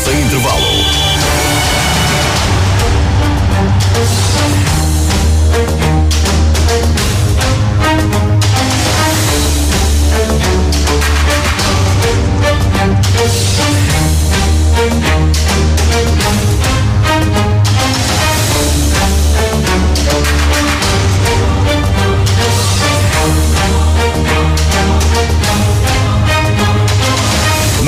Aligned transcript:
sem 0.00 0.18
intervalo. 0.18 0.99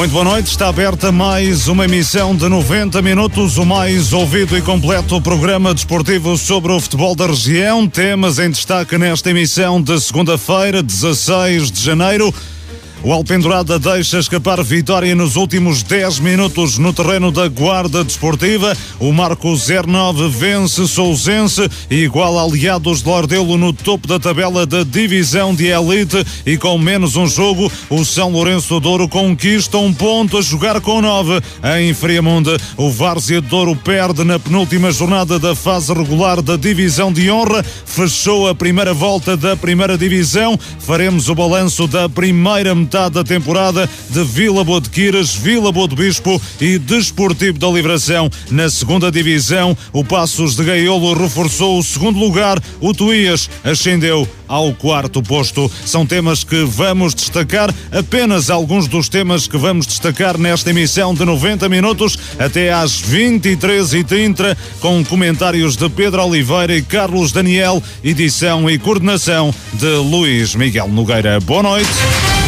Muito 0.02 0.14
boa 0.14 0.24
noite, 0.24 0.48
está 0.48 0.66
aberta 0.66 1.12
mais 1.12 1.68
uma 1.68 1.84
emissão 1.84 2.34
de 2.34 2.48
90 2.48 3.00
minutos, 3.00 3.56
o 3.56 3.64
mais 3.64 4.12
ouvido 4.12 4.58
e 4.58 4.60
completo 4.60 5.20
programa 5.20 5.72
desportivo 5.72 6.36
sobre 6.36 6.72
o 6.72 6.80
futebol 6.80 7.14
da 7.14 7.29
região. 7.29 7.86
Temas 7.86 8.40
em 8.40 8.50
destaque 8.50 8.98
nesta 8.98 9.30
emissão 9.30 9.80
de 9.80 10.00
segunda-feira, 10.00 10.82
16 10.82 11.70
de 11.70 11.80
janeiro. 11.80 12.34
O 13.04 13.12
Alpendurada 13.12 13.80
deixa 13.80 14.20
escapar 14.20 14.62
vitória 14.62 15.12
nos 15.12 15.34
últimos 15.34 15.82
10 15.82 16.20
minutos 16.20 16.79
no 16.79 16.93
terreno 16.93 17.32
da 17.32 17.48
Guarda 17.48 18.04
Desportiva. 18.04 18.76
O 19.00 19.12
Marco 19.12 19.56
09 19.56 20.29
vence 20.29 20.86
Sousense 20.86 21.68
iguala 21.90 22.44
aliados 22.44 23.02
de 23.02 23.08
Lordelo 23.08 23.58
no 23.58 23.72
topo 23.72 24.07
da 24.07 24.20
tabela 24.20 24.64
da 24.64 24.84
divisão 24.84 25.52
de 25.52 25.66
elite 25.66 26.24
e 26.46 26.57
com 26.57 26.79
menos 26.79 27.16
um 27.16 27.26
jogo, 27.26 27.70
o 27.90 28.04
São 28.04 28.30
Lourenço 28.30 28.79
Douro 28.79 29.08
conquista 29.08 29.79
um 29.79 29.93
ponto 29.93 30.38
a 30.38 30.40
jogar 30.40 30.80
com 30.80 31.02
9 31.02 31.40
em 31.80 31.93
Friamunde. 31.93 32.56
O 32.77 32.88
Várzea 32.88 33.40
Douro 33.40 33.74
perde 33.74 34.22
na 34.22 34.38
penúltima 34.38 34.92
jornada 34.92 35.40
da 35.40 35.56
fase 35.56 35.92
regular 35.92 36.40
da 36.40 36.56
divisão 36.56 37.12
de 37.12 37.28
honra, 37.32 37.64
fechou 37.64 38.48
a 38.48 38.55
primeira 38.55 38.94
volta 38.94 39.36
da 39.36 39.56
primeira 39.56 39.98
divisão. 39.98 40.56
Faremos 40.78 41.28
o 41.28 41.34
balanço 41.34 41.88
da 41.88 42.08
primeira 42.08 42.72
metade 42.77 42.91
metade 42.92 43.14
da 43.14 43.24
temporada 43.24 43.88
de 44.10 44.22
Vila 44.22 44.62
Boa 44.62 44.78
de 44.78 44.90
Quiras, 44.90 45.34
Vila 45.34 45.72
Boa 45.72 45.88
de 45.88 45.96
Bispo 45.96 46.40
e 46.60 46.76
Desportivo 46.76 47.58
da 47.58 47.66
Liberação. 47.68 48.28
Na 48.50 48.68
segunda 48.68 49.10
divisão, 49.10 49.74
o 49.94 50.04
Passos 50.04 50.56
de 50.56 50.62
Gaiolo 50.62 51.14
reforçou 51.14 51.78
o 51.78 51.82
segundo 51.82 52.18
lugar, 52.18 52.62
o 52.82 52.92
Tuías 52.92 53.48
ascendeu 53.64 54.28
ao 54.46 54.74
quarto 54.74 55.22
posto. 55.22 55.72
São 55.86 56.04
temas 56.04 56.44
que 56.44 56.64
vamos 56.64 57.14
destacar, 57.14 57.74
apenas 57.90 58.50
alguns 58.50 58.86
dos 58.86 59.08
temas 59.08 59.46
que 59.46 59.56
vamos 59.56 59.86
destacar 59.86 60.36
nesta 60.36 60.68
emissão 60.68 61.14
de 61.14 61.24
90 61.24 61.70
minutos 61.70 62.18
até 62.38 62.70
às 62.70 63.00
23h30, 63.00 64.54
com 64.80 65.02
comentários 65.02 65.77
de 65.77 65.88
Pedro 65.88 66.27
Oliveira 66.27 66.77
e 66.77 66.82
Carlos 66.82 67.32
Daniel, 67.32 67.82
edição 68.04 68.68
e 68.68 68.78
coordenação 68.78 69.54
de 69.72 69.96
Luís 69.96 70.54
Miguel 70.54 70.88
Nogueira. 70.88 71.40
Boa 71.40 71.62
noite. 71.62 72.41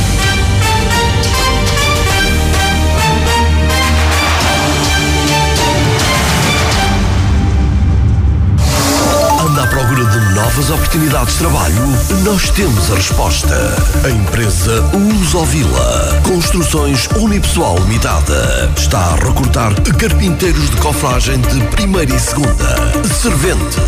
Novas 10.55 10.71
oportunidades 10.71 11.33
de 11.33 11.39
trabalho, 11.41 11.99
nós 12.23 12.49
temos 12.51 12.93
a 12.93 12.95
resposta. 12.95 13.57
A 14.05 14.11
empresa 14.11 14.83
Lusovila 14.93 16.21
Construções 16.23 17.09
Unipessoal 17.17 17.77
Limitada 17.79 18.71
está 18.77 18.99
a 18.99 19.15
recrutar 19.17 19.75
carpinteiros 19.99 20.71
de 20.71 20.77
cofragem 20.77 21.41
de 21.41 21.61
primeira 21.75 22.15
e 22.15 22.21
segunda, 22.21 22.93
serventes, 23.21 23.79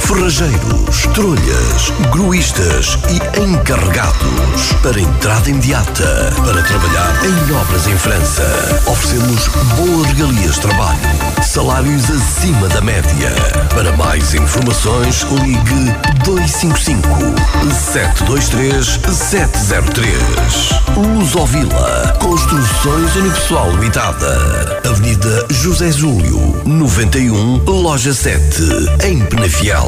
ferrageiros, 0.00 1.06
trolhas, 1.14 1.90
gruístas 2.12 2.96
e 3.08 3.40
encarregados 3.40 4.72
para 4.82 5.00
entrada 5.00 5.50
imediata 5.50 6.32
para 6.44 6.62
trabalhar 6.62 7.24
em 7.24 7.52
obras 7.54 7.88
em 7.88 7.96
França. 7.98 8.44
Oferecemos 8.86 9.48
boas 9.76 10.06
regalias 10.12 10.54
de 10.54 10.60
trabalho, 10.60 11.00
salários 11.42 12.08
acima 12.08 12.68
da 12.68 12.80
média. 12.80 13.32
Para 13.74 13.96
mais 13.96 14.32
informações, 14.34 15.26
ligue 15.42 16.03
255 16.24 17.08
723 17.70 19.00
703. 19.12 20.84
Lusovila 20.96 22.16
Construções 22.20 23.14
Unipessoal 23.16 23.70
Limitada. 23.72 24.80
Avenida 24.88 25.46
José 25.50 25.90
Júlio, 25.90 26.60
91, 26.64 27.64
Loja 27.64 28.14
7, 28.14 28.62
em 29.04 29.24
Penafiel. 29.26 29.86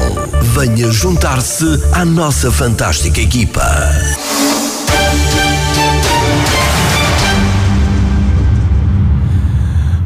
Venha 0.53 0.91
juntar-se 0.91 1.65
à 1.93 2.03
nossa 2.05 2.51
fantástica 2.51 3.21
equipa. 3.21 3.65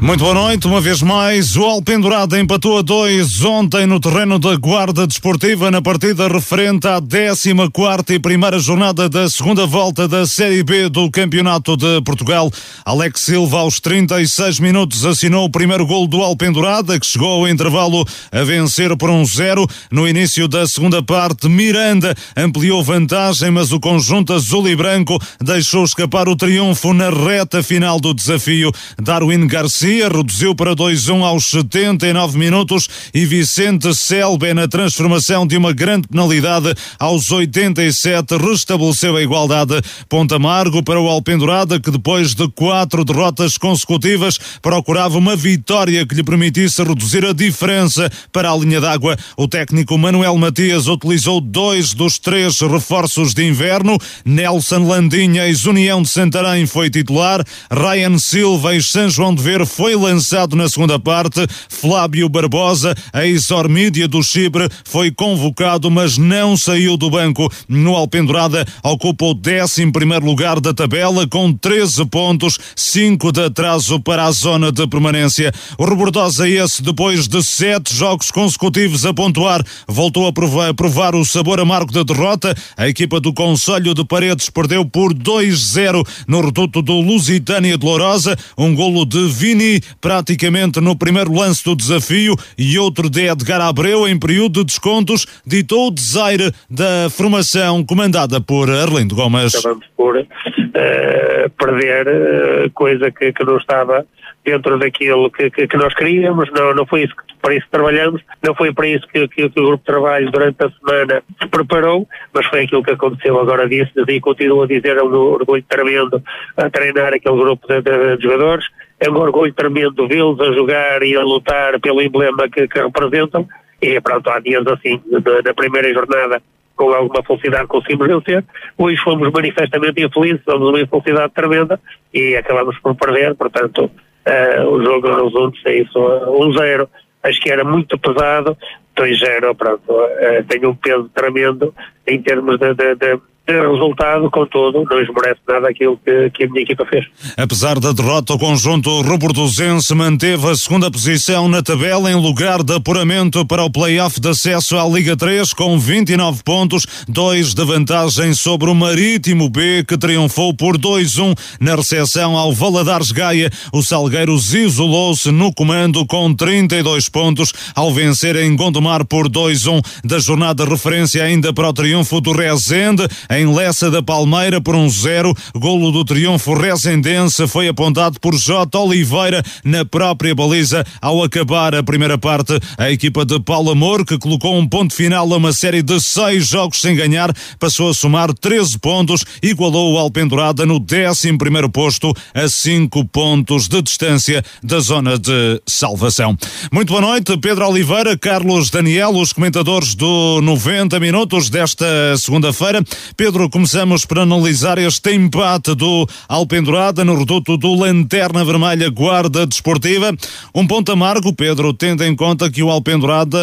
Muito 0.01 0.23
boa 0.23 0.33
noite, 0.33 0.65
uma 0.65 0.81
vez 0.81 0.99
mais. 1.03 1.55
O 1.55 1.63
Alpendurada 1.63 2.39
empatou 2.39 2.79
a 2.79 2.81
dois 2.81 3.43
ontem 3.43 3.85
no 3.85 3.99
terreno 3.99 4.39
da 4.39 4.55
Guarda 4.55 5.05
Desportiva 5.05 5.69
na 5.69 5.79
partida 5.79 6.27
referente 6.27 6.87
à 6.87 6.99
14 6.99 8.15
e 8.15 8.19
primeira 8.19 8.57
jornada 8.57 9.07
da 9.07 9.29
segunda 9.29 9.67
volta 9.67 10.07
da 10.07 10.25
Série 10.25 10.63
B 10.63 10.89
do 10.89 11.07
Campeonato 11.11 11.77
de 11.77 12.01
Portugal. 12.01 12.51
Alex 12.83 13.21
Silva, 13.21 13.59
aos 13.59 13.79
36 13.79 14.59
minutos, 14.59 15.05
assinou 15.05 15.45
o 15.45 15.51
primeiro 15.51 15.85
gol 15.85 16.07
do 16.07 16.23
Alpendurada, 16.23 16.99
que 16.99 17.05
chegou 17.05 17.29
ao 17.29 17.47
intervalo 17.47 18.03
a 18.31 18.43
vencer 18.43 18.97
por 18.97 19.11
um 19.11 19.23
zero. 19.23 19.67
No 19.91 20.07
início 20.07 20.47
da 20.47 20.65
segunda 20.65 21.03
parte, 21.03 21.47
Miranda 21.47 22.15
ampliou 22.35 22.83
vantagem, 22.83 23.51
mas 23.51 23.71
o 23.71 23.79
conjunto 23.79 24.33
azul 24.33 24.67
e 24.67 24.75
branco 24.75 25.21
deixou 25.39 25.83
escapar 25.83 26.27
o 26.27 26.35
triunfo 26.35 26.91
na 26.91 27.11
reta 27.11 27.61
final 27.61 27.99
do 27.99 28.15
desafio. 28.15 28.71
Darwin 28.99 29.45
Garcia 29.45 29.90
Reduziu 29.99 30.55
para 30.55 30.75
2-1 30.75 31.23
aos 31.23 31.45
79 31.47 32.37
minutos 32.37 32.87
e 33.13 33.25
Vicente 33.25 33.93
Selbe 33.93 34.53
na 34.53 34.67
transformação 34.67 35.45
de 35.45 35.57
uma 35.57 35.73
grande 35.73 36.07
penalidade 36.07 36.73
aos 36.97 37.29
87 37.29 38.37
restabeleceu 38.37 39.17
a 39.17 39.21
igualdade. 39.21 39.81
Ponta 40.07 40.37
amargo 40.37 40.81
para 40.81 40.99
o 40.99 41.09
Alpendurada 41.09 41.79
que 41.79 41.91
depois 41.91 42.33
de 42.33 42.47
quatro 42.49 43.03
derrotas 43.03 43.57
consecutivas 43.57 44.39
procurava 44.61 45.17
uma 45.17 45.35
vitória 45.35 46.05
que 46.05 46.15
lhe 46.15 46.23
permitisse 46.23 46.81
reduzir 46.83 47.25
a 47.25 47.33
diferença 47.33 48.09
para 48.31 48.51
a 48.51 48.57
linha 48.57 48.79
d'água. 48.79 49.17
O 49.35 49.47
técnico 49.47 49.97
Manuel 49.97 50.37
Matias 50.37 50.87
utilizou 50.87 51.41
dois 51.41 51.93
dos 51.93 52.17
três 52.17 52.59
reforços 52.61 53.33
de 53.33 53.47
inverno. 53.47 53.97
Nelson 54.23 54.87
Landinha, 54.87 55.47
ex-União 55.47 56.01
de 56.01 56.09
Santarém, 56.09 56.65
foi 56.65 56.89
titular. 56.89 57.43
Ryan 57.69 58.17
Silva 58.17 58.75
e 58.75 58.81
São 58.81 59.09
João 59.09 59.33
de 59.33 59.41
Ver 59.41 59.65
foi 59.81 59.95
lançado 59.95 60.55
na 60.55 60.69
segunda 60.69 60.99
parte. 60.99 61.39
Flávio 61.67 62.29
Barbosa, 62.29 62.93
ex-Ormídia 63.15 64.07
do 64.07 64.21
Chipre, 64.21 64.69
foi 64.85 65.09
convocado, 65.09 65.89
mas 65.89 66.19
não 66.19 66.55
saiu 66.55 66.95
do 66.95 67.09
banco. 67.09 67.51
No 67.67 67.95
Alpendurada, 67.95 68.63
ocupa 68.83 69.25
o 69.25 69.33
11 69.33 69.85
lugar 70.23 70.59
da 70.59 70.71
tabela, 70.71 71.25
com 71.25 71.51
13 71.51 72.05
pontos, 72.05 72.59
5 72.75 73.31
de 73.31 73.45
atraso 73.45 73.99
para 73.99 74.25
a 74.25 74.31
zona 74.31 74.71
de 74.71 74.85
permanência. 74.85 75.51
O 75.79 75.85
Rebordosa 75.85 76.47
esse, 76.47 76.83
depois 76.83 77.27
de 77.27 77.43
sete 77.43 77.95
jogos 77.95 78.29
consecutivos 78.29 79.03
a 79.03 79.11
pontuar, 79.11 79.65
voltou 79.87 80.27
a 80.27 80.31
provar, 80.31 80.69
a 80.69 80.73
provar 80.75 81.15
o 81.15 81.25
sabor 81.25 81.59
amargo 81.59 81.91
da 81.91 82.03
derrota. 82.03 82.55
A 82.77 82.87
equipa 82.87 83.19
do 83.19 83.33
Conselho 83.33 83.95
de 83.95 84.05
Paredes 84.05 84.47
perdeu 84.47 84.85
por 84.85 85.11
2-0 85.11 86.07
no 86.27 86.41
reduto 86.41 86.83
do 86.83 87.01
Lusitânia 87.01 87.75
de 87.75 87.83
Lourosa, 87.83 88.37
um 88.55 88.75
golo 88.75 89.07
de 89.07 89.27
Vini 89.27 89.70
praticamente 89.99 90.81
no 90.81 90.97
primeiro 90.97 91.33
lance 91.33 91.63
do 91.63 91.75
desafio 91.75 92.35
e 92.57 92.77
outro 92.77 93.09
de 93.09 93.29
Edgar 93.29 93.61
Abreu 93.61 94.07
em 94.07 94.19
período 94.19 94.59
de 94.59 94.65
descontos 94.65 95.25
ditou 95.45 95.87
o 95.87 95.91
desaire 95.91 96.51
da 96.69 97.09
formação 97.09 97.85
comandada 97.85 98.41
por 98.41 98.69
Arlindo 98.69 99.15
Gomes. 99.15 99.55
Acabamos 99.55 99.85
por 99.95 100.17
uh, 100.17 101.49
perder, 101.57 102.07
uh, 102.07 102.71
coisa 102.71 103.11
que, 103.11 103.31
que 103.31 103.43
não 103.43 103.57
estava 103.57 104.05
dentro 104.43 104.77
daquilo 104.79 105.29
que, 105.29 105.49
que, 105.49 105.67
que, 105.67 105.77
nós 105.77 105.93
queríamos, 105.93 106.49
não, 106.51 106.73
não 106.73 106.85
foi 106.85 107.03
isso 107.03 107.15
que, 107.15 107.35
para 107.41 107.55
isso 107.55 107.65
que 107.65 107.71
trabalhamos, 107.71 108.21
não 108.41 108.55
foi 108.55 108.73
para 108.73 108.87
isso 108.87 109.07
que, 109.07 109.27
que, 109.27 109.43
o 109.43 109.49
grupo 109.49 109.77
de 109.77 109.83
trabalho 109.83 110.31
durante 110.31 110.57
a 110.63 110.71
semana 110.71 111.23
se 111.39 111.47
preparou, 111.47 112.07
mas 112.33 112.45
foi 112.47 112.63
aquilo 112.63 112.83
que 112.83 112.91
aconteceu 112.91 113.39
agora 113.39 113.69
disse 113.69 113.91
e 114.07 114.19
continuo 114.19 114.63
a 114.63 114.67
dizer, 114.67 114.97
é 114.97 115.03
um 115.03 115.13
orgulho 115.13 115.63
tremendo 115.69 116.21
a 116.57 116.69
treinar 116.69 117.13
aquele 117.13 117.37
grupo 117.37 117.67
de, 117.67 117.81
de, 117.81 118.17
de 118.17 118.23
jogadores, 118.23 118.65
é 119.01 119.09
um 119.09 119.17
orgulho 119.17 119.51
tremendo 119.51 120.07
vê-los 120.07 120.39
a 120.39 120.53
jogar 120.53 121.01
e 121.01 121.15
a 121.15 121.21
lutar 121.21 121.79
pelo 121.79 122.01
emblema 122.03 122.47
que, 122.47 122.67
que 122.67 122.79
representam, 122.79 123.47
e 123.81 123.99
pronto, 123.99 124.29
há 124.29 124.39
dias 124.39 124.65
assim, 124.67 125.01
na 125.43 125.53
primeira 125.55 125.91
jornada, 125.91 126.39
com 126.75 126.93
alguma 126.93 127.23
felicidade 127.23 127.67
conseguimos 127.67 128.07
vencer. 128.07 128.45
Hoje 128.77 129.01
fomos 129.03 129.31
manifestamente 129.31 130.05
infelizes, 130.05 130.43
fomos 130.45 130.69
uma 130.69 130.79
infelicidade 130.79 131.33
tremenda 131.33 131.79
e 132.13 132.35
acabamos 132.35 132.77
por 132.77 132.95
perder, 132.95 133.33
portanto, 133.33 133.85
uh, 133.85 134.67
o 134.69 134.83
jogo 134.83 135.07
resulta 135.15 135.57
é 135.65 135.77
isso, 135.79 135.97
1-0. 135.97 136.87
acho 137.23 137.41
que 137.41 137.51
era 137.51 137.63
muito 137.63 137.97
pesado, 137.97 138.55
2-0, 138.95 139.55
pronto, 139.55 139.91
uh, 139.91 140.43
tem 140.47 140.63
um 140.63 140.75
peso 140.75 141.09
tremendo 141.13 141.73
em 142.05 142.21
termos 142.21 142.59
de, 142.59 142.75
de, 142.75 142.95
de 142.95 143.19
resultado, 143.59 144.29
contudo, 144.29 144.83
não 144.89 145.01
esmorece 145.01 145.39
nada 145.47 145.69
aquilo 145.69 145.99
que, 146.03 146.29
que, 146.31 146.43
a 146.43 146.47
minha 146.47 146.61
equipa 146.61 146.85
fez. 146.85 147.05
Apesar 147.37 147.79
da 147.79 147.91
derrota, 147.91 148.33
o 148.33 148.39
conjunto 148.39 149.01
robordosense 149.01 149.93
manteve 149.93 150.47
a 150.47 150.55
segunda 150.55 150.89
posição 150.89 151.47
na 151.47 151.61
tabela 151.61 152.11
em 152.11 152.15
lugar 152.15 152.63
de 152.63 152.75
apuramento 152.75 153.45
para 153.45 153.63
o 153.63 153.71
play-off 153.71 154.19
de 154.19 154.29
acesso 154.29 154.77
à 154.77 154.87
Liga 154.87 155.17
3 155.17 155.53
com 155.53 155.77
29 155.77 156.43
pontos, 156.43 156.85
dois 157.07 157.53
de 157.53 157.63
vantagem 157.65 158.33
sobre 158.33 158.69
o 158.69 158.75
Marítimo 158.75 159.49
B 159.49 159.83
que 159.87 159.97
triunfou 159.97 160.53
por 160.53 160.77
2-1 160.77 161.35
na 161.59 161.75
recepção 161.75 162.37
ao 162.37 162.53
Valadares 162.53 163.11
Gaia. 163.11 163.49
O 163.73 163.81
Salgueiros 163.81 164.53
isolou-se 164.53 165.31
no 165.31 165.53
comando 165.53 166.05
com 166.05 166.33
32 166.33 167.09
pontos 167.09 167.53
ao 167.75 167.91
vencer 167.91 168.35
em 168.35 168.55
Gondomar 168.55 169.05
por 169.05 169.29
2-1 169.29 169.81
da 170.03 170.19
jornada 170.19 170.65
referência 170.65 171.23
ainda 171.23 171.53
para 171.53 171.69
o 171.69 171.73
triunfo 171.73 172.21
do 172.21 172.31
Rezende 172.31 173.07
em 173.29 173.40
Lessa 173.45 173.89
da 173.89 174.01
Palmeira 174.01 174.59
por 174.59 174.75
um 174.75 174.89
zero. 174.89 175.33
Golo 175.55 175.91
do 175.91 176.03
triunfo 176.03 176.53
rezendense 176.53 177.47
foi 177.47 177.67
apontado 177.67 178.19
por 178.19 178.35
J. 178.35 178.77
Oliveira 178.77 179.43
na 179.63 179.85
própria 179.85 180.35
baliza 180.35 180.85
ao 181.01 181.23
acabar 181.23 181.73
a 181.75 181.83
primeira 181.83 182.17
parte. 182.17 182.59
A 182.77 182.91
equipa 182.91 183.25
de 183.25 183.39
Paulo 183.39 183.71
Amor, 183.71 184.05
que 184.05 184.17
colocou 184.17 184.57
um 184.57 184.67
ponto 184.67 184.93
final 184.93 185.31
a 185.33 185.37
uma 185.37 185.53
série 185.53 185.81
de 185.81 185.99
seis 185.99 186.47
jogos 186.47 186.81
sem 186.81 186.95
ganhar, 186.95 187.33
passou 187.59 187.89
a 187.89 187.93
somar 187.93 188.33
13 188.33 188.79
pontos, 188.79 189.23
igualou 189.41 189.93
o 189.93 189.97
Alpendurada 189.97 190.65
no 190.65 190.75
11 190.75 191.37
primeiro 191.37 191.69
posto 191.69 192.13
a 192.33 192.47
5 192.47 193.05
pontos 193.05 193.67
de 193.67 193.81
distância 193.81 194.43
da 194.63 194.79
zona 194.79 195.17
de 195.17 195.61
salvação. 195.65 196.37
Muito 196.71 196.89
boa 196.89 197.01
noite, 197.01 197.37
Pedro 197.37 197.67
Oliveira, 197.67 198.17
Carlos 198.17 198.69
Daniel, 198.69 199.11
os 199.11 199.31
comentadores 199.31 199.95
do 199.95 200.41
90 200.41 200.99
minutos 200.99 201.49
desta 201.49 201.85
segunda-feira. 202.17 202.83
Pedro, 203.15 203.30
começamos 203.31 204.05
por 204.05 204.19
analisar 204.19 204.77
este 204.77 205.13
empate 205.13 205.73
do 205.73 206.07
Alpendurada 206.27 207.05
no 207.05 207.17
reduto 207.17 207.55
do 207.55 207.73
Lanterna 207.73 208.43
Vermelha 208.43 208.89
Guarda 208.89 209.47
Desportiva. 209.47 210.13
Um 210.53 210.67
ponto 210.67 210.91
amargo, 210.91 211.33
Pedro, 211.33 211.73
tendo 211.73 212.03
em 212.03 212.15
conta 212.15 212.49
que 212.49 212.61
o 212.61 212.69
Alpendurada 212.69 213.37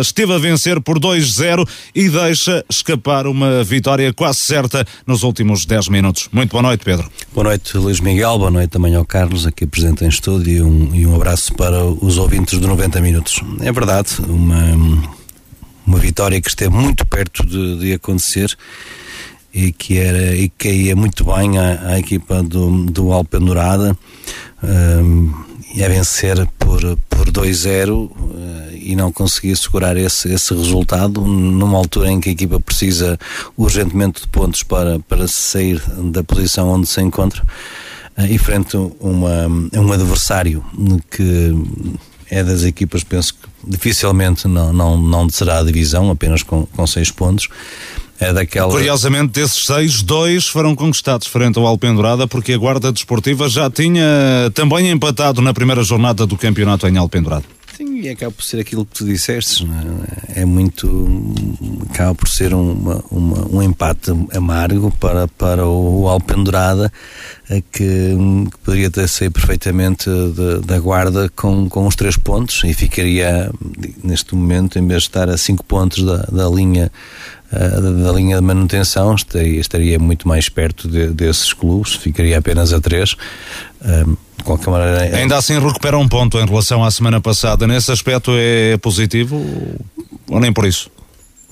esteve 0.00 0.32
a 0.32 0.38
vencer 0.38 0.80
por 0.80 0.98
2-0 0.98 1.68
e 1.94 2.08
deixa 2.08 2.64
escapar 2.70 3.26
uma 3.26 3.62
vitória 3.62 4.12
quase 4.14 4.40
certa 4.40 4.86
nos 5.06 5.22
últimos 5.22 5.66
10 5.66 5.88
minutos. 5.88 6.28
Muito 6.32 6.50
boa 6.50 6.62
noite, 6.62 6.82
Pedro. 6.84 7.10
Boa 7.32 7.44
noite, 7.44 7.76
Luís 7.76 8.00
Miguel. 8.00 8.38
Boa 8.38 8.50
noite 8.50 8.70
também 8.70 8.94
ao 8.94 9.04
Carlos, 9.04 9.46
aqui 9.46 9.66
presente 9.66 10.04
em 10.04 10.08
estúdio, 10.08 10.52
e 10.52 10.62
um, 10.62 10.94
e 10.94 11.06
um 11.06 11.14
abraço 11.14 11.52
para 11.54 11.84
os 11.84 12.16
ouvintes 12.16 12.58
do 12.58 12.66
90 12.66 13.00
Minutos. 13.00 13.42
É 13.60 13.70
verdade, 13.70 14.08
uma, 14.26 15.04
uma 15.86 15.98
vitória 15.98 16.40
que 16.40 16.48
esteve 16.48 16.74
muito 16.74 17.04
perto 17.06 17.44
de, 17.44 17.78
de 17.78 17.92
acontecer 17.92 18.56
e 19.54 19.70
que 19.70 19.98
era 19.98 20.34
e 20.34 20.48
que 20.48 20.68
ia 20.68 20.96
muito 20.96 21.24
bem 21.24 21.58
à 21.58 21.98
equipa 21.98 22.42
do, 22.42 22.86
do 22.86 23.12
Alpendurada 23.12 23.96
um, 24.62 25.32
e 25.72 25.84
a 25.84 25.88
vencer 25.88 26.44
por, 26.58 26.80
por 27.08 27.30
2-0 27.30 28.10
uh, 28.10 28.10
e 28.72 28.96
não 28.96 29.12
conseguia 29.12 29.54
segurar 29.54 29.96
esse, 29.96 30.32
esse 30.32 30.52
resultado 30.52 31.20
numa 31.20 31.78
altura 31.78 32.10
em 32.10 32.20
que 32.20 32.28
a 32.30 32.32
equipa 32.32 32.58
precisa 32.58 33.18
urgentemente 33.56 34.22
de 34.22 34.28
pontos 34.28 34.62
para, 34.64 34.98
para 35.00 35.28
sair 35.28 35.80
da 36.12 36.24
posição 36.24 36.68
onde 36.68 36.88
se 36.88 37.00
encontra 37.00 37.42
uh, 38.18 38.26
e 38.28 38.36
frente 38.38 38.76
a 38.76 38.80
uma, 38.80 39.46
um 39.46 39.92
adversário 39.92 40.64
que 41.10 41.54
é 42.28 42.42
das 42.42 42.64
equipas, 42.64 43.04
penso 43.04 43.34
que 43.34 43.48
dificilmente 43.64 44.48
não, 44.48 44.72
não, 44.72 44.96
não 44.96 45.28
será 45.28 45.58
a 45.58 45.62
divisão, 45.62 46.10
apenas 46.10 46.42
com, 46.42 46.66
com 46.66 46.86
seis 46.86 47.10
pontos 47.10 47.48
daquela... 48.32 48.70
Curiosamente, 48.70 49.32
desses 49.32 49.64
seis, 49.66 50.02
dois 50.02 50.46
foram 50.46 50.74
conquistados 50.74 51.26
frente 51.26 51.58
ao 51.58 51.66
Alpendurada, 51.66 52.26
porque 52.26 52.52
a 52.52 52.58
Guarda 52.58 52.92
Desportiva 52.92 53.48
já 53.48 53.70
tinha 53.70 54.50
também 54.54 54.90
empatado 54.90 55.40
na 55.42 55.52
primeira 55.52 55.82
jornada 55.82 56.26
do 56.26 56.36
campeonato 56.36 56.86
em 56.86 56.96
Alpendurada. 56.96 57.44
Sim, 57.76 58.02
e 58.02 58.08
acaba 58.08 58.30
por 58.30 58.44
ser 58.44 58.60
aquilo 58.60 58.86
que 58.86 58.94
tu 58.94 59.04
disseste, 59.04 59.66
é? 60.28 60.42
é? 60.42 60.44
muito. 60.44 60.88
acaba 61.90 62.14
por 62.14 62.28
ser 62.28 62.54
uma, 62.54 63.04
uma, 63.10 63.48
um 63.48 63.60
empate 63.60 64.12
amargo 64.32 64.92
para, 65.00 65.26
para 65.26 65.66
o 65.66 66.08
Alpendurada, 66.08 66.92
que, 67.72 68.14
que 68.52 68.58
poderia 68.64 68.90
ter 68.90 69.08
saído 69.08 69.32
perfeitamente 69.32 70.08
da 70.64 70.78
guarda 70.78 71.28
com, 71.34 71.68
com 71.68 71.88
os 71.88 71.96
três 71.96 72.16
pontos 72.16 72.62
e 72.64 72.72
ficaria, 72.72 73.50
neste 74.04 74.36
momento, 74.36 74.78
em 74.78 74.86
vez 74.86 75.02
de 75.02 75.08
estar 75.08 75.28
a 75.28 75.36
cinco 75.36 75.64
pontos 75.64 76.04
da, 76.04 76.18
da 76.30 76.48
linha 76.48 76.92
da 77.54 78.12
linha 78.12 78.36
de 78.36 78.42
manutenção 78.42 79.14
estaria, 79.14 79.60
estaria 79.60 79.98
muito 79.98 80.26
mais 80.26 80.48
perto 80.48 80.88
de, 80.88 81.08
desses 81.08 81.52
clubes, 81.52 81.94
ficaria 81.94 82.38
apenas 82.38 82.72
a 82.72 82.80
três. 82.80 83.16
de 83.80 84.44
qualquer 84.44 84.70
maneira. 84.70 85.06
É- 85.06 85.16
Ainda 85.20 85.36
assim 85.36 85.58
recupera 85.58 85.98
um 85.98 86.08
ponto 86.08 86.38
em 86.38 86.46
relação 86.46 86.84
à 86.84 86.90
semana 86.90 87.20
passada. 87.20 87.66
Nesse 87.66 87.92
aspecto 87.92 88.32
é 88.34 88.76
positivo 88.78 89.36
ou 90.28 90.40
nem 90.40 90.52
por 90.52 90.66
isso? 90.66 90.90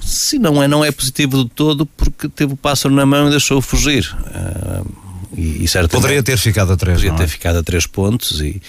Sim, 0.00 0.38
não 0.38 0.62
é, 0.62 0.66
não 0.66 0.84
é 0.84 0.90
positivo 0.90 1.44
de 1.44 1.50
todo 1.50 1.86
porque 1.86 2.28
teve 2.28 2.54
o 2.54 2.56
pássaro 2.56 2.94
na 2.94 3.06
mão 3.06 3.28
e 3.28 3.30
deixou 3.30 3.62
fugir. 3.62 4.14
Uh, 4.26 4.84
e, 5.36 5.64
e 5.64 5.88
Poderia 5.88 6.22
ter 6.22 6.36
ficado 6.36 6.72
a 6.72 6.76
três. 6.76 6.98
Poderia 6.98 7.16
ter 7.16 7.24
é? 7.24 7.28
ficado 7.28 7.58
a 7.58 7.62
três 7.62 7.86
pontos 7.86 8.40
e, 8.40 8.60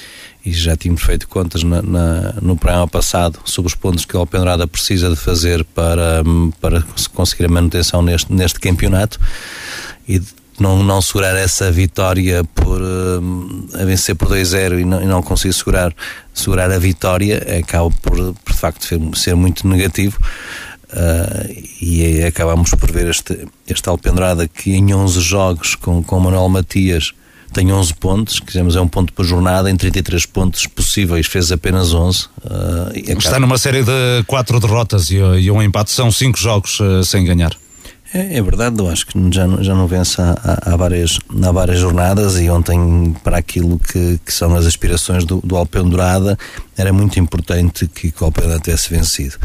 e 0.46 0.52
já 0.52 0.76
tínhamos 0.76 1.02
feito 1.02 1.28
contas 1.28 1.64
na, 1.64 1.82
na, 1.82 2.34
no 2.42 2.58
programa 2.58 2.88
passado 2.88 3.40
sobre 3.46 3.68
os 3.68 3.76
pontos 3.76 4.04
que 4.04 4.16
o 4.16 4.20
Alpendrada 4.20 4.68
precisa 4.68 5.10
de 5.10 5.16
fazer 5.16 5.64
para, 5.64 6.22
para 6.60 6.84
conseguir 7.14 7.46
a 7.46 7.50
manutenção 7.50 8.02
neste, 8.02 8.32
neste 8.32 8.60
campeonato. 8.60 9.20
E 10.08 10.22
não, 10.60 10.84
não 10.84 11.02
segurar 11.02 11.36
essa 11.36 11.72
vitória 11.72 12.44
por 12.44 12.82
uh, 12.82 13.82
a 13.82 13.86
vencer 13.86 14.16
por 14.16 14.28
2-0 14.28 14.82
e 14.82 14.86
não, 14.86 15.02
e 15.02 15.06
não 15.06 15.24
conseguir 15.24 15.54
segurar, 15.54 15.96
segurar 16.34 16.72
a 16.72 16.78
vitória 16.78 17.60
acaba 17.60 17.90
por, 18.02 18.18
por 18.34 18.54
de 18.54 18.60
facto 18.60 18.86
ser, 18.86 19.00
ser 19.16 19.36
muito 19.36 19.68
negativo. 19.68 20.20
Uh, 20.92 21.64
e 21.82 22.24
acabamos 22.24 22.70
por 22.72 22.92
ver 22.92 23.08
este, 23.08 23.48
este 23.68 23.90
Alpendrada 23.90 24.48
que 24.48 24.76
em 24.76 24.94
11 24.94 25.22
jogos 25.22 25.74
com, 25.74 26.04
com 26.04 26.20
Manuel 26.20 26.50
Matias 26.50 27.14
tem 27.54 27.72
11 27.72 27.94
pontos, 27.96 28.40
quisemos 28.40 28.76
é 28.76 28.82
um 28.82 28.88
ponto 28.88 29.14
por 29.14 29.24
jornada, 29.24 29.70
em 29.70 29.76
33 29.78 30.26
pontos 30.26 30.68
possíveis 30.68 31.28
fez 31.28 31.52
apenas 31.52 31.94
11. 31.94 32.26
Uh, 32.26 32.90
acaba... 32.90 33.20
Está 33.20 33.40
numa 33.40 33.58
série 33.58 33.84
de 33.84 34.24
4 34.28 34.60
derrotas 34.60 35.10
e, 35.10 35.16
e, 35.18 35.52
um 35.52 35.62
empate, 35.62 35.92
são 35.92 36.12
5 36.12 36.38
jogos 36.38 36.80
uh, 36.80 37.04
sem 37.04 37.24
ganhar. 37.24 37.52
É, 38.14 38.38
é, 38.38 38.42
verdade, 38.44 38.80
eu 38.80 38.88
acho 38.88 39.08
que 39.08 39.20
já, 39.32 39.48
já 39.62 39.74
não 39.74 39.88
vence 39.88 40.22
há, 40.22 40.36
há, 40.62 40.76
várias, 40.76 41.18
há 41.44 41.52
várias 41.52 41.80
jornadas 41.80 42.40
e 42.40 42.48
ontem, 42.48 43.16
para 43.24 43.38
aquilo 43.38 43.80
que, 43.80 44.20
que 44.24 44.32
são 44.32 44.56
as 44.56 44.68
aspirações 44.68 45.26
do, 45.26 45.42
do 45.44 45.58
Alpendurada, 45.58 46.38
era 46.78 46.94
muito 46.94 47.20
importante 47.20 47.88
que, 47.88 48.14
o 48.22 48.26
Alpendurada 48.26 48.62
tivesse 48.62 48.92
vencido. 48.92 49.36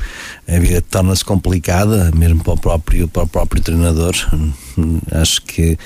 A 0.46 0.58
vida 0.58 0.82
torna-se 0.82 1.25
complicada, 1.25 2.10
mesmo 2.14 2.44
para 2.44 2.52
o 2.52 2.58
próprio, 2.58 3.08
para 3.08 3.22
o 3.22 3.26
próprio 3.26 3.62
treinador. 3.62 4.14
Acho 5.12 5.40
que. 5.42 5.78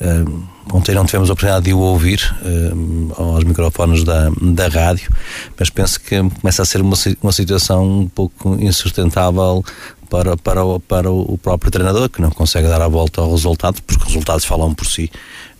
Uh, 0.00 0.58
Ontem 0.72 0.94
não 0.94 1.06
tivemos 1.06 1.30
a 1.30 1.32
oportunidade 1.32 1.64
de 1.64 1.72
o 1.72 1.78
ouvir 1.78 2.20
uh, 2.42 3.14
aos 3.16 3.44
microfones 3.44 4.04
da, 4.04 4.30
da 4.40 4.68
rádio, 4.68 5.10
mas 5.58 5.70
penso 5.70 5.98
que 6.00 6.16
começa 6.40 6.62
a 6.62 6.64
ser 6.66 6.82
uma, 6.82 6.96
uma 7.22 7.32
situação 7.32 8.00
um 8.00 8.06
pouco 8.08 8.54
insustentável 8.60 9.64
para, 10.08 10.36
para, 10.36 10.64
o, 10.64 10.80
para 10.80 11.10
o 11.10 11.36
próprio 11.38 11.70
treinador, 11.70 12.08
que 12.08 12.20
não 12.20 12.30
consegue 12.30 12.68
dar 12.68 12.80
a 12.80 12.88
volta 12.88 13.20
ao 13.20 13.30
resultado, 13.30 13.80
porque 13.82 14.02
os 14.02 14.08
resultados 14.08 14.44
falam 14.44 14.74
por 14.74 14.86
si. 14.86 15.10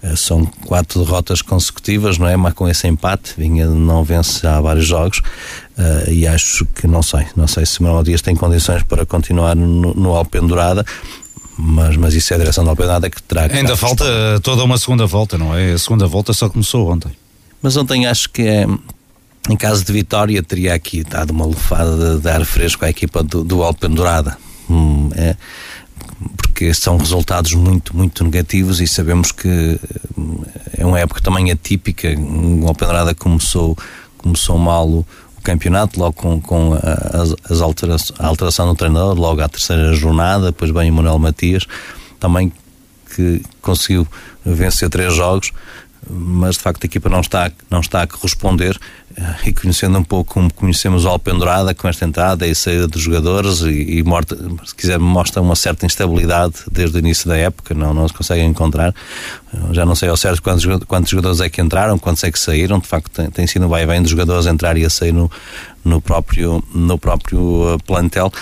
Uh, 0.02 0.16
são 0.16 0.46
quatro 0.64 1.04
derrotas 1.04 1.42
consecutivas, 1.42 2.18
não 2.18 2.28
é? 2.28 2.36
Mas 2.36 2.54
com 2.54 2.68
esse 2.68 2.86
empate, 2.86 3.34
vinha 3.36 3.66
não 3.66 4.04
vence 4.04 4.46
há 4.46 4.60
vários 4.60 4.86
jogos, 4.86 5.18
uh, 5.18 6.10
e 6.10 6.26
acho 6.26 6.64
que 6.66 6.86
não 6.86 7.02
sei, 7.02 7.26
não 7.36 7.46
sei 7.46 7.66
se 7.66 7.82
Manuel 7.82 8.04
Dias 8.04 8.22
tem 8.22 8.34
condições 8.34 8.82
para 8.82 9.04
continuar 9.04 9.56
no, 9.56 9.94
no 9.94 10.14
Alpendurada 10.14 10.84
mas, 11.60 11.96
mas 11.96 12.14
isso 12.14 12.32
é 12.32 12.36
a 12.36 12.38
direção 12.38 12.64
da 12.64 12.70
Alpenada 12.70 13.10
que 13.10 13.20
terá 13.20 13.48
que 13.48 13.56
Ainda 13.56 13.76
falta 13.76 14.04
toda 14.44 14.62
uma 14.62 14.78
segunda 14.78 15.06
volta, 15.06 15.36
não 15.36 15.56
é? 15.56 15.72
A 15.72 15.78
segunda 15.78 16.06
volta 16.06 16.32
só 16.32 16.48
começou 16.48 16.88
ontem. 16.88 17.10
Mas 17.60 17.76
ontem 17.76 18.06
acho 18.06 18.30
que 18.30 18.42
é, 18.42 18.64
em 19.48 19.56
caso 19.56 19.84
de 19.84 19.92
vitória 19.92 20.42
teria 20.42 20.74
aqui 20.74 21.02
dado 21.02 21.30
uma 21.30 21.46
lufada 21.46 22.16
de, 22.16 22.22
de 22.22 22.28
ar 22.28 22.44
fresco 22.44 22.84
à 22.84 22.90
equipa 22.90 23.22
do, 23.22 23.42
do 23.42 23.62
Alpendurada. 23.62 24.36
Hum, 24.68 25.10
é, 25.14 25.36
porque 26.36 26.74
são 26.74 26.96
resultados 26.96 27.54
muito, 27.54 27.96
muito 27.96 28.22
negativos 28.24 28.80
e 28.80 28.86
sabemos 28.86 29.32
que 29.32 29.78
hum, 30.16 30.42
é 30.76 30.84
uma 30.84 31.00
época 31.00 31.20
também 31.20 31.50
atípica. 31.50 32.08
O 32.18 32.66
Alpendurada 32.66 33.14
começou, 33.14 33.76
começou 34.18 34.58
mal 34.58 35.04
campeonato, 35.42 35.98
logo 35.98 36.12
com, 36.12 36.40
com 36.40 36.74
as, 36.74 37.34
as 37.50 37.60
alterações, 37.62 38.20
a 38.20 38.26
alteração 38.26 38.68
do 38.68 38.74
treinador, 38.74 39.18
logo 39.18 39.40
à 39.40 39.48
terceira 39.48 39.94
jornada, 39.94 40.46
depois 40.46 40.70
vem 40.70 40.90
o 40.90 40.94
Manuel 40.94 41.18
Matias, 41.18 41.66
também 42.20 42.52
que 43.14 43.40
conseguiu 43.62 44.06
vencer 44.44 44.90
três 44.90 45.14
jogos, 45.14 45.52
mas 46.10 46.56
de 46.56 46.62
facto 46.62 46.84
a 46.84 46.86
equipa 46.86 47.08
não 47.08 47.20
está, 47.20 47.50
não 47.70 47.80
está 47.80 48.02
a 48.02 48.06
corresponder 48.06 48.78
eh, 49.16 49.36
e 49.46 49.52
conhecendo 49.52 49.98
um 49.98 50.02
pouco 50.02 50.34
como 50.34 50.52
conhecemos 50.52 51.04
o 51.04 51.08
Alpendurada 51.08 51.74
com 51.74 51.88
esta 51.88 52.04
entrada 52.04 52.46
e 52.46 52.54
saída 52.54 52.88
dos 52.88 53.02
jogadores 53.02 53.60
e, 53.60 53.98
e 53.98 54.02
morta, 54.02 54.36
se 54.64 54.74
quiser 54.74 54.98
mostra 54.98 55.42
uma 55.42 55.54
certa 55.56 55.86
instabilidade 55.86 56.54
desde 56.70 56.96
o 56.96 56.98
início 56.98 57.28
da 57.28 57.36
época, 57.36 57.74
não, 57.74 57.92
não 57.92 58.06
se 58.08 58.14
consegue 58.14 58.42
encontrar. 58.42 58.94
Já 59.72 59.84
não 59.84 59.94
sei 59.94 60.08
ao 60.08 60.16
certo 60.16 60.42
quantos, 60.42 60.64
quantos 60.86 61.10
jogadores 61.10 61.40
é 61.40 61.48
que 61.48 61.60
entraram, 61.60 61.98
quantos 61.98 62.22
é 62.24 62.30
que 62.30 62.38
saíram 62.38 62.78
de 62.78 62.86
facto 62.86 63.10
tem, 63.10 63.30
tem 63.30 63.46
sido 63.46 63.68
vai 63.68 63.86
bem 63.86 64.00
dos 64.00 64.10
jogadores 64.10 64.46
entrar 64.46 64.76
e 64.76 64.84
a 64.84 64.90
sair 64.90 65.12
no, 65.12 65.30
no 65.84 66.00
próprio, 66.00 66.62
no 66.74 66.98
próprio 66.98 67.74
eh, 67.74 67.78
plantel. 67.86 68.32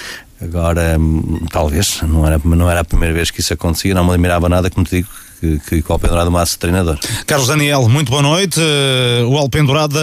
Agora 0.41 0.99
hum, 0.99 1.47
talvez, 1.51 2.01
não 2.03 2.27
era, 2.27 2.41
não 2.45 2.71
era 2.71 2.81
a 2.81 2.85
primeira 2.85 3.15
vez 3.15 3.31
que 3.31 3.41
isso 3.41 3.53
acontecia, 3.55 3.95
não 3.95 4.05
me 4.05 4.13
admirava 4.13 4.49
nada 4.49 4.71
como 4.71 4.85
te 4.85 4.97
digo 4.97 5.09
que, 5.41 5.59
que, 5.61 5.83
que 5.83 5.91
o 5.91 5.93
Alpendurada 5.93 6.31
massa 6.31 6.59
treinador. 6.59 6.99
Carlos 7.27 7.49
Daniel, 7.49 7.89
muito 7.89 8.11
boa 8.11 8.23
noite. 8.23 8.61
Eh, 8.61 9.25
o 9.25 9.37
Alpendurada, 9.37 9.99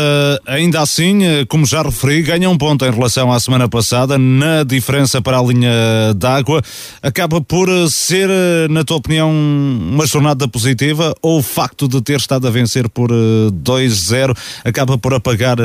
ainda 0.45 0.81
assim, 0.81 1.23
eh, 1.23 1.45
como 1.45 1.65
já 1.65 1.81
referi, 1.81 2.21
ganha 2.21 2.49
um 2.49 2.57
ponto 2.57 2.85
em 2.85 2.91
relação 2.91 3.31
à 3.31 3.39
semana 3.39 3.67
passada 3.67 4.17
na 4.17 4.63
diferença 4.63 5.21
para 5.21 5.39
a 5.39 5.43
linha 5.43 5.71
d'água. 6.15 6.61
Acaba 7.01 7.41
por 7.41 7.69
eh, 7.69 7.87
ser, 7.89 8.29
na 8.69 8.83
tua 8.83 8.97
opinião, 8.97 9.31
uma 9.31 10.05
jornada 10.05 10.47
positiva 10.47 11.13
ou 11.21 11.39
o 11.39 11.43
facto 11.43 11.87
de 11.87 12.01
ter 12.01 12.17
estado 12.17 12.47
a 12.47 12.51
vencer 12.51 12.87
por 12.89 13.09
2-0 13.11 14.35
acaba 14.63 14.97
por 14.97 15.13
apagar 15.13 15.57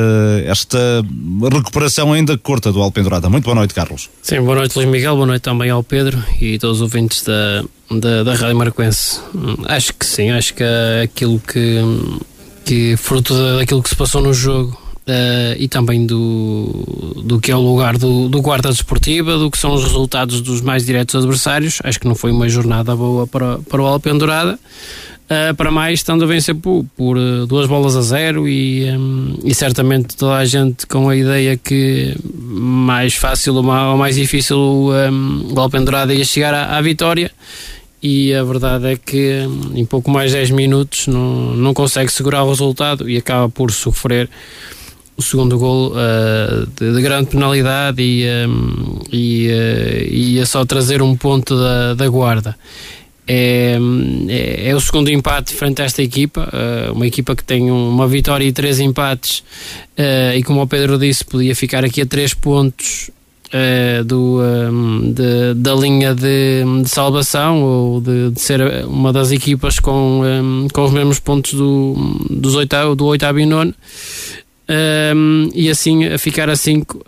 esta 0.45 1.03
recuperação 1.51 2.13
ainda 2.13 2.37
curta 2.37 2.71
do 2.71 2.81
Alpendurada? 2.81 3.29
Muito 3.29 3.45
boa 3.45 3.55
noite, 3.55 3.73
Carlos. 3.73 4.09
Sim, 4.21 4.41
boa 4.41 4.55
noite, 4.55 4.75
Luís 4.75 4.89
Miguel. 4.89 5.15
Boa 5.15 5.27
noite 5.27 5.41
também 5.41 5.69
ao 5.69 5.83
Pedro 5.83 6.21
e 6.41 6.57
todos 6.57 6.77
os 6.77 6.81
ouvintes 6.81 7.23
da 7.23 7.63
da, 7.91 8.23
da 8.23 8.35
Rádio 8.35 8.55
Marquense. 8.55 9.19
Acho 9.65 9.93
que 9.93 10.05
sim, 10.05 10.29
acho 10.31 10.53
que 10.53 10.63
é 10.63 11.01
aquilo 11.03 11.39
que, 11.39 11.81
que 12.65 12.97
fruto 12.97 13.33
daquilo 13.57 13.81
que 13.81 13.89
se 13.89 13.95
passou 13.95 14.21
no 14.21 14.33
jogo 14.33 14.77
uh, 15.09 15.55
e 15.57 15.67
também 15.67 16.05
do, 16.05 17.23
do 17.25 17.39
que 17.39 17.51
é 17.51 17.55
o 17.55 17.61
lugar 17.61 17.97
do, 17.97 18.29
do 18.29 18.41
guarda 18.41 18.69
desportiva, 18.69 19.37
do 19.37 19.49
que 19.49 19.57
são 19.57 19.73
os 19.73 19.83
resultados 19.83 20.41
dos 20.41 20.61
mais 20.61 20.85
diretos 20.85 21.15
adversários, 21.15 21.79
acho 21.83 21.99
que 21.99 22.07
não 22.07 22.15
foi 22.15 22.31
uma 22.31 22.47
jornada 22.47 22.95
boa 22.95 23.25
para, 23.25 23.57
para 23.59 23.81
o 23.81 23.85
Alpendurada. 23.85 24.59
Uh, 25.29 25.53
para 25.53 25.69
mais, 25.69 25.99
estando 25.99 26.23
a 26.23 26.27
vencer 26.27 26.55
por, 26.55 26.83
por 26.97 27.15
uh, 27.15 27.45
duas 27.45 27.67
bolas 27.67 27.95
a 27.95 28.01
zero 28.01 28.49
e, 28.49 28.89
um, 28.89 29.37
e 29.43 29.53
certamente 29.53 30.17
toda 30.17 30.33
a 30.33 30.43
gente 30.43 30.87
com 30.87 31.07
a 31.07 31.15
ideia 31.15 31.55
que 31.55 32.15
mais 32.33 33.13
fácil 33.13 33.53
ou 33.53 33.61
mais 33.61 34.15
difícil 34.15 34.57
um, 34.57 35.53
o 35.55 35.59
Alpendurada 35.59 36.15
ia 36.15 36.25
chegar 36.25 36.51
à, 36.51 36.75
à 36.75 36.81
vitória 36.81 37.29
e 38.01 38.33
a 38.33 38.43
verdade 38.43 38.87
é 38.87 38.95
que 38.95 39.41
em 39.75 39.85
pouco 39.85 40.09
mais 40.09 40.31
de 40.31 40.37
10 40.37 40.51
minutos 40.51 41.07
não, 41.07 41.53
não 41.55 41.73
consegue 41.73 42.11
segurar 42.11 42.43
o 42.43 42.49
resultado 42.49 43.09
e 43.09 43.17
acaba 43.17 43.49
por 43.49 43.71
sofrer 43.71 44.29
o 45.19 45.21
segundo 45.21 45.59
gol 45.59 45.91
uh, 45.91 46.65
de, 46.77 46.93
de, 46.93 47.01
grande 47.01 47.29
penalidade 47.29 48.01
e, 48.01 48.25
um, 48.47 49.01
e 49.11 49.49
uh, 49.49 50.13
ia 50.13 50.45
só 50.45 50.63
trazer 50.63 51.01
um 51.01 51.13
ponto 51.13 51.57
da, 51.57 51.93
da 51.93 52.07
guarda. 52.07 52.55
É, 53.27 53.77
é, 54.29 54.69
é, 54.69 54.75
o 54.75 54.79
segundo 54.79 55.11
empate 55.11 55.53
frente 55.53 55.81
a 55.81 55.85
esta 55.85 56.01
equipa, 56.01 56.49
uh, 56.51 56.93
uma 56.93 57.05
equipa 57.05 57.35
que 57.35 57.43
tem 57.43 57.69
uma 57.69 58.07
vitória 58.07 58.45
e 58.45 58.51
três 58.53 58.79
empates, 58.79 59.43
e 60.33 60.41
como 60.43 60.61
o 60.61 60.67
Pedro 60.67 60.97
disse, 60.97 61.25
podia 61.25 61.53
ficar 61.53 61.83
aqui 61.83 62.01
a 62.01 62.05
três 62.05 62.33
pontos 62.33 63.11
uh, 63.53 64.03
do, 64.03 64.39
um, 64.41 65.11
de, 65.11 65.53
da 65.55 65.73
linha 65.75 66.13
de, 66.13 66.63
de 66.83 66.89
salvação 66.89 67.63
ou 67.63 68.01
de, 68.01 68.31
de, 68.31 68.41
ser 68.41 68.61
uma 68.85 69.11
das 69.11 69.31
equipas 69.31 69.79
com, 69.79 70.21
um, 70.23 70.67
com 70.71 70.83
os 70.83 70.91
mesmos 70.91 71.19
pontos 71.19 71.53
do, 71.53 71.95
dos 72.29 72.55
oitavo, 72.55 72.95
do 72.95 73.05
oitavo 73.05 73.39
e 73.39 73.45
nono. 73.45 73.73
Um, 74.71 75.49
e 75.55 75.67
assim 75.67 76.05
a 76.05 76.19
ficar 76.19 76.47
a 76.47 76.55
5 76.55 76.97
uh, 76.97 77.01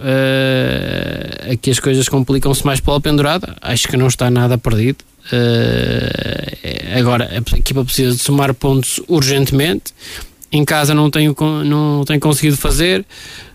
aqui 1.53 1.69
as 1.69 1.79
coisas 1.79 2.09
complicam-se 2.09 2.65
mais 2.65 2.79
pela 2.79 2.99
pendurada. 2.99 3.55
Acho 3.61 3.87
que 3.87 3.95
não 3.95 4.07
está 4.07 4.29
nada 4.31 4.57
perdido. 4.57 5.03
Uh, 5.31 6.97
agora 6.97 7.29
a 7.31 7.57
equipa 7.57 7.85
precisa 7.85 8.15
de 8.15 8.23
somar 8.23 8.53
pontos 8.53 8.99
urgentemente. 9.07 9.93
Em 10.51 10.65
casa 10.65 10.93
não 10.93 11.09
tenho, 11.09 11.35
não 11.63 12.03
tenho 12.03 12.19
conseguido 12.19 12.57
fazer 12.57 13.05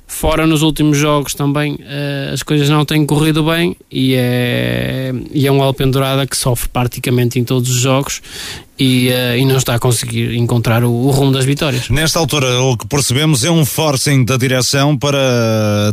Fora 0.06 0.46
nos 0.46 0.62
últimos 0.62 0.96
jogos 0.96 1.34
também 1.34 1.75
uh, 1.75 2.32
as 2.32 2.42
coisas 2.42 2.68
não 2.68 2.84
têm 2.84 3.04
corrido 3.04 3.42
bem 3.42 3.76
e 3.90 4.14
é, 4.14 5.12
e 5.32 5.46
é 5.46 5.52
um 5.52 5.60
Alpendurada 5.60 6.26
que 6.26 6.36
sofre 6.36 6.68
praticamente 6.68 7.38
em 7.40 7.44
todos 7.44 7.68
os 7.68 7.80
jogos 7.80 8.22
e, 8.78 9.09
uh, 9.09 9.37
e 9.37 9.45
não 9.45 9.56
está 9.56 9.75
a 9.75 9.78
conseguir 9.78 10.35
encontrar 10.37 10.85
o, 10.85 10.90
o, 10.90 11.11
rumo 11.11 11.33
das 11.33 11.45
vitórias. 11.45 11.88
Nesta 11.88 12.18
altura, 12.18 12.61
o 12.61 12.76
que 12.76 12.87
percebemos 12.87 13.45
é 13.45 13.50
um 13.50 13.64
forcing 13.64 14.25
da 14.25 14.37
direção 14.37 14.97
para 14.97 15.18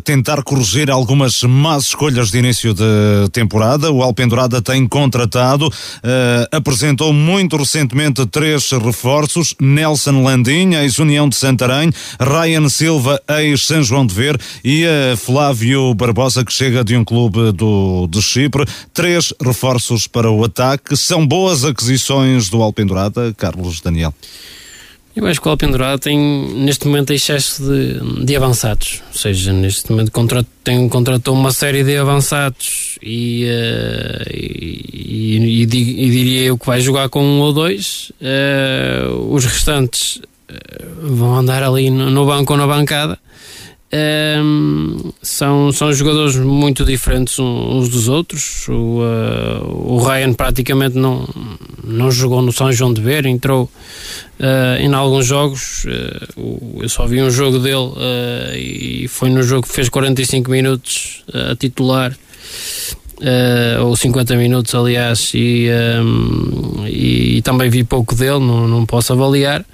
tentar 0.04 0.44
corrigir 0.44 0.92
algumas 0.92 1.42
más 1.44 1.86
escolhas 1.86 2.30
de 2.30 2.40
início 2.40 2.74
de 2.74 2.84
temporada. 3.32 3.92
O 3.92 4.04
Alpendurada 4.04 4.62
tem 4.62 4.88
contratado, 4.88 5.68
uh, 5.68 5.72
apresentou 6.52 7.13
muito 7.13 7.56
recentemente 7.56 8.25
três 8.25 8.70
reforços: 8.72 9.56
Nelson 9.60 10.24
Landim, 10.24 10.74
ex-União 10.74 11.30
de 11.30 11.36
Santarém, 11.36 11.90
Ryan 12.20 12.68
Silva, 12.68 13.22
ex-São 13.40 13.82
João 13.82 14.06
de 14.06 14.13
Ver 14.13 14.40
e 14.63 14.86
uh, 14.86 15.18
Flávio 15.18 15.94
Barbosa, 15.94 16.44
que 16.44 16.52
chega 16.52 16.84
de 16.84 16.98
um 16.98 17.06
clube 17.06 17.52
do, 17.54 18.08
de 18.08 18.22
Chipre. 18.22 18.66
Três 18.94 19.34
reforços 19.42 20.06
para 20.06 20.30
o 20.30 20.44
ataque. 20.44 20.98
São 20.98 21.25
boas 21.25 21.63
aquisições 21.63 22.50
do 22.50 22.62
Alpendurada 22.62 22.73
Alpendurada, 22.74 23.34
Carlos 23.38 23.80
Daniel? 23.80 24.13
Eu 25.15 25.27
acho 25.27 25.39
que 25.39 25.48
o 25.48 25.51
Alpendurada 25.51 26.00
tem 26.00 26.18
neste 26.56 26.88
momento 26.88 27.13
excesso 27.13 27.63
de, 27.63 28.25
de 28.25 28.36
avançados, 28.36 29.03
ou 29.12 29.18
seja, 29.18 29.53
neste 29.53 29.92
momento 29.92 30.12
contrat, 30.12 30.48
tem, 30.63 30.89
contratou 30.89 31.36
uma 31.36 31.51
série 31.51 31.84
de 31.84 31.96
avançados 31.96 32.98
e, 33.00 33.46
uh, 33.46 34.30
e, 34.34 35.38
e, 35.38 35.62
e, 35.62 35.65
diria 35.68 36.42
eu 36.46 36.58
que 36.58 36.65
vai 36.65 36.82
jogar 36.82 37.10
com 37.10 37.24
um 37.24 37.42
ou 37.42 37.53
dois, 37.53 38.12
uh, 38.20 39.32
os 39.32 39.46
restantes 39.46 40.15
uh, 40.15 41.15
vão 41.15 41.36
andar 41.36 41.62
ali 41.62 41.92
no, 41.92 42.10
no 42.10 42.25
banco 42.25 42.53
ou 42.53 42.58
na 42.58 42.65
bancada 42.65 43.20
um, 43.94 45.12
são, 45.22 45.72
são 45.72 45.94
jogadores 45.94 46.36
muito 46.38 46.84
diferentes 46.84 47.38
uns 47.38 47.89
dos 47.89 48.08
outros. 48.08 48.68
O, 48.68 49.01
o 49.70 49.98
Ryan 50.00 50.34
praticamente 50.34 50.98
não, 50.98 51.30
não 51.84 52.12
jogou 52.12 52.42
no 52.42 52.52
São 52.52 52.72
João 52.72 52.94
de 52.94 53.02
Ver, 53.02 53.25
entrou 53.25 53.70
uh, 54.40 54.80
em 54.80 54.94
alguns 54.94 55.25
jogos. 55.25 55.86
Uh, 55.86 56.82
eu 56.82 56.90
só 56.90 57.06
vi 57.06 57.22
um 57.22 57.30
jogo 57.30 57.60
dele 57.60 57.92
e 58.56 59.08
foi 59.08 59.30
no 59.30 59.44
jogo 59.44 59.68
que 59.68 59.74
fez 59.74 59.90
45 59.90 60.50
minutos 60.50 61.24
a 61.34 61.56
titular. 61.56 62.16
ou 63.82 63.96
50 63.96 64.36
minutos, 64.36 64.75
aliás, 64.75 65.32
e, 65.34 65.70
um, 66.04 66.86
e, 66.88 67.38
e, 67.38 67.42
também 67.42 67.70
vi 67.70 67.84
pouco 67.84 68.16
dele, 68.16 68.40
não, 68.40 68.68
não 68.68 68.86
posso 68.86 69.13
avaliar. 69.13 69.66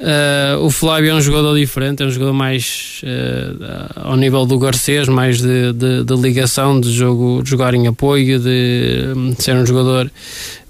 Uh, 0.00 0.64
o 0.64 0.70
Flávio 0.70 1.10
é 1.10 1.14
um 1.14 1.20
jogador 1.20 1.54
diferente, 1.54 2.02
é 2.02 2.06
um 2.06 2.10
jogador 2.10 2.32
mais 2.32 3.02
uh, 3.04 4.08
ao 4.08 4.16
nível 4.16 4.46
do 4.46 4.58
Garcês, 4.58 5.06
mais 5.08 5.42
de, 5.42 5.74
de, 5.74 6.04
de, 6.04 6.14
ligação, 6.14 6.80
de, 6.80 6.90
jogo, 6.90 7.42
de 7.42 7.50
jogar 7.50 7.74
em 7.74 7.86
apoio, 7.86 8.40
de, 8.40 9.12
de 9.34 9.42
ser 9.42 9.54
um 9.56 9.66
jogador 9.66 10.10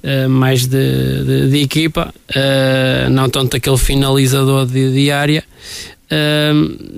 uh, 0.05 0.29
mais 0.29 0.67
de, 0.67 1.49
de 1.49 1.59
equipa, 1.63 2.13
não 3.11 3.29
tanto 3.29 3.57
aquele 3.57 3.79
finalizador 3.79 4.67
de, 4.67 4.93
de 4.93 5.11
área. 5.11 5.45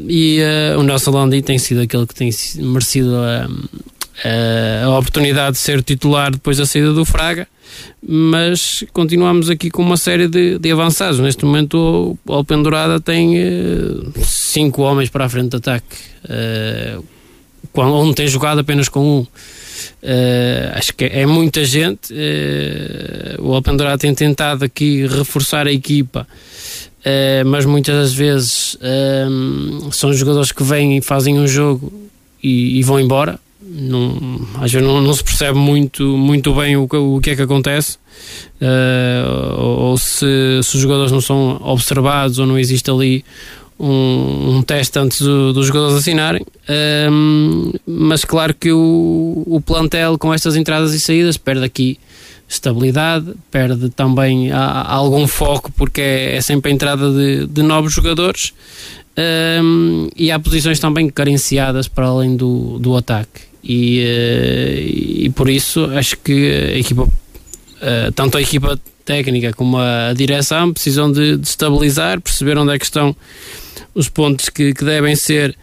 e 0.09 0.41
o 0.79 0.83
Nelson 0.83 1.11
Landi 1.11 1.43
tem 1.43 1.59
sido 1.59 1.81
aquele 1.83 2.07
que 2.07 2.15
tem 2.15 2.31
merecido 2.57 3.17
a, 3.17 3.49
a 4.85 4.99
oportunidade 4.99 5.53
de 5.53 5.59
ser 5.59 5.83
titular 5.83 6.31
depois 6.31 6.59
da 6.59 6.67
saída 6.67 6.93
do 6.93 7.05
Fraga 7.05 7.47
mas 8.07 8.85
continuamos 8.93 9.49
aqui 9.49 9.71
com 9.71 9.83
uma 9.83 9.97
série 9.97 10.29
de, 10.29 10.59
de 10.59 10.71
avançados. 10.73 11.19
Neste 11.21 11.45
momento, 11.45 12.19
o 12.27 12.33
Alpendurada 12.33 13.01
tem 13.01 13.37
uh, 13.37 14.13
cinco 14.25 14.83
homens 14.83 15.09
para 15.09 15.25
a 15.25 15.29
frente 15.29 15.51
de 15.51 15.57
ataque, 15.57 15.97
uh, 16.25 17.05
onde 17.75 18.15
tem 18.15 18.27
jogado 18.27 18.61
apenas 18.61 18.89
com 18.89 19.21
um. 19.21 19.27
Uh, 20.03 20.77
acho 20.77 20.95
que 20.95 21.05
é 21.05 21.27
muita 21.27 21.65
gente. 21.65 22.13
Uh, 22.13 23.43
o 23.43 23.55
Alpendurada 23.55 23.99
tem 23.99 24.15
tentado 24.15 24.65
aqui 24.65 25.07
reforçar 25.07 25.67
a 25.67 25.73
equipa, 25.73 26.27
uh, 26.27 27.47
mas 27.47 27.65
muitas 27.65 27.95
das 27.95 28.15
vezes 28.15 28.77
são 29.93 30.13
jogadores 30.13 30.53
que 30.53 30.63
vêm 30.63 30.99
e 30.99 31.03
fazem 31.03 31.39
um 31.39 31.47
jogo 31.47 31.93
e, 32.43 32.79
e 32.79 32.83
vão 32.83 32.99
embora. 32.99 33.39
Não, 33.65 34.47
às 34.61 34.71
vezes 34.73 34.87
não, 34.87 35.01
não, 35.01 35.15
se 35.15 35.25
percebe 35.25 35.57
muito, 35.57 36.05
muito 36.17 36.53
bem 36.53 36.77
o, 36.77 36.85
o 36.85 37.21
que 37.21 37.31
é 37.31 37.37
que 37.37 37.43
acontece. 37.43 37.97
Ou, 39.57 39.79
ou 39.79 39.99
se, 39.99 40.61
se, 40.63 40.77
os 40.77 40.83
jogadores 40.83 41.11
não 41.11 41.21
são 41.21 41.61
observados 41.65 42.39
ou 42.39 42.47
não 42.47 42.59
existe 42.59 42.91
ali 42.91 43.25
um, 43.83 44.57
um 44.57 44.63
teste 44.63 44.99
antes 44.99 45.21
do, 45.21 45.53
dos 45.53 45.67
jogadores 45.67 45.97
assinarem 45.97 46.43
uh, 46.43 47.79
mas 47.87 48.25
claro 48.25 48.55
que 48.55 48.73
o, 48.73 49.43
o 49.47 49.61
plantel 49.61 50.17
com 50.17 50.33
estas 50.33 50.57
entradas 50.57 50.95
e 50.95 51.01
saídas 51.01 51.37
perde 51.37 51.65
aqui 51.65 51.99
estabilidade, 52.49 53.33
perde 53.51 53.89
também 53.91 54.51
algum 54.53 55.27
foco 55.27 55.73
porque 55.73 56.01
é, 56.01 56.37
é 56.37 56.41
sempre 56.41 56.71
a 56.71 56.75
entrada 56.75 57.11
de, 57.11 57.47
de 57.47 57.63
novos 57.63 57.93
jogadores 57.93 58.53
um, 59.63 60.09
e 60.17 60.31
há 60.31 60.39
posições 60.39 60.79
também 60.79 61.09
carenciadas 61.09 61.89
para 61.89 62.07
além 62.07 62.37
do, 62.37 62.79
do 62.79 62.97
ataque. 62.97 63.43
E, 63.63 64.01
uh, 64.01 65.25
e 65.25 65.31
por 65.35 65.49
isso 65.49 65.85
acho 65.97 66.17
que 66.19 66.73
a 66.75 66.79
equipa, 66.79 67.03
uh, 67.03 68.13
tanto 68.15 68.39
a 68.39 68.43
equipa 68.43 68.79
técnica 69.05 69.53
como 69.53 69.77
a 69.79 70.13
direção 70.15 70.73
precisam 70.73 71.11
de, 71.11 71.37
de, 71.37 71.47
estabilizar, 71.47 72.21
perceber 72.21 72.57
onde 72.57 72.75
é 72.75 72.79
que 72.79 72.85
estão 72.85 73.15
os 73.95 74.09
pontos 74.09 74.49
que, 74.49 74.75
que 74.75 74.85
devem 74.85 75.15
ser 75.17 75.57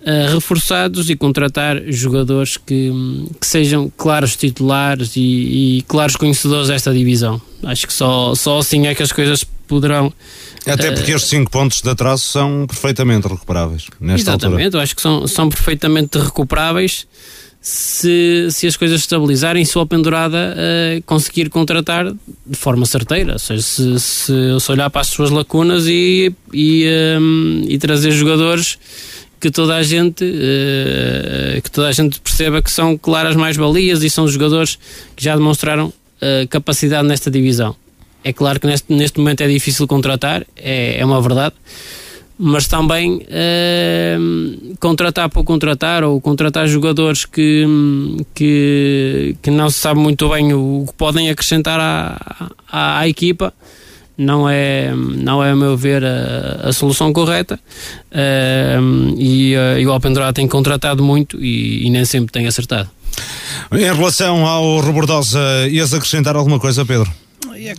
uh, 0.00 0.34
reforçados 0.34 1.10
e 1.10 1.16
contratar 1.16 1.82
jogadores 1.88 2.56
que, 2.56 2.90
que 3.40 3.46
sejam 3.46 3.90
claros 3.96 4.36
titulares 4.36 5.16
e, 5.16 5.78
e, 5.78 5.82
claros 5.82 6.16
conhecedores 6.16 6.68
desta 6.68 6.92
divisão. 6.92 7.40
Acho 7.62 7.86
que 7.86 7.92
só, 7.92 8.34
só 8.34 8.58
assim 8.58 8.86
é 8.86 8.94
que 8.94 9.02
as 9.02 9.12
coisas 9.12 9.44
poderão. 9.66 10.12
Até 10.66 10.92
porque 10.92 11.12
uh, 11.12 11.16
estes 11.16 11.30
5 11.30 11.50
pontos 11.50 11.80
de 11.80 11.90
atraso 11.90 12.22
são 12.22 12.66
perfeitamente 12.66 13.26
recuperáveis. 13.28 13.86
Nesta 14.00 14.30
exatamente, 14.30 14.64
altura. 14.64 14.78
eu 14.78 14.82
acho 14.82 14.96
que 14.96 15.02
são, 15.02 15.26
são 15.26 15.48
perfeitamente 15.48 16.18
recuperáveis 16.18 17.06
se, 17.68 18.46
se 18.52 18.68
as 18.68 18.76
coisas 18.76 19.00
estabilizarem, 19.00 19.64
se 19.64 19.76
o 19.76 19.84
Pendurada 19.84 20.54
uh, 20.54 21.02
conseguir 21.02 21.50
contratar 21.50 22.12
de 22.12 22.56
forma 22.56 22.86
certeira, 22.86 23.32
ou 23.32 23.38
seja, 23.40 23.60
se, 23.60 23.98
se, 23.98 24.32
se 24.60 24.70
olhar 24.70 24.88
para 24.88 25.00
as 25.00 25.08
suas 25.08 25.30
lacunas 25.30 25.84
e, 25.88 26.32
e, 26.52 26.86
um, 27.20 27.64
e 27.66 27.76
trazer 27.76 28.12
jogadores 28.12 28.78
que 29.40 29.50
toda 29.50 29.74
a 29.74 29.82
gente 29.82 30.24
uh, 30.24 31.60
que 31.60 31.68
toda 31.68 31.88
a 31.88 31.92
gente 31.92 32.20
perceba 32.20 32.62
que 32.62 32.70
são 32.70 32.96
claras 32.96 33.34
mais-valias 33.34 34.04
e 34.04 34.08
são 34.08 34.28
jogadores 34.28 34.78
que 35.16 35.24
já 35.24 35.34
demonstraram 35.34 35.88
uh, 35.88 36.48
capacidade 36.48 37.08
nesta 37.08 37.32
divisão. 37.32 37.74
É 38.22 38.32
claro 38.32 38.60
que 38.60 38.68
neste, 38.68 38.92
neste 38.92 39.18
momento 39.18 39.40
é 39.40 39.48
difícil 39.48 39.88
contratar, 39.88 40.46
é, 40.56 41.00
é 41.00 41.04
uma 41.04 41.20
verdade, 41.20 41.56
mas 42.38 42.66
também 42.66 43.16
uh, 43.16 44.76
contratar 44.78 45.28
por 45.30 45.42
contratar 45.44 46.04
ou 46.04 46.20
contratar 46.20 46.68
jogadores 46.68 47.24
que, 47.24 47.66
que, 48.34 49.36
que 49.40 49.50
não 49.50 49.70
se 49.70 49.78
sabe 49.80 50.00
muito 50.00 50.28
bem 50.28 50.52
o, 50.52 50.84
que 50.86 50.92
podem 50.94 51.30
acrescentar 51.30 51.80
à, 51.80 52.50
à, 52.70 52.98
à 53.00 53.08
equipa 53.08 53.54
não 54.18 54.48
é, 54.48 54.94
não 54.94 55.44
é 55.44 55.50
a 55.50 55.56
meu 55.56 55.76
ver, 55.76 56.02
a, 56.02 56.68
a 56.68 56.72
solução 56.72 57.12
correta. 57.12 57.60
Uh, 58.10 59.14
e, 59.18 59.54
uh, 59.54 59.78
e 59.78 59.86
o 59.86 59.92
Alpendurá 59.92 60.32
tem 60.32 60.48
contratado 60.48 61.02
muito 61.02 61.42
e, 61.42 61.86
e, 61.86 61.90
nem 61.90 62.04
sempre 62.04 62.32
tem 62.32 62.46
acertado. 62.46 62.88
Em 63.72 63.94
relação 63.94 64.46
ao 64.46 64.80
Robordosa, 64.80 65.38
ias 65.70 65.92
acrescentar 65.92 66.34
alguma 66.34 66.58
coisa, 66.58 66.84
Pedro? 66.84 67.10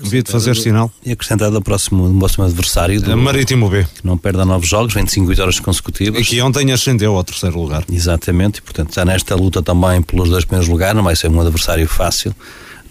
Devia 0.02 0.24
de 0.24 0.32
fazer 0.32 0.56
sinal. 0.56 0.92
E 1.06 1.12
acrescentar 1.12 1.52
do 1.52 1.62
próximo, 1.62 2.10
do 2.10 2.20
próximo 2.20 2.46
adversário 2.46 3.02
do 3.02 3.18
Marítimo 3.18 3.70
B. 3.70 3.84
Que 3.84 4.06
não 4.06 4.18
perde 4.18 4.42
a 4.42 4.46
novos 4.46 4.68
jogos, 4.68 4.94
25 4.94 5.28
vitórias 5.28 5.60
consecutivas. 5.60 6.22
E 6.22 6.26
que 6.26 6.42
ontem 6.42 6.72
ascendeu 6.72 7.16
ao 7.16 7.24
terceiro 7.24 7.60
lugar. 7.60 7.84
Exatamente, 7.92 8.58
e 8.58 8.62
portanto 8.62 8.90
está 8.90 9.06
nesta 9.06 9.36
luta 9.36 9.62
também 9.62 10.02
pelos 10.02 10.30
dois 10.30 10.46
primeiros 10.46 10.70
lugares, 10.70 10.96
não 10.96 11.04
vai 11.04 11.16
ser 11.16 11.30
um 11.30 11.40
adversário 11.40 11.88
fácil 11.88 12.36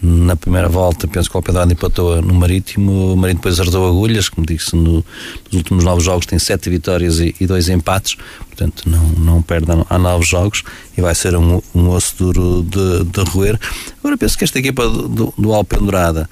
na 0.01 0.35
primeira 0.35 0.69
volta, 0.69 1.07
penso 1.07 1.29
que 1.29 1.35
o 1.35 1.39
Alpedrado 1.39 1.71
empatou 1.73 2.21
no 2.21 2.33
Marítimo, 2.33 3.13
o 3.13 3.17
Marítimo 3.17 3.39
depois 3.39 3.59
acertou 3.59 3.87
agulhas, 3.87 4.29
como 4.29 4.45
disse, 4.45 4.75
no, 4.75 5.03
nos 5.45 5.53
últimos 5.53 5.83
nove 5.83 6.03
jogos 6.03 6.25
tem 6.25 6.37
sete 6.37 6.69
vitórias 6.69 7.19
e, 7.19 7.35
e, 7.39 7.47
dois 7.47 7.67
empates, 7.69 8.15
portanto 8.47 8.83
não, 8.87 9.07
não 9.09 9.41
perde 9.41 9.67
a 9.89 9.97
nove 9.97 10.25
jogos 10.25 10.63
e 10.97 11.01
vai 11.01 11.15
ser 11.15 11.35
um, 11.35 11.61
um 11.73 11.89
osso 11.89 12.15
duro 12.17 12.63
de, 12.63 13.03
de 13.05 13.29
roer. 13.29 13.59
Agora 13.99 14.17
penso 14.17 14.37
que 14.37 14.43
esta 14.43 14.59
equipa 14.59 14.87
do, 14.87 15.07
do, 15.07 15.33
do 15.37 15.53
Alpendurada, 15.53 16.29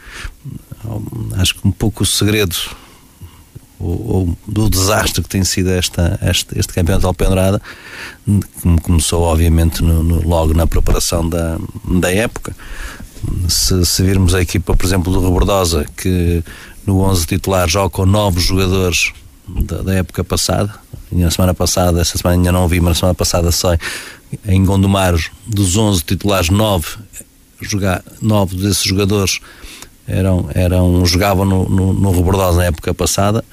acho 1.38 1.56
que 1.56 1.68
um 1.68 1.72
pouco 1.72 2.04
o 2.04 2.06
segredo 2.06 2.56
o, 3.80 4.36
do 4.48 4.70
desastre 4.70 5.22
que 5.22 5.30
tem 5.30 5.44
sido 5.44 5.70
esta, 5.70 6.20
este, 6.24 6.58
este 6.58 6.74
campeonato 6.74 7.02
de 7.02 7.08
Alpendrada, 7.08 7.62
que 8.26 8.82
começou 8.82 9.24
obviamente 9.24 9.84
no, 9.84 10.02
no, 10.02 10.28
logo 10.28 10.54
na 10.54 10.66
preparação 10.66 11.28
da, 11.28 11.58
da 11.84 12.12
época, 12.12 12.56
se, 13.48 13.86
se 13.86 14.04
virmos 14.04 14.36
a 14.36 14.42
equipa, 14.42 14.76
por 14.76 14.86
exemplo, 14.86 15.12
do 15.12 15.22
Rebordosa, 15.22 15.86
que 15.98 16.44
no 16.86 17.00
11 17.00 17.26
titular 17.26 17.68
joga 17.68 17.90
com 17.90 18.06
novos 18.06 18.44
jogadores 18.44 19.12
da, 19.48 19.82
da, 19.82 19.96
época 19.96 20.24
passada. 20.24 20.74
E 21.12 21.16
na 21.16 21.32
semana 21.32 21.54
passada, 21.54 22.02
essa 22.02 22.18
semana 22.18 22.38
ainda 22.38 22.52
não 22.52 22.68
vi, 22.68 22.80
mas 22.80 22.90
na 22.90 22.96
semana 22.96 23.16
passada 23.16 23.52
sei, 23.52 23.78
em 24.46 24.64
Gondomar, 24.64 25.16
dos 25.46 25.78
11 25.78 26.04
titulares, 26.04 26.50
9, 26.50 26.98
jogar, 27.62 28.04
9 28.22 28.56
desses 28.58 28.84
jogadores 28.84 29.40
eram, 30.08 30.50
eram, 30.54 31.06
jogavam 31.06 31.46
no, 31.46 31.68
no, 31.68 31.94
no 31.94 32.12
Rebordosa 32.12 32.60
na 32.60 32.66
época 32.66 32.94
passada. 32.94 33.44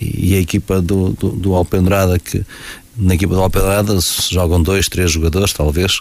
E, 0.00 0.34
a 0.34 0.40
equipa 0.40 0.82
do, 0.82 1.10
do, 1.10 1.30
do 1.30 1.54
Alpendrada, 1.54 2.18
que 2.18 2.44
na 2.96 3.14
equipa 3.14 3.34
do 3.34 3.40
Alpedrada 3.40 3.98
jogam 4.30 4.62
dois, 4.62 4.88
três 4.88 5.10
jogadores, 5.10 5.52
talvez, 5.52 6.00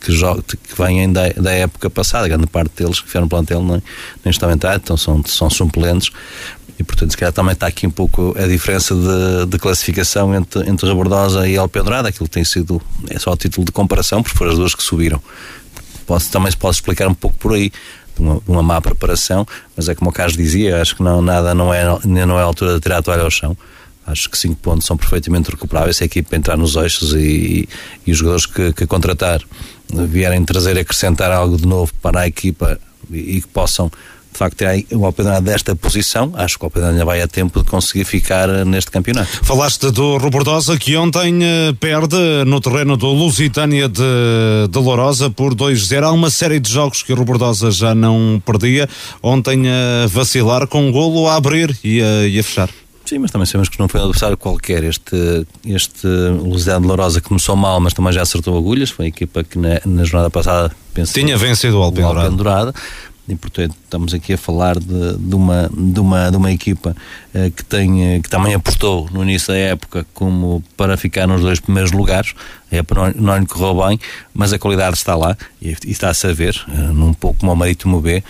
que, 0.00 0.12
jogam, 0.12 0.42
que 0.42 0.82
vêm 0.82 1.10
da, 1.10 1.28
da 1.30 1.52
época 1.52 1.88
passada, 1.88 2.28
grande 2.28 2.46
parte 2.46 2.72
deles 2.76 3.00
que 3.00 3.18
no 3.18 3.28
plantel 3.28 3.62
nem, 3.62 3.82
nem 4.24 4.30
estão 4.30 4.50
entrados, 4.50 4.82
então 4.84 4.96
são, 4.96 5.22
são 5.24 5.48
suplentes. 5.48 6.10
E 6.78 6.82
portanto, 6.82 7.10
se 7.10 7.16
calhar 7.16 7.32
também 7.32 7.52
está 7.52 7.66
aqui 7.66 7.86
um 7.86 7.90
pouco 7.90 8.34
a 8.38 8.46
diferença 8.46 8.94
de, 8.94 9.46
de 9.46 9.58
classificação 9.58 10.34
entre, 10.34 10.68
entre 10.68 10.86
Rebordosa 10.86 11.46
e 11.46 11.56
Alpedrada, 11.56 12.08
aquilo 12.08 12.28
tem 12.28 12.44
sido, 12.44 12.80
é 13.08 13.18
só 13.18 13.36
título 13.36 13.66
de 13.66 13.72
comparação, 13.72 14.22
porque 14.22 14.36
foram 14.36 14.52
as 14.52 14.58
duas 14.58 14.74
que 14.74 14.82
subiram. 14.82 15.20
Posso, 16.06 16.30
também 16.30 16.50
se 16.50 16.56
pode 16.56 16.76
explicar 16.76 17.06
um 17.06 17.14
pouco 17.14 17.36
por 17.38 17.54
aí, 17.54 17.70
uma, 18.18 18.40
uma 18.46 18.62
má 18.62 18.80
preparação, 18.80 19.46
mas 19.76 19.88
é 19.88 19.94
como 19.94 20.10
o 20.10 20.12
Carlos 20.12 20.36
dizia, 20.36 20.80
acho 20.80 20.96
que 20.96 21.02
não, 21.02 21.20
nada 21.20 21.54
não 21.54 21.72
é, 21.72 21.84
não 22.04 22.38
é 22.38 22.42
a 22.42 22.44
altura 22.44 22.74
de 22.74 22.80
tirar 22.80 22.98
a 22.98 23.02
toalha 23.02 23.22
ao 23.22 23.30
chão. 23.30 23.56
Acho 24.10 24.28
que 24.28 24.38
cinco 24.38 24.56
pontos 24.56 24.86
são 24.86 24.96
perfeitamente 24.96 25.50
recuperáveis 25.50 25.96
se 25.96 26.04
a 26.04 26.06
equipa 26.06 26.36
entrar 26.36 26.56
nos 26.56 26.76
eixos 26.76 27.12
e, 27.14 27.68
e 28.06 28.12
os 28.12 28.18
jogadores 28.18 28.46
que, 28.46 28.72
que, 28.72 28.86
contratar 28.86 29.40
vierem 29.92 30.44
trazer, 30.44 30.78
acrescentar 30.78 31.30
algo 31.32 31.56
de 31.56 31.66
novo 31.66 31.92
para 32.02 32.20
a 32.20 32.26
equipa 32.26 32.78
e, 33.10 33.36
e 33.36 33.42
que 33.42 33.48
possam 33.48 33.90
de 34.32 34.38
facto 34.38 34.56
ter 34.56 34.86
o 34.92 35.04
Alpedrado 35.04 35.44
desta 35.44 35.74
posição, 35.74 36.32
acho 36.36 36.56
que 36.56 36.64
o 36.64 36.66
Alpedrado 36.66 36.92
ainda 36.92 37.04
vai 37.04 37.20
a 37.20 37.26
tempo 37.26 37.62
de 37.62 37.68
conseguir 37.68 38.04
ficar 38.04 38.48
neste 38.64 38.90
campeonato. 38.90 39.28
Falaste 39.44 39.90
do 39.90 40.16
Robordosa 40.18 40.78
que 40.78 40.96
ontem 40.96 41.40
uh, 41.40 41.74
perde 41.74 42.16
no 42.46 42.60
terreno 42.60 42.96
do 42.96 43.08
Lusitânia 43.08 43.88
de, 43.88 44.02
de 44.70 44.78
Lourosa 44.78 45.30
por 45.30 45.54
2-0. 45.54 46.04
Há 46.04 46.12
uma 46.12 46.30
série 46.30 46.60
de 46.60 46.72
jogos 46.72 47.02
que 47.02 47.12
o 47.12 47.16
Robordosa 47.16 47.70
já 47.70 47.94
não 47.94 48.40
perdia. 48.44 48.88
Ontem 49.22 49.64
a 49.68 50.06
uh, 50.06 50.08
vacilar 50.08 50.66
com 50.66 50.86
um 50.86 50.92
golo 50.92 51.28
a 51.28 51.34
abrir 51.34 51.76
e 51.82 52.00
a, 52.00 52.26
e 52.26 52.38
a 52.38 52.42
fechar. 52.42 52.70
Sim, 53.10 53.18
mas 53.18 53.32
também 53.32 53.44
sabemos 53.44 53.68
que 53.68 53.76
não 53.80 53.88
foi 53.88 53.98
um 53.98 54.04
adversário 54.04 54.36
qualquer. 54.36 54.84
Este, 54.84 55.44
este 55.66 56.06
Lusiano 56.06 56.82
de 56.82 56.86
Lourosa 56.86 57.20
começou 57.20 57.56
mal, 57.56 57.80
mas 57.80 57.92
também 57.92 58.12
já 58.12 58.22
acertou 58.22 58.56
agulhas. 58.56 58.88
Foi 58.88 59.06
a 59.06 59.08
equipa 59.08 59.42
que 59.42 59.58
na, 59.58 59.80
na 59.84 60.04
jornada 60.04 60.30
passada 60.30 60.70
penso, 60.94 61.12
tinha 61.12 61.36
vencido 61.36 61.80
o 61.80 61.82
Alpendurado. 61.82 62.72
E 63.28 63.34
portanto 63.34 63.74
estamos 63.84 64.14
aqui 64.14 64.34
a 64.34 64.38
falar 64.38 64.78
de, 64.78 65.16
de, 65.18 65.34
uma, 65.34 65.68
de, 65.76 66.00
uma, 66.00 66.30
de 66.30 66.36
uma 66.36 66.52
equipa 66.52 66.96
eh, 67.34 67.50
que, 67.50 67.64
tem, 67.64 68.14
eh, 68.14 68.20
que 68.20 68.28
também 68.28 68.54
apostou 68.54 69.08
no 69.12 69.22
início 69.22 69.48
da 69.48 69.58
época 69.58 70.06
como 70.14 70.62
para 70.76 70.96
ficar 70.96 71.26
nos 71.26 71.40
dois 71.40 71.58
primeiros 71.58 71.90
lugares. 71.90 72.32
A 72.70 72.76
época 72.76 73.12
não, 73.12 73.22
não 73.22 73.38
lhe 73.38 73.46
correu 73.46 73.86
bem, 73.86 73.98
mas 74.32 74.52
a 74.52 74.58
qualidade 74.58 74.96
está 74.96 75.16
lá 75.16 75.36
e, 75.60 75.76
e 75.84 75.90
está-se 75.90 76.26
a 76.28 76.32
ver, 76.32 76.60
eh, 76.68 76.76
num 76.92 77.12
pouco 77.12 77.40
como 77.40 77.52
o 77.52 77.56
Marítimo 77.56 78.00
B 78.00 78.22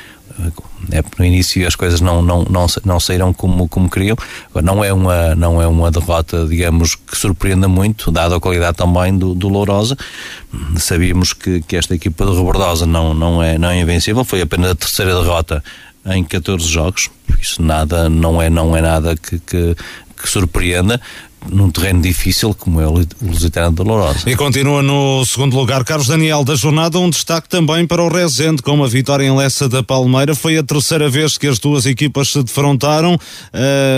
é, 0.92 1.02
no 1.18 1.24
início 1.24 1.66
as 1.66 1.74
coisas 1.74 2.00
não, 2.00 2.22
não, 2.22 2.44
não, 2.44 2.66
não 2.84 3.00
saíram 3.00 3.32
como, 3.32 3.68
como 3.68 3.90
queriam. 3.90 4.16
Não 4.62 4.82
é, 4.84 4.92
uma, 4.92 5.34
não 5.34 5.60
é 5.60 5.66
uma 5.66 5.90
derrota, 5.90 6.46
digamos, 6.46 6.94
que 6.94 7.16
surpreenda 7.16 7.68
muito, 7.68 8.10
dada 8.10 8.36
a 8.36 8.40
qualidade 8.40 8.76
também 8.76 9.16
do, 9.16 9.34
do 9.34 9.48
Lourosa. 9.48 9.96
Sabíamos 10.78 11.32
que, 11.32 11.60
que 11.62 11.76
esta 11.76 11.94
equipa 11.94 12.24
do 12.24 12.34
Rebordosa 12.34 12.86
não, 12.86 13.14
não, 13.14 13.42
é, 13.42 13.58
não 13.58 13.70
é 13.70 13.80
invencível, 13.80 14.24
foi 14.24 14.40
apenas 14.40 14.70
a 14.70 14.74
terceira 14.74 15.14
derrota 15.14 15.62
em 16.06 16.24
14 16.24 16.66
jogos, 16.66 17.10
isso 17.40 17.62
nada, 17.62 18.08
não 18.08 18.40
é, 18.40 18.48
não 18.48 18.74
é 18.76 18.80
nada 18.80 19.14
que, 19.16 19.38
que, 19.38 19.76
que 20.16 20.28
surpreenda 20.28 21.00
num 21.48 21.70
terreno 21.70 22.02
difícil 22.02 22.54
como 22.54 22.80
é 22.80 22.86
o 22.86 23.04
Lusitano 23.22 23.74
de 23.74 23.82
Lourosa. 23.82 24.28
E 24.28 24.36
continua 24.36 24.82
no 24.82 25.24
segundo 25.24 25.56
lugar 25.56 25.84
Carlos 25.84 26.08
Daniel 26.08 26.44
da 26.44 26.54
jornada, 26.54 26.98
um 26.98 27.10
destaque 27.10 27.48
também 27.48 27.86
para 27.86 28.02
o 28.02 28.08
Rezende, 28.08 28.62
com 28.62 28.72
uma 28.72 28.88
vitória 28.88 29.24
em 29.24 29.34
Lessa 29.34 29.68
da 29.68 29.82
Palmeira. 29.82 30.34
Foi 30.34 30.58
a 30.58 30.62
terceira 30.62 31.08
vez 31.08 31.38
que 31.38 31.46
as 31.46 31.58
duas 31.58 31.86
equipas 31.86 32.28
se 32.28 32.42
defrontaram. 32.42 33.14
Uh, 33.14 33.18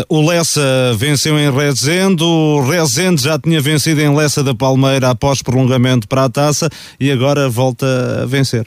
o 0.08 0.26
Lessa 0.26 0.62
venceu 0.96 1.38
em 1.38 1.50
Rezende, 1.50 2.22
o 2.22 2.62
Rezende 2.68 3.22
já 3.22 3.38
tinha 3.38 3.60
vencido 3.60 4.00
em 4.00 4.14
Lessa 4.14 4.42
da 4.42 4.54
Palmeira 4.54 5.10
após 5.10 5.42
prolongamento 5.42 6.06
para 6.06 6.24
a 6.24 6.30
taça 6.30 6.68
e 6.98 7.10
agora 7.10 7.48
volta 7.48 7.86
a 8.22 8.26
vencer. 8.26 8.66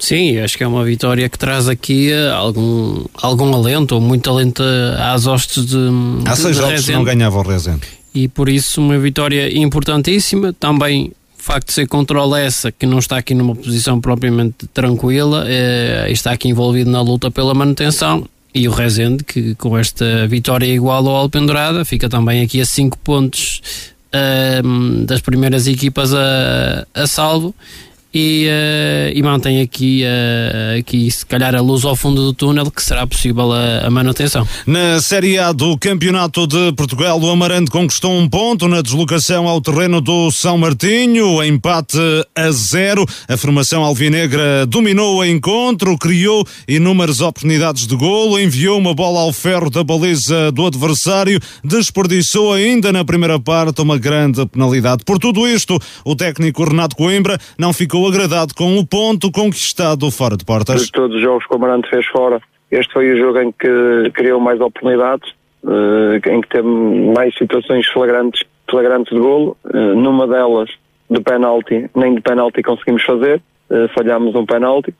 Sim, 0.00 0.38
acho 0.38 0.56
que 0.56 0.64
é 0.64 0.66
uma 0.66 0.84
vitória 0.84 1.28
que 1.28 1.38
traz 1.38 1.68
aqui 1.68 2.12
eh, 2.12 2.30
algum, 2.30 3.04
algum 3.14 3.54
alento, 3.54 3.94
ou 3.94 4.00
muito 4.00 4.30
alento 4.30 4.62
às 4.98 5.26
hostes 5.26 5.66
de. 5.66 5.76
Há 6.24 6.36
seis 6.36 6.56
jogos 6.56 6.84
que 6.84 6.92
não 6.92 7.04
ganhava 7.04 7.38
o 7.38 7.42
Rezende. 7.42 7.82
E 8.14 8.28
por 8.28 8.48
isso 8.48 8.80
uma 8.80 8.98
vitória 8.98 9.56
importantíssima. 9.56 10.52
Também 10.52 11.12
facto 11.48 11.68
de 11.68 11.72
ser 11.72 11.88
contra 11.88 12.20
o 12.20 12.28
Lessa, 12.28 12.70
que 12.70 12.84
não 12.84 12.98
está 12.98 13.16
aqui 13.16 13.34
numa 13.34 13.56
posição 13.56 13.98
propriamente 13.98 14.66
tranquila, 14.66 15.44
uh, 15.46 16.12
está 16.12 16.32
aqui 16.32 16.48
envolvido 16.48 16.90
na 16.90 17.00
luta 17.00 17.30
pela 17.30 17.54
manutenção. 17.54 18.28
E 18.54 18.68
o 18.68 18.70
Rezende, 18.70 19.24
que 19.24 19.54
com 19.54 19.76
esta 19.78 20.26
vitória 20.26 20.66
igual 20.66 21.06
ao 21.08 21.16
Alpendurada, 21.16 21.86
fica 21.86 22.08
também 22.08 22.42
aqui 22.42 22.60
a 22.60 22.66
5 22.66 22.98
pontos 22.98 23.62
uh, 24.14 25.04
das 25.06 25.22
primeiras 25.22 25.66
equipas 25.66 26.12
a, 26.12 26.86
a 26.92 27.06
salvo 27.06 27.54
e, 28.12 28.48
uh, 28.48 29.12
e 29.14 29.22
mantém 29.22 29.60
aqui, 29.60 30.02
uh, 30.02 30.78
aqui, 30.78 31.10
se 31.10 31.26
calhar, 31.26 31.54
a 31.54 31.60
luz 31.60 31.84
ao 31.84 31.94
fundo 31.94 32.22
do 32.22 32.32
túnel, 32.32 32.70
que 32.70 32.82
será 32.82 33.06
possível 33.06 33.52
a, 33.52 33.86
a, 33.86 33.90
manutenção. 33.90 34.48
Na 34.66 35.00
Série 35.00 35.38
A 35.38 35.52
do 35.52 35.76
Campeonato 35.76 36.46
de 36.46 36.72
Portugal, 36.72 37.20
o 37.20 37.30
Amarante 37.30 37.70
conquistou 37.70 38.12
um 38.12 38.28
ponto 38.28 38.66
na 38.66 38.80
deslocação 38.80 39.46
ao 39.46 39.60
terreno 39.60 40.00
do 40.00 40.30
São 40.30 40.56
Martinho, 40.56 41.42
empate 41.44 41.98
a 42.34 42.50
zero. 42.50 43.04
A 43.28 43.36
formação 43.36 43.84
alvinegra 43.84 44.64
dominou 44.66 45.18
o 45.18 45.24
encontro, 45.24 45.98
criou 45.98 46.46
inúmeras 46.66 47.20
oportunidades 47.20 47.86
de 47.86 47.94
golo, 47.94 48.40
enviou 48.40 48.78
uma 48.78 48.94
bola 48.94 49.20
ao 49.20 49.32
ferro 49.32 49.68
da 49.68 49.84
baliza 49.84 50.50
do 50.52 50.66
adversário, 50.66 51.38
desperdiçou 51.62 52.54
ainda 52.54 52.90
na 52.90 53.04
primeira 53.04 53.38
parte 53.38 53.82
uma 53.82 53.98
grande 53.98 54.46
penalidade. 54.46 55.04
Por 55.04 55.18
tudo 55.18 55.46
isto, 55.46 55.78
o 56.04 56.16
técnico 56.16 56.64
Renato 56.64 56.96
Coimbra 56.96 57.38
não 57.58 57.72
ficou 57.72 57.97
ficou 57.98 58.06
agradado 58.06 58.54
com 58.54 58.78
o 58.78 58.86
ponto 58.86 59.30
conquistado 59.32 60.08
fora 60.10 60.36
de 60.36 60.44
portas. 60.44 60.86
De 60.86 60.92
todos 60.92 61.16
os 61.16 61.22
jogos 61.22 61.44
que 61.44 61.52
o 61.52 61.56
Amarante 61.56 61.90
fez 61.90 62.06
fora, 62.06 62.40
este 62.70 62.92
foi 62.92 63.12
o 63.12 63.18
jogo 63.18 63.40
em 63.40 63.50
que 63.50 64.10
criou 64.14 64.40
mais 64.40 64.60
oportunidades, 64.60 65.32
eh, 65.66 66.30
em 66.32 66.40
que 66.40 66.48
teve 66.48 66.68
mais 66.68 67.36
situações 67.36 67.86
flagrantes, 67.88 68.44
flagrantes 68.70 69.12
de 69.12 69.20
golo. 69.20 69.56
Eh, 69.74 69.94
numa 69.94 70.28
delas, 70.28 70.70
de 71.10 71.20
penalti, 71.20 71.90
nem 71.96 72.14
de 72.14 72.20
penalti 72.20 72.62
conseguimos 72.62 73.02
fazer, 73.02 73.42
eh, 73.70 73.88
falhámos 73.94 74.34
um 74.34 74.46
penalti. 74.46 74.94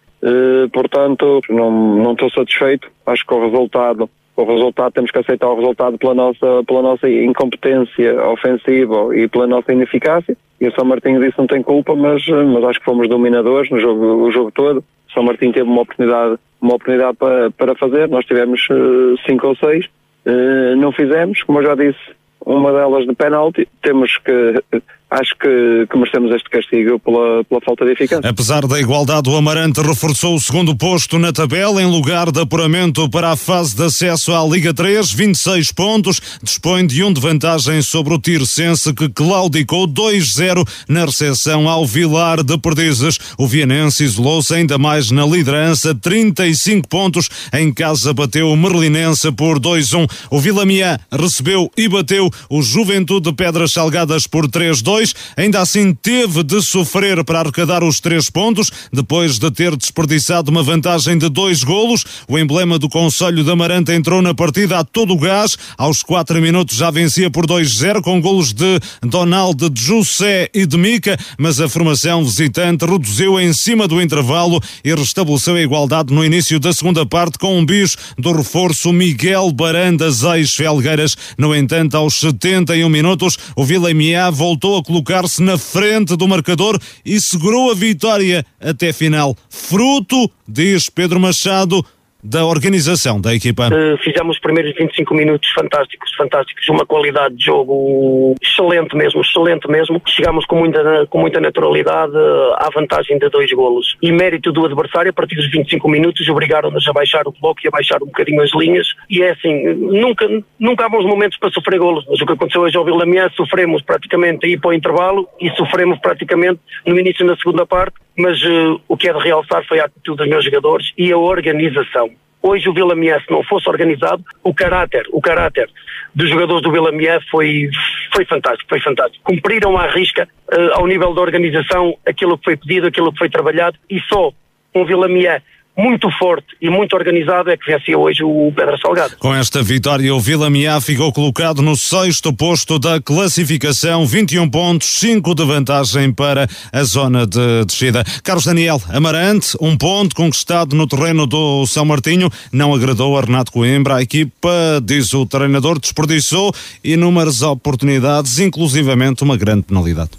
Portanto, 0.73 1.41
não, 1.49 1.71
não 1.71 2.13
estou 2.13 2.29
satisfeito. 2.31 2.91
Acho 3.07 3.25
que 3.25 3.33
o 3.33 3.49
resultado 3.49 4.11
o 4.43 4.45
resultado, 4.45 4.93
temos 4.93 5.11
que 5.11 5.19
aceitar 5.19 5.49
o 5.49 5.57
resultado 5.57 5.99
pela 5.99 6.15
nossa, 6.15 6.63
pela 6.67 6.83
nossa 6.83 7.11
incompetência 7.11 8.15
ofensiva 8.29 9.17
e 9.17 9.27
pela 9.27 9.47
nossa 9.49 9.73
ineficácia. 9.73 10.37
E 10.61 10.69
o 10.69 10.75
São 10.75 10.85
Martinho 10.85 11.21
disse 11.21 11.39
não 11.39 11.47
tem 11.47 11.63
culpa, 11.63 11.95
mas, 11.97 12.25
mas 12.29 12.65
acho 12.65 12.79
que 12.79 12.85
fomos 12.85 13.09
dominadores 13.09 13.69
no 13.71 13.81
jogo, 13.81 14.27
o 14.27 14.31
jogo 14.31 14.53
todo. 14.53 14.79
O 14.79 15.13
São 15.13 15.25
Martinho 15.25 15.53
teve 15.53 15.69
uma 15.69 15.83
oportunidade, 15.83 16.39
uma 16.61 16.75
oportunidade 16.75 17.17
para, 17.17 17.51
para 17.51 17.75
fazer, 17.75 18.09
nós 18.09 18.25
tivemos 18.27 18.65
uh, 18.71 19.17
cinco 19.27 19.49
ou 19.49 19.57
seis, 19.57 19.87
uh, 20.27 20.77
não 20.77 20.93
fizemos, 20.93 21.43
como 21.43 21.59
eu 21.59 21.65
já 21.65 21.75
disse, 21.75 21.99
uma 22.47 22.73
delas 22.73 23.07
de 23.07 23.15
penalti, 23.15 23.69
temos 23.83 24.17
que 24.19 24.63
acho 25.11 25.35
que, 25.39 25.87
que 25.91 25.97
merecemos 25.97 26.35
este 26.35 26.51
castigo 26.51 26.99
pela, 26.99 27.43
pela 27.45 27.61
falta 27.63 27.85
de 27.85 27.93
eficácia. 27.93 28.29
Apesar 28.29 28.67
da 28.67 28.79
igualdade, 28.79 29.29
o 29.31 29.37
Amarante 29.37 29.81
reforçou 29.81 30.35
o 30.35 30.41
segundo 30.41 30.77
posto 30.77 31.19
na 31.19 31.33
tabela 31.33 31.83
em 31.83 31.87
lugar 31.87 32.31
de 32.31 32.41
apuramento 32.41 33.09
para 33.09 33.33
a 33.33 33.37
fase 33.37 33.75
de 33.75 33.85
acesso 33.85 34.35
à 34.35 34.45
Liga 34.45 34.75
3, 34.75 35.11
26 35.11 35.73
pontos, 35.73 36.21
dispõe 36.43 36.87
de 36.87 37.03
um 37.03 37.13
de 37.13 37.21
vantagem 37.21 37.81
sobre 37.81 38.13
o 38.13 38.19
Tircense 38.19 38.93
que 38.93 39.09
claudicou 39.09 39.89
2-0 39.89 40.67
na 40.89 41.07
recepção 41.07 41.69
ao 41.69 41.87
Vilar 41.87 42.43
de 42.43 42.59
Perdizes. 42.59 43.19
O 43.39 43.47
Vianense 43.47 44.05
isolou-se 44.05 44.55
ainda 44.55 44.77
mais 44.77 45.11
na 45.11 45.25
liderança, 45.25 45.95
35 45.95 46.87
pontos, 46.87 47.31
em 47.53 47.73
casa 47.73 48.13
bateu 48.13 48.51
o 48.51 48.57
Merlinense 48.57 49.33
por 49.33 49.59
2-1. 49.59 50.07
O 50.31 50.39
Vilamiã 50.39 50.99
recebeu 51.11 51.71
e 51.77 51.89
bateu 51.89 52.29
o 52.51 52.61
Juventude 52.61 53.31
de 53.31 53.37
Pedras 53.37 53.73
Salgadas 53.73 54.27
por 54.27 54.47
3-2 54.47 54.98
ainda 55.37 55.61
assim 55.61 55.93
teve 55.95 56.43
de 56.43 56.63
sofrer 56.63 57.23
para 57.25 57.41
arrecadar 57.41 57.83
os 57.83 58.01
três 58.01 58.31
pontos, 58.31 58.71
depois 58.93 59.39
de 59.39 59.51
ter 59.51 59.77
desperdiçado 59.77 60.51
uma 60.51 60.63
vantagem 60.63 61.19
de 61.19 61.29
dois 61.29 61.63
golos. 61.63 62.05
O 62.29 62.39
emblema 62.39 62.79
do 62.79 62.89
Conselho 62.89 63.45
da 63.45 63.53
Amarante 63.53 63.93
entrou 63.93 64.23
na 64.23 64.35
partida 64.35 64.79
a 64.79 64.85
todo 64.85 65.13
o 65.13 65.19
gás, 65.19 65.57
aos 65.77 66.03
quatro 66.03 66.41
minutos 66.41 66.77
já 66.77 66.91
vencia 66.91 67.31
por 67.31 67.47
2-0 67.47 68.03
com 68.03 68.21
golos 68.21 68.53
de 68.53 68.81
Donald, 69.03 69.69
de 69.71 69.83
José 69.83 70.49
e 70.55 70.67
de 70.67 70.77
Mica, 70.77 71.19
mas 71.39 71.61
a 71.61 71.69
formação 71.69 72.25
visitante 72.25 72.85
reduziu 72.85 73.41
em 73.41 73.53
cima 73.53 73.89
do 73.89 74.01
intervalo 74.01 74.61
e 74.85 74.95
restabeleceu 74.95 75.57
a 75.57 75.61
igualdade 75.61 76.13
no 76.13 76.25
início 76.25 76.61
da 76.61 76.73
segunda 76.73 77.05
parte 77.05 77.39
com 77.39 77.59
um 77.59 77.65
bis 77.65 77.97
do 78.17 78.33
reforço 78.33 78.93
Miguel 78.93 79.51
Barandas 79.53 80.23
ex-Felgueiras. 80.23 81.17
No 81.37 81.55
entanto, 81.55 81.97
aos 81.97 82.15
71 82.15 82.89
minutos, 82.89 83.39
o 83.57 83.65
Vila 83.65 83.89
voltou 84.33 84.77
a 84.77 84.83
colocar-se 84.89 85.43
na 85.43 85.59
frente 85.59 86.17
do 86.17 86.27
marcador 86.27 86.81
e 87.05 87.21
segurou 87.21 87.71
a 87.71 87.75
vitória 87.75 88.45
até 88.59 88.91
final. 88.91 89.37
Fruto, 89.51 90.31
diz 90.49 90.89
Pedro 90.89 91.21
Machado, 91.21 91.85
da 92.23 92.45
organização 92.45 93.21
da 93.21 93.35
equipa? 93.35 93.69
Uh, 93.69 93.97
fizemos 93.99 94.37
os 94.37 94.41
primeiros 94.41 94.75
25 94.75 95.15
minutos 95.15 95.49
fantásticos, 95.51 96.13
fantásticos, 96.17 96.69
uma 96.69 96.85
qualidade 96.85 97.37
de 97.37 97.45
jogo 97.45 98.35
excelente 98.43 98.97
mesmo, 98.97 99.21
excelente 99.21 99.69
mesmo. 99.69 100.03
Chegamos 100.07 100.45
com 100.47 100.57
muita, 100.57 101.07
com 101.09 101.19
muita 101.21 101.41
naturalidade 101.41 102.17
à 102.57 102.69
vantagem 102.75 103.19
de 103.19 103.29
dois 103.29 103.51
golos. 103.53 103.97
E 104.03 104.11
mérito 104.11 104.53
do 104.53 104.67
adversário, 104.67 105.11
a 105.11 105.13
partir 105.13 105.37
dos 105.37 105.51
25 105.51 105.89
minutos, 105.89 106.29
obrigaram-nos 106.29 106.87
a 106.89 106.93
baixar 106.93 107.27
o 107.27 107.35
bloco 107.41 107.61
e 107.65 107.69
a 107.69 107.71
baixar 107.71 108.03
um 108.03 108.07
bocadinho 108.07 108.43
as 108.43 108.51
linhas. 108.55 108.89
E 109.09 109.23
é 109.23 109.31
assim, 109.31 109.75
nunca, 109.75 110.29
nunca 110.59 110.87
há 110.87 110.89
bons 110.89 111.05
momentos 111.05 111.39
para 111.39 111.51
sofrer 111.51 111.79
golos, 111.79 112.05
mas 112.09 112.21
o 112.21 112.27
que 112.27 112.33
aconteceu 112.33 112.63
hoje 112.63 112.77
ao 112.77 112.85
Vila 112.85 113.07
Mian, 113.07 113.29
sofremos 113.37 113.83
praticamente 113.83 114.47
aí 114.47 114.59
para 114.59 114.71
o 114.71 114.73
intervalo 114.73 115.29
e 115.41 115.51
sofremos 115.51 115.99
praticamente 116.01 116.61
no 116.85 116.99
início 116.99 117.27
da 117.27 117.37
segunda 117.37 117.65
parte 117.67 117.95
mas 118.19 118.43
uh, 118.43 118.81
o 118.89 118.97
que 118.97 119.09
é 119.09 119.13
de 119.13 119.21
realçar 119.21 119.65
foi 119.67 119.79
a 119.79 119.85
atitude 119.85 120.19
dos 120.19 120.29
meus 120.29 120.45
jogadores 120.45 120.93
e 120.99 121.13
a 121.13 121.17
organização. 121.17 122.11
Hoje 122.43 122.69
o 122.69 122.73
Vila 122.73 122.95
se 122.95 123.31
não 123.31 123.43
fosse 123.43 123.69
organizado, 123.69 124.25
o 124.45 124.55
caráter, 124.55 125.07
o 125.13 125.21
caráter 125.21 125.69
dos 126.15 126.31
jogadores 126.31 126.63
do 126.63 126.71
Vila 126.71 126.93
Mié 126.93 127.19
foi, 127.31 127.69
foi 128.15 128.25
fantástico, 128.25 128.69
foi 128.69 128.81
fantástico. 128.81 129.23
Cumpriram 129.25 129.77
à 129.77 129.87
risca, 129.87 130.29
uh, 130.53 130.75
ao 130.75 130.87
nível 130.87 131.13
da 131.15 131.21
organização, 131.21 131.97
aquilo 132.07 132.39
que 132.39 132.45
foi 132.45 132.57
pedido, 132.57 132.87
aquilo 132.87 133.13
que 133.13 133.19
foi 133.19 133.29
trabalhado 133.29 133.77
e 133.91 134.01
só 134.01 134.33
um 134.75 134.85
Vila 134.85 135.09
Mié 135.09 135.43
muito 135.79 136.11
forte 136.19 136.49
e 136.61 136.69
muito 136.69 136.97
organizado 136.97 137.51
é 137.51 137.57
que 137.57 137.71
vencia 137.71 137.97
hoje 137.97 138.25
o 138.25 138.53
Pedra 138.55 138.77
Salgado. 138.77 139.17
Com 139.19 139.33
esta 139.33 139.63
vitória, 139.63 140.13
o 140.13 140.19
Vila 140.19 140.51
Miá 140.51 140.81
ficou 140.81 141.13
colocado 141.13 141.63
no 141.63 141.77
sexto 141.77 142.33
posto 142.33 142.81
da 142.81 143.01
classificação, 143.01 144.05
21 144.05 144.51
pontos, 144.51 144.89
5 144.99 145.35
de 145.37 145.45
vantagem 145.45 146.13
para 146.13 146.49
a 146.73 146.83
zona 146.83 147.25
de 147.25 147.65
descida. 147.65 148.03
Carlos 148.25 148.45
Daniel 148.45 148.83
Amarante, 148.89 149.57
um 149.61 149.77
ponto 149.77 150.17
conquistado 150.17 150.75
no 150.75 150.89
terreno 150.89 151.29
do 151.29 151.65
São 151.67 151.85
Martinho, 151.85 152.29
não 152.53 152.75
agradou 152.75 153.17
a 153.17 153.21
Renato 153.21 153.53
Coimbra. 153.53 153.97
A 153.97 154.03
equipa, 154.03 154.83
diz 154.83 155.15
o 155.15 155.25
treinador, 155.27 155.79
desperdiçou 155.79 156.53
inúmeras 156.83 157.41
oportunidades, 157.43 158.41
inclusivamente 158.41 159.23
uma 159.23 159.37
grande 159.37 159.63
penalidade. 159.63 160.11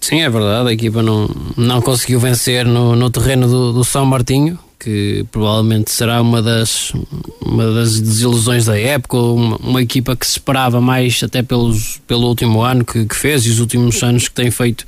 Sim, 0.00 0.20
é 0.20 0.28
verdade, 0.28 0.68
a 0.68 0.72
equipa 0.72 1.02
não, 1.02 1.28
não 1.56 1.80
conseguiu 1.80 2.20
vencer 2.20 2.66
no, 2.66 2.94
no 2.94 3.10
terreno 3.10 3.48
do, 3.48 3.72
do 3.72 3.82
São 3.82 4.04
Martinho, 4.04 4.58
que 4.84 5.24
provavelmente 5.32 5.90
será 5.90 6.20
uma 6.20 6.42
das, 6.42 6.92
uma 7.40 7.72
das 7.72 7.98
desilusões 7.98 8.66
da 8.66 8.78
época, 8.78 9.16
uma, 9.16 9.56
uma 9.56 9.82
equipa 9.82 10.14
que 10.14 10.26
se 10.26 10.32
esperava 10.32 10.78
mais 10.78 11.22
até 11.22 11.42
pelos, 11.42 12.02
pelo 12.06 12.26
último 12.26 12.60
ano 12.60 12.84
que, 12.84 13.06
que 13.06 13.16
fez 13.16 13.46
e 13.46 13.50
os 13.50 13.60
últimos 13.60 14.02
anos 14.02 14.28
que 14.28 14.34
tem 14.34 14.50
feito 14.50 14.86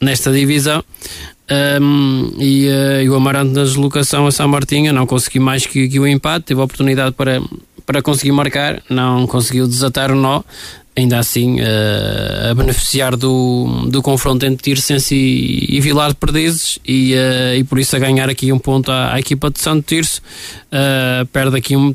nesta 0.00 0.32
divisão. 0.32 0.82
Um, 1.80 2.32
e, 2.38 2.68
uh, 2.68 3.02
e, 3.02 3.10
o 3.10 3.14
Amarante 3.14 3.52
na 3.52 3.62
deslocação 3.62 4.26
a 4.26 4.32
São 4.32 4.48
Martinho 4.48 4.92
não 4.92 5.06
conseguiu 5.06 5.42
mais 5.42 5.66
que, 5.66 5.88
que 5.88 5.98
o 5.98 6.06
empate, 6.06 6.46
teve 6.46 6.60
a 6.60 6.64
oportunidade 6.64 7.12
para, 7.14 7.40
para 7.86 8.02
conseguir 8.02 8.32
marcar, 8.32 8.82
não 8.88 9.26
conseguiu 9.26 9.66
desatar 9.66 10.12
o 10.12 10.14
nó 10.14 10.42
ainda 10.96 11.18
assim 11.18 11.60
uh, 11.60 12.50
a 12.50 12.54
beneficiar 12.54 13.16
do, 13.16 13.86
do 13.88 14.02
confronto 14.02 14.44
entre 14.44 14.62
Tirsense 14.62 15.14
e, 15.14 15.76
e 15.76 15.80
Vilar 15.80 16.10
de 16.10 16.16
Perdizes 16.16 16.78
e, 16.86 17.14
uh, 17.14 17.56
e 17.56 17.64
por 17.64 17.78
isso 17.78 17.94
a 17.96 17.98
ganhar 17.98 18.28
aqui 18.28 18.52
um 18.52 18.58
ponto 18.58 18.90
à, 18.90 19.14
à 19.14 19.20
equipa 19.20 19.50
de 19.50 19.60
Santo 19.60 19.82
Tirso. 19.86 20.20
Uh, 20.66 21.26
perde 21.26 21.56
aqui 21.56 21.76
um, 21.76 21.94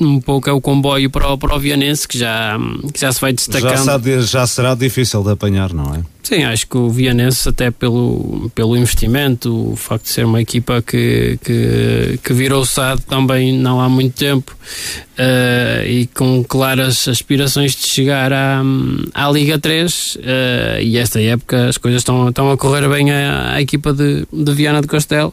um 0.00 0.20
pouco 0.20 0.50
é 0.50 0.52
o 0.52 0.60
comboio 0.60 1.08
para 1.08 1.28
o, 1.28 1.38
para 1.38 1.54
o 1.54 1.58
Vianense 1.58 2.06
que 2.06 2.18
já, 2.18 2.58
que 2.92 3.00
já 3.00 3.10
se 3.10 3.20
vai 3.20 3.32
destacando 3.32 4.04
já, 4.04 4.20
já 4.20 4.46
será 4.46 4.74
difícil 4.74 5.22
de 5.22 5.30
apanhar, 5.30 5.72
não 5.72 5.94
é? 5.94 6.02
Sim, 6.22 6.42
acho 6.42 6.66
que 6.66 6.76
o 6.76 6.90
Vianense, 6.90 7.48
até 7.48 7.70
pelo, 7.70 8.50
pelo 8.52 8.76
investimento, 8.76 9.72
o 9.72 9.76
facto 9.76 10.06
de 10.06 10.10
ser 10.10 10.26
uma 10.26 10.42
equipa 10.42 10.82
que, 10.82 11.38
que, 11.40 12.18
que 12.22 12.32
virou 12.32 12.66
SAD 12.66 13.02
também 13.02 13.56
não 13.56 13.80
há 13.80 13.88
muito 13.88 14.14
tempo 14.14 14.52
uh, 14.52 15.86
e 15.86 16.08
com 16.08 16.42
claras 16.42 17.06
aspirações 17.06 17.76
de 17.76 17.86
chegar 17.86 18.32
à, 18.32 18.60
à 19.14 19.30
Liga 19.30 19.56
3, 19.56 20.16
uh, 20.16 20.18
eh, 20.24 20.80
e 20.82 20.98
esta 20.98 21.22
época 21.22 21.68
as 21.68 21.78
coisas 21.78 22.00
estão, 22.00 22.28
estão 22.28 22.50
a 22.50 22.56
correr 22.56 22.88
bem 22.88 23.12
à, 23.12 23.52
à 23.52 23.62
equipa 23.62 23.92
de, 23.92 24.26
de 24.32 24.52
Viana 24.52 24.82
do 24.82 24.88
Castelo 24.88 25.32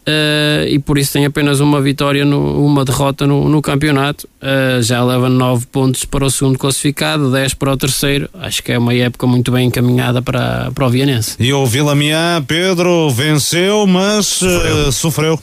Uh, 0.00 0.66
e 0.66 0.78
por 0.78 0.96
isso 0.96 1.12
tem 1.12 1.26
apenas 1.26 1.60
uma 1.60 1.80
vitória, 1.80 2.24
no, 2.24 2.64
uma 2.64 2.84
derrota 2.84 3.26
no, 3.26 3.48
no 3.48 3.60
campeonato. 3.60 4.28
Uh, 4.40 4.82
já 4.82 5.04
leva 5.04 5.28
9 5.28 5.66
pontos 5.66 6.04
para 6.04 6.24
o 6.24 6.30
segundo 6.30 6.58
classificado, 6.58 7.30
10 7.30 7.54
para 7.54 7.72
o 7.72 7.76
terceiro. 7.76 8.28
Acho 8.34 8.62
que 8.62 8.72
é 8.72 8.78
uma 8.78 8.94
época 8.94 9.26
muito 9.26 9.52
bem 9.52 9.68
encaminhada 9.68 10.22
para, 10.22 10.70
para 10.74 10.86
o 10.86 10.90
Vianense. 10.90 11.36
E 11.38 11.52
o 11.52 11.66
Vilamiã, 11.66 12.42
Pedro, 12.46 13.10
venceu, 13.10 13.86
mas 13.86 14.40
uh, 14.42 14.90
sofreu. 14.90 15.38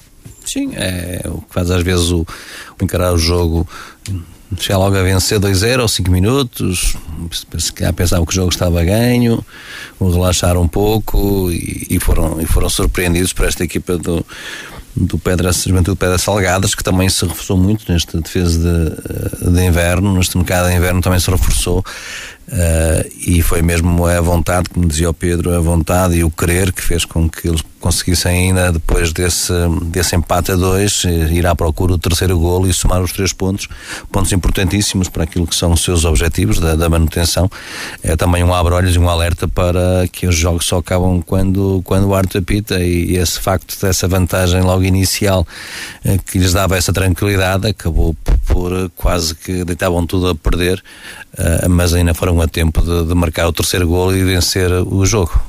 Sim, 0.46 0.72
é 0.76 1.22
o 1.26 1.42
que 1.42 1.54
faz 1.54 1.70
às 1.70 1.84
vezes 1.84 2.10
o, 2.10 2.26
o 2.80 2.84
encarar 2.84 3.14
o 3.14 3.18
jogo 3.18 3.68
chegar 4.58 4.78
logo 4.78 4.96
a 4.96 5.04
vencer 5.04 5.40
2-0 5.40 5.82
ou 5.82 5.88
5 5.88 6.10
minutos, 6.10 6.96
se 7.58 7.74
calhar 7.74 7.94
pensavam 7.94 8.26
que 8.26 8.32
o 8.32 8.36
jogo 8.36 8.50
estava 8.50 8.84
ganho, 8.84 9.44
relaxaram 10.00 10.62
um 10.62 10.68
pouco 10.68 11.52
e, 11.52 11.88
e, 11.90 12.00
foram, 12.00 12.40
e 12.40 12.46
foram 12.46 12.70
surpreendidos 12.70 13.34
por 13.34 13.46
esta 13.46 13.64
equipa 13.64 13.98
do, 13.98 14.26
do 14.96 15.18
Pedra, 15.18 15.52
Juventude 15.52 15.98
Pedra 15.98 16.18
Salgadas, 16.18 16.74
que 16.74 16.84
também 16.84 17.10
se 17.10 17.26
reforçou 17.26 17.58
muito 17.58 17.92
nesta 17.92 18.20
defesa 18.20 18.60
de, 18.60 19.52
de 19.52 19.66
inverno, 19.66 20.14
neste 20.16 20.38
mercado 20.38 20.70
de 20.70 20.76
inverno 20.76 21.02
também 21.02 21.20
se 21.20 21.30
reforçou. 21.30 21.84
Uh, 22.48 23.04
e 23.26 23.42
foi 23.42 23.62
mesmo 23.62 24.06
a 24.06 24.22
vontade, 24.22 24.70
como 24.70 24.88
dizia 24.88 25.10
o 25.10 25.14
Pedro, 25.14 25.54
a 25.54 25.60
vontade 25.60 26.16
e 26.16 26.24
o 26.24 26.32
querer 26.32 26.72
que 26.72 26.82
fez 26.82 27.04
com 27.04 27.30
que 27.30 27.46
eles 27.46 27.62
conseguissem 27.80 28.50
ainda 28.50 28.72
depois 28.72 29.14
desse, 29.14 29.54
desse 29.86 30.16
empate 30.16 30.52
a 30.52 30.56
dois 30.56 31.04
ir 31.04 31.46
à 31.46 31.56
procura 31.56 31.94
do 31.94 32.00
terceiro 32.00 32.38
golo 32.40 32.68
e 32.68 32.74
somar 32.74 33.02
os 33.02 33.12
três 33.12 33.34
pontos, 33.34 33.68
pontos 34.12 34.32
importantíssimos 34.32 35.10
para 35.10 35.24
aquilo 35.24 35.46
que 35.46 35.56
são 35.56 35.72
os 35.74 35.84
seus 35.84 36.06
objetivos 36.06 36.60
da, 36.60 36.76
da 36.76 36.90
manutenção. 36.90 37.50
É 38.02 38.16
também 38.16 38.44
um 38.44 38.54
abre-olhos 38.54 38.96
e 38.96 39.00
um 39.00 39.10
alerta 39.10 39.48
para 39.48 40.08
que 40.12 40.26
os 40.26 40.36
jogos 40.36 40.66
só 40.66 40.78
acabam 40.78 41.22
quando, 41.22 41.82
quando 41.84 42.08
o 42.08 42.16
árbitro 42.16 42.40
apita 42.40 42.80
e, 42.80 43.12
e 43.12 43.18
esse 43.18 43.40
facto 43.40 43.80
dessa 43.80 44.08
vantagem 44.08 44.62
logo 44.62 44.84
inicial 44.84 45.46
eh, 46.04 46.18
que 46.26 46.40
lhes 46.40 46.54
dava 46.54 46.78
essa 46.78 46.94
tranquilidade 46.94 47.68
acabou 47.68 48.14
por, 48.24 48.37
por 48.48 48.90
quase 48.96 49.36
que 49.36 49.64
deitavam 49.64 50.06
tudo 50.06 50.30
a 50.30 50.36
perder, 50.36 50.84
uh, 51.38 51.70
mas 51.70 51.94
ainda 51.94 52.14
foram 52.14 52.42
a 52.42 52.48
tempo 52.48 52.82
de, 52.82 53.06
de 53.06 53.14
marcar 53.14 53.48
o 53.48 53.54
terceiro 53.54 53.88
golo 53.88 54.16
e 54.16 54.24
vencer 54.24 54.72
o 54.72 55.06
jogo. 55.06 55.40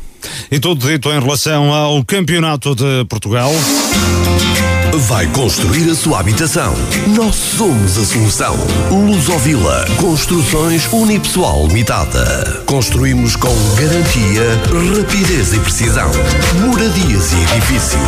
E 0.51 0.59
tudo 0.59 0.87
dito 0.87 1.11
em 1.11 1.21
relação 1.21 1.73
ao 1.73 2.05
Campeonato 2.05 2.75
de 2.75 3.05
Portugal. 3.09 3.53
Vai 4.97 5.27
construir 5.29 5.91
a 5.91 5.95
sua 5.95 6.21
habitação. 6.21 6.75
Nós 7.09 7.35
somos 7.35 7.99
a 7.99 8.05
solução. 8.05 8.57
Lusovila 8.91 9.85
Construções 9.97 10.89
Unipessoal 10.91 11.67
Limitada. 11.67 12.63
Construímos 12.65 13.37
com 13.37 13.55
garantia, 13.77 14.43
rapidez 14.97 15.53
e 15.53 15.61
precisão. 15.61 16.11
Moradias 16.61 17.33
e 17.33 17.43
edifícios. 17.55 18.01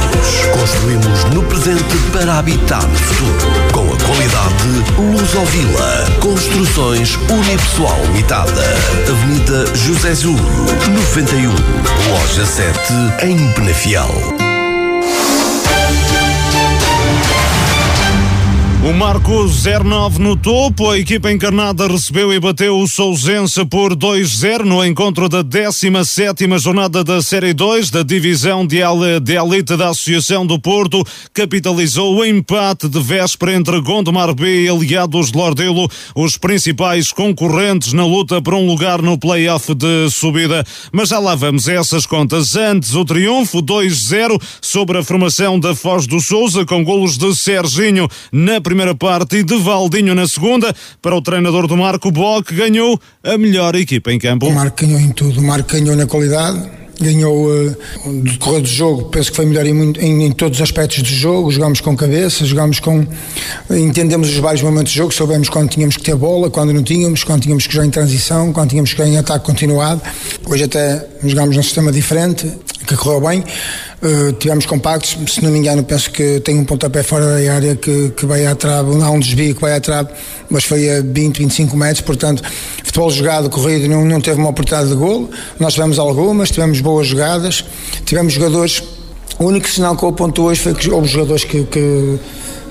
Construímos 0.58 1.24
no 1.34 1.42
presente 1.44 1.96
para 2.12 2.38
habitar 2.38 2.86
no 2.86 2.98
futuro. 2.98 3.72
Com 3.72 3.92
a 3.92 3.96
qualidade 4.06 4.90
Lusovila 4.98 6.06
Construções 6.20 7.16
Unipessoal 7.28 8.00
Limitada. 8.06 8.64
Avenida 9.08 9.66
José 9.76 10.14
Júlio, 10.14 10.64
91, 10.88 11.50
Loja 12.10 12.46
7, 12.46 12.92
em 13.26 13.52
Penafiel. 13.52 14.49
O 18.82 18.94
Marco 18.94 19.44
09 19.44 20.18
no 20.18 20.34
topo, 20.34 20.88
a 20.88 20.98
equipa 20.98 21.30
encarnada 21.30 21.86
recebeu 21.86 22.32
e 22.32 22.40
bateu 22.40 22.78
o 22.78 22.88
Sousense 22.88 23.62
por 23.66 23.94
2-0 23.94 24.60
no 24.60 24.82
encontro 24.82 25.28
da 25.28 25.44
17ª 25.44 26.58
jornada 26.58 27.04
da 27.04 27.20
Série 27.20 27.52
2 27.52 27.90
da 27.90 28.02
Divisão 28.02 28.66
de 28.66 28.78
Elite 28.78 29.76
da 29.76 29.90
Associação 29.90 30.46
do 30.46 30.58
Porto, 30.58 31.04
capitalizou 31.34 32.16
o 32.16 32.24
empate 32.24 32.88
de 32.88 32.98
véspera 33.00 33.52
entre 33.52 33.78
Gondomar 33.82 34.34
B 34.34 34.64
e 34.64 34.68
Aliados 34.70 35.30
de 35.30 35.36
Lordelo, 35.36 35.86
os 36.14 36.38
principais 36.38 37.12
concorrentes 37.12 37.92
na 37.92 38.06
luta 38.06 38.40
por 38.40 38.54
um 38.54 38.66
lugar 38.66 39.02
no 39.02 39.18
play-off 39.18 39.74
de 39.74 40.08
subida. 40.10 40.64
Mas 40.90 41.10
já 41.10 41.18
lá 41.18 41.34
vamos 41.34 41.68
a 41.68 41.74
essas 41.74 42.06
contas. 42.06 42.56
Antes, 42.56 42.94
o 42.94 43.04
triunfo 43.04 43.60
2-0 43.60 44.40
sobre 44.62 44.96
a 44.96 45.04
formação 45.04 45.60
da 45.60 45.74
Foz 45.74 46.06
do 46.06 46.18
Souza, 46.18 46.64
com 46.64 46.82
golos 46.82 47.18
de 47.18 47.34
Serginho 47.34 48.08
na 48.32 48.58
primeira 48.70 48.94
parte 48.94 49.38
e 49.38 49.42
de 49.42 49.59
Valdinho 49.59 50.14
na 50.14 50.28
segunda. 50.28 50.72
Para 51.02 51.16
o 51.16 51.20
treinador 51.20 51.66
do 51.66 51.76
Marco 51.76 52.09
Bock, 52.12 52.54
ganhou 52.54 53.00
a 53.24 53.37
melhor 53.37 53.74
equipa 53.74 54.12
em 54.12 54.18
campo. 54.18 54.46
O 54.46 54.52
Marco 54.52 54.87
ganhou 54.87 55.00
em 55.00 55.11
tudo. 55.11 55.40
O 55.40 55.42
Marco 55.42 55.72
ganhou 55.72 55.96
na 55.96 56.06
qualidade, 56.06 56.70
ganhou 57.00 57.48
uh, 57.48 57.76
no 58.06 58.22
decorrer 58.22 58.61
do 58.61 58.68
jogo, 58.68 59.06
penso 59.06 59.30
que 59.30 59.37
foi 59.37 59.44
melhor 59.44 59.66
em, 59.66 59.92
em, 59.98 60.26
em, 60.26 60.30
todos 60.30 60.59
os 60.59 60.62
aspectos 60.62 61.02
do 61.02 61.09
jogo, 61.09 61.50
jogámos 61.50 61.80
com 61.80 61.96
cabeça, 61.96 62.46
jogámos 62.46 62.78
com 62.78 63.04
entendemos 63.70 64.28
os 64.28 64.37
vários 64.37 64.62
momentos 64.62 64.92
do 64.92 64.96
jogo, 64.96 65.12
soubemos 65.12 65.48
quando 65.48 65.68
tínhamos 65.68 65.96
que 65.96 66.04
ter 66.04 66.14
bola, 66.14 66.48
quando 66.48 66.72
não 66.72 66.85
tínhamos, 66.85 67.24
quando 67.24 67.42
tínhamos 67.42 67.66
que 67.66 67.72
jogar 67.72 67.87
em 67.87 67.90
transição, 67.90 68.52
quando 68.52 68.70
tínhamos 68.70 68.92
que 68.92 68.98
jogar 68.98 69.11
em 69.11 69.18
ataque 69.18 69.44
continuado. 69.44 70.00
Hoje 70.46 70.62
até 70.62 71.09
jogámos 71.24 71.56
num 71.56 71.62
sistema 71.64 71.90
diferente, 71.90 72.46
que 72.96 73.03
correu 73.03 73.20
bem. 73.20 73.44
Uh, 74.03 74.33
tivemos 74.35 74.66
compactos, 74.66 75.16
se 75.33 75.42
não 75.42 75.50
me 75.50 75.59
engano, 75.59 75.85
penso 75.85 76.11
que 76.11 76.40
tem 76.40 76.59
um 76.59 76.64
pontapé 76.64 77.03
fora 77.03 77.26
da 77.26 77.55
área 77.55 77.76
que, 77.76 78.11
que 78.11 78.26
vai 78.26 78.46
à 78.46 78.55
trave, 78.55 78.90
há 79.03 79.11
um 79.11 79.20
desvio 79.20 79.55
que 79.55 79.61
vai 79.61 79.74
à 79.74 79.81
trave, 79.81 80.09
mas 80.48 80.64
foi 80.64 80.90
a 80.90 81.00
20, 81.03 81.38
25 81.38 81.76
metros, 81.76 82.00
portanto, 82.00 82.42
futebol 82.83 83.11
jogado, 83.11 83.48
corrido, 83.50 83.88
não, 83.88 84.05
não 84.05 84.20
teve 84.20 84.38
uma 84.38 84.48
oportunidade 84.48 84.90
de 84.90 84.96
golo. 84.96 85.31
Nós 85.59 85.74
tivemos 85.74 85.98
algumas, 85.98 86.50
tivemos 86.50 86.81
boas 86.81 87.07
jogadas, 87.07 87.64
tivemos 88.05 88.33
jogadores. 88.33 88.83
O 89.38 89.44
único 89.44 89.68
sinal 89.68 89.96
que 89.96 90.03
eu 90.03 90.09
aponto 90.11 90.42
hoje 90.42 90.61
foi 90.61 90.74
que 90.74 90.90
houve 90.90 91.09
jogadores 91.09 91.44
que, 91.44 91.64
que 91.64 92.18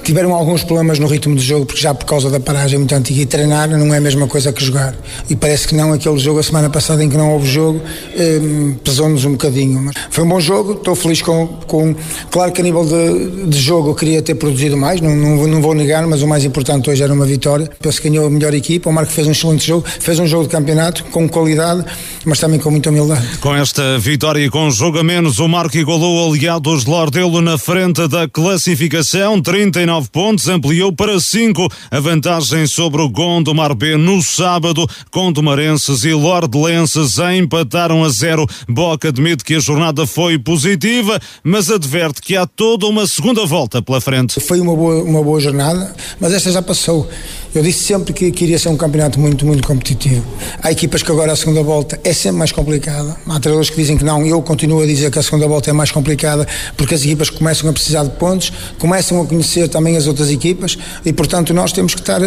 tiveram 0.04 0.34
alguns 0.34 0.64
problemas 0.64 1.00
no 1.00 1.08
ritmo 1.08 1.36
do 1.36 1.42
jogo, 1.42 1.66
porque 1.66 1.82
já 1.82 1.94
por 1.94 2.06
causa 2.06 2.30
da 2.30 2.40
paragem 2.40 2.80
muito 2.80 2.94
antiga 2.94 3.22
e 3.22 3.26
treinar 3.26 3.70
não 3.70 3.94
é 3.94 3.98
a 3.98 4.02
mesma 4.02 4.28
coisa 4.28 4.52
que 4.52 4.64
jogar. 4.64 4.96
E 5.30 5.36
parece 5.36 5.68
que 5.68 5.76
não, 5.76 5.94
aquele 5.94 6.18
jogo 6.18 6.40
a 6.40 6.44
semana 6.44 6.70
passada 6.70 7.04
em 7.04 7.10
que 7.10 7.18
não 7.18 7.34
houve 7.34 7.48
jogo, 7.48 7.82
eh, 8.16 8.40
pesou-nos 8.84 9.26
um 9.26 9.32
bocadinho. 9.32 9.82
Mas 9.82 9.96
foi 10.10 10.24
um 10.24 10.28
bom 10.28 10.40
jogo, 10.40 10.74
estou 10.74 10.96
feliz 10.96 11.22
com, 11.22 11.48
com. 11.68 11.96
Claro 12.32 12.52
que 12.52 12.62
a 12.62 12.64
nível 12.64 12.86
de, 12.86 13.48
de 13.48 13.60
jogo 13.60 13.90
eu 13.90 13.96
queria 13.96 14.22
ter 14.22 14.36
produzido 14.36 14.78
mais, 14.78 15.02
não, 15.02 15.16
não, 15.16 15.48
não, 15.48 15.62
vou 15.62 15.74
negar, 15.74 16.06
mas 16.08 16.22
o 16.22 16.28
mais 16.28 16.44
importante 16.44 16.90
hoje 16.90 17.04
era 17.04 17.14
uma 17.14 17.26
vitória. 17.26 17.70
Penso 17.82 18.02
que 18.02 18.10
ganhou 18.10 18.28
a 18.28 18.30
melhor 18.30 18.54
equipa, 18.54 18.90
o 18.90 18.94
Marco 18.94 19.12
fez 19.12 19.28
um 19.28 19.32
excelente 19.32 19.66
jogo, 19.66 19.86
fez 19.88 20.20
um 20.20 20.28
jogo 20.28 20.44
de 20.44 20.50
campeonato 20.50 21.04
com 21.06 21.28
qualidade, 21.28 21.86
mas 22.26 22.40
também 22.40 22.60
com 22.60 22.72
muita 22.72 22.90
humildade. 22.90 23.26
Com 23.40 23.56
esta 23.56 23.98
vitória 24.00 24.44
e 24.44 24.50
com 24.50 24.70
jogo 24.72 25.00
a 25.00 25.04
menos, 25.04 25.40
o 25.40 25.48
Marco 25.48 25.78
igualou 25.78 26.32
aliados 26.32 26.84
de 26.84 26.90
Lordelo 26.90 27.42
na 27.42 27.58
frente 27.58 28.08
da 28.08 28.28
classificação, 28.28 29.42
39 29.42 29.89
9 29.90 30.10
pontos, 30.12 30.48
ampliou 30.48 30.94
para 30.94 31.20
5 31.20 31.68
a 31.90 32.00
vantagem 32.00 32.68
sobre 32.68 33.02
o 33.02 33.10
Gondomar 33.10 33.74
B 33.74 33.98
no 33.98 34.22
sábado. 34.22 34.88
Gondomarenses 35.12 36.04
e 36.04 36.14
Lordelenses 36.14 37.18
empataram 37.18 38.04
a 38.04 38.10
zero. 38.10 38.46
Boca 38.68 39.08
admite 39.08 39.44
que 39.44 39.56
a 39.56 39.60
jornada 39.60 40.06
foi 40.06 40.38
positiva, 40.38 41.20
mas 41.44 41.72
adverte 41.72 42.22
que 42.22 42.36
há 42.36 42.46
toda 42.46 42.86
uma 42.86 43.08
segunda 43.08 43.44
volta 43.48 43.82
pela 43.82 44.00
frente. 44.00 44.40
Foi 44.40 44.60
uma 44.60 44.76
boa, 44.76 45.02
uma 45.02 45.24
boa 45.24 45.40
jornada, 45.40 45.96
mas 46.20 46.34
esta 46.34 46.52
já 46.52 46.62
passou. 46.62 47.10
Eu 47.54 47.64
disse 47.64 47.84
sempre 47.84 48.14
que, 48.14 48.32
que 48.32 48.44
iria 48.44 48.60
ser 48.60 48.70
um 48.70 48.78
campeonato 48.78 49.20
muito, 49.20 49.46
muito 49.46 49.68
competitivo. 49.68 50.24
Há 50.62 50.72
equipas 50.72 51.02
que 51.02 51.12
agora 51.12 51.32
a 51.32 51.36
segunda 51.36 51.64
volta 51.64 52.00
é 52.04 52.14
sempre 52.14 52.38
mais 52.38 52.52
complicada. 52.52 53.18
Há 53.28 53.40
treinadores 53.40 53.70
que 53.72 53.76
dizem 53.76 53.98
que 53.98 54.04
não. 54.04 54.26
Eu 54.26 54.42
continuo 54.42 54.82
a 54.84 54.86
dizer 54.86 55.10
que 55.10 55.18
a 55.18 55.24
segunda 55.24 55.48
volta 55.48 55.70
é 55.70 55.74
mais 55.74 55.92
complicada 55.92 56.48
porque 56.78 56.94
as 56.94 57.04
equipas 57.04 57.30
começam 57.30 57.70
a 57.70 57.74
precisar 57.74 58.04
de 58.04 58.12
pontos, 58.12 58.54
começam 58.78 59.20
a 59.22 59.26
conhecer 59.26 59.68
também 59.68 59.98
as 59.98 60.06
outras 60.06 60.30
equipas 60.30 60.78
e, 61.04 61.12
portanto, 61.12 61.54
nós 61.54 61.72
temos 61.72 61.96
que 61.96 62.02
estar 62.02 62.22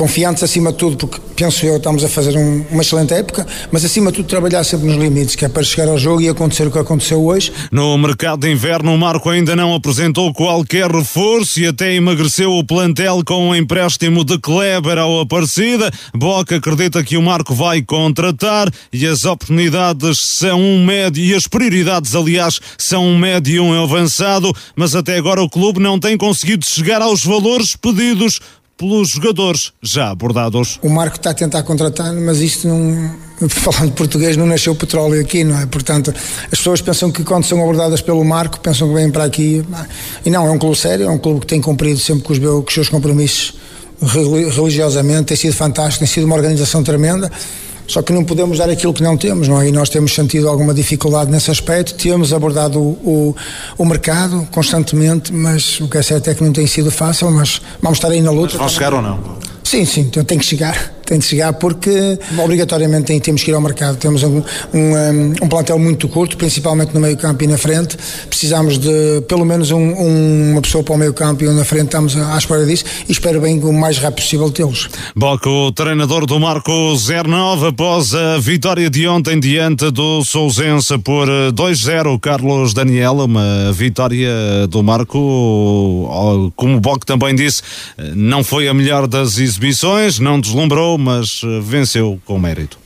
confiantes 0.00 0.42
acima 0.42 0.72
de 0.72 0.78
tudo, 0.78 0.96
porque 0.96 1.20
penso 1.36 1.66
eu 1.66 1.76
estamos 1.76 2.02
a 2.02 2.08
fazer 2.08 2.34
um, 2.34 2.64
uma 2.70 2.80
excelente 2.80 3.12
época, 3.12 3.46
mas 3.70 3.84
acima 3.84 4.10
de 4.10 4.16
tudo 4.16 4.28
trabalhar 4.28 4.64
sempre 4.64 4.86
nos 4.86 4.96
limites, 4.96 5.36
que 5.36 5.44
é 5.44 5.48
para 5.48 5.62
chegar 5.62 5.88
ao 5.88 5.98
jogo 5.98 6.22
e 6.22 6.28
acontecer 6.30 6.66
o 6.66 6.70
que 6.70 6.78
aconteceu 6.78 7.22
hoje. 7.22 7.52
No 7.70 7.98
mercado 7.98 8.40
de 8.40 8.50
inverno, 8.50 8.94
o 8.94 8.98
Marco 8.98 9.28
ainda 9.28 9.54
não 9.54 9.74
apresentou 9.74 10.32
qualquer 10.32 10.90
reforço 10.90 11.60
e 11.60 11.66
até 11.66 11.92
emagreceu 11.92 12.50
o 12.50 12.64
plantel 12.64 13.20
com 13.26 13.48
o 13.48 13.50
um 13.50 13.54
empréstimo 13.54 14.24
de 14.24 14.38
Kleber 14.38 14.96
ao 14.96 15.20
Aparecida. 15.20 15.90
Boca 16.14 16.56
acredita 16.56 17.04
que 17.04 17.18
o 17.18 17.22
Marco 17.22 17.54
vai 17.54 17.82
contratar 17.82 18.72
e 18.90 19.06
as 19.06 19.26
oportunidades 19.26 20.16
são 20.38 20.58
um 20.58 20.82
médio 20.82 21.22
e 21.22 21.34
as 21.34 21.46
prioridades, 21.46 22.14
aliás, 22.14 22.58
são 22.78 23.06
um 23.06 23.18
médio 23.18 23.56
e 23.56 23.60
um 23.60 23.82
avançado, 23.82 24.50
mas 24.74 24.94
até 24.94 25.18
agora 25.18 25.42
o 25.42 25.50
clube 25.50 25.78
não 25.78 26.00
tem 26.00 26.16
conseguido 26.16 26.64
chegar 26.64 27.02
aos 27.02 27.22
valores 27.22 27.76
pedidos 27.76 28.40
pelos 28.80 29.10
jogadores 29.10 29.72
já 29.82 30.10
abordados. 30.10 30.80
O 30.82 30.88
Marco 30.88 31.16
está 31.16 31.30
a 31.30 31.34
tentar 31.34 31.62
contratar, 31.64 32.14
mas 32.14 32.40
isto 32.40 32.66
não, 32.66 33.14
falando 33.50 33.92
português, 33.92 34.38
não 34.38 34.46
nasceu 34.46 34.74
petróleo 34.74 35.20
aqui, 35.20 35.44
não 35.44 35.60
é? 35.60 35.66
Portanto, 35.66 36.14
as 36.50 36.58
pessoas 36.58 36.80
pensam 36.80 37.12
que 37.12 37.22
quando 37.22 37.44
são 37.44 37.60
abordadas 37.60 38.00
pelo 38.00 38.24
Marco, 38.24 38.58
pensam 38.58 38.88
que 38.88 38.94
vêm 38.94 39.10
para 39.10 39.24
aqui. 39.24 39.62
E 40.24 40.30
não, 40.30 40.46
é 40.46 40.50
um 40.50 40.58
clube 40.58 40.78
sério, 40.78 41.04
é 41.04 41.10
um 41.10 41.18
clube 41.18 41.40
que 41.40 41.46
tem 41.46 41.60
cumprido 41.60 42.00
sempre 42.00 42.22
com 42.22 42.32
os, 42.32 42.38
com 42.38 42.64
os 42.66 42.72
seus 42.72 42.88
compromissos 42.88 43.52
religiosamente, 44.02 45.24
tem 45.24 45.36
sido 45.36 45.52
fantástico, 45.52 45.98
tem 45.98 46.08
sido 46.08 46.24
uma 46.24 46.34
organização 46.34 46.82
tremenda 46.82 47.30
Só 47.90 48.02
que 48.02 48.12
não 48.12 48.22
podemos 48.22 48.58
dar 48.58 48.70
aquilo 48.70 48.94
que 48.94 49.02
não 49.02 49.16
temos, 49.16 49.48
não 49.48 49.60
é? 49.60 49.66
E 49.66 49.72
nós 49.72 49.88
temos 49.88 50.14
sentido 50.14 50.48
alguma 50.48 50.72
dificuldade 50.72 51.28
nesse 51.28 51.50
aspecto, 51.50 51.94
temos 51.94 52.32
abordado 52.32 52.78
o, 52.78 52.92
o, 53.02 53.36
o 53.78 53.84
mercado 53.84 54.46
constantemente, 54.52 55.32
mas 55.32 55.80
o 55.80 55.88
que 55.88 55.98
é 55.98 56.02
certo 56.02 56.30
é 56.30 56.34
que 56.34 56.44
não 56.44 56.52
tem 56.52 56.68
sido 56.68 56.88
fácil, 56.88 57.28
mas 57.32 57.60
vamos 57.82 57.98
estar 57.98 58.06
aí 58.12 58.20
na 58.22 58.30
luta. 58.30 58.52
Mas 58.52 58.58
vão 58.58 58.68
chegar 58.68 58.94
ou 58.94 59.02
não? 59.02 59.18
Sim, 59.64 59.84
sim, 59.84 60.02
então 60.02 60.22
tem 60.22 60.38
que 60.38 60.44
chegar 60.44 60.99
tem 61.10 61.18
de 61.18 61.24
chegar 61.24 61.52
porque 61.54 62.16
obrigatoriamente 62.38 63.18
temos 63.18 63.42
que 63.42 63.50
ir 63.50 63.54
ao 63.54 63.60
mercado. 63.60 63.96
Temos 63.96 64.22
um, 64.22 64.42
um, 64.72 65.34
um 65.42 65.48
plantel 65.48 65.76
muito 65.76 66.08
curto, 66.08 66.36
principalmente 66.36 66.94
no 66.94 67.00
meio 67.00 67.16
campo 67.16 67.42
e 67.42 67.48
na 67.48 67.58
frente. 67.58 67.96
Precisamos 68.28 68.78
de 68.78 69.20
pelo 69.26 69.44
menos 69.44 69.72
um, 69.72 69.92
uma 70.52 70.62
pessoa 70.62 70.84
para 70.84 70.94
o 70.94 70.98
meio 70.98 71.12
campo 71.12 71.42
e 71.42 71.48
na 71.48 71.64
frente 71.64 71.86
estamos 71.86 72.16
à 72.16 72.38
espera 72.38 72.64
disso 72.64 72.84
e 73.08 73.12
espero 73.12 73.40
bem 73.40 73.58
o 73.58 73.72
mais 73.72 73.98
rápido 73.98 74.22
possível 74.22 74.50
tê-los. 74.50 74.88
Boca, 75.16 75.50
o 75.50 75.72
treinador 75.72 76.26
do 76.26 76.38
Marco 76.38 76.70
09 76.70 77.66
após 77.66 78.14
a 78.14 78.38
vitória 78.38 78.88
de 78.88 79.08
ontem 79.08 79.40
diante 79.40 79.90
do 79.90 80.24
Sousense 80.24 80.96
por 80.98 81.26
2-0, 81.52 82.20
Carlos 82.20 82.72
Daniel, 82.72 83.14
uma 83.14 83.72
vitória 83.72 84.30
do 84.68 84.80
Marco, 84.82 86.52
como 86.54 86.76
o 86.76 86.80
Boc 86.80 87.04
também 87.04 87.34
disse, 87.34 87.62
não 88.14 88.44
foi 88.44 88.68
a 88.68 88.74
melhor 88.74 89.08
das 89.08 89.38
exibições, 89.38 90.20
não 90.20 90.40
deslumbrou, 90.40 90.99
mas 91.00 91.40
eh, 91.42 91.60
venceu 91.60 92.20
com 92.24 92.38
mérito. 92.38 92.78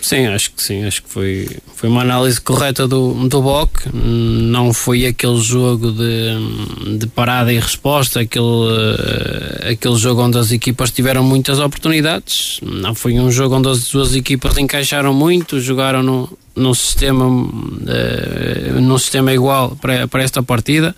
Sim, 0.00 0.26
acho 0.26 0.50
que 0.50 0.60
sim, 0.60 0.84
acho 0.84 1.04
que 1.04 1.08
foi, 1.08 1.48
foi 1.76 1.88
uma 1.88 2.00
análise 2.00 2.40
correta 2.40 2.88
do, 2.88 3.14
do 3.28 3.40
Boc. 3.40 3.86
Não 3.92 4.72
foi 4.72 5.06
aquele 5.06 5.40
jogo 5.40 5.92
de, 5.92 6.98
de 6.98 7.06
parada 7.06 7.52
e 7.52 7.60
resposta, 7.60 8.18
aquele, 8.18 8.44
uh, 8.44 9.70
aquele 9.70 9.96
jogo 9.96 10.22
onde 10.22 10.36
as 10.38 10.50
equipas 10.50 10.90
tiveram 10.90 11.22
muitas 11.22 11.60
oportunidades. 11.60 12.58
Não 12.62 12.96
foi 12.96 13.12
um 13.20 13.30
jogo 13.30 13.54
onde 13.54 13.68
as 13.68 13.88
duas 13.88 14.16
equipas 14.16 14.58
encaixaram 14.58 15.14
muito, 15.14 15.60
jogaram 15.60 16.02
no, 16.02 16.36
num 16.56 16.74
sistema, 16.74 17.24
uh, 17.24 18.80
num 18.80 18.98
sistema 18.98 19.32
igual 19.32 19.76
para, 19.80 20.08
para 20.08 20.24
esta 20.24 20.42
partida 20.42 20.96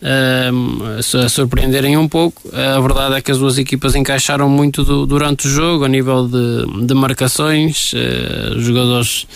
a 0.00 1.28
surpreenderem 1.28 1.96
um 1.96 2.08
pouco. 2.08 2.42
A 2.52 2.80
verdade 2.80 3.16
é 3.16 3.20
que 3.20 3.30
as 3.30 3.38
duas 3.38 3.58
equipas 3.58 3.94
encaixaram 3.94 4.48
muito 4.48 4.84
do, 4.84 5.06
durante 5.06 5.46
o 5.46 5.50
jogo, 5.50 5.84
a 5.84 5.88
nível 5.88 6.28
de, 6.28 6.86
de 6.86 6.94
marcações, 6.94 7.92
uh, 7.92 8.60
jogadores 8.60 9.26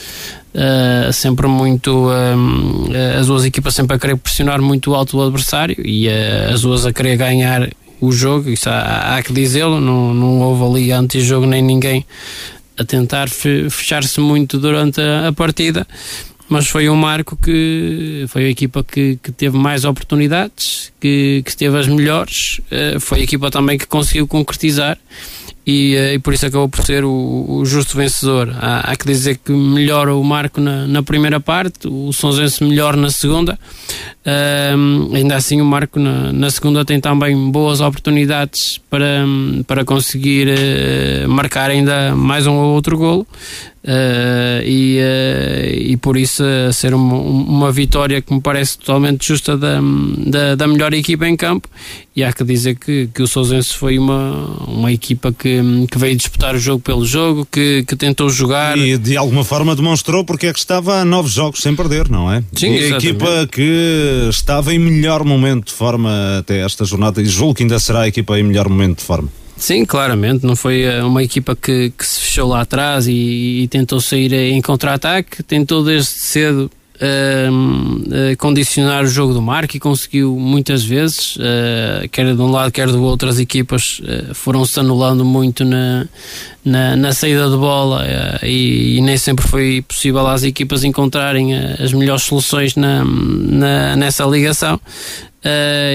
uh, 0.54 1.12
sempre 1.12 1.46
muito. 1.48 2.08
Uh, 2.08 3.18
as 3.18 3.26
duas 3.26 3.44
equipas 3.44 3.74
sempre 3.74 3.96
a 3.96 3.98
querer 3.98 4.16
pressionar 4.16 4.62
muito 4.62 4.94
alto 4.94 5.18
o 5.18 5.22
adversário 5.22 5.76
e 5.84 6.08
as 6.08 6.62
duas 6.62 6.86
a 6.86 6.92
querer 6.92 7.16
ganhar 7.16 7.68
o 8.00 8.12
jogo. 8.12 8.48
Isso 8.48 8.68
há, 8.70 9.16
há 9.16 9.22
que 9.22 9.32
dizê-lo, 9.32 9.80
não, 9.80 10.14
não 10.14 10.40
houve 10.40 10.64
ali 10.64 10.92
antes-jogo 10.92 11.46
nem 11.46 11.62
ninguém 11.62 12.04
a 12.78 12.84
tentar 12.84 13.28
fechar-se 13.28 14.18
muito 14.18 14.58
durante 14.58 15.00
a, 15.00 15.28
a 15.28 15.32
partida 15.32 15.86
mas 16.52 16.68
foi 16.68 16.88
um 16.90 16.94
marco 16.94 17.34
que 17.34 18.26
foi 18.28 18.44
a 18.44 18.48
equipa 18.50 18.84
que, 18.84 19.18
que 19.22 19.32
teve 19.32 19.56
mais 19.56 19.86
oportunidades, 19.86 20.92
que, 21.00 21.42
que 21.46 21.56
teve 21.56 21.78
as 21.78 21.88
melhores, 21.88 22.60
uh, 22.70 23.00
foi 23.00 23.20
a 23.20 23.22
equipa 23.22 23.50
também 23.50 23.78
que 23.78 23.86
conseguiu 23.86 24.28
concretizar 24.28 24.98
e, 25.66 25.96
uh, 25.96 26.14
e 26.14 26.18
por 26.18 26.34
isso 26.34 26.44
acabou 26.44 26.68
por 26.68 26.84
ser 26.84 27.04
o, 27.04 27.46
o 27.48 27.64
justo 27.64 27.96
vencedor. 27.96 28.54
Há, 28.60 28.92
há, 28.92 28.96
que 28.96 29.06
dizer 29.06 29.38
que 29.38 29.50
melhora 29.50 30.14
o 30.14 30.22
marco 30.22 30.60
na, 30.60 30.86
na 30.86 31.02
primeira 31.02 31.40
parte, 31.40 31.88
o 31.88 32.12
Sonsense 32.12 32.62
melhor 32.62 32.96
na 32.96 33.10
segunda. 33.10 33.58
Uh, 34.24 35.16
ainda 35.16 35.36
assim, 35.36 35.60
o 35.60 35.64
Marco 35.64 35.98
na, 35.98 36.32
na, 36.32 36.50
segunda 36.50 36.84
tem 36.84 37.00
também 37.00 37.50
boas 37.50 37.80
oportunidades 37.80 38.80
para, 38.88 39.24
para 39.66 39.84
conseguir 39.84 40.48
uh, 40.48 41.28
marcar 41.28 41.70
ainda 41.70 42.14
mais 42.14 42.46
um 42.46 42.54
ou 42.54 42.74
outro 42.74 42.96
golo. 42.96 43.26
Uh, 43.84 44.62
e, 44.64 45.00
uh, 45.00 45.74
e 45.74 45.96
por 45.96 46.16
isso 46.16 46.44
uh, 46.44 46.72
ser 46.72 46.94
uma, 46.94 47.16
uma, 47.16 47.72
vitória 47.72 48.22
que 48.22 48.32
me 48.32 48.40
parece 48.40 48.78
totalmente 48.78 49.26
justa 49.26 49.56
da, 49.56 49.80
da, 50.24 50.54
da, 50.54 50.68
melhor 50.68 50.94
equipa 50.94 51.26
em 51.26 51.36
campo. 51.36 51.68
E 52.14 52.22
há 52.22 52.32
que 52.32 52.44
dizer 52.44 52.76
que, 52.76 53.08
que 53.12 53.22
o 53.22 53.26
Sousense 53.26 53.74
foi 53.74 53.98
uma, 53.98 54.46
uma 54.68 54.92
equipa 54.92 55.32
que, 55.32 55.60
que 55.90 55.98
veio 55.98 56.14
disputar 56.14 56.54
o 56.54 56.60
jogo 56.60 56.80
pelo 56.80 57.04
jogo, 57.04 57.44
que, 57.50 57.82
que 57.84 57.96
tentou 57.96 58.30
jogar. 58.30 58.78
E 58.78 58.96
de 58.96 59.16
alguma 59.16 59.42
forma 59.42 59.74
demonstrou 59.74 60.24
porque 60.24 60.46
é 60.46 60.52
que 60.52 60.60
estava 60.60 61.00
a 61.00 61.04
nove 61.04 61.28
jogos 61.28 61.60
sem 61.60 61.74
perder, 61.74 62.08
não 62.08 62.32
é? 62.32 62.44
Sim, 62.52 62.78
a 62.78 62.88
equipa 62.96 63.48
que 63.50 64.28
estava 64.30 64.72
em 64.72 64.78
melhor 64.78 65.24
momento 65.24 65.66
de 65.66 65.72
forma 65.72 66.38
até 66.38 66.64
esta 66.64 66.84
jornada 66.84 67.20
e 67.20 67.24
julgo 67.24 67.54
que 67.54 67.64
ainda 67.64 67.80
será 67.80 68.02
a 68.02 68.08
equipa 68.08 68.38
em 68.38 68.44
melhor 68.44 68.68
momento 68.68 68.98
de 68.98 69.04
forma 69.04 69.28
Sim, 69.62 69.84
claramente. 69.84 70.44
Não 70.44 70.56
foi 70.56 70.82
eh, 70.82 71.04
uma 71.04 71.22
equipa 71.22 71.54
que, 71.54 71.92
que 71.96 72.04
se 72.04 72.18
fechou 72.20 72.48
lá 72.48 72.62
atrás 72.62 73.06
e, 73.06 73.62
e 73.62 73.68
tentou 73.68 74.00
sair 74.00 74.32
em 74.32 74.60
contra-ataque. 74.60 75.40
Tentou 75.44 75.84
desde 75.84 76.10
cedo 76.10 76.68
uh, 76.96 78.36
condicionar 78.38 79.04
o 79.04 79.06
jogo 79.06 79.32
do 79.32 79.40
Marco 79.40 79.76
e 79.76 79.80
conseguiu 79.80 80.36
muitas 80.36 80.82
vezes, 80.82 81.36
uh, 81.36 82.08
quer 82.10 82.34
de 82.34 82.42
um 82.42 82.50
lado, 82.50 82.72
quer 82.72 82.88
do 82.88 83.00
outro, 83.04 83.28
as 83.28 83.38
equipas 83.38 84.00
uh, 84.00 84.34
foram-se 84.34 84.80
anulando 84.80 85.24
muito 85.24 85.64
na, 85.64 86.08
na, 86.64 86.96
na, 86.96 87.12
saída 87.12 87.48
de 87.48 87.56
bola 87.56 88.04
e, 88.42 88.96
e, 88.96 89.00
nem 89.00 89.16
sempre 89.16 89.46
foi 89.46 89.84
possível 89.86 90.26
às 90.26 90.42
equipas 90.42 90.82
encontrarem 90.82 91.54
as 91.54 91.92
melhores 91.92 92.24
soluções 92.24 92.74
na, 92.74 93.04
na 93.04 93.94
nessa 93.94 94.24
ligação. 94.24 94.80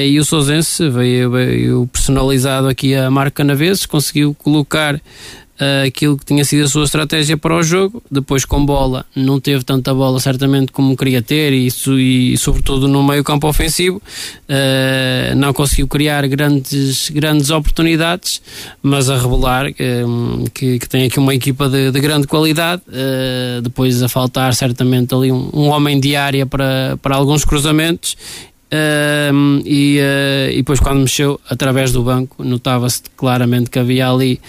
E 0.06 0.20
o 0.20 0.26
Sousense 0.26 0.90
veio, 0.90 1.32
veio 1.32 1.88
personalizado 1.88 2.68
aqui 2.68 2.96
a 2.96 3.10
marca 3.10 3.44
na 3.44 3.54
vez, 3.54 3.86
conseguiu 3.86 4.34
colocar 4.34 5.00
uh, 5.58 5.88
aquilo 5.88 6.18
que 6.18 6.26
tinha 6.26 6.44
sido 6.46 6.64
a 6.64 6.68
sua 6.68 6.86
estratégia 6.86 7.38
para 7.38 7.56
o 7.56 7.64
jogo. 7.64 8.02
Depois, 8.10 8.46
com 8.46 8.66
bola, 8.66 9.06
não 9.16 9.40
teve 9.40 9.64
tanta 9.64 9.94
bola, 9.94 10.20
certamente, 10.20 10.72
como 10.72 10.96
queria 10.96 11.22
ter, 11.22 11.54
e, 11.54 11.68
e 11.68 12.38
sobretudo 12.38 12.88
no 12.88 13.04
meio-campo 13.04 13.48
ofensivo. 13.48 13.98
Uh, 13.98 15.36
não 15.36 15.54
conseguiu 15.54 15.88
criar 15.88 16.28
grandes, 16.28 17.10
grandes 17.10 17.50
oportunidades, 17.50 18.42
mas 18.82 19.10
a 19.10 19.18
revelar 19.18 19.68
uh, 19.68 20.50
que, 20.54 20.80
que, 20.80 20.90
tem 20.90 21.06
aqui 21.06 21.20
uma 21.20 21.34
equipa 21.34 21.68
de, 21.70 21.92
de 21.92 22.00
grande 22.00 22.28
qualidade. 22.28 22.82
Uh, 22.88 23.62
depois, 23.62 24.02
a 24.02 24.10
faltar, 24.10 24.54
certamente, 24.54 25.14
ali 25.14 25.32
um, 25.32 25.50
um 25.54 25.68
homem 25.70 26.00
de 26.00 26.16
área 26.16 26.46
para, 26.46 26.98
para 27.02 27.16
alguns 27.16 27.44
cruzamentos 27.44 28.16
um, 29.34 29.62
e, 29.66 30.00
uh, 30.00 30.52
e, 30.52 30.58
depois 30.58 30.80
quando 30.80 31.00
mexeu 31.00 31.40
através 31.50 31.92
do 31.94 32.04
banco 32.04 32.44
notava-se 32.44 33.02
claramente 33.16 33.70
que 33.70 33.80
havia 33.80 34.10
ali 34.10 34.42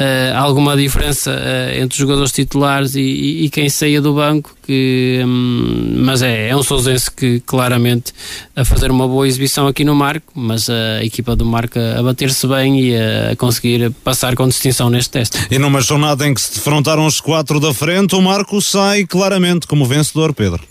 uh, 0.00 0.36
alguma 0.36 0.76
diferença 0.76 1.30
uh, 1.30 1.78
entre 1.78 1.92
os 1.92 1.96
jogadores 1.96 2.32
titulares 2.32 2.96
e, 2.96 3.00
e, 3.00 3.44
e, 3.44 3.50
quem 3.50 3.68
saía 3.68 4.00
do 4.00 4.14
banco, 4.14 4.56
que, 4.62 5.20
um, 5.24 5.98
mas 5.98 6.22
é, 6.22 6.48
é 6.48 6.56
um 6.56 6.62
Sousense 6.62 7.10
que 7.10 7.40
claramente 7.40 8.12
a 8.56 8.64
fazer 8.64 8.90
uma 8.90 9.06
boa 9.06 9.28
exibição 9.28 9.68
aqui 9.68 9.84
no 9.84 9.94
Marco, 9.94 10.32
mas 10.34 10.68
a 10.68 11.04
equipa 11.04 11.36
do 11.36 11.44
Marco 11.44 11.78
a 11.78 12.02
bater-se 12.02 12.46
bem 12.46 12.80
e 12.80 12.96
a, 12.96 13.36
conseguir 13.36 13.90
passar 14.02 14.34
com 14.34 14.48
distinção 14.48 14.90
neste 14.90 15.10
teste. 15.10 15.38
E 15.50 15.58
numa 15.58 15.80
jornada 15.80 16.26
em 16.26 16.34
que 16.34 16.40
se 16.40 16.54
defrontaram 16.54 17.06
os 17.06 17.20
quatro 17.20 17.60
da 17.60 17.72
frente, 17.72 18.14
o 18.14 18.22
Marco 18.22 18.60
sai 18.60 19.04
claramente 19.04 19.66
como 19.66 19.84
vencedor, 19.86 20.34
Pedro. 20.34 20.69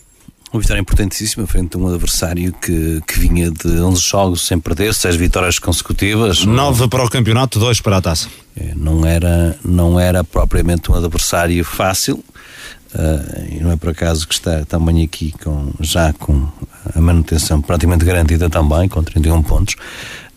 Uma 0.51 0.61
vitória 0.61 0.81
importantíssima 0.81 1.45
frente 1.45 1.75
a 1.75 1.79
um 1.79 1.87
adversário 1.87 2.51
que, 2.53 3.01
que 3.05 3.19
vinha 3.19 3.51
de 3.51 3.67
11 3.67 4.01
jogos 4.01 4.47
sem 4.47 4.59
perder, 4.59 4.95
6 4.95 5.15
vitórias 5.15 5.59
consecutivas. 5.59 6.43
9 6.43 6.87
para 6.87 7.05
o 7.05 7.09
campeonato, 7.09 7.59
2 7.59 7.81
para 7.81 7.97
a 7.97 8.01
taça. 8.01 8.27
É, 8.57 8.73
não, 8.75 9.05
era, 9.05 9.55
não 9.63 9.99
era 9.99 10.23
propriamente 10.23 10.91
um 10.91 10.95
adversário 10.95 11.63
fácil. 11.63 12.23
Uh, 12.95 13.55
e 13.55 13.59
não 13.59 13.71
é 13.71 13.75
por 13.75 13.89
acaso 13.89 14.27
que 14.27 14.33
está 14.33 14.65
também 14.65 15.03
aqui 15.03 15.31
com, 15.43 15.71
já 15.79 16.11
com 16.13 16.47
a 16.95 16.99
manutenção 16.99 17.61
praticamente 17.61 18.03
garantida 18.03 18.49
também, 18.49 18.89
com 18.89 19.03
31 19.03 19.43
pontos. 19.43 19.75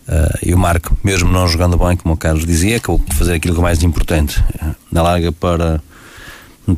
Uh, 0.07 0.37
e 0.43 0.53
o 0.53 0.57
Marco, 0.59 0.95
mesmo 1.03 1.31
não 1.31 1.47
jogando 1.47 1.75
bem, 1.75 1.97
como 1.97 2.13
o 2.13 2.17
Carlos 2.17 2.45
dizia, 2.45 2.77
acabou 2.77 2.99
por 2.99 3.15
fazer 3.15 3.33
aquilo 3.33 3.55
que 3.55 3.59
é 3.59 3.63
mais 3.63 3.81
importante. 3.81 4.39
Uh, 4.61 4.75
na 4.91 5.01
larga 5.01 5.31
para 5.31 5.81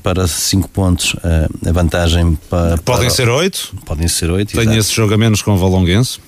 para 0.01 0.27
5 0.27 0.69
pontos 0.69 1.15
eh, 1.23 1.47
a 1.69 1.71
vantagem 1.71 2.37
para. 2.49 2.77
Podem 2.77 3.07
para, 3.07 3.15
ser 3.15 3.29
8? 3.29 3.73
Podem 3.85 4.07
ser 4.07 4.29
8. 4.29 4.57
Tem 4.57 4.75
esse 4.75 4.93
jogo 4.93 5.13
a 5.13 5.17
menos 5.17 5.41
com 5.41 5.51
o 5.51 5.57
Valonguense. 5.57 6.19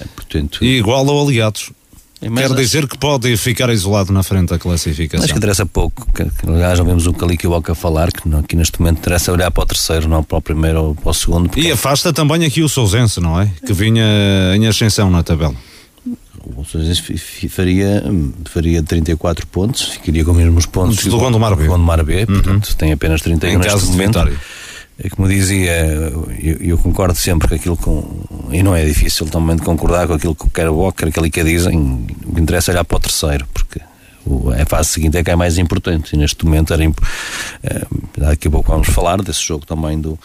É, 0.00 0.04
portanto, 0.14 0.62
e 0.62 0.78
igual 0.78 1.08
ao 1.08 1.26
Aliados. 1.26 1.70
É, 2.20 2.28
Quer 2.28 2.52
dizer 2.54 2.88
que 2.88 2.98
pode 2.98 3.36
ficar 3.36 3.70
isolado 3.70 4.12
na 4.12 4.24
frente 4.24 4.48
da 4.48 4.58
classificação. 4.58 5.24
Acho 5.24 5.32
que 5.32 5.38
interessa 5.38 5.64
pouco. 5.64 6.04
Aliás, 6.48 6.76
já 6.76 6.82
vemos 6.82 7.06
o 7.06 7.12
Calique 7.12 7.46
e 7.46 7.48
o 7.48 7.50
Boca 7.50 7.76
falar 7.76 8.10
que 8.10 8.28
aqui 8.34 8.56
neste 8.56 8.80
momento 8.80 8.98
interessa 8.98 9.30
olhar 9.30 9.50
para 9.52 9.62
o 9.62 9.66
terceiro, 9.66 10.08
não 10.08 10.24
para 10.24 10.38
o 10.38 10.42
primeiro 10.42 10.82
ou 10.82 10.94
para 10.96 11.10
o 11.10 11.14
segundo. 11.14 11.56
E 11.56 11.70
afasta 11.70 12.12
também 12.12 12.44
aqui 12.44 12.60
o 12.60 12.68
Sousense, 12.68 13.20
não 13.20 13.40
é? 13.40 13.48
Que 13.64 13.72
vinha 13.72 14.04
em 14.56 14.66
ascensão 14.66 15.08
na 15.10 15.22
tabela 15.22 15.54
o 16.56 16.64
Sousense 16.64 17.02
faria, 17.48 18.02
faria 18.46 18.82
34 18.82 19.46
pontos, 19.46 19.82
ficaria 19.82 20.24
com 20.24 20.32
os 20.32 20.36
mesmos 20.36 20.66
pontos 20.66 21.04
do 21.04 21.18
Gondomar 21.18 21.54
B. 21.54 21.66
Gondomar 21.66 22.04
B, 22.04 22.20
uhum. 22.20 22.26
portanto 22.26 22.76
tem 22.76 22.92
apenas 22.92 23.20
31 23.22 23.50
em 23.50 23.60
caso 23.60 23.90
de 23.90 23.96
vitória. 23.96 24.36
É 25.00 25.08
como 25.08 25.28
dizia, 25.28 25.86
eu, 26.42 26.56
eu, 26.60 26.78
concordo 26.78 27.16
sempre 27.16 27.46
com 27.46 27.54
aquilo 27.54 27.78
e 28.50 28.64
não 28.64 28.74
é 28.74 28.84
difícil 28.84 29.26
também 29.26 29.54
de 29.54 29.62
concordar 29.62 30.08
com 30.08 30.14
aquilo 30.14 30.34
que 30.34 30.50
quer 30.50 30.68
o 30.68 30.90
quer 30.90 31.08
aquilo 31.08 31.30
que 31.30 31.44
dizem, 31.44 31.78
o 32.26 32.34
que 32.34 32.40
interessa 32.40 32.72
é 32.72 32.74
olhar 32.74 32.84
para 32.84 32.96
o 32.96 33.00
terceiro, 33.00 33.46
porque 33.54 33.80
a 34.60 34.66
fase 34.66 34.88
seguinte 34.88 35.16
é 35.16 35.22
que 35.22 35.30
é 35.30 35.36
mais 35.36 35.56
importante 35.56 36.14
e 36.14 36.16
neste 36.16 36.44
momento 36.44 36.72
era 36.72 36.84
eh, 36.84 37.86
daqui 38.16 38.48
a 38.48 38.50
pouco 38.50 38.72
vamos 38.72 38.88
falar 38.88 39.22
desse 39.22 39.42
jogo 39.42 39.64
também 39.64 40.00
do, 40.00 40.18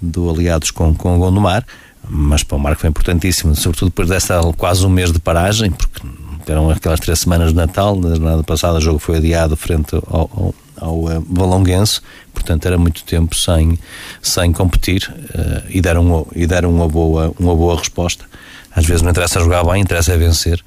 do 0.00 0.30
Aliados 0.30 0.70
com, 0.70 0.94
com 0.94 1.16
o 1.16 1.18
Gondomar 1.18 1.66
mas 2.08 2.42
para 2.42 2.56
o 2.56 2.60
Marco 2.60 2.80
foi 2.80 2.90
importantíssimo 2.90 3.54
sobretudo 3.54 3.88
depois 3.88 4.08
dessa 4.08 4.40
quase 4.56 4.84
um 4.86 4.90
mês 4.90 5.12
de 5.12 5.18
paragem 5.18 5.70
porque 5.70 6.02
eram 6.46 6.70
aquelas 6.70 7.00
três 7.00 7.20
semanas 7.20 7.50
de 7.50 7.56
Natal 7.56 7.96
na 7.96 8.10
jornada 8.10 8.42
passada 8.42 8.78
o 8.78 8.80
jogo 8.80 8.98
foi 8.98 9.18
adiado 9.18 9.56
frente 9.56 9.94
ao, 9.94 10.02
ao, 10.10 10.54
ao 10.76 10.98
uh, 11.04 11.26
Valonguense 11.30 12.00
portanto 12.34 12.66
era 12.66 12.76
muito 12.76 13.04
tempo 13.04 13.36
sem, 13.36 13.78
sem 14.20 14.52
competir 14.52 15.12
uh, 15.34 15.62
e 15.68 15.80
deram, 15.80 16.26
e 16.34 16.46
deram 16.46 16.70
uma, 16.70 16.88
boa, 16.88 17.32
uma 17.38 17.54
boa 17.54 17.78
resposta 17.78 18.24
às 18.74 18.84
vezes 18.84 19.02
não 19.02 19.10
interessa 19.10 19.38
jogar 19.40 19.64
bem, 19.64 19.82
interessa 19.82 20.12
é 20.12 20.16
vencer 20.16 20.62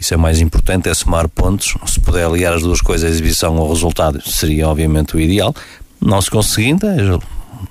isso 0.00 0.14
é 0.14 0.16
mais 0.16 0.40
importante, 0.40 0.88
é 0.88 0.94
somar 0.94 1.28
pontos. 1.28 1.74
Se 1.86 2.00
puder 2.00 2.24
aliar 2.24 2.54
as 2.54 2.62
duas 2.62 2.80
coisas, 2.80 3.06
a 3.06 3.12
exibição 3.12 3.58
ao 3.58 3.68
resultado, 3.68 4.18
seria 4.26 4.66
obviamente 4.66 5.14
o 5.14 5.20
ideal. 5.20 5.54
Não 6.00 6.22
se 6.22 6.30
conseguindo, 6.30 6.86
é 6.86 7.18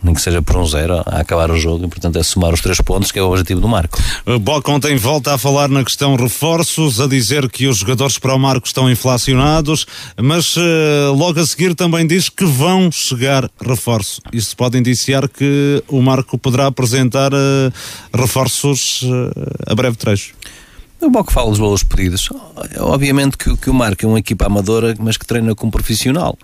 nem 0.03 0.13
que 0.13 0.21
seja 0.21 0.41
por 0.41 0.57
um 0.57 0.65
zero 0.65 1.03
a 1.05 1.19
acabar 1.19 1.51
o 1.51 1.57
jogo, 1.57 1.85
e 1.85 1.87
portanto 1.87 2.17
é 2.17 2.23
somar 2.23 2.53
os 2.53 2.61
três 2.61 2.79
pontos, 2.81 3.11
que 3.11 3.19
é 3.19 3.23
o 3.23 3.29
objetivo 3.29 3.61
do 3.61 3.67
Marco. 3.67 3.97
Boca 4.41 4.71
ontem 4.71 4.95
volta 4.95 5.33
a 5.33 5.37
falar 5.37 5.69
na 5.69 5.83
questão 5.83 6.15
reforços, 6.15 6.99
a 6.99 7.07
dizer 7.07 7.49
que 7.49 7.67
os 7.67 7.77
jogadores 7.77 8.17
para 8.17 8.33
o 8.33 8.39
Marco 8.39 8.67
estão 8.67 8.89
inflacionados, 8.89 9.85
mas 10.21 10.55
uh, 10.57 11.13
logo 11.15 11.39
a 11.39 11.45
seguir 11.45 11.75
também 11.75 12.05
diz 12.05 12.29
que 12.29 12.45
vão 12.45 12.91
chegar 12.91 13.49
reforços. 13.61 14.19
Isso 14.31 14.55
pode 14.55 14.77
indiciar 14.77 15.27
que 15.27 15.83
o 15.87 16.01
Marco 16.01 16.37
poderá 16.37 16.67
apresentar 16.67 17.33
uh, 17.33 17.71
reforços 18.13 19.01
uh, 19.03 19.31
a 19.67 19.75
breve 19.75 19.97
trecho. 19.97 20.33
O 21.01 21.09
Boco 21.09 21.31
fala 21.31 21.49
dos 21.49 21.59
valores 21.59 21.83
pedidos. 21.83 22.29
Obviamente 22.77 23.37
que, 23.37 23.55
que 23.55 23.69
o 23.69 23.73
Marco 23.73 24.05
é 24.05 24.07
uma 24.07 24.19
equipa 24.19 24.47
amadora, 24.47 24.93
mas 24.99 25.15
que 25.15 25.25
treina 25.25 25.55
como 25.55 25.71
profissional. 25.71 26.37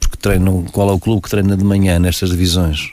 Porque 0.00 0.16
treina, 0.16 0.50
qual 0.72 0.88
é 0.90 0.92
o 0.92 0.98
clube 0.98 1.22
que 1.22 1.30
treina 1.30 1.56
de 1.56 1.64
manhã 1.64 1.98
nestas 1.98 2.30
divisões? 2.30 2.92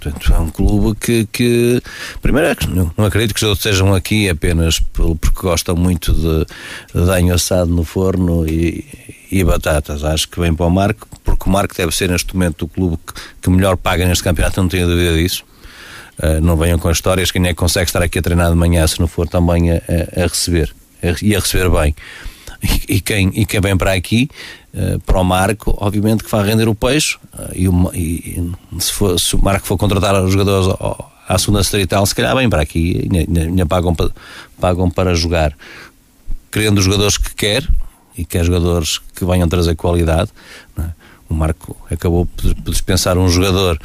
Portanto, 0.00 0.32
é 0.32 0.38
um 0.38 0.48
clube 0.48 0.98
que, 0.98 1.26
que 1.26 1.82
primeiro, 2.22 2.48
é 2.48 2.56
não, 2.68 2.90
não 2.96 3.04
acredito 3.04 3.34
que 3.34 3.44
estejam 3.44 3.94
aqui 3.94 4.30
apenas 4.30 4.80
porque 4.80 5.42
gostam 5.42 5.76
muito 5.76 6.14
de, 6.14 6.46
danho 6.94 7.34
assado 7.34 7.70
no 7.70 7.84
forno 7.84 8.48
e, 8.48 8.84
e 9.30 9.44
batatas. 9.44 10.02
Acho 10.02 10.26
que 10.28 10.40
vem 10.40 10.54
para 10.54 10.64
o 10.64 10.70
Marco, 10.70 11.06
porque 11.22 11.44
o 11.48 11.52
Marco 11.52 11.74
deve 11.76 11.94
ser 11.94 12.08
neste 12.08 12.34
momento 12.34 12.62
o 12.62 12.68
clube 12.68 12.98
que, 13.06 13.12
que 13.42 13.50
melhor 13.50 13.76
paga 13.76 14.06
neste 14.06 14.24
campeonato, 14.24 14.62
não 14.62 14.68
tenho 14.70 14.86
dúvida 14.86 15.14
disso. 15.14 15.44
Uh, 16.18 16.40
não 16.40 16.56
venham 16.56 16.78
com 16.78 16.90
histórias 16.90 17.30
quem 17.30 17.44
é 17.44 17.48
que 17.48 17.54
consegue 17.54 17.86
estar 17.86 18.02
aqui 18.02 18.18
a 18.18 18.22
treinar 18.22 18.50
de 18.50 18.56
manhã 18.56 18.86
se 18.86 19.00
não 19.00 19.06
for 19.06 19.28
também 19.28 19.70
a, 19.70 19.76
a, 19.76 20.24
a 20.24 20.26
receber 20.26 20.74
e 21.22 21.36
a 21.36 21.40
receber 21.40 21.68
bem. 21.70 21.94
E, 22.88 23.00
quem, 23.00 23.30
e 23.34 23.46
quem 23.46 23.60
vem 23.60 23.76
para 23.76 23.92
aqui, 23.92 24.28
uh, 24.74 24.98
para 25.00 25.20
o 25.20 25.24
Marco, 25.24 25.74
obviamente 25.78 26.24
que 26.24 26.30
vai 26.30 26.44
render 26.44 26.68
o 26.68 26.74
peixe. 26.74 27.16
Uh, 27.32 27.50
e, 27.54 27.68
o, 27.68 27.90
e 27.94 28.52
se, 28.78 28.92
for, 28.92 29.18
se, 29.18 29.36
o 29.36 29.42
Marco 29.42 29.66
for 29.66 29.78
contratar 29.78 30.22
os 30.22 30.32
jogadores 30.32 30.66
ao, 30.68 31.12
à 31.28 31.38
segunda 31.38 31.62
tal, 31.88 32.04
se 32.04 32.14
calhar 32.14 32.34
vem 32.34 32.50
para 32.50 32.62
aqui 32.62 33.08
e 33.08 33.66
pagam, 33.66 33.94
pagam 34.60 34.90
para 34.90 35.14
jogar. 35.14 35.56
Querendo 36.50 36.78
os 36.78 36.84
jogadores 36.84 37.16
que 37.16 37.32
quer 37.34 37.68
e 38.18 38.24
quer 38.24 38.44
jogadores 38.44 38.98
que 39.14 39.24
venham 39.24 39.48
trazer 39.48 39.76
qualidade. 39.76 40.30
Não 40.76 40.84
é? 40.84 40.99
O 41.30 41.34
Marco 41.34 41.76
acabou 41.88 42.26
por 42.26 42.72
dispensar 42.72 43.16
um 43.16 43.28
jogador. 43.28 43.78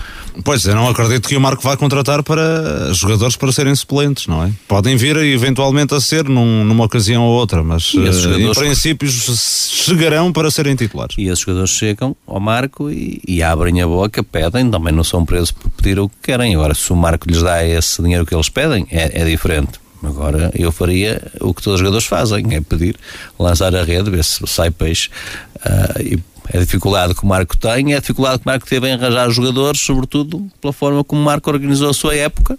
Pois, 0.44 0.66
eu 0.66 0.74
não 0.74 0.90
acredito 0.90 1.30
que 1.30 1.38
o 1.38 1.40
Marco 1.40 1.62
vá 1.62 1.78
contratar 1.78 2.24
para 2.24 2.92
jogadores 2.92 3.36
para 3.36 3.52
serem 3.52 3.76
suplentes, 3.76 4.26
não 4.26 4.44
é? 4.44 4.52
Podem 4.68 4.98
vir 4.98 5.16
eventualmente 5.18 5.94
a 5.94 6.02
ser 6.02 6.28
num, 6.28 6.64
numa 6.66 6.86
ocasião 6.86 7.24
ou 7.24 7.38
outra, 7.38 7.64
mas 7.64 7.94
uh, 7.94 8.40
em 8.40 8.52
princípio 8.52 9.08
chegarão 9.08 10.34
para 10.34 10.50
serem 10.50 10.76
titulares. 10.76 11.16
E 11.20 11.28
esses 11.28 11.40
jogadores 11.40 11.70
chegam 11.70 12.16
ao 12.26 12.40
Marco 12.40 12.90
e, 12.90 13.22
e, 13.28 13.44
abrem 13.44 13.80
a 13.80 13.88
boca, 13.88 14.24
pedem, 14.24 14.70
também 14.72 14.92
não 14.92 15.04
são 15.04 15.24
presos 15.24 15.52
por 15.52 15.70
pedir 15.70 16.00
o 16.00 16.10
que 16.10 16.16
querem. 16.24 16.56
Agora, 16.56 16.74
se 16.74 16.92
o 16.92 16.96
Marco 16.96 17.30
lhes 17.30 17.44
dá 17.44 17.64
esse 17.64 18.02
dinheiro 18.02 18.26
que 18.26 18.34
eles 18.34 18.50
pedem, 18.50 18.88
é, 18.90 19.22
é 19.22 19.24
diferente. 19.24 19.80
Agora 20.04 20.52
eu 20.56 20.72
faria 20.72 21.22
o 21.40 21.54
que 21.54 21.62
todos 21.62 21.76
os 21.76 21.80
jogadores 21.80 22.06
fazem, 22.06 22.56
é 22.56 22.62
pedir, 22.62 22.96
lançar 23.40 23.76
a 23.76 23.84
rede, 23.84 24.10
ver 24.10 24.24
se 24.24 24.46
sai 24.48 24.72
peixe 24.72 25.10
uh, 25.58 26.02
e 26.02 26.20
é 26.50 26.58
a 26.58 26.62
dificuldade 26.62 27.14
que 27.14 27.24
o 27.24 27.28
Marco 27.28 27.58
tem, 27.58 27.94
é 27.94 27.98
a 27.98 28.00
dificuldade 28.00 28.40
que 28.40 28.48
o 28.48 28.50
Marco 28.50 28.68
teve 28.68 28.88
em 28.88 28.94
arranjar 28.94 29.30
jogadores, 29.30 29.82
sobretudo 29.82 30.48
pela 30.62 30.74
forma 30.74 31.04
como 31.04 31.22
o 31.22 31.24
Marco 31.24 31.50
organizou 31.50 31.90
a 31.90 31.94
sua 31.94 32.16
época, 32.16 32.58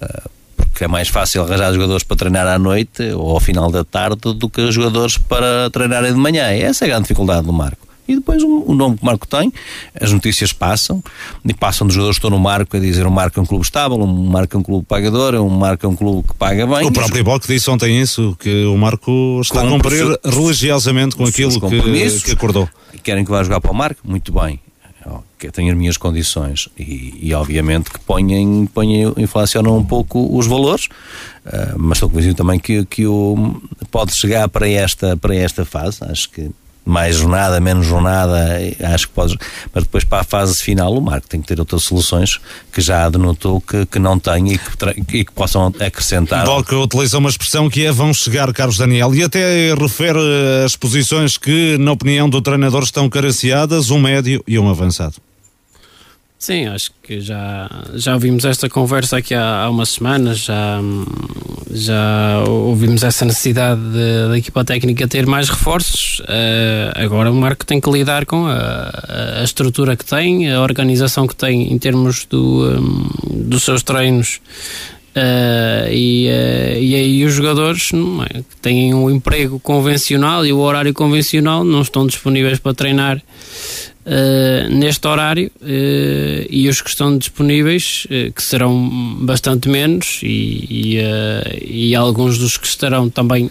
ah, 0.00 0.22
porque 0.56 0.84
é 0.84 0.88
mais 0.88 1.08
fácil 1.08 1.42
arranjar 1.42 1.72
jogadores 1.72 2.02
para 2.02 2.16
treinar 2.16 2.46
à 2.46 2.58
noite 2.58 3.02
ou 3.12 3.30
ao 3.30 3.40
final 3.40 3.70
da 3.70 3.84
tarde 3.84 4.34
do 4.34 4.48
que 4.48 4.70
jogadores 4.72 5.16
para 5.18 5.70
treinarem 5.70 6.12
de 6.12 6.18
manhã. 6.18 6.44
Essa 6.44 6.84
é 6.84 6.86
a 6.86 6.88
grande 6.88 7.04
dificuldade 7.04 7.46
do 7.46 7.52
Marco 7.52 7.79
e 8.10 8.16
depois 8.16 8.42
o, 8.42 8.74
nome 8.74 8.96
que 8.96 9.02
o 9.02 9.06
Marco 9.06 9.26
tem, 9.26 9.52
as 10.00 10.12
notícias 10.12 10.52
passam, 10.52 11.02
e 11.44 11.54
passam 11.54 11.86
dos 11.86 11.94
jogadores 11.94 12.18
que 12.18 12.26
estão 12.26 12.30
no 12.30 12.42
Marco 12.42 12.76
a 12.76 12.80
dizer 12.80 13.06
o 13.06 13.10
Marco 13.10 13.38
é 13.38 13.42
um 13.42 13.46
clube 13.46 13.64
estável, 13.64 13.98
um 13.98 14.06
Marco 14.06 14.56
é 14.56 14.60
um 14.60 14.62
clube 14.62 14.84
pagador, 14.86 15.34
um 15.36 15.48
Marco 15.48 15.86
é 15.86 15.88
um 15.88 15.96
clube 15.96 16.28
que 16.28 16.34
paga 16.34 16.66
bem. 16.66 16.86
O 16.86 16.92
próprio 16.92 17.24
Boc 17.24 17.46
disse 17.46 17.70
ontem 17.70 18.00
isso, 18.00 18.36
que 18.38 18.64
o 18.64 18.76
Marco 18.76 19.40
está 19.42 19.62
a 19.62 19.68
cumprir 19.68 20.04
religiosamente 20.24 21.16
com 21.16 21.24
aquilo 21.24 21.60
que, 21.60 22.20
que 22.24 22.32
acordou. 22.32 22.68
Querem 23.02 23.24
que 23.24 23.30
vá 23.30 23.42
jogar 23.42 23.60
para 23.60 23.70
o 23.70 23.74
Marco? 23.74 24.00
Muito 24.04 24.32
bem 24.32 24.60
que 25.40 25.50
tenho 25.50 25.72
as 25.72 25.76
minhas 25.76 25.96
condições 25.96 26.68
e, 26.78 27.18
e 27.22 27.34
obviamente 27.34 27.90
que 27.90 27.98
ponham, 28.00 28.66
ponham, 28.66 29.14
inflacionam 29.16 29.76
um 29.76 29.84
pouco 29.84 30.36
os 30.36 30.46
valores, 30.46 30.86
uh, 31.46 31.78
mas 31.78 31.96
estou 31.96 32.10
convencido 32.10 32.34
também 32.34 32.60
que, 32.60 32.84
que 32.84 33.06
o, 33.06 33.60
pode 33.90 34.14
chegar 34.14 34.48
para 34.50 34.68
esta, 34.68 35.16
para 35.16 35.34
esta 35.34 35.64
fase. 35.64 35.98
Acho 36.04 36.30
que 36.30 36.50
mais 36.90 37.16
jornada, 37.16 37.60
menos 37.60 37.86
jornada, 37.86 38.36
acho 38.92 39.08
que 39.08 39.14
pode. 39.14 39.36
Mas 39.72 39.84
depois 39.84 40.04
para 40.04 40.20
a 40.20 40.24
fase 40.24 40.62
final, 40.62 40.94
o 40.94 41.00
Marco 41.00 41.28
tem 41.28 41.40
que 41.40 41.46
ter 41.46 41.58
outras 41.58 41.82
soluções 41.84 42.40
que 42.72 42.80
já 42.80 43.08
denotou 43.08 43.60
que, 43.60 43.86
que 43.86 43.98
não 43.98 44.18
tem 44.18 44.52
e 44.52 44.58
que, 44.58 45.18
e 45.18 45.24
que 45.24 45.32
possam 45.32 45.66
acrescentar. 45.66 46.44
Boca 46.44 46.76
utiliza 46.76 47.18
uma 47.18 47.30
expressão 47.30 47.70
que 47.70 47.84
é 47.84 47.92
vão 47.92 48.12
chegar, 48.12 48.52
Carlos 48.52 48.76
Daniel, 48.76 49.14
e 49.14 49.22
até 49.22 49.74
refere 49.74 50.18
as 50.64 50.76
posições 50.76 51.38
que, 51.38 51.78
na 51.78 51.92
opinião 51.92 52.28
do 52.28 52.42
treinador, 52.42 52.82
estão 52.82 53.08
carenciadas: 53.08 53.90
um 53.90 54.00
médio 54.00 54.42
e 54.46 54.58
um 54.58 54.68
avançado. 54.68 55.14
Sim, 56.40 56.68
acho 56.68 56.90
que 57.02 57.20
já, 57.20 57.68
já 57.92 58.14
ouvimos 58.14 58.46
esta 58.46 58.66
conversa 58.66 59.18
aqui 59.18 59.34
há, 59.34 59.64
há 59.64 59.68
umas 59.68 59.90
semanas, 59.90 60.38
já, 60.38 60.80
já 61.70 62.42
ouvimos 62.48 63.04
essa 63.04 63.26
necessidade 63.26 63.78
da 64.26 64.38
equipa 64.38 64.64
técnica 64.64 65.06
ter 65.06 65.26
mais 65.26 65.50
reforços. 65.50 66.20
Uh, 66.20 66.92
agora 66.94 67.30
o 67.30 67.34
Marco 67.34 67.66
tem 67.66 67.78
que 67.78 67.90
lidar 67.90 68.24
com 68.24 68.46
a, 68.46 68.90
a, 69.38 69.44
estrutura 69.44 69.94
que 69.94 70.04
tem, 70.06 70.50
a 70.50 70.62
organização 70.62 71.26
que 71.26 71.36
tem 71.36 71.70
em 71.70 71.78
termos 71.78 72.24
do, 72.24 72.70
um, 72.70 73.10
dos 73.48 73.62
seus 73.62 73.82
treinos. 73.82 74.40
Uh, 75.14 75.92
e, 75.92 76.26
uh, 76.26 76.78
e 76.80 76.94
aí 76.94 77.24
os 77.26 77.34
jogadores 77.34 77.90
é, 78.30 78.38
que 78.38 78.56
têm 78.62 78.94
um 78.94 79.10
emprego 79.10 79.60
convencional 79.60 80.46
e 80.46 80.54
o 80.54 80.58
horário 80.60 80.94
convencional 80.94 81.64
não 81.64 81.82
estão 81.82 82.06
disponíveis 82.06 82.58
para 82.58 82.72
treinar 82.72 83.20
uh, 84.10 84.68
neste 84.68 85.06
horário 85.06 85.50
uh, 85.62 86.46
e 86.50 86.68
os 86.68 86.82
que 86.82 86.90
estão 86.90 87.16
disponíveis, 87.16 88.06
uh, 88.06 88.32
que 88.32 88.42
serão 88.42 89.16
bastante 89.20 89.68
menos, 89.68 90.20
e, 90.22 90.98
e, 90.98 91.90
e, 91.90 91.94
alguns 91.94 92.38
dos 92.38 92.56
que 92.56 92.66
estarão 92.66 93.08
também 93.08 93.50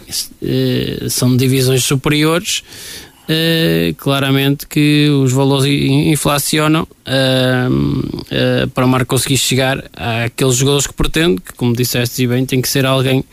são 1.09 1.35
divisões 1.37 1.83
superiores. 1.83 2.63
claramente 3.97 4.65
que 4.65 5.07
os 5.09 5.31
valores 5.31 5.65
inflacionam 5.65 6.87
para 8.73 8.85
o 8.85 8.87
Marco 8.87 9.15
conseguir 9.15 9.37
chegar 9.37 9.83
àqueles 9.93 10.55
jogadores 10.55 10.87
que 10.87 10.93
pretende, 10.93 11.41
que 11.41 11.53
como 11.53 11.75
disseste 11.75 12.25
bem, 12.25 12.45
tem 12.45 12.61
que 12.61 12.67
ser 12.67 12.85
alguém 12.85 13.23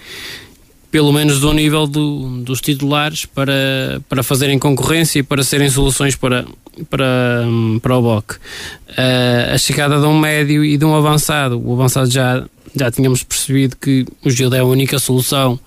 pelo 0.97 1.13
menos 1.13 1.41
do 1.41 1.53
nível 1.53 1.87
do, 1.87 2.41
dos 2.41 2.59
titulares 2.59 3.27
para, 3.27 4.01
para 4.09 4.23
fazerem 4.23 4.59
concorrência 4.59 5.19
e 5.19 5.23
para 5.23 5.43
serem 5.43 5.69
soluções 5.69 6.17
para, 6.17 6.47
para, 6.89 7.45
para 7.83 7.99
o 7.99 8.01
BOC. 8.01 8.33
Uh, 8.33 9.53
a 9.53 9.59
chegada 9.59 10.01
de 10.01 10.07
um 10.07 10.19
médio 10.19 10.65
e 10.65 10.79
de 10.79 10.87
um 10.87 10.95
avançado, 10.95 11.61
o 11.63 11.75
avançado 11.75 12.11
já, 12.11 12.43
já 12.75 12.91
tínhamos 12.91 13.23
percebido 13.23 13.77
que 13.77 14.07
o 14.25 14.31
Gil 14.31 14.55
é 14.55 14.61
a 14.61 14.65
única 14.65 14.99
solução, 14.99 15.61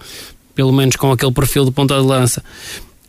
pelo 0.55 0.73
menos 0.73 0.95
com 0.95 1.11
aquele 1.11 1.31
perfil 1.31 1.63
de 1.63 1.69
ponta 1.69 1.93
de 1.93 2.07
lança. 2.07 2.43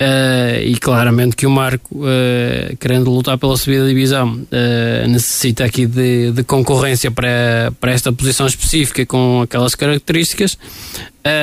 Uh, 0.00 0.56
e 0.64 0.76
claramente 0.76 1.36
que 1.36 1.46
o 1.46 1.50
Marco, 1.50 1.94
uh, 1.94 2.74
querendo 2.78 3.10
lutar 3.10 3.36
pela 3.36 3.54
subida 3.54 3.82
da 3.82 3.88
divisão, 3.88 4.32
uh, 4.32 5.08
necessita 5.08 5.62
aqui 5.62 5.84
de, 5.84 6.32
de, 6.32 6.42
concorrência 6.42 7.10
para, 7.10 7.70
para 7.78 7.92
esta 7.92 8.10
posição 8.10 8.46
específica 8.46 9.04
com 9.04 9.42
aquelas 9.42 9.74
características. 9.74 10.56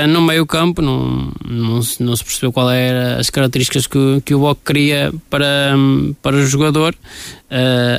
no 0.09 0.23
meio 0.23 0.43
campo 0.47 0.81
não, 0.81 1.31
não, 1.47 1.83
se, 1.83 2.01
não 2.01 2.15
se 2.15 2.23
percebeu 2.23 2.51
qual 2.51 2.71
eram 2.71 3.19
as 3.19 3.29
características 3.29 3.85
que, 3.85 4.21
que 4.25 4.33
o 4.33 4.39
Boc 4.39 4.57
queria 4.65 5.13
para, 5.29 5.75
para 6.23 6.35
o 6.35 6.43
jogador. 6.43 6.95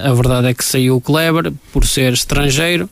a 0.03 0.13
verdade 0.13 0.49
é 0.49 0.55
que 0.55 0.65
saiu 0.65 0.97
o 0.97 1.01
Kleber 1.01 1.53
por 1.73 1.87
ser 1.87 2.13
estrangeiro. 2.15 2.91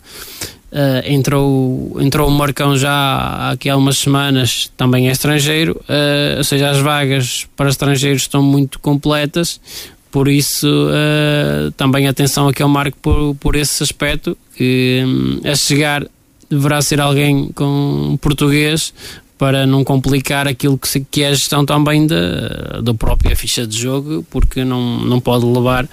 Uh, 0.72 1.00
entrou, 1.06 1.96
entrou 2.00 2.28
o 2.28 2.30
Marcão 2.30 2.76
já 2.76 3.52
aqui 3.52 3.70
há 3.70 3.76
umas 3.76 3.98
semanas, 3.98 4.70
também 4.76 5.08
é 5.08 5.12
estrangeiro, 5.12 5.80
uh, 5.88 6.38
ou 6.38 6.44
seja, 6.44 6.68
as 6.68 6.78
vagas 6.78 7.46
para 7.56 7.68
estrangeiros 7.68 8.22
estão 8.22 8.42
muito 8.42 8.80
completas, 8.80 9.60
por 10.10 10.26
isso 10.26 10.66
uh, 10.66 11.70
também 11.72 12.08
atenção 12.08 12.48
aqui 12.48 12.62
ao 12.62 12.68
Marco 12.68 12.98
por, 13.00 13.36
por 13.36 13.54
esse 13.54 13.80
aspecto, 13.82 14.36
que 14.56 15.02
um, 15.06 15.48
a 15.48 15.54
chegar 15.54 16.04
deverá 16.50 16.82
ser 16.82 17.00
alguém 17.00 17.48
com 17.54 18.18
português 18.20 18.92
para 19.38 19.66
não 19.66 19.84
complicar 19.84 20.48
aquilo 20.48 20.78
que, 20.78 20.88
se, 20.88 21.00
que 21.10 21.22
é 21.22 21.28
a 21.28 21.34
gestão 21.34 21.64
também 21.64 22.06
da, 22.06 22.94
própria 22.98 23.36
ficha 23.36 23.66
de 23.66 23.78
jogo, 23.78 24.24
porque 24.30 24.64
não, 24.64 25.00
não 25.00 25.20
pode 25.20 25.44
levar 25.44 25.88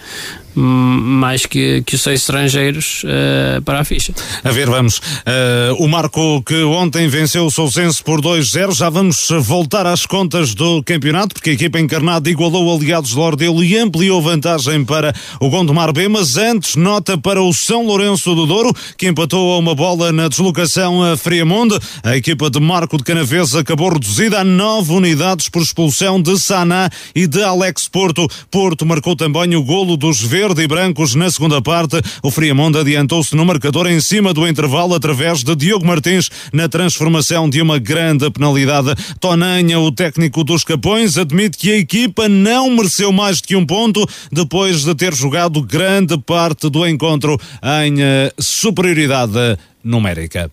mais 0.55 1.45
que, 1.45 1.81
que 1.83 1.95
os 1.95 2.01
seis 2.01 2.21
estrangeiros 2.21 3.03
uh, 3.03 3.61
para 3.63 3.79
a 3.79 3.83
ficha. 3.83 4.13
A 4.43 4.51
ver, 4.51 4.69
vamos. 4.69 4.97
Uh, 4.97 5.83
o 5.83 5.87
Marco 5.87 6.43
que 6.43 6.63
ontem 6.63 7.07
venceu 7.07 7.45
o 7.45 7.51
Sousense 7.51 8.03
por 8.03 8.21
2-0. 8.21 8.75
Já 8.75 8.89
vamos 8.89 9.27
voltar 9.41 9.85
às 9.85 10.05
contas 10.05 10.53
do 10.53 10.83
campeonato, 10.83 11.33
porque 11.33 11.51
a 11.51 11.53
equipa 11.53 11.79
encarnada 11.79 12.29
igualou 12.29 12.75
Aliados 12.75 13.11
de 13.11 13.15
Lordelo 13.15 13.63
e 13.63 13.77
ampliou 13.77 14.21
vantagem 14.21 14.85
para 14.85 15.13
o 15.39 15.49
Gondomar 15.49 15.91
B. 15.91 16.07
Mas 16.07 16.37
antes, 16.37 16.75
nota 16.75 17.17
para 17.17 17.41
o 17.41 17.51
São 17.53 17.85
Lourenço 17.85 18.35
do 18.35 18.45
Douro, 18.45 18.73
que 18.97 19.07
empatou 19.07 19.53
a 19.53 19.57
uma 19.57 19.73
bola 19.73 20.11
na 20.11 20.27
deslocação 20.27 21.03
a 21.03 21.17
Friamonde. 21.17 21.79
A 22.03 22.15
equipa 22.15 22.49
de 22.49 22.59
Marco 22.59 22.97
de 22.97 23.03
Canavês 23.33 23.55
acabou 23.55 23.91
reduzida 23.91 24.41
a 24.41 24.43
nove 24.43 24.93
unidades 24.93 25.49
por 25.49 25.63
expulsão 25.63 26.21
de 26.21 26.39
Saná 26.39 26.87
e 27.15 27.25
de 27.25 27.41
Alex 27.41 27.87
Porto. 27.87 28.27
Porto 28.51 28.85
marcou 28.85 29.15
também 29.15 29.55
o 29.55 29.63
golo 29.63 29.97
dos 29.97 30.21
verde 30.21 30.61
e 30.61 30.67
brancos 30.67 31.15
na 31.15 31.31
segunda 31.31 31.59
parte. 31.59 31.99
O 32.21 32.29
Friamonte 32.29 32.77
adiantou-se 32.77 33.35
no 33.35 33.43
marcador 33.43 33.87
em 33.87 33.99
cima 33.99 34.35
do 34.35 34.47
intervalo 34.47 34.93
através 34.93 35.43
de 35.43 35.55
Diogo 35.55 35.83
Martins 35.83 36.29
na 36.53 36.69
transformação 36.69 37.49
de 37.49 37.59
uma 37.59 37.79
grande 37.79 38.29
penalidade. 38.29 38.93
Tonanha, 39.19 39.79
o 39.79 39.91
técnico 39.91 40.43
dos 40.43 40.63
Capões, 40.63 41.17
admite 41.17 41.57
que 41.57 41.71
a 41.71 41.77
equipa 41.77 42.29
não 42.29 42.69
mereceu 42.69 43.11
mais 43.11 43.41
que 43.41 43.55
um 43.55 43.65
ponto 43.65 44.05
depois 44.31 44.83
de 44.83 44.93
ter 44.93 45.11
jogado 45.11 45.59
grande 45.63 46.19
parte 46.19 46.69
do 46.69 46.85
encontro 46.87 47.39
em 47.81 47.99
eh, 47.99 48.31
superioridade 48.39 49.57
numérica. 49.83 50.51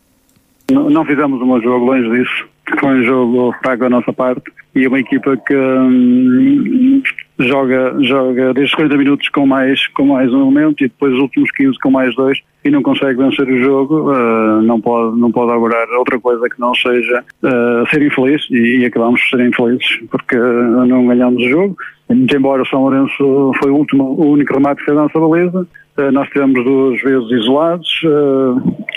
Não 0.71 1.05
fizemos 1.05 1.43
um 1.43 1.61
jogo 1.61 1.85
longe 1.85 2.09
disso. 2.09 2.50
Foi 2.79 2.89
um 2.91 3.05
jogo 3.05 3.55
fraco 3.63 3.81
da 3.81 3.91
nossa 3.91 4.13
parte 4.13 4.53
e 4.75 4.87
uma 4.87 5.01
equipa 5.01 5.37
que 5.37 5.57
hum, 5.57 7.03
joga, 7.39 7.97
joga 8.01 8.55
desde 8.55 8.77
40 8.77 8.97
minutos 8.97 9.29
com 9.31 9.47
mais, 9.47 9.87
com 9.89 10.07
mais 10.07 10.33
um 10.33 10.43
elemento 10.43 10.85
e 10.85 10.89
depois 10.89 11.15
os 11.15 11.21
últimos 11.21 11.51
15 11.53 11.79
com 11.79 11.91
mais 11.91 12.15
dois 12.15 12.39
e 12.65 12.71
não 12.71 12.83
consegue 12.83 13.17
vencer 13.17 13.49
o 13.49 13.63
jogo, 13.63 14.13
uh, 14.13 14.63
não 14.63 14.81
pode, 14.81 15.19
não 15.19 15.33
pode 15.33 15.51
augurar 15.51 15.89
outra 15.99 16.21
coisa 16.21 16.49
que 16.49 16.61
não 16.61 16.75
seja 16.75 17.25
uh, 17.43 17.89
ser 17.89 18.03
infeliz 18.03 18.43
e, 18.51 18.81
e 18.81 18.85
acabamos 18.85 19.21
por 19.23 19.39
ser 19.39 19.49
infelizes 19.49 20.01
porque 20.11 20.37
uh, 20.37 20.87
não 20.87 21.07
ganhamos 21.07 21.43
o 21.43 21.49
jogo. 21.49 21.77
Embora 22.11 22.63
o 22.63 22.67
São 22.67 22.83
Lourenço 22.83 23.53
foi 23.61 23.71
o 23.71 23.77
último, 23.77 24.05
o 24.05 24.33
único 24.33 24.53
remate 24.53 24.81
que 24.81 24.87
fez 24.87 24.99
a 24.99 25.03
nossa 25.03 25.21
baliza, 25.21 25.67
nós 26.13 26.29
tivemos 26.31 26.65
duas 26.65 27.01
vezes 27.03 27.31
isolados, 27.31 27.89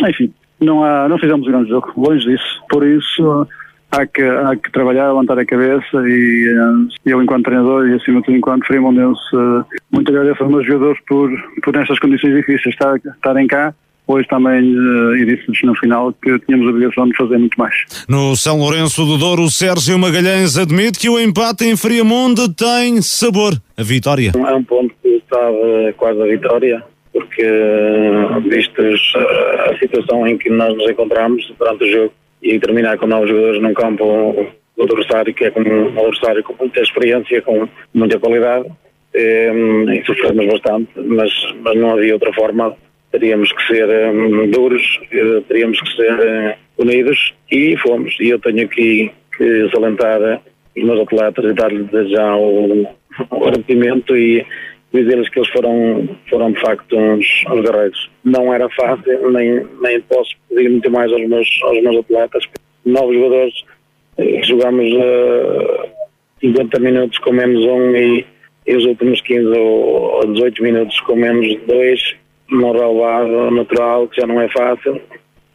enfim, 0.07 0.34
não, 0.59 0.84
há, 0.84 1.07
não 1.07 1.19
fizemos 1.19 1.47
um 1.47 1.51
grande 1.51 1.69
jogo, 1.69 1.93
longe 1.95 2.26
disso. 2.26 2.63
Por 2.69 2.84
isso, 2.88 3.47
há 3.93 4.07
que, 4.07 4.21
há 4.21 4.55
que 4.55 4.71
trabalhar, 4.71 5.07
levantar 5.09 5.37
a 5.37 5.45
cabeça 5.45 6.07
e 6.07 6.47
eh, 6.47 7.11
eu 7.11 7.21
enquanto 7.21 7.45
treinador 7.45 7.87
e 7.87 7.93
acima 7.93 8.19
de 8.19 8.25
tudo 8.25 8.37
enquanto 8.37 8.65
frimondense 8.65 9.21
uh, 9.35 9.63
muito 9.91 10.09
agradeço 10.09 10.43
aos 10.43 10.51
meus 10.51 10.65
jogadores 10.65 10.99
por, 11.07 11.29
por 11.63 11.75
nestas 11.75 11.99
condições 11.99 12.33
difíceis 12.33 12.73
estar, 12.73 12.95
estarem 12.97 13.47
cá 13.47 13.73
Hoje 14.05 14.27
também 14.27 14.75
uh, 14.75 15.15
e 15.15 15.25
disse-nos 15.25 15.63
no 15.63 15.75
final 15.75 16.13
que 16.21 16.37
tínhamos 16.39 16.67
a 16.67 16.71
obrigação 16.71 17.07
de 17.07 17.15
fazer 17.15 17.37
muito 17.37 17.57
mais. 17.57 17.73
No 18.09 18.35
São 18.35 18.57
Lourenço 18.57 19.05
do 19.05 19.17
Douro, 19.17 19.49
Sérgio 19.49 19.97
Magalhães 19.97 20.57
admite 20.57 20.99
que 20.99 21.09
o 21.09 21.17
empate 21.17 21.63
em 21.63 21.77
Friamonte 21.77 22.53
tem 22.53 23.01
sabor. 23.01 23.53
A 23.77 23.81
vitória. 23.81 24.33
É 24.35 24.53
um 24.53 24.63
ponto 24.63 24.93
que 25.01 25.07
estava 25.07 25.93
quase 25.95 26.21
a 26.21 26.25
vitória, 26.25 26.83
porque 27.13 27.47
vistas 28.43 28.99
a 29.69 29.77
situação 29.77 30.27
em 30.27 30.37
que 30.37 30.49
nós 30.49 30.75
nos 30.75 30.91
encontramos 30.91 31.53
durante 31.57 31.85
o 31.85 31.91
jogo, 31.91 32.13
e 32.43 32.59
terminar 32.59 32.97
com 32.97 33.07
novos 33.07 33.29
jogadores 33.29 33.61
num 33.61 33.73
campo 33.73 34.53
do 34.75 34.83
adversário 34.83 35.33
que 35.33 35.45
é 35.45 35.51
como 35.51 35.69
um 35.69 35.99
adversário 35.99 36.43
com 36.43 36.53
muita 36.59 36.81
experiência, 36.81 37.41
com 37.41 37.67
muita 37.93 38.19
qualidade. 38.19 38.69
Um, 39.15 39.91
e 39.91 40.03
sofremos 40.05 40.47
bastante, 40.47 40.89
mas, 40.95 41.31
mas 41.61 41.75
não 41.75 41.91
havia 41.91 42.13
outra 42.13 42.33
forma. 42.33 42.75
Teríamos 43.11 43.51
que 43.53 43.67
ser 43.67 43.87
um, 44.11 44.49
duros, 44.49 44.81
eh, 45.11 45.41
teríamos 45.47 45.79
que 45.79 45.95
ser 45.95 46.13
uh, 46.13 46.81
unidos 46.81 47.33
e 47.51 47.77
fomos. 47.77 48.15
E 48.19 48.29
eu 48.29 48.39
tenho 48.39 48.65
aqui 48.65 49.11
que 49.37 49.69
salientar 49.69 50.41
os 50.75 50.83
meus 50.83 50.99
atletas 51.01 51.45
e 51.45 51.53
dar-lhes 51.53 52.09
já 52.09 52.35
o, 52.35 52.87
o 53.29 53.45
agradecimento 53.45 54.17
e 54.17 54.43
dizer-lhes 54.93 55.29
que 55.29 55.39
eles 55.39 55.49
foram, 55.49 56.07
foram 56.29 56.51
de 56.51 56.61
facto 56.61 56.95
uns, 56.95 57.25
uns 57.49 57.61
guerreiros. 57.61 58.11
Não 58.23 58.53
era 58.53 58.69
fácil, 58.69 59.31
nem, 59.31 59.65
nem 59.81 60.01
posso 60.01 60.31
pedir 60.49 60.69
muito 60.69 60.91
mais 60.91 61.11
aos 61.11 61.27
meus, 61.27 61.47
aos 61.63 61.81
meus 61.81 61.97
atletas. 61.97 62.43
Novos 62.85 63.15
jogadores, 63.15 63.53
jogamos 64.43 64.93
uh, 64.93 65.89
50 66.41 66.79
minutos 66.79 67.17
com 67.19 67.31
menos 67.31 67.63
um 67.65 67.95
e, 67.95 68.25
e 68.67 68.75
os 68.75 68.85
últimos 68.85 69.21
15 69.21 69.47
ou, 69.57 70.15
ou 70.15 70.33
18 70.33 70.61
minutos 70.61 70.99
com 71.01 71.15
menos 71.15 71.47
dois, 71.67 72.15
num 72.49 72.71
relevado 72.71 73.51
natural, 73.51 74.07
que 74.07 74.21
já 74.21 74.27
não 74.27 74.39
é 74.39 74.49
fácil 74.49 75.01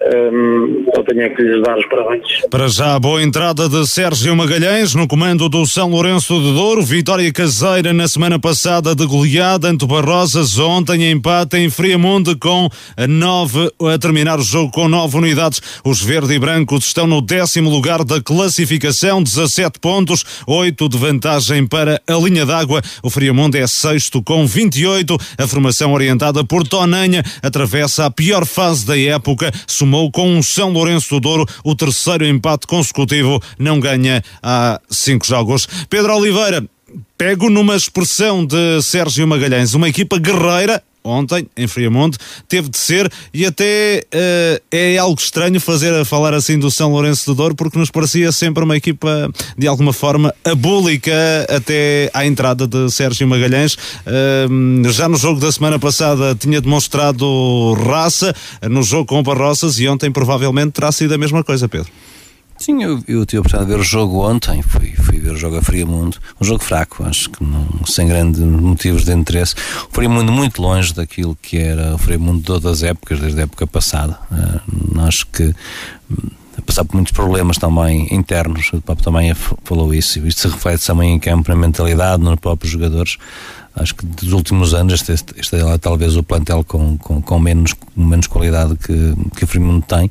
eu 0.01 1.05
tenho 1.05 1.35
que 1.35 1.43
lhes 1.43 1.63
dar 1.63 1.77
os 1.77 1.87
parabéns. 1.87 2.23
Para 2.51 2.69
já, 2.69 2.99
boa 2.99 3.23
entrada 3.23 3.69
de 3.69 3.87
Sérgio 3.87 4.35
Magalhães 4.37 4.95
no 4.95 5.09
comando 5.09 5.49
do 5.49 5.67
São 5.67 5.91
Lourenço 5.91 6.35
de 6.35 6.53
Douro. 6.55 6.83
Vitória 6.83 7.33
caseira 7.33 7.93
na 7.93 8.07
semana 8.07 8.39
passada 8.39 8.95
de 8.95 9.05
goleada 9.05 9.69
ante 9.69 9.87
Barrosas. 9.87 10.59
Ontem 10.59 11.11
empate 11.11 11.57
em 11.57 11.69
Friamonte 11.69 12.37
com 12.37 12.69
nove, 13.09 13.73
a 13.93 13.99
terminar 13.99 14.39
o 14.39 14.43
jogo 14.43 14.71
com 14.71 14.89
nove 14.89 15.17
unidades. 15.17 15.61
Os 15.85 16.01
verde 16.01 16.35
e 16.35 16.39
brancos 16.39 16.87
estão 16.87 17.07
no 17.07 17.21
décimo 17.21 17.69
lugar 17.69 18.05
da 18.05 18.21
classificação, 18.21 19.23
17 19.23 19.81
pontos, 19.81 20.25
oito 20.47 20.89
de 20.89 20.97
vantagem 20.97 21.67
para 21.67 22.01
a 22.07 22.15
linha 22.15 22.47
d'água. 22.47 22.81
O 23.03 23.11
Friamonte 23.11 23.59
é 23.59 23.67
sexto 23.67 24.23
com 24.23 24.47
28. 24.47 25.17
A 25.39 25.47
formação 25.49 25.93
orientada 25.93 26.45
por 26.45 26.67
Tonanha 26.67 27.23
atravessa 27.43 28.07
a 28.07 28.11
pior 28.11 28.47
fase 28.47 28.87
da 28.87 28.99
época 28.99 29.51
somou 29.89 30.11
com 30.11 30.39
o 30.39 30.43
São 30.43 30.71
Lourenço 30.71 31.15
do 31.15 31.21
Douro 31.21 31.47
o 31.65 31.75
terceiro 31.75 32.27
empate 32.27 32.67
consecutivo, 32.67 33.43
não 33.59 33.81
ganha 33.81 34.23
há 34.43 34.79
cinco 34.91 35.27
jogos. 35.27 35.67
Pedro 35.89 36.15
Oliveira, 36.15 36.63
pego 37.17 37.49
numa 37.49 37.75
expressão 37.75 38.45
de 38.45 38.83
Sérgio 38.83 39.27
Magalhães, 39.27 39.73
uma 39.73 39.89
equipa 39.89 40.19
guerreira 40.19 40.83
ontem, 41.03 41.47
em 41.57 41.67
Friamonte, 41.67 42.19
teve 42.49 42.69
de 42.69 42.79
ser, 42.79 43.11
e 43.33 43.47
até 43.47 44.05
uh, 44.15 44.63
é 44.71 44.99
algo 44.99 45.21
estranho 45.21 45.61
fazer 45.61 45.95
a 45.95 46.05
falar 46.05 46.35
assim 46.35 46.59
do 46.59 46.71
São 46.71 46.91
Lourenço 46.93 47.27
do 47.27 47.35
Douro, 47.35 47.55
porque 47.55 47.79
nos 47.79 47.91
parecia 47.91 48.31
sempre 48.33 48.65
uma 48.65 48.77
equipa, 48.77 49.31
de 49.57 49.67
alguma 49.67 49.93
forma, 49.93 50.35
abúlica 50.45 51.13
até 51.49 52.11
à 52.13 52.27
entrada 52.27 52.67
de 52.67 52.91
Sérgio 52.91 53.27
Magalhães. 53.27 53.75
Uh, 53.75 54.91
já 54.91 55.09
no 55.09 55.17
jogo 55.17 55.41
da 55.41 55.51
semana 55.51 55.79
passada 55.79 56.35
tinha 56.35 56.61
demonstrado 56.61 57.75
raça, 57.75 58.35
no 58.69 58.83
jogo 58.83 59.07
com 59.07 59.19
o 59.19 59.23
Barroças, 59.23 59.79
e 59.79 59.89
ontem 59.89 60.11
provavelmente 60.11 60.73
terá 60.73 60.93
sido 60.93 61.15
a 61.15 61.19
mesma 61.19 61.43
coisa, 61.43 61.69
Pedro. 61.69 61.91
Sim, 62.59 62.83
eu, 62.83 63.03
eu 63.07 63.25
tive 63.25 63.39
a 63.39 63.41
oportunidade 63.41 63.67
de 63.67 63.77
ver 63.77 63.81
o 63.81 63.85
jogo 63.85 64.29
ontem, 64.29 64.63
fui, 64.63 64.93
fui 64.97 65.19
ver 65.19 65.31
o 65.31 65.37
jogo 65.37 65.59
a 65.59 65.63
Friamundo, 65.63 66.17
um 66.41 66.45
jogo 66.45 66.63
fraco, 66.63 67.05
acho 67.05 67.31
que 67.31 67.43
não, 67.43 67.67
sem 67.87 68.09
grandes 68.09 68.41
motivos 68.41 69.05
de 69.05 69.13
interesse. 69.13 69.55
O 69.89 69.95
Friamundo 69.95 70.33
muito 70.33 70.61
longe 70.61 70.93
daquilo 70.93 71.39
que 71.41 71.59
era 71.59 71.95
o 71.95 71.99
Friamundo 71.99 72.39
de 72.39 72.45
todas 72.45 72.67
as 72.67 72.83
épocas, 72.83 73.21
desde 73.21 73.41
a 73.41 73.45
época 73.45 73.67
passada. 73.67 74.19
Uh, 74.33 75.01
acho 75.03 75.25
que 75.29 75.55
hum, 76.11 76.31
passar 76.67 76.85
por 76.85 76.95
muitos 76.95 77.13
problemas 77.13 77.59
também 77.59 78.13
internos, 78.13 78.71
o 78.73 78.81
Papo 78.81 79.03
também 79.03 79.33
falou 79.65 79.95
isso, 79.95 80.19
isto 80.27 80.41
se 80.43 80.49
reflete 80.49 80.85
também 80.85 81.15
em 81.15 81.19
campo, 81.19 81.49
na 81.51 81.57
mentalidade, 81.57 82.23
nos 82.23 82.41
próprios 82.41 82.73
jogadores. 82.73 83.17
Acho 83.75 83.95
que 83.95 84.05
dos 84.05 84.33
últimos 84.33 84.75
anos 84.75 84.95
este, 84.95 85.13
este, 85.13 85.35
este 85.39 85.57
é 85.57 85.79
talvez 85.79 86.17
o 86.17 86.23
plantel 86.23 86.65
com, 86.65 86.99
com, 86.99 87.23
com 87.23 87.39
menos, 87.39 87.75
menos 87.97 88.27
qualidade 88.27 88.75
que, 88.77 89.15
que 89.37 89.45
o 89.45 89.47
Friamundo 89.47 89.85
tem. 89.87 90.11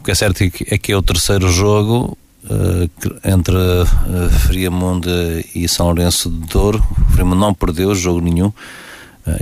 O 0.00 0.02
que 0.02 0.10
é 0.10 0.14
certo 0.14 0.42
é 0.42 0.48
que, 0.48 0.90
é, 0.90 0.92
é 0.92 0.96
o 0.96 1.02
terceiro 1.02 1.46
jogo 1.50 2.16
uh, 2.44 2.90
entre 3.22 3.54
uh, 3.54 4.30
Friamundo 4.46 5.10
e 5.54 5.68
São 5.68 5.86
Lourenço 5.86 6.30
de 6.30 6.46
Douro. 6.48 6.82
O 7.06 7.12
Friamundo 7.12 7.40
não 7.40 7.52
perdeu 7.52 7.94
jogo 7.94 8.18
nenhum, 8.18 8.46
uh, 8.46 8.54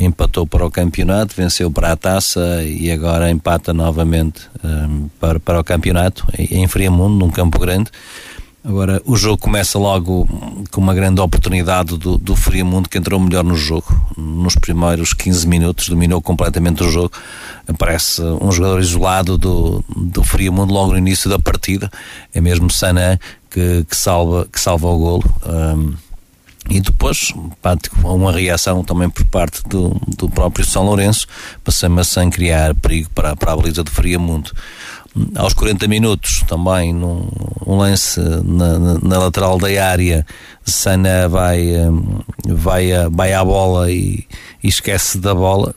empatou 0.00 0.44
para 0.44 0.66
o 0.66 0.70
campeonato, 0.70 1.32
venceu 1.36 1.70
para 1.70 1.92
a 1.92 1.96
taça 1.96 2.64
e 2.64 2.90
agora 2.90 3.30
empata 3.30 3.72
novamente 3.72 4.48
para, 5.20 5.38
para 5.38 5.61
o 5.61 5.64
campeonato 5.64 6.26
em 6.36 6.66
Friamundo, 6.66 7.14
num 7.14 7.30
campo 7.30 7.61
grande. 7.61 7.92
Agora, 8.64 9.00
o 9.06 9.16
jogo 9.16 9.38
começa 9.38 9.78
logo 9.78 10.28
com 10.72 10.80
uma 10.80 10.92
grande 10.92 11.20
oportunidade 11.20 11.96
do, 11.96 12.18
do 12.18 12.34
Friamundo 12.34 12.88
que 12.88 12.98
entrou 12.98 13.20
melhor 13.20 13.44
no 13.44 13.54
jogo. 13.54 13.86
Nos 14.16 14.56
primeiros 14.56 15.14
15 15.14 15.46
minutos, 15.46 15.88
dominou 15.88 16.20
completamente 16.20 16.82
o 16.82 16.90
jogo. 16.90 17.12
Aparece 17.68 18.20
um 18.20 18.50
jogador 18.50 18.80
isolado 18.80 19.38
do, 19.38 19.84
do 19.96 20.24
Friamundo 20.24 20.72
logo 20.72 20.92
no 20.92 20.98
início 20.98 21.30
da 21.30 21.38
partida. 21.38 21.88
É 22.34 22.40
mesmo 22.40 22.70
Sanan 22.70 23.18
que, 23.48 23.84
que, 23.88 23.96
salva, 23.96 24.48
que 24.52 24.61
salva 24.61 24.88
o 24.88 24.98
golo. 24.98 25.34
Um, 25.46 25.94
e 26.68 26.80
depois 26.80 27.32
uma 28.04 28.32
reação 28.32 28.84
também 28.84 29.09
por 29.09 29.24
parte 29.26 29.62
do, 29.66 29.98
do 30.18 30.28
próprio 30.28 30.66
São 30.66 30.84
Lourenço, 30.84 31.26
passando 31.64 32.04
sem 32.04 32.28
criar 32.28 32.74
perigo 32.74 33.09
para, 33.14 33.34
para 33.34 33.52
a 33.52 33.56
baliza 33.56 33.82
do 33.82 33.90
Friamundo 33.90 34.50
aos 35.34 35.52
40 35.54 35.86
minutos 35.88 36.44
também 36.46 36.92
num 36.92 37.28
um 37.66 37.76
lance 37.76 38.20
na, 38.44 38.78
na, 38.78 38.98
na, 38.98 39.18
lateral 39.18 39.58
da 39.58 39.68
área 39.84 40.26
Sana 40.64 41.28
vai 41.28 41.76
hum, 41.76 42.20
vai, 42.46 42.90
vai 43.10 43.32
à 43.32 43.44
bola 43.44 43.90
e, 43.90 44.26
e 44.62 44.68
esquece 44.68 45.18
da 45.18 45.34
bola 45.34 45.74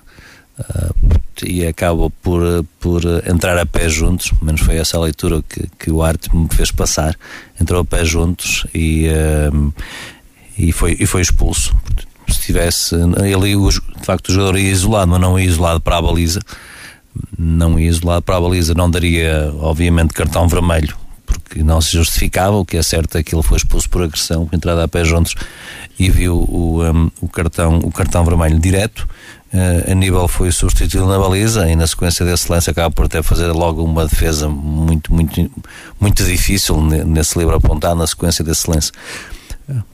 uh, 0.59 0.95
e 1.43 1.65
acaba 1.65 2.09
por, 2.21 2.65
por 2.79 3.01
entrar 3.27 3.57
a 3.57 3.65
pé 3.65 3.89
juntos 3.89 4.31
menos 4.41 4.61
foi 4.61 4.77
essa 4.77 4.97
a 4.97 5.01
leitura 5.01 5.43
que, 5.47 5.67
que 5.79 5.91
o 5.91 6.01
Arte 6.01 6.35
me 6.35 6.47
fez 6.49 6.71
passar 6.71 7.15
entrou 7.59 7.81
a 7.81 7.85
pé 7.85 8.05
juntos 8.05 8.65
e, 8.73 9.07
uh, 9.07 9.73
e, 10.57 10.71
foi, 10.71 10.95
e 10.99 11.05
foi 11.05 11.21
expulso. 11.21 11.75
Se 12.27 12.41
tivesse 12.41 12.95
ele 12.95 13.55
de 13.57 14.05
facto 14.05 14.29
o 14.29 14.33
jogador 14.33 14.57
ia 14.57 14.71
isolado 14.71 15.11
mas 15.11 15.19
não 15.19 15.37
ia 15.37 15.45
isolado 15.45 15.81
para 15.81 15.97
a 15.97 16.01
baliza 16.01 16.39
não 17.38 17.80
ia 17.80 17.89
isolado 17.89 18.22
para 18.22 18.38
a 18.38 18.41
baliza, 18.41 18.74
não 18.74 18.89
daria, 18.89 19.53
obviamente, 19.59 20.14
cartão 20.14 20.47
vermelho, 20.47 20.95
porque 21.26 21.64
não 21.64 21.82
se 21.82 21.91
justificava. 21.91 22.55
O 22.55 22.66
que 22.66 22.78
é 22.78 22.84
certo 22.84 23.18
é 23.18 23.24
que 23.24 23.36
ele 23.36 23.43
foi 23.43 23.57
expulso 23.57 23.89
por 23.89 24.03
agressão, 24.03 24.45
por 24.45 24.55
entrada 24.55 24.84
a 24.84 24.88
pé 24.88 25.03
juntos 25.03 25.36
e 25.99 26.09
viu 26.09 26.38
o, 26.38 26.84
um, 26.84 27.12
o, 27.22 27.28
cartão, 27.28 27.80
o 27.80 27.91
cartão 27.91 28.24
vermelho 28.26 28.59
direto. 28.59 29.07
Uh, 29.53 29.91
Aníbal 29.91 30.30
foi 30.30 30.49
substituído 30.51 31.05
na 31.07 31.20
baliza 31.20 31.70
e 31.70 31.76
na 31.76 31.86
sequência 31.86 32.26
desse 32.26 32.49
lance 32.49 32.70
acaba 32.70 32.89
por 32.89 33.09
ter 33.09 33.22
fazer 33.22 33.51
logo 33.51 33.84
uma 33.84 34.07
defesa 34.07 34.47
muito, 34.47 35.14
muito, 35.14 35.51
muito 35.99 36.24
difícil 36.24 36.82
nesse 36.82 37.38
livro 37.38 37.55
apontado 37.55 37.95
na 37.95 38.07
sequência 38.07 38.45
desse 38.45 38.70
lance. 38.70 38.91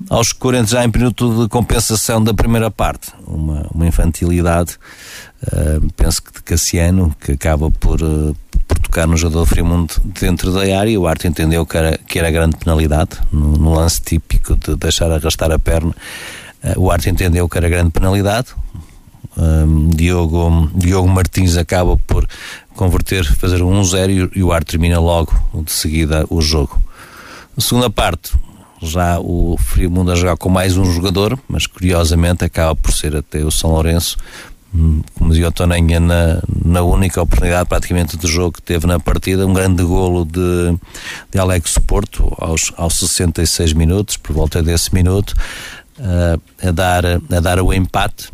Aos 0.09 0.32
40 0.32 0.68
já 0.68 0.86
em 0.86 0.91
minuto 0.93 1.43
de 1.43 1.49
compensação 1.49 2.24
da 2.24 2.34
primeira 2.34 2.72
parte, 2.72 3.11
uma, 3.26 3.68
uma 3.74 3.88
infantilidade 3.88 4.78
Penso 5.95 6.23
que 6.23 6.33
de 6.33 6.43
Cassiano, 6.43 7.15
que 7.19 7.33
acaba 7.33 7.69
por, 7.69 8.01
uh, 8.01 8.35
por 8.67 8.79
tocar 8.79 9.07
no 9.07 9.15
jogador 9.15 9.41
do 9.41 9.45
Frimundo 9.45 9.93
dentro 10.19 10.51
da 10.51 10.61
área. 10.79 10.99
O 10.99 11.07
Arte 11.07 11.27
entendeu 11.27 11.65
que 11.65 11.77
era, 11.77 11.97
que 11.97 12.17
era 12.19 12.31
grande 12.31 12.57
penalidade, 12.57 13.11
no, 13.31 13.53
no 13.53 13.73
lance 13.73 14.01
típico 14.01 14.55
de 14.55 14.75
deixar 14.75 15.11
arrastar 15.11 15.51
a 15.51 15.59
perna. 15.59 15.95
Uh, 16.63 16.81
o 16.81 16.91
Arte 16.91 17.09
entendeu 17.09 17.47
que 17.47 17.57
era 17.57 17.69
grande 17.69 17.91
penalidade. 17.91 18.47
Diogo, 19.95 20.71
Diogo 20.73 21.07
Martins 21.07 21.57
acaba 21.57 21.95
por 22.07 22.27
converter, 22.75 23.23
fazer 23.23 23.61
um 23.61 23.81
1-0 23.81 24.31
e, 24.35 24.41
o 24.41 24.51
Arte 24.51 24.71
termina 24.71 24.99
logo 24.99 25.31
de 25.63 25.71
seguida 25.71 26.25
o 26.27 26.41
jogo. 26.41 26.81
Na 27.55 27.61
segunda 27.61 27.88
parte, 27.88 28.33
já 28.81 29.19
o 29.19 29.55
Frimundo 29.59 30.11
a 30.11 30.15
jogar 30.15 30.38
com 30.38 30.49
mais 30.49 30.75
um 30.75 30.85
jogador, 30.85 31.38
mas 31.47 31.67
curiosamente 31.67 32.43
acaba 32.43 32.75
por 32.75 32.91
ser 32.91 33.15
até 33.15 33.43
o 33.43 33.51
São 33.51 33.71
Lourenço 33.71 34.17
como 34.72 35.32
dizia 35.32 35.47
o 35.47 35.51
Toninha, 35.51 35.99
na, 35.99 36.41
na 36.63 36.82
única 36.82 37.22
oportunidade 37.22 37.68
praticamente 37.68 38.18
do 38.18 38.28
jogo 38.28 38.53
que 38.53 38.61
teve 38.61 38.86
na 38.86 38.99
partida, 38.99 39.45
um 39.47 39.53
grande 39.53 39.84
golo 39.84 40.26
de, 40.26 40.78
de 41.32 41.39
Alex 41.39 41.78
Porto 41.80 42.34
aos, 42.38 42.74
aos 42.76 42.99
66 42.99 43.74
minutos, 43.74 44.18
por 44.18 44.34
volta 44.34 44.61
desse 44.61 44.93
minuto, 44.93 45.34
uh, 45.99 46.41
a, 46.68 46.72
dar, 46.72 47.05
a 47.05 47.39
dar 47.39 47.61
o 47.61 47.74
empate. 47.74 48.30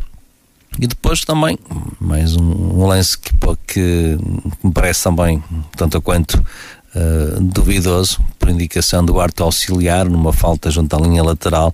E 0.79 0.87
depois 0.87 1.21
também, 1.21 1.57
mais 2.01 2.35
um, 2.35 2.43
um 2.43 2.87
lance 2.87 3.17
que, 3.17 3.31
que 3.67 4.17
me 4.63 4.71
parece 4.71 5.03
também, 5.03 5.41
tanto 5.77 6.01
quanto 6.01 6.33
uh, 6.39 7.39
duvidoso, 7.39 8.19
por 8.39 8.49
indicação 8.49 9.05
do 9.05 9.19
arte 9.19 9.43
auxiliar, 9.43 10.09
numa 10.09 10.33
falta 10.33 10.71
junto 10.71 10.95
à 10.95 10.99
linha 10.99 11.23
lateral. 11.23 11.71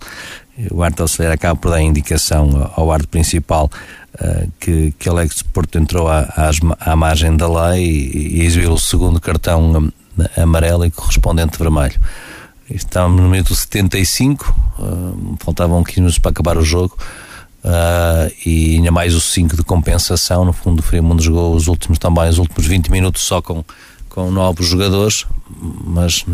O 0.70 0.84
arte 0.84 1.02
auxiliar 1.02 1.32
acaba 1.32 1.58
por 1.58 1.72
dar 1.72 1.82
indicação 1.82 2.70
ao 2.76 2.92
arte 2.92 3.08
principal 3.08 3.72
que, 4.60 4.92
que 5.00 5.10
Alex 5.10 5.42
Porto 5.42 5.78
entrou 5.78 6.08
à, 6.08 6.28
à, 6.80 6.96
margem 6.96 7.36
da 7.38 7.48
lei 7.48 7.86
e, 7.86 8.40
e 8.40 8.46
exibiu 8.46 8.74
o 8.74 8.80
segundo 8.80 9.20
cartão 9.20 9.92
amarelo 10.38 10.86
e 10.86 10.92
correspondente 10.92 11.58
vermelho. 11.58 12.00
Estávamos 12.70 13.22
no 13.22 13.30
minuto 13.30 13.56
75, 13.56 14.56
uh, 14.78 15.38
faltavam 15.40 15.84
15 15.84 16.00
minutos 16.00 16.20
para 16.20 16.32
acabar 16.32 16.58
o 16.58 16.64
jogo. 16.64 16.96
Uh, 17.64 18.32
e 18.46 18.76
ainda 18.76 18.92
mais 18.92 19.16
o 19.16 19.22
5 19.22 19.58
de 19.58 19.64
compensação. 19.64 20.46
No 20.46 20.54
fundo, 20.54 20.80
o 20.80 20.84
Friamundo 20.84 21.22
jogou 21.22 21.56
os 21.56 21.68
últimos 21.68 21.98
também, 21.98 22.30
os 22.30 22.38
últimos 22.38 22.66
20 22.66 22.90
minutos 22.90 23.24
só 23.24 23.42
com, 23.42 23.64
com 24.10 24.32
novos 24.32 24.68
jogadores, 24.68 25.26
mas 25.86 26.26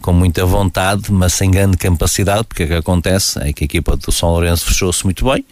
com 0.00 0.12
muita 0.12 0.44
vontade, 0.44 1.10
mas 1.10 1.32
sem 1.34 1.50
grande 1.50 1.76
capacidade, 1.76 2.44
porque 2.44 2.64
o 2.64 2.68
que 2.68 2.74
acontece 2.74 3.38
é 3.40 3.52
que 3.52 3.64
a 3.64 3.66
equipa 3.66 3.96
do 3.96 4.12
São 4.12 4.30
Lourenço 4.30 4.66
fechou-se 4.66 5.04
muito 5.04 5.24
bem 5.24 5.44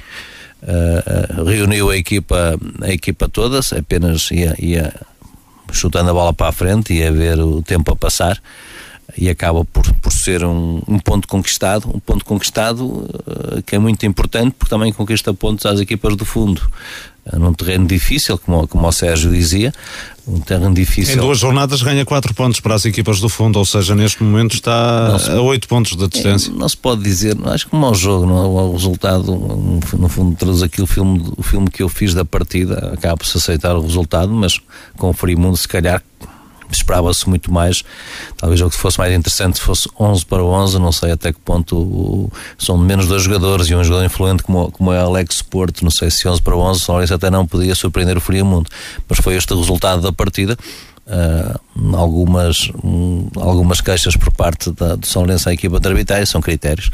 uh, 0.63 1.45
reuniu 1.45 1.91
a 1.91 1.97
equipa, 1.97 2.59
a 2.83 2.93
equipa 2.93 3.29
toda, 3.29 3.61
apenas 3.77 4.31
ia, 4.31 4.55
ia 4.59 4.95
chutando 5.73 6.11
a 6.11 6.13
bola 6.13 6.33
para 6.33 6.49
a 6.49 6.53
frente, 6.53 6.93
ia 6.93 7.13
ver 7.13 7.39
o 7.41 7.63
tempo 7.63 7.93
a 7.93 7.97
passar 7.97 8.41
e 9.17 9.31
acaba 9.31 9.65
por, 9.65 9.91
por 9.95 10.13
ser 10.13 10.45
um, 10.45 10.83
um 10.87 10.99
ponto 10.99 11.29
conquistado, 11.29 11.89
um 11.95 12.01
ponto 12.01 12.25
conquistado 12.25 12.85
uh, 12.85 13.63
que 13.65 13.77
é 13.77 13.79
muito 13.79 14.05
importante 14.05 14.55
porque 14.59 14.71
também 14.71 14.93
conquista 14.93 15.33
pontos 15.33 15.65
às 15.67 15.81
equipas 15.81 16.17
do 16.17 16.25
fundo. 16.25 16.63
Uh, 17.33 17.39
num 17.39 17.53
terreno 17.53 17.87
difícil, 17.87 18.39
como, 18.39 18.68
como 18.68 18.87
o 18.87 18.93
Sérgio 18.93 19.31
dizia, 19.33 19.72
um 20.27 20.41
terreno 20.41 20.74
difícil. 20.74 21.14
Em 21.14 21.18
duas 21.18 21.39
jornadas 21.39 21.83
ganha 21.83 22.05
quatro 22.05 22.35
pontos 22.35 22.61
para 22.61 22.74
as 22.74 22.85
equipas 22.85 23.20
do 23.20 23.29
fundo, 23.29 23.59
ou 23.59 23.64
seja, 23.64 23.95
neste 23.95 24.22
momento 24.22 24.55
está 24.55 25.18
se, 25.18 25.31
a 25.31 25.41
oito 25.41 25.68
pontos 25.68 25.97
de 25.97 26.09
distância. 26.09 26.51
É, 26.51 26.55
não 26.55 26.68
se 26.68 26.77
pode 26.77 27.03
dizer, 27.03 27.37
acho 27.47 27.64
que 27.64 27.70
como 27.70 27.87
ao 27.87 27.95
jogo, 27.95 28.27
não, 28.27 28.55
o 28.55 28.72
resultado, 28.72 29.33
no 29.33 30.09
fundo, 30.09 30.37
traduz 30.37 30.62
aqui 30.62 30.83
o 30.83 30.87
filme, 30.87 31.33
o 31.37 31.43
filme 31.43 31.70
que 31.70 31.83
eu 31.83 31.89
fiz 31.89 32.14
da 32.14 32.24
partida, 32.24 32.93
acaba 32.93 33.16
por 33.16 33.27
se 33.27 33.37
aceitar 33.37 33.77
o 33.77 33.83
resultado, 33.83 34.33
mas 34.33 34.59
com 34.97 35.11
o 35.11 35.12
Frimundo, 35.12 35.57
se 35.57 35.68
calhar 35.68 36.03
esperava-se 36.71 37.29
muito 37.29 37.53
mais. 37.53 37.83
Talvez 38.37 38.61
o 38.61 38.71
que 38.71 38.77
fosse 38.77 38.99
mais 38.99 39.12
interessante 39.12 39.61
fosse 39.61 39.89
11 39.99 40.25
para 40.27 40.43
11. 40.43 40.79
Não 40.79 40.93
sei 40.93 41.12
até 41.12 41.33
que 41.33 41.41
ponto 41.41 41.77
o, 41.77 42.33
são 42.59 42.77
menos 42.77 43.07
dois 43.07 43.23
jogadores 43.23 43.69
e 43.69 43.75
um 43.75 43.85
jogador 43.85 44.05
influente 44.05 44.43
como, 44.43 44.71
como 44.71 44.93
é 44.93 44.99
Alex 44.99 45.43
Porto. 45.43 45.83
Não 45.83 45.91
sei 45.91 46.11
se 46.11 46.29
11 46.29 46.43
para 46.43 46.57
11, 46.57 46.81
só 46.81 47.03
isso 47.03 47.14
até 47.14 47.31
não 47.31 47.47
podia 47.47 47.75
surpreender 47.75 48.17
o 48.17 48.21
Friamundo. 48.21 48.69
Mas 49.09 49.19
foi 49.19 49.35
este 49.35 49.53
o 49.53 49.59
resultado 49.59 50.03
da 50.03 50.12
partida. 50.12 50.57
Uh, 51.07 51.97
algumas, 51.97 52.71
um, 52.83 53.29
algumas 53.37 53.81
queixas 53.81 54.17
por 54.17 54.33
parte 54.33 54.73
da, 54.73 54.97
do 54.97 55.07
São 55.07 55.23
Lourenço 55.23 55.49
à 55.49 55.53
equipa 55.53 55.79
de 55.79 55.89
arbitragem 55.89 56.27
são 56.27 56.41
critérios 56.41 56.91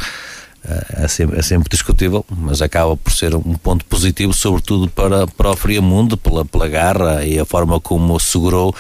é 0.65 1.09
sempre, 1.09 1.39
é 1.39 1.43
sempre 1.43 1.69
discutível, 1.69 2.25
mas 2.31 2.63
acaba 2.63 2.97
por 2.97 3.13
ser 3.13 3.35
um 3.35 3.55
ponto 3.55 3.85
positivo, 3.85 4.33
sobretudo 4.33 4.89
para, 4.89 5.27
para 5.27 5.51
o 5.51 5.57
Friamundo, 5.57 6.17
pela, 6.17 6.45
pela 6.45 6.69
garra 6.69 7.25
e 7.25 7.39
a 7.39 7.45
forma 7.45 7.81
como 7.81 8.19
segurou 8.21 8.73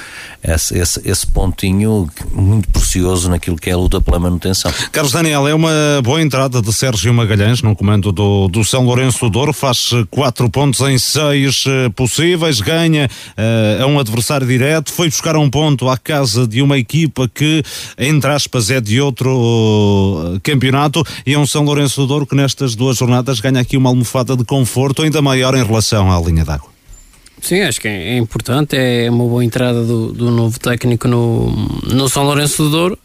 esse, 0.42 0.78
esse, 0.78 1.00
esse 1.04 1.26
pontinho 1.26 2.08
muito 2.32 2.68
precioso 2.68 3.28
naquilo 3.28 3.56
que 3.56 3.68
é 3.68 3.72
a 3.72 3.76
luta 3.76 4.00
pela 4.00 4.20
manutenção. 4.20 4.72
Carlos 4.92 5.12
Daniel, 5.12 5.48
é 5.48 5.54
uma 5.54 5.72
boa 6.04 6.22
entrada 6.22 6.62
de 6.62 6.72
Sérgio 6.72 7.12
Magalhães 7.12 7.62
no 7.62 7.74
comando 7.74 8.12
do, 8.12 8.46
do 8.46 8.64
São 8.64 8.84
Lourenço 8.84 9.18
do 9.20 9.30
Douro, 9.30 9.52
faz 9.52 9.90
quatro 10.08 10.48
pontos 10.48 10.80
em 10.82 10.98
seis 10.98 11.64
uh, 11.66 11.90
possíveis, 11.96 12.60
ganha 12.60 13.08
uh, 13.36 13.82
a 13.82 13.86
um 13.86 13.98
adversário 13.98 14.46
direto, 14.46 14.92
foi 14.92 15.08
buscar 15.08 15.36
um 15.36 15.50
ponto 15.50 15.88
à 15.88 15.98
casa 15.98 16.46
de 16.46 16.62
uma 16.62 16.78
equipa 16.78 17.28
que, 17.28 17.62
entre 17.98 18.30
aspas, 18.30 18.70
é 18.70 18.80
de 18.80 19.00
outro 19.00 20.38
campeonato 20.44 21.04
e 21.26 21.34
é 21.34 21.38
um 21.38 21.46
São 21.46 21.64
Lourenço 21.64 21.71
do 21.76 22.06
Douro 22.06 22.26
que 22.26 22.34
nestas 22.34 22.74
duas 22.74 22.96
jornadas 22.96 23.40
ganha 23.40 23.60
aqui 23.60 23.76
uma 23.76 23.88
almofada 23.88 24.36
de 24.36 24.44
conforto 24.44 25.02
ainda 25.02 25.22
maior 25.22 25.54
em 25.54 25.64
relação 25.64 26.10
à 26.10 26.20
linha 26.20 26.44
d'água. 26.44 26.72
Sim, 27.42 27.60
acho 27.62 27.80
que 27.80 27.88
é, 27.88 28.16
importante, 28.16 28.76
é 28.76 29.10
uma 29.10 29.24
boa 29.24 29.44
entrada 29.44 29.82
do, 29.82 30.12
do 30.12 30.30
novo 30.30 30.60
técnico 30.60 31.08
no, 31.08 31.50
no 31.92 32.08
São 32.08 32.22
Lourenço 32.22 32.62
do 32.62 32.70
Douro. 32.70 32.98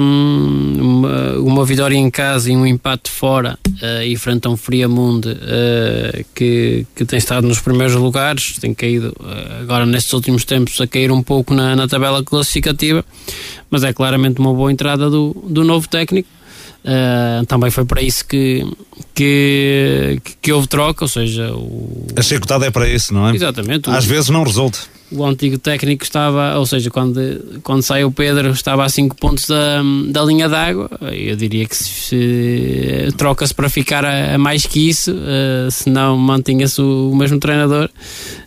Um, 0.00 0.76
uma, 0.80 1.32
uma, 1.38 1.64
vitória 1.64 1.96
em 1.96 2.08
casa 2.08 2.52
e 2.52 2.56
um 2.56 2.64
empate 2.64 3.10
fora 3.10 3.58
uh, 3.66 4.02
e 4.04 4.16
frente 4.16 4.46
a 4.46 4.50
um 4.50 4.56
Friamundo 4.56 5.32
uh, 5.32 6.24
que, 6.32 6.86
que 6.94 7.04
tem 7.04 7.18
estado 7.18 7.48
nos 7.48 7.58
primeiros 7.58 7.96
lugares, 7.96 8.56
tem 8.60 8.72
caído 8.72 9.12
uh, 9.18 9.62
agora 9.62 9.84
nestes 9.84 10.12
últimos 10.12 10.44
tempos 10.44 10.80
a 10.80 10.86
cair 10.86 11.10
um 11.10 11.20
pouco 11.20 11.52
na, 11.52 11.74
na 11.74 11.88
tabela 11.88 12.22
classificativa, 12.22 13.04
mas 13.68 13.82
é 13.82 13.92
claramente 13.92 14.38
uma 14.38 14.54
boa 14.54 14.70
entrada 14.70 15.10
do, 15.10 15.34
do 15.48 15.64
novo 15.64 15.88
técnico 15.88 16.28
Uh, 16.84 17.46
também 17.46 17.70
foi 17.70 17.84
para 17.84 18.02
isso 18.02 18.26
que, 18.26 18.66
que, 19.14 20.20
que 20.40 20.52
houve 20.52 20.66
troca, 20.66 21.04
ou 21.04 21.08
seja, 21.08 21.54
o... 21.54 22.06
a 22.16 22.22
chicotada 22.22 22.66
é 22.66 22.70
para 22.70 22.88
isso, 22.88 23.14
não 23.14 23.28
é? 23.28 23.34
Exatamente. 23.34 23.88
Às 23.88 24.04
o... 24.04 24.08
vezes 24.08 24.30
não 24.30 24.42
resulta. 24.42 24.80
O 25.14 25.24
antigo 25.24 25.58
técnico 25.58 26.04
estava, 26.04 26.58
ou 26.58 26.66
seja, 26.66 26.90
quando, 26.90 27.60
quando 27.62 27.82
sai 27.82 28.04
o 28.04 28.10
Pedro, 28.10 28.50
estava 28.50 28.84
a 28.84 28.88
5 28.88 29.16
pontos 29.16 29.46
da, 29.46 29.82
da 30.08 30.24
linha 30.24 30.48
d'água. 30.48 30.90
Eu 31.12 31.36
diria 31.36 31.66
que 31.66 31.76
se, 31.76 33.08
troca-se 33.16 33.54
para 33.54 33.68
ficar 33.68 34.04
a, 34.04 34.34
a, 34.34 34.38
mais 34.38 34.66
que 34.66 34.88
isso, 34.88 35.12
uh, 35.12 35.70
se 35.70 35.90
não 35.90 36.16
mantinha-se 36.16 36.80
o, 36.80 37.10
o, 37.10 37.16
mesmo 37.16 37.38
treinador. 37.38 37.88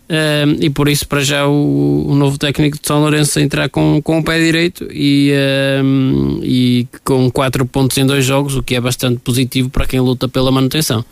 Uh, 0.07 0.57
e 0.59 0.69
por 0.69 0.87
isso, 0.87 1.07
para 1.07 1.21
já, 1.21 1.47
o, 1.47 2.07
o, 2.07 2.15
novo 2.15 2.37
técnico 2.37 2.77
de 2.79 2.87
São 2.87 2.99
Lourenço 2.99 3.39
entrar 3.39 3.69
com, 3.69 4.01
com 4.01 4.19
o 4.19 4.23
pé 4.23 4.39
direito 4.39 4.87
e, 4.91 5.31
uh, 5.33 6.39
e 6.43 6.87
com 7.03 7.29
4 7.31 7.65
pontos 7.65 7.97
em 7.97 8.05
dois 8.05 8.25
jogos, 8.25 8.55
o 8.55 8.63
que 8.63 8.75
é 8.75 8.81
bastante 8.81 9.19
positivo 9.19 9.69
para 9.69 9.85
quem 9.85 9.99
luta 9.99 10.27
pela 10.27 10.51
manutenção. 10.51 11.03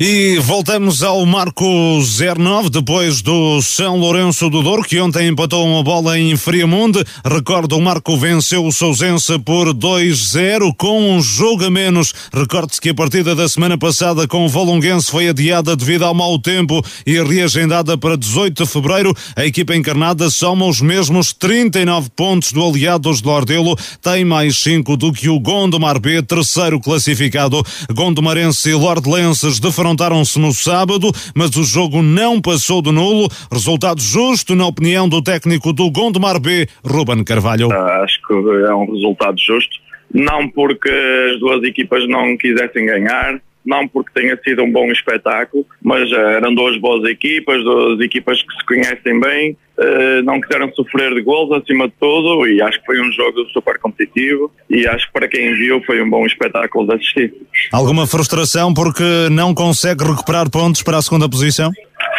E 0.00 0.38
voltamos 0.38 1.02
ao 1.02 1.26
Marco 1.26 1.64
09, 1.98 2.70
depois 2.70 3.20
do 3.20 3.60
São 3.60 3.96
Lourenço 3.98 4.48
do 4.48 4.62
Douro, 4.62 4.84
que 4.84 5.00
ontem 5.00 5.26
empatou 5.26 5.66
uma 5.66 5.82
bola 5.82 6.16
em 6.16 6.36
Friamunde. 6.36 7.04
Recordo, 7.24 7.76
o 7.76 7.82
Marco 7.82 8.16
venceu 8.16 8.64
o 8.64 8.70
Sousense 8.70 9.36
por 9.40 9.74
2-0, 9.74 10.72
com 10.78 11.16
um 11.16 11.20
jogo 11.20 11.64
a 11.64 11.70
menos. 11.70 12.14
Recorde-se 12.32 12.80
que 12.80 12.90
a 12.90 12.94
partida 12.94 13.34
da 13.34 13.48
semana 13.48 13.76
passada 13.76 14.28
com 14.28 14.46
o 14.46 14.48
Valonguense 14.48 15.10
foi 15.10 15.30
adiada 15.30 15.74
devido 15.74 16.04
ao 16.04 16.14
mau 16.14 16.38
tempo 16.38 16.80
e 17.04 17.20
reagendada 17.20 17.98
para 17.98 18.16
18 18.16 18.62
de 18.62 18.70
fevereiro. 18.70 19.12
A 19.34 19.46
equipa 19.46 19.74
encarnada 19.74 20.30
soma 20.30 20.66
os 20.66 20.80
mesmos 20.80 21.32
39 21.32 22.08
pontos 22.14 22.52
do 22.52 22.64
Aliados 22.64 23.20
de 23.20 23.26
Lordelo, 23.26 23.76
tem 24.00 24.24
mais 24.24 24.60
5 24.60 24.96
do 24.96 25.12
que 25.12 25.28
o 25.28 25.40
Gondomar 25.40 25.98
B, 25.98 26.22
terceiro 26.22 26.78
classificado. 26.78 27.64
Gondomarense 27.92 28.70
e 28.70 28.74
Lordelenses 28.74 29.58
de 29.58 29.72
defrontaram-se 29.88 30.38
no 30.38 30.52
sábado, 30.52 31.10
mas 31.34 31.56
o 31.56 31.64
jogo 31.64 32.02
não 32.02 32.40
passou 32.40 32.82
de 32.82 32.92
nulo. 32.92 33.28
Resultado 33.50 34.00
justo, 34.00 34.54
na 34.54 34.66
opinião 34.66 35.08
do 35.08 35.22
técnico 35.22 35.72
do 35.72 35.90
Gondomar 35.90 36.38
B, 36.38 36.66
Ruben 36.84 37.24
Carvalho. 37.24 37.68
Uh, 37.68 38.02
acho 38.02 38.20
que 38.26 38.34
é 38.34 38.74
um 38.74 38.92
resultado 38.92 39.38
justo. 39.38 39.78
Não 40.12 40.48
porque 40.48 40.90
as 41.34 41.40
duas 41.40 41.62
equipas 41.64 42.06
não 42.08 42.36
quisessem 42.36 42.86
ganhar, 42.86 43.40
não 43.68 43.86
porque 43.86 44.10
tenha 44.14 44.36
sido 44.42 44.62
um 44.62 44.72
bom 44.72 44.90
espetáculo, 44.90 45.64
mas 45.82 46.10
uh, 46.10 46.16
eram 46.16 46.54
duas 46.54 46.78
boas 46.78 47.08
equipas, 47.08 47.62
duas 47.62 48.00
equipas 48.00 48.42
que 48.42 48.54
se 48.54 48.66
conhecem 48.66 49.20
bem, 49.20 49.56
uh, 49.78 50.22
não 50.24 50.40
quiseram 50.40 50.72
sofrer 50.74 51.14
de 51.14 51.20
gols 51.20 51.52
acima 51.52 51.86
de 51.86 51.94
tudo 52.00 52.48
e 52.48 52.62
acho 52.62 52.80
que 52.80 52.86
foi 52.86 53.00
um 53.00 53.12
jogo 53.12 53.44
super 53.52 53.78
competitivo 53.78 54.50
e 54.70 54.86
acho 54.88 55.06
que 55.06 55.12
para 55.12 55.28
quem 55.28 55.54
viu 55.54 55.82
foi 55.84 56.02
um 56.02 56.08
bom 56.08 56.24
espetáculo 56.24 56.86
de 56.86 56.94
assistir. 56.94 57.34
Alguma 57.70 58.06
frustração 58.06 58.72
porque 58.72 59.28
não 59.30 59.54
consegue 59.54 60.02
recuperar 60.02 60.50
pontos 60.50 60.82
para 60.82 60.96
a 60.96 61.02
segunda 61.02 61.28
posição? 61.28 61.70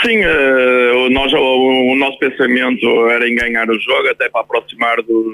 Sim, 0.05 0.19
uh, 0.19 1.09
nós, 1.09 1.33
o, 1.33 1.91
o, 1.91 1.95
nosso 1.95 2.17
pensamento 2.19 2.85
era 3.09 3.27
em 3.27 3.35
ganhar 3.35 3.69
o 3.69 3.79
jogo, 3.79 4.07
até 4.09 4.29
para 4.29 4.41
aproximar 4.41 5.01
dos, 5.01 5.25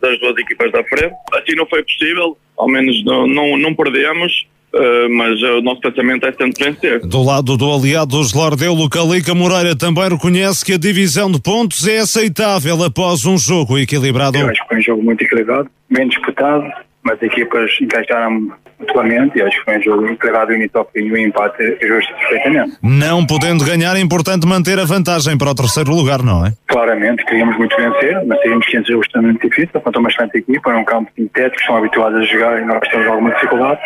das 0.00 0.18
duas 0.20 0.36
equipas 0.38 0.70
da 0.70 0.84
frente. 0.84 1.14
Assim 1.32 1.56
não 1.56 1.66
foi 1.66 1.82
possível, 1.82 2.36
ao 2.58 2.68
menos 2.68 3.02
não, 3.04 3.26
não, 3.26 3.56
não 3.56 3.74
perdemos. 3.74 4.46
Uh, 4.74 5.08
mas 5.10 5.40
uh, 5.42 5.58
o 5.58 5.62
nosso 5.62 5.82
pensamento 5.82 6.24
é 6.26 6.32
sempre 6.32 6.64
vencer. 6.64 7.00
Do 7.00 7.22
lado 7.22 7.58
do 7.58 7.70
aliado 7.70 8.16
dos 8.16 8.32
Lordelo, 8.32 8.88
Calica 8.88 9.34
Moreira 9.34 9.76
também 9.76 10.08
reconhece 10.08 10.64
que 10.64 10.72
a 10.72 10.78
divisão 10.78 11.30
de 11.30 11.38
pontos 11.38 11.86
é 11.86 11.98
aceitável 11.98 12.82
após 12.82 13.26
um 13.26 13.36
jogo 13.36 13.78
equilibrado. 13.78 14.38
Eu 14.38 14.48
acho 14.48 14.62
que 14.62 14.68
foi 14.68 14.78
um 14.78 14.82
jogo 14.82 15.02
muito 15.02 15.22
equilibrado, 15.22 15.68
bem 15.90 16.08
disputado, 16.08 16.64
mas 17.04 17.16
as 17.16 17.22
equipas 17.22 17.70
encaixaram 17.80 18.52
mutuamente 18.78 19.38
e 19.38 19.42
acho 19.42 19.58
que 19.58 19.64
foi 19.64 19.78
um 19.78 19.82
jogo 19.82 20.06
equilibrado 20.06 20.52
e 20.52 21.12
o 21.12 21.16
empate 21.16 21.78
é 21.80 21.86
justo 21.86 22.12
perfeitamente. 22.14 22.78
Não 22.82 23.24
podendo 23.24 23.64
ganhar, 23.64 23.96
é 23.96 24.00
importante 24.00 24.46
manter 24.46 24.78
a 24.78 24.84
vantagem 24.84 25.38
para 25.38 25.50
o 25.50 25.54
terceiro 25.54 25.94
lugar, 25.94 26.22
não 26.22 26.44
é? 26.44 26.52
Claramente, 26.66 27.24
queríamos 27.24 27.56
muito 27.56 27.76
vencer, 27.76 28.24
mas 28.26 28.38
sabíamos 28.38 28.66
que 28.66 28.76
é 28.76 28.96
um 28.96 29.00
extremamente 29.00 29.48
difícil, 29.48 29.80
contra 29.80 30.00
uma 30.00 30.08
excelente 30.08 30.38
equipa, 30.38 30.72
é 30.72 30.76
um 30.76 30.84
campo 30.84 31.10
sintético, 31.16 31.60
estão 31.60 31.76
habituados 31.76 32.18
a 32.18 32.24
jogar 32.24 32.60
e 32.60 32.64
nós 32.64 32.80
temos 32.88 33.06
alguma 33.06 33.30
dificuldade. 33.30 33.80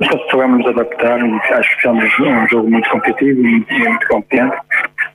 Mas 0.00 0.08
soubemos 0.30 0.58
nos 0.58 0.68
adaptar, 0.68 1.18
acho 1.20 1.70
que 1.70 1.82
fizemos 1.82 2.04
um 2.20 2.48
jogo 2.48 2.70
muito 2.70 2.88
competitivo 2.88 3.40
e 3.40 3.88
muito 3.88 4.08
competente 4.08 4.56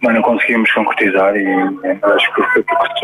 mas 0.04 0.14
não 0.16 0.22
conseguimos 0.22 0.70
concretizar 0.74 1.34
e 1.36 1.48
acho 1.48 2.34
que 2.34 2.42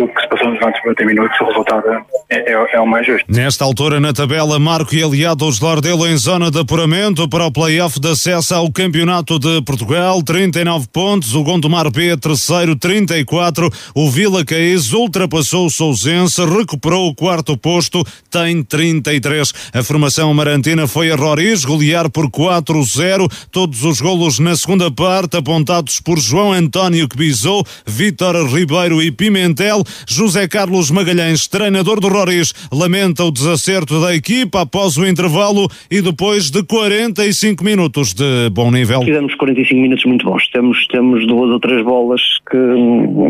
o 0.03 0.07
que 0.07 0.21
se 0.21 0.27
passou 0.27 0.49
nos 0.49 0.59
90 0.59 1.05
minutos 1.05 1.39
o 1.39 1.45
resultado 1.45 2.05
é, 2.29 2.51
é, 2.51 2.75
é, 2.75 2.79
o 2.79 2.85
mais 2.85 3.07
justo. 3.07 3.25
Nesta 3.31 3.63
altura 3.63 3.99
na 4.01 4.11
tabela, 4.11 4.28
Marco 4.59 4.93
e 4.93 5.01
aliados 5.01 5.59
Lordelo 5.59 6.07
em 6.07 6.15
zona 6.15 6.51
de 6.51 6.59
apuramento 6.59 7.27
para 7.27 7.47
o 7.47 7.51
play-off 7.51 7.99
de 7.99 8.09
acesso 8.09 8.53
ao 8.53 8.71
Campeonato 8.71 9.39
de 9.39 9.59
Portugal, 9.63 10.21
39 10.21 10.87
pontos, 10.93 11.33
o 11.33 11.43
Gondomar 11.43 11.89
B 11.89 12.15
terceiro, 12.15 12.75
34, 12.75 13.67
o 13.95 14.11
Vila 14.11 14.45
Caís 14.45 14.93
ultrapassou 14.93 15.65
o 15.65 15.71
Sousense, 15.71 16.45
recuperou 16.45 17.09
o 17.09 17.15
quarto 17.15 17.57
posto, 17.57 18.05
tem 18.29 18.61
33. 18.61 19.51
A 19.73 19.81
formação 19.81 20.31
marantina 20.31 20.85
foi 20.85 21.11
a 21.11 21.15
Roriz, 21.15 21.65
golear 21.65 22.07
por 22.07 22.29
4-0, 22.29 23.27
todos 23.49 23.83
os 23.83 23.99
golos 23.99 24.37
na 24.37 24.55
segunda 24.55 24.91
parte 24.91 25.37
apontados 25.37 25.99
por 25.99 26.19
João 26.19 26.53
António 26.53 27.09
Quebizou, 27.09 27.65
Vítor 27.83 28.47
Ribeiro 28.47 29.01
e 29.01 29.11
Pimentel. 29.11 29.83
José 30.07 30.47
Carlos 30.47 30.91
Magalhães, 30.91 31.47
treinador 31.47 31.99
do 31.99 32.09
Roriz, 32.09 32.53
lamenta 32.71 33.23
o 33.23 33.31
desacerto 33.31 33.99
da 33.99 34.18
equipa 34.19 34.61
após 34.61 34.97
o 34.97 35.05
intervalo 35.05 35.67
e 35.89 36.01
depois 36.01 36.51
de 36.51 36.63
45 36.63 37.63
minutos 37.63 38.13
de 38.13 38.49
bom 38.51 38.71
nível. 38.71 39.01
Fizemos 39.01 39.33
45 39.35 39.81
minutos 39.81 40.05
muito 40.05 40.25
bons. 40.25 40.47
Temos, 40.49 40.87
temos 40.87 41.25
duas 41.25 41.49
ou 41.51 41.59
três 41.59 41.83
bolas 41.83 42.21
que, 42.49 42.57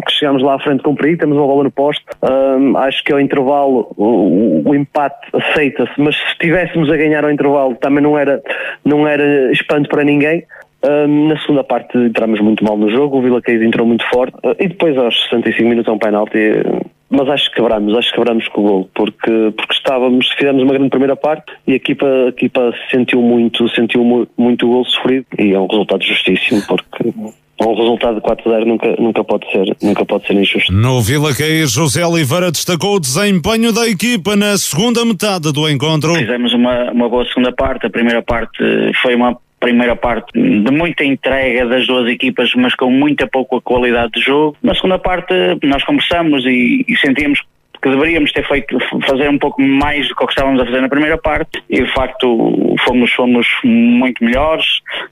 que 0.06 0.12
chegamos 0.12 0.44
lá 0.44 0.56
à 0.56 0.60
frente 0.60 0.84
com 0.84 0.96
perigo, 0.96 1.20
temos 1.20 1.38
uma 1.38 1.48
bola 1.48 1.64
no 1.64 1.72
poste. 1.72 2.04
Um, 2.22 2.78
acho 2.78 3.04
que 3.04 3.14
ao 3.14 3.20
intervalo 3.20 3.92
o, 3.96 4.68
o 4.68 4.76
empate 4.76 5.28
aceita-se, 5.34 5.94
mas 5.98 6.16
se 6.16 6.26
estivéssemos 6.32 6.92
a 6.92 6.98
ganhar 6.98 7.24
ao 7.24 7.32
intervalo 7.32 7.76
também 7.76 8.04
não 8.04 8.18
era, 8.18 8.42
não 8.84 9.08
era 9.08 9.52
espanto 9.52 9.90
para 9.90 10.04
ninguém. 10.04 10.44
Um, 10.82 11.28
na 11.28 11.38
segunda 11.42 11.64
parte 11.64 11.98
entramos 11.98 12.40
muito 12.40 12.64
mal 12.64 12.78
no 12.78 12.90
jogo, 12.90 13.18
o 13.18 13.22
Vila 13.22 13.42
Caís 13.42 13.62
entrou 13.62 13.86
muito 13.86 14.06
forte 14.10 14.36
uh, 14.46 14.56
e 14.58 14.68
depois 14.70 14.98
aos 14.98 15.24
65 15.24 15.68
minutos 15.68 15.90
é 15.90 15.92
um 15.92 16.00
penalti, 16.00 16.40
mas 17.10 17.28
acho 17.30 17.50
que 17.50 17.56
quebramos, 17.56 17.98
acho 17.98 18.10
que 18.10 18.16
quebramos 18.16 18.48
com 18.50 18.62
o 18.62 18.64
gol, 18.64 18.90
porque, 18.94 19.54
porque 19.58 19.74
estávamos, 19.74 20.30
fizemos 20.38 20.62
uma 20.62 20.74
grande 20.74 20.90
primeira 20.90 21.16
parte 21.16 21.52
e 21.66 21.74
a 21.74 21.76
equipa, 21.76 22.06
a 22.06 22.30
equipa 22.30 22.74
sentiu 22.92 23.22
muito, 23.22 23.68
sentiu 23.70 24.04
muito, 24.04 24.32
muito 24.38 24.68
o 24.68 24.70
gol 24.70 24.86
sofrido 24.86 25.26
e 25.38 25.54
é 25.54 25.60
um 25.60 25.68
resultado 25.68 26.04
justíssimo, 26.04 26.62
porque 26.68 27.12
um 27.62 27.76
resultado 27.76 28.16
de 28.16 28.22
4-0 28.22 28.66
nunca, 28.66 28.96
nunca, 28.98 29.24
pode 29.24 29.52
ser, 29.52 29.76
nunca 29.82 30.06
pode 30.06 30.26
ser 30.28 30.34
injusto. 30.34 30.72
No 30.72 31.02
Vila 31.02 31.36
Caís, 31.36 31.72
José 31.72 32.06
Oliveira 32.06 32.52
destacou 32.52 32.96
o 32.96 33.00
desempenho 33.00 33.74
da 33.74 33.88
equipa 33.88 34.36
na 34.36 34.58
segunda 34.58 35.04
metade 35.04 35.52
do 35.52 35.70
encontro. 35.70 36.16
Fizemos 36.16 36.54
uma, 36.54 36.92
uma 36.92 37.10
boa 37.10 37.26
segunda 37.26 37.52
parte, 37.52 37.86
a 37.86 37.90
primeira 37.90 38.22
parte 38.22 38.58
foi 39.02 39.16
uma 39.16 39.38
primeira 39.60 39.96
parte 39.96 40.32
de 40.34 40.72
muita 40.72 41.04
entrega 41.04 41.66
das 41.66 41.86
duas 41.86 42.08
equipas, 42.10 42.54
mas 42.56 42.76
com 42.76 42.90
muita 42.90 43.28
pouca 43.28 43.60
qualidade 43.62 44.14
de 44.14 44.22
jogo. 44.22 44.58
Na 44.64 44.74
segunda 44.74 44.98
parte 44.98 45.34
nós 45.64 45.84
conversamos 45.84 46.46
e, 46.46 46.86
e 46.88 46.98
sentíamos 46.98 47.42
que 47.82 47.90
deveríamos 47.90 48.32
ter 48.32 48.46
feito 48.48 48.78
fazer 49.08 49.30
um 49.30 49.38
pouco 49.38 49.62
mais 49.62 50.08
do 50.08 50.16
que, 50.16 50.26
estávamos 50.26 50.62
a 50.62 50.66
fazer 50.66 50.82
na 50.82 50.90
primeira 50.90 51.18
parte 51.18 51.64
e 51.70 51.82
de 51.82 51.94
facto 51.94 52.76
fomos 52.86 53.12
fomos 53.14 53.48
muito 53.64 54.24
melhores 54.24 54.66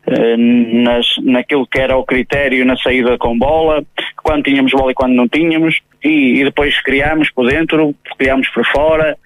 eh, 0.05 0.35
nas, 0.37 1.05
naquilo 1.23 1.65
que 1.65 1.79
era 1.79 1.95
o 1.95 2.03
critério 2.03 2.65
na 2.65 2.75
saída 2.77 3.17
com 3.17 3.37
bola, 3.37 3.83
quando 4.21 4.43
tínhamos 4.43 4.71
bola 4.73 4.91
e 4.91 4.95
quando 4.95 5.13
não 5.13 5.27
tínhamos 5.27 5.79
e, 6.03 6.41
e 6.41 6.43
depois 6.43 6.81
criámos 6.81 7.29
por 7.31 7.47
dentro, 7.47 7.95
criámos 8.17 8.49
por 8.49 8.65
fora 8.65 9.17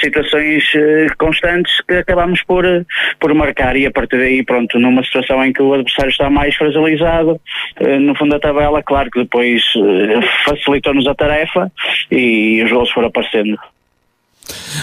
situações 0.00 0.64
eh, 0.74 1.06
constantes 1.18 1.80
que 1.86 1.94
acabamos 1.94 2.42
por, 2.42 2.64
eh, 2.64 2.84
por 3.18 3.34
marcar 3.34 3.76
e 3.76 3.86
a 3.86 3.90
partir 3.90 4.18
daí, 4.18 4.42
pronto, 4.44 4.78
numa 4.78 5.04
situação 5.04 5.44
em 5.44 5.52
que 5.52 5.62
o 5.62 5.74
adversário 5.74 6.10
está 6.10 6.30
mais 6.30 6.54
fragilizado, 6.54 7.40
no 8.00 8.14
fundo 8.14 8.30
da 8.30 8.40
tabela, 8.40 8.82
claro 8.82 9.10
que 9.10 9.20
depois 9.20 9.62
facilitou-nos 10.44 11.06
a 11.06 11.14
tarefa 11.14 11.70
e 12.10 12.62
os 12.64 12.70
gols 12.70 12.90
foram 12.90 13.08
aparecendo. 13.08 13.58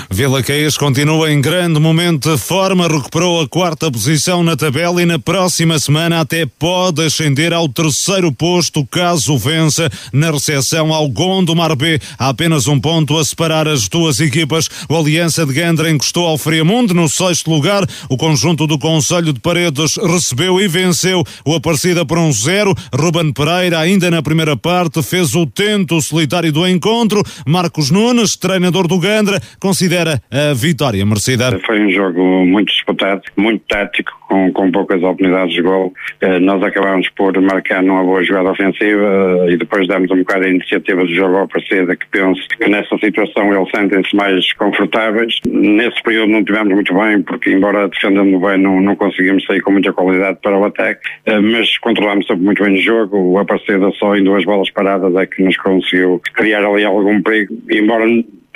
Vila 0.10 0.42
Caís 0.42 0.78
continua 0.78 1.32
em 1.32 1.42
grande 1.42 1.80
momento 1.80 2.32
de 2.32 2.38
forma, 2.38 2.88
recuperou 2.88 3.42
a 3.42 3.48
quarta 3.48 3.92
posição 3.92 4.44
na 4.44 4.56
tabela 4.56 5.02
e 5.02 5.06
na 5.06 5.20
próxima 5.20 5.80
semana 5.80 6.22
até 6.22 6.46
pode 6.46 7.04
ascender 7.06 7.54
ao 7.54 7.68
terceiro 7.68 8.32
posto 8.32 8.86
caso 8.86 9.38
vença 9.38 9.90
na 10.14 10.32
recepção 10.32 10.94
ao 10.94 11.08
Gondomar 11.10 11.76
B. 11.76 12.00
Há 12.18 12.30
apenas 12.30 12.68
um 12.68 12.80
ponto 12.80 13.18
a 13.18 13.26
separar 13.26 13.68
as 13.68 13.88
duas 13.88 14.20
equipas. 14.20 14.70
O 14.88 14.96
Aliança 14.96 15.46
de 15.46 15.54
Gandra 15.54 15.90
encostou 15.90 16.26
ao 16.26 16.38
Friamundo 16.38 16.94
no 16.94 17.10
sexto 17.10 17.50
lugar. 17.50 17.86
O 18.10 18.18
conjunto 18.18 18.66
do 18.66 18.80
Conselho 18.80 19.34
de 19.34 19.40
Paredes 19.40 19.98
recebeu 19.98 20.60
e 20.60 20.68
venceu 20.68 21.24
o 21.46 21.54
Aparecida 21.54 22.06
por 22.06 22.18
um 22.18 22.32
zero. 22.32 22.74
Ruben 22.94 23.34
Pereira, 23.34 23.80
ainda 23.80 24.10
na 24.10 24.22
primeira 24.22 24.56
parte, 24.56 25.04
fez 25.04 25.36
o 25.36 25.46
tento 25.46 26.02
solitário 26.02 26.52
do 26.52 26.68
encontro. 26.68 27.24
Marcos 27.46 27.92
Nunes, 27.92 28.36
treinador 28.36 28.88
do 28.88 29.00
Gandra, 29.00 29.42
considera 29.60 30.22
a 30.32 30.54
vitória 30.54 31.06
merecida. 31.06 31.60
Foi 31.66 31.80
um 31.80 31.90
jogo 31.90 32.46
muito 32.46 32.72
disputado, 32.72 33.22
muito 33.36 33.64
tático, 33.68 34.12
com, 34.28 34.52
com 34.52 34.72
poucas 34.72 35.02
oportunidades 35.02 35.54
de 35.54 35.62
gol. 35.62 35.94
Uh, 36.22 36.40
nós 36.40 36.62
acabámos 36.64 37.10
por 37.10 37.40
marcar 37.42 37.82
numa 37.82 38.04
boa 38.04 38.24
jogada 38.24 38.52
ofensiva 38.52 39.46
uh, 39.46 39.50
e 39.50 39.58
depois 39.58 39.88
damos 39.88 40.12
um 40.12 40.18
bocado 40.18 40.46
a 40.46 40.50
iniciativa 40.50 41.04
do 41.04 41.14
jogo 41.14 41.38
ao 41.38 41.48
Parceida, 41.48 41.96
que 41.96 42.06
penso 42.08 42.42
que 42.50 42.70
nessa 42.70 42.98
situação 42.98 43.54
eles 43.54 43.70
sentem-se 43.74 44.16
mais 44.16 44.54
confortáveis. 44.54 45.40
Nesse 45.48 46.02
período 46.04 46.32
não 46.32 46.44
tivemos 46.44 46.74
muito 46.74 46.94
bem, 46.94 47.22
porque 47.22 47.52
embora 47.52 47.88
defendendo 47.88 48.40
bem 48.40 48.58
não, 48.58 48.82
não 48.82 48.96
conseguimos 48.96 49.46
sair 49.46 49.62
com 49.62 49.72
muita 49.72 49.94
qualidade 49.94 50.40
para 50.42 50.58
o 50.58 50.66
ataque, 50.66 51.02
uh, 51.30 51.42
mas 51.42 51.78
controlámos 51.80 52.28
sempre 52.28 52.44
muito 52.44 52.64
bem 52.64 52.76
o 52.76 52.82
jogo. 52.82 53.18
O 53.18 53.40
Aparecida 53.40 53.90
só 53.98 54.16
em 54.16 54.24
duas 54.24 54.44
bolas 54.44 54.70
paradas 54.72 55.16
é 55.16 55.26
que 55.26 55.42
nos 55.42 55.56
conseguiu 55.58 56.22
criar 56.34 56.66
ali 56.66 56.84
algum 56.84 57.22
perigo, 57.22 57.58
embora 57.70 58.06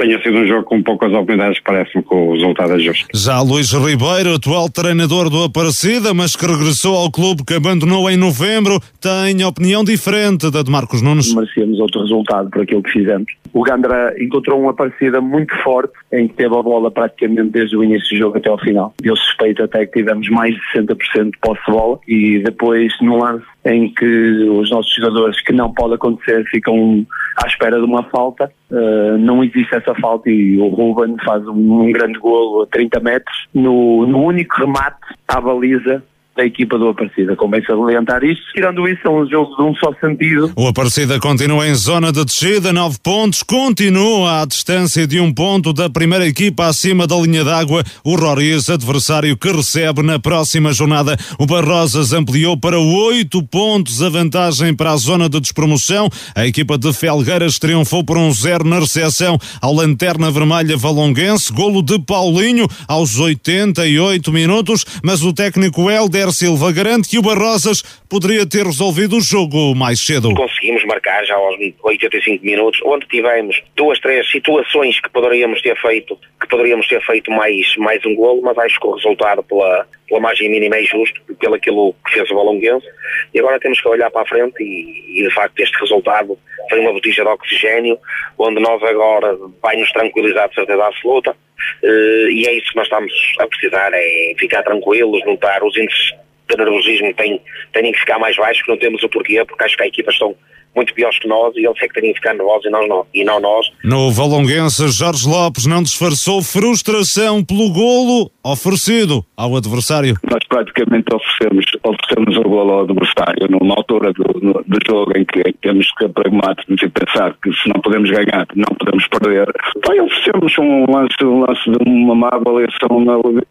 tenha 0.02 0.22
sido 0.24 0.38
um 0.40 0.48
jogo 0.48 0.64
com 0.64 0.82
poucas 0.82 1.12
oportunidades, 1.12 1.60
parece-me 1.64 2.04
que 2.04 2.14
o 2.14 2.34
resultado 2.34 2.74
é 2.74 2.80
justo. 2.80 3.08
Já 3.14 3.40
Luís 3.42 3.72
Ribeiro, 3.72 4.34
atual 4.34 4.68
treinador 4.70 5.30
do 5.30 5.44
Aparecida, 5.44 6.14
mas 6.14 6.36
que 6.36 6.46
regressou 6.46 6.96
ao 6.96 7.12
clube 7.12 7.44
que 7.46 7.54
abandonou 7.54 8.10
em 8.10 8.18
novembro, 8.18 8.80
tem 9.00 9.44
opinião 9.44 9.84
diferente 9.84 10.50
da 10.50 10.64
de 10.64 10.72
Marcos 10.72 11.02
Nunes. 11.02 11.34
Merecíamos 11.34 11.80
outro 11.80 12.02
resultado 12.02 12.50
por 12.50 12.64
aquilo 12.64 12.82
que 12.82 12.92
fizemos. 12.92 13.32
O 13.54 13.64
Gandra 13.64 14.16
encontrou 14.20 14.60
uma 14.60 14.72
Aparecida 14.72 15.20
muito 15.20 15.54
forte, 15.64 15.94
em 16.14 16.28
que 16.28 16.34
teve 16.34 16.56
a 16.56 16.62
bola 16.62 16.90
praticamente 16.90 17.50
desde 17.50 17.76
o 17.76 17.84
início 17.84 18.10
do 18.10 18.18
jogo 18.18 18.38
até 18.38 18.50
ao 18.50 18.58
final. 18.58 18.94
Eu 19.04 19.16
suspeito 19.16 19.62
até 19.62 19.86
que 19.86 20.00
tivemos 20.00 20.28
mais 20.30 20.56
de 20.56 20.62
60% 20.76 21.32
de 21.32 21.38
posse 21.40 21.62
de 21.68 21.72
bola 21.72 22.00
e 22.08 22.40
depois 22.40 22.94
no 23.02 23.18
lance 23.18 23.46
em 23.66 23.94
que 23.94 24.06
os 24.06 24.72
nossos 24.72 24.94
jogadores, 24.96 25.42
que 25.42 25.52
não 25.52 25.74
pode 25.74 25.96
acontecer, 25.96 26.44
ficam 26.46 27.06
à 27.44 27.48
espera 27.48 27.78
de 27.78 27.86
uma 27.86 28.04
falta. 28.04 28.52
Uh, 28.72 29.18
não 29.18 29.44
existe 29.44 29.76
essa 29.76 29.94
falta 29.96 30.30
e 30.30 30.58
o 30.58 30.68
Ruben 30.70 31.18
faz 31.24 31.46
um, 31.48 31.82
um 31.82 31.92
grande 31.92 32.18
golo 32.18 32.64
a 32.64 32.68
30 32.68 33.00
metros 33.02 33.48
no, 33.54 34.08
no 34.08 34.24
único 34.24 34.56
remate 34.56 34.98
à 35.28 35.42
baliza 35.42 36.02
da 36.36 36.46
equipa 36.46 36.78
do 36.78 36.88
Aparecida. 36.88 37.36
Convém 37.36 37.64
salientar 37.64 38.24
isto. 38.24 38.44
Tirando 38.54 38.88
isso, 38.88 39.02
é 39.06 39.10
um 39.10 39.28
jogo 39.28 39.56
de 39.56 39.62
um 39.64 39.76
só 39.76 39.94
sentido. 40.00 40.52
O 40.56 40.68
Aparecida 40.68 41.20
continua 41.20 41.68
em 41.68 41.76
zona 41.76 42.12
de 42.12 42.24
descida, 42.24 42.72
9 42.72 42.98
pontos, 43.04 43.44
continua 43.44 44.42
à 44.42 44.46
distância 44.46 45.06
de 45.06 45.20
um 45.20 45.34
ponto 45.34 45.74
da 45.74 45.90
primeira 45.90 46.26
equipa 46.26 46.68
acima 46.68 47.06
da 47.06 47.16
linha 47.18 47.44
d'água. 47.44 47.84
O 48.04 48.16
Roriz, 48.16 48.70
adversário 48.70 49.36
que 49.36 49.52
recebe 49.52 50.02
na 50.02 50.20
próxima 50.20 50.72
jornada. 50.72 51.18
O 51.38 51.46
Barrosas 51.46 52.14
ampliou 52.14 52.58
para 52.58 52.80
8 52.80 53.44
pontos 53.48 54.02
a 54.02 54.10
vantagem 54.10 54.74
para 54.74 54.92
a 54.92 54.98
zona 54.98 55.28
de 55.28 55.40
despromoção. 55.40 56.10
A 56.34 56.48
equipa 56.48 56.78
de 56.78 56.94
Felgueiras 56.94 57.60
triunfou 57.60 58.06
por 58.06 58.18
um 58.18 58.32
zero 58.32 58.64
na 58.64 58.80
recepção 58.80 59.38
ao 59.62 59.74
Lanterna 59.74 60.32
Vermelha 60.32 60.78
Valonguense. 60.78 61.52
Golo 61.52 61.82
de 61.82 62.00
Paulinho 62.00 62.68
aos 62.88 63.20
88 63.20 64.32
minutos, 64.32 64.86
mas 65.04 65.24
o 65.24 65.34
técnico 65.34 65.90
Helder 65.90 66.21
Silva 66.30 66.72
garante 66.72 67.10
que 67.10 67.18
o 67.18 67.22
Barrosas 67.22 67.82
poderia 68.10 68.48
ter 68.48 68.66
resolvido 68.66 69.18
o 69.18 69.22
jogo 69.22 69.74
mais 69.74 70.06
cedo. 70.06 70.34
Conseguimos 70.36 70.84
marcar 70.86 71.24
já 71.26 71.36
aos 71.36 71.56
85 71.84 72.46
minutos, 72.46 72.82
onde 72.86 73.08
tivemos 73.08 73.62
duas, 73.76 74.00
três 74.00 74.30
situações 74.30 75.00
que 75.00 75.10
poderíamos 75.10 75.62
ter 75.62 75.80
feito, 75.82 76.18
que 76.40 76.48
poderíamos 76.48 76.88
ter 76.88 77.02
feito 77.06 77.32
mais, 77.32 77.76
mais 77.78 78.06
um 78.06 78.14
golo, 78.16 78.42
mas 78.42 78.58
acho 78.58 78.80
que 78.80 78.88
o 78.88 78.96
resultado 78.96 79.42
pela, 79.44 79.88
pela 80.08 80.20
margem 80.20 80.50
mínima 80.50 80.76
é 80.76 80.84
justo, 80.84 81.22
pelo 81.40 81.56
aquilo 81.56 81.96
que 82.06 82.14
fez 82.14 82.30
o 82.30 82.36
Balonguense, 82.36 82.86
e 83.34 83.40
agora 83.40 83.60
temos 83.60 83.80
que 83.82 83.88
olhar 83.88 84.12
para 84.12 84.22
a 84.22 84.26
frente 84.26 84.62
e, 84.62 85.22
e 85.22 85.24
de 85.28 85.34
facto 85.34 85.60
este 85.60 85.80
resultado 85.80 86.38
foi 86.70 86.80
uma 86.80 86.94
botija 86.94 87.24
de 87.24 87.30
oxigênio, 87.30 87.98
onde 88.38 88.62
nós 88.62 88.82
agora 88.84 89.38
vai 89.62 89.76
nos 89.78 89.92
tranquilizar 89.92 90.50
de 90.50 90.56
certeza 90.56 90.86
absoluta, 90.86 91.36
e 91.84 92.46
é 92.48 92.54
isso 92.54 92.70
que 92.70 92.76
nós 92.76 92.86
estamos 92.86 93.14
a 93.40 93.48
precisar, 93.48 93.92
é 93.94 94.34
ficar 94.38 94.64
tranquilos, 94.64 95.26
notar 95.26 95.64
os 95.64 95.76
índices 95.78 96.14
de 96.50 96.58
nervosismo 96.58 97.14
têm, 97.14 97.42
têm 97.74 97.92
que 97.92 98.00
ficar 98.00 98.20
mais 98.20 98.36
baixos, 98.36 98.64
que 98.64 98.70
não 98.70 98.78
temos 98.78 99.02
o 99.04 99.10
porquê, 99.10 99.44
porque 99.46 99.64
acho 99.64 99.78
que 99.78 99.84
as 99.84 99.90
equipas 99.90 100.16
estão 100.16 100.36
muito 100.76 100.94
piores 100.94 101.18
que 101.20 101.28
nós 101.28 101.56
e 101.56 101.66
eles 101.66 101.78
é 101.82 101.88
que 101.88 101.94
teriam 101.94 102.14
que 102.14 102.20
ficar 102.20 102.34
nervosos 102.34 102.66
e 102.66 102.70
não, 102.70 102.88
não, 102.88 103.06
e 103.14 103.24
não 103.24 103.40
nós. 103.40 103.66
No 103.84 104.12
Valonguense, 104.12 104.88
Jorge 104.90 105.28
Lopes 105.28 105.66
não 105.66 105.84
disfarçou 105.84 106.42
frustração 106.42 107.44
pelo 107.44 107.72
golo 107.72 108.32
oferecido 108.44 109.24
ao 109.36 109.56
adversário. 109.56 110.16
Nós 110.30 110.44
praticamente 110.48 111.14
oferecemos, 111.14 111.66
oferecemos 111.84 112.38
o 112.38 112.44
golo 112.44 112.72
ao 112.72 112.82
adversário 112.82 113.48
numa 113.50 113.76
altura 113.76 114.12
do, 114.14 114.40
no, 114.42 114.54
do 114.66 114.80
jogo 114.88 115.12
em 115.18 115.26
que, 115.26 115.40
em 115.40 115.54
que 115.54 115.60
temos 115.62 115.92
que 115.92 116.04
ser 116.04 116.10
pragmáticos 116.10 116.82
e 116.82 116.90
pensar 116.90 117.36
que 117.42 117.52
se 117.54 117.70
não 117.70 117.82
podemos 117.82 118.10
ganhar, 118.10 118.48
não 118.56 118.76
podemos 118.78 119.08
perder. 119.08 119.52
Então 119.78 120.06
oferecemos 120.06 120.58
um 120.58 120.86
lance, 120.92 121.16
um 121.24 121.40
lance 121.42 121.70
de 121.70 121.90
uma 121.90 122.16
má 122.16 122.30
avaliação 122.32 123.04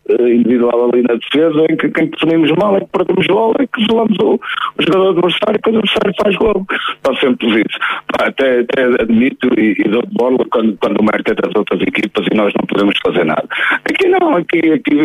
individual 0.08 0.90
ali 0.90 1.02
na 1.02 1.14
defesa 1.14 1.66
em 1.70 1.76
que 1.76 1.88
quem 1.90 2.06
definimos 2.10 2.50
mal 2.52 2.76
é 2.76 2.80
que 2.80 2.86
perdemos 2.86 3.26
o 3.26 3.32
golo, 3.32 3.54
é 3.58 3.66
que 3.66 3.82
isolamos 3.82 4.16
o, 4.22 4.34
o 4.34 4.82
jogador 4.82 5.08
adversário 5.10 5.60
que 5.62 5.70
o 5.70 5.72
adversário 5.76 6.14
faz 6.22 6.36
golo 6.36 6.66
sempre 7.18 7.48
isso. 7.48 7.78
Até, 8.18 8.60
até 8.60 8.84
admito 9.02 9.48
e, 9.58 9.74
e 9.78 9.88
dou 9.88 10.02
de 10.02 10.12
bola 10.12 10.38
quando, 10.50 10.76
quando 10.80 11.00
o 11.00 11.04
mérito 11.04 11.32
é 11.32 11.34
das 11.34 11.54
outras 11.54 11.80
equipas 11.82 12.26
e 12.30 12.36
nós 12.36 12.52
não 12.58 12.66
podemos 12.66 12.94
fazer 13.02 13.24
nada. 13.24 13.46
Aqui 13.84 14.08
não, 14.08 14.36
aqui, 14.36 14.58
aqui 14.72 14.96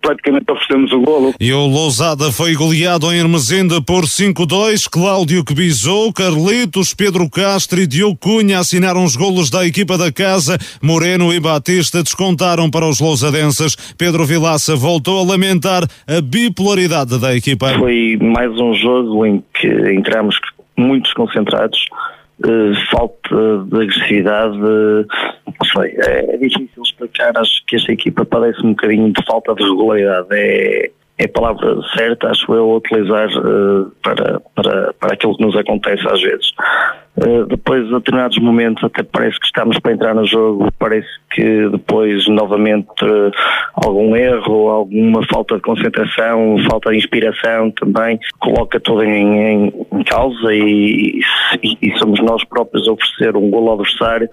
praticamente 0.00 0.50
oferecemos 0.50 0.92
o 0.92 1.00
golo. 1.00 1.34
E 1.40 1.52
o 1.52 1.66
Lousada 1.66 2.30
foi 2.32 2.54
goleado 2.54 3.12
em 3.12 3.18
Hermesinde 3.18 3.80
por 3.82 4.04
5-2. 4.04 4.88
Cláudio 4.90 5.44
que 5.44 5.54
bisou, 5.54 6.12
Carlitos, 6.12 6.94
Pedro 6.94 7.28
Castro 7.30 7.80
e 7.80 7.86
Diogo 7.86 8.16
Cunha 8.16 8.58
assinaram 8.58 9.04
os 9.04 9.16
golos 9.16 9.50
da 9.50 9.66
equipa 9.66 9.98
da 9.98 10.12
casa. 10.12 10.56
Moreno 10.82 11.32
e 11.32 11.40
Batista 11.40 12.02
descontaram 12.02 12.70
para 12.70 12.86
os 12.86 13.00
lousadenses. 13.00 13.76
Pedro 13.96 14.24
Vilaça 14.24 14.76
voltou 14.76 15.20
a 15.20 15.32
lamentar 15.32 15.82
a 16.06 16.20
bipolaridade 16.20 17.20
da 17.20 17.34
equipa. 17.34 17.68
Foi 17.78 18.18
mais 18.20 18.50
um 18.58 18.74
jogo 18.74 19.26
em 19.26 19.42
que 19.54 19.68
entramos 19.92 20.38
muito 20.76 21.04
desconcentrados, 21.04 21.88
uh, 22.44 22.74
falta 22.90 23.64
de 23.66 23.76
agressividade, 23.76 24.56
uh, 24.56 25.06
não 25.46 25.82
sei, 25.82 25.94
é, 25.98 26.36
difícil 26.36 26.82
explicar, 26.82 27.36
acho 27.36 27.64
que 27.66 27.76
esta 27.76 27.92
equipa 27.92 28.24
padece 28.24 28.64
um 28.64 28.70
bocadinho 28.70 29.12
de 29.12 29.24
falta 29.24 29.54
de 29.54 29.62
regularidade, 29.62 30.28
é, 30.32 30.90
é 31.18 31.24
a 31.24 31.28
palavra 31.28 31.76
certa, 31.96 32.30
acho 32.30 32.52
eu, 32.54 32.70
a 32.70 32.76
utilizar 32.76 33.28
uh, 33.38 33.90
para, 34.02 34.40
para, 34.54 34.92
para 34.94 35.12
aquilo 35.12 35.36
que 35.36 35.44
nos 35.44 35.56
acontece 35.56 36.06
às 36.08 36.20
vezes. 36.20 36.52
Uh, 37.14 37.44
depois, 37.46 37.92
a 37.92 37.98
determinados 37.98 38.38
momentos, 38.38 38.82
até 38.82 39.02
parece 39.02 39.38
que 39.38 39.44
estamos 39.44 39.78
para 39.78 39.92
entrar 39.92 40.14
no 40.14 40.26
jogo, 40.26 40.72
parece 40.78 41.08
que 41.30 41.68
depois, 41.68 42.26
novamente, 42.26 42.88
algum 43.74 44.16
erro, 44.16 44.70
alguma 44.70 45.22
falta 45.26 45.56
de 45.56 45.60
concentração, 45.60 46.56
falta 46.70 46.90
de 46.90 46.96
inspiração 46.96 47.70
também, 47.72 48.18
coloca 48.38 48.80
tudo 48.80 49.04
em, 49.04 49.38
em, 49.38 49.86
em 49.92 50.04
causa 50.04 50.54
e, 50.54 51.20
e, 51.62 51.78
e 51.82 51.98
somos 51.98 52.18
nós 52.20 52.42
próprios 52.44 52.88
a 52.88 52.92
oferecer 52.92 53.36
um 53.36 53.50
golo 53.50 53.68
ao 53.68 53.80
adversário 53.80 54.28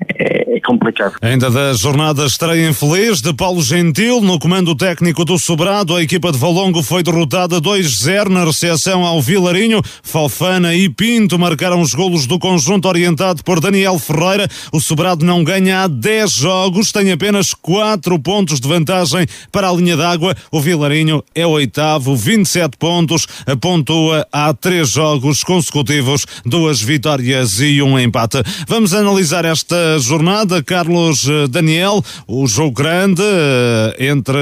é, 0.00 0.56
é 0.56 0.60
complicado. 0.60 1.14
Ainda 1.22 1.50
da 1.50 1.72
jornada 1.72 2.24
estreia 2.26 2.68
infeliz 2.68 3.20
de 3.20 3.32
Paulo 3.32 3.62
Gentil 3.62 4.20
no 4.20 4.38
comando 4.38 4.74
técnico 4.74 5.24
do 5.24 5.38
Sobrado, 5.38 5.94
a 5.94 6.02
equipa 6.02 6.32
de 6.32 6.38
Valongo 6.38 6.82
foi 6.82 7.02
derrotada 7.02 7.60
2-0 7.60 8.28
na 8.28 8.44
recepção 8.44 9.04
ao 9.04 9.20
Vilarinho. 9.22 9.82
Fofana 10.02 10.74
e 10.74 10.88
Pinto 10.88 11.38
marcaram 11.38 11.80
os 11.80 11.94
golos 11.94 12.26
do 12.26 12.38
conjunto 12.38 12.88
orientado 12.88 13.42
por 13.42 13.60
Daniel 13.60 13.98
Ferreira. 13.98 14.48
O 14.72 14.80
Sobrado 14.80 15.24
não 15.24 15.42
ganha 15.42 15.82
há 15.82 15.88
10 15.88 16.32
jogos, 16.32 16.92
tem 16.92 17.12
apenas 17.12 17.54
4 17.54 18.18
pontos 18.18 18.60
de 18.60 18.68
vantagem 18.68 19.26
para 19.50 19.68
a 19.68 19.72
linha 19.72 19.96
d'água. 19.96 20.34
O 20.50 20.60
Vilarinho 20.60 21.22
é 21.34 21.46
oitavo, 21.46 22.16
27 22.16 22.76
pontos, 22.76 23.26
pontua 23.60 24.26
há 24.32 24.52
3 24.52 24.88
jogos 24.88 25.42
consecutivos, 25.42 26.26
duas 26.44 26.80
vitórias 26.80 27.60
e 27.60 27.80
um 27.80 27.98
empate. 27.98 28.42
Vamos 28.66 28.92
analisar 28.92 29.44
esta 29.44 29.85
jornada, 29.98 30.62
Carlos 30.62 31.28
eh, 31.28 31.48
Daniel, 31.48 32.02
o 32.26 32.46
jogo 32.46 32.72
grande 32.72 33.22
eh, 33.22 34.08
entre 34.10 34.38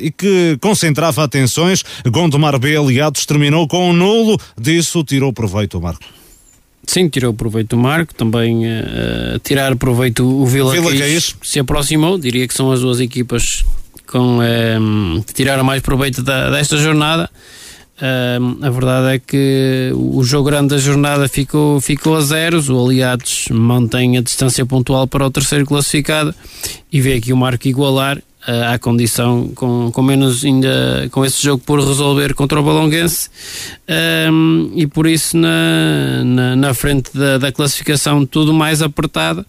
e 0.00 0.10
que 0.10 0.56
concentrava 0.60 1.24
atenções, 1.24 1.82
Gondomar 2.06 2.58
B, 2.58 2.76
aliados, 2.76 3.26
terminou 3.26 3.66
com 3.66 3.90
um 3.90 3.92
nulo, 3.92 4.38
disso 4.58 5.04
tirou 5.04 5.32
proveito 5.32 5.78
o 5.78 5.82
Marco. 5.82 6.04
Sim, 6.86 7.08
tirou 7.08 7.32
proveito 7.32 7.74
o 7.74 7.78
Marco, 7.78 8.14
também 8.14 8.66
uh, 8.66 9.38
tirar 9.42 9.76
proveito 9.76 10.24
o 10.24 10.44
Vila, 10.44 10.72
Vila 10.72 10.90
Caís, 10.96 11.36
se 11.40 11.60
aproximou, 11.60 12.18
diria 12.18 12.46
que 12.46 12.52
são 12.52 12.72
as 12.72 12.80
duas 12.80 12.98
equipas 12.98 13.64
com, 14.06 14.38
uh, 14.38 15.22
que 15.24 15.32
tiraram 15.32 15.62
mais 15.62 15.80
proveito 15.80 16.22
da, 16.22 16.50
desta 16.50 16.76
jornada. 16.76 17.30
Uh, 17.98 18.64
a 18.64 18.70
verdade 18.70 19.14
é 19.14 19.18
que 19.18 19.92
o 19.94 20.24
jogo 20.24 20.50
grande 20.50 20.68
da 20.68 20.78
jornada 20.78 21.28
ficou, 21.28 21.80
ficou 21.80 22.16
a 22.16 22.20
zeros. 22.20 22.68
O 22.68 22.84
Aliados 22.84 23.48
mantém 23.50 24.16
a 24.16 24.22
distância 24.22 24.64
pontual 24.66 25.06
para 25.06 25.26
o 25.26 25.30
terceiro 25.30 25.64
classificado 25.66 26.34
e 26.90 27.00
vê 27.00 27.14
aqui 27.14 27.32
o 27.32 27.36
Marco 27.36 27.68
igualar. 27.68 28.20
à 28.72 28.76
condição 28.76 29.52
com, 29.54 29.92
com 29.92 30.02
menos 30.02 30.44
ainda 30.44 31.08
com 31.12 31.24
esse 31.24 31.40
jogo 31.40 31.62
por 31.64 31.78
resolver 31.78 32.34
contra 32.34 32.58
o 32.58 32.62
Balonguense 32.64 33.30
um, 34.32 34.72
e 34.74 34.84
por 34.84 35.06
isso 35.06 35.36
na, 35.36 36.24
na, 36.24 36.56
na 36.56 36.74
frente 36.74 37.16
da, 37.16 37.38
da, 37.38 37.52
classificação 37.52 38.26
tudo 38.26 38.52
mais 38.52 38.82
apertado 38.82 39.46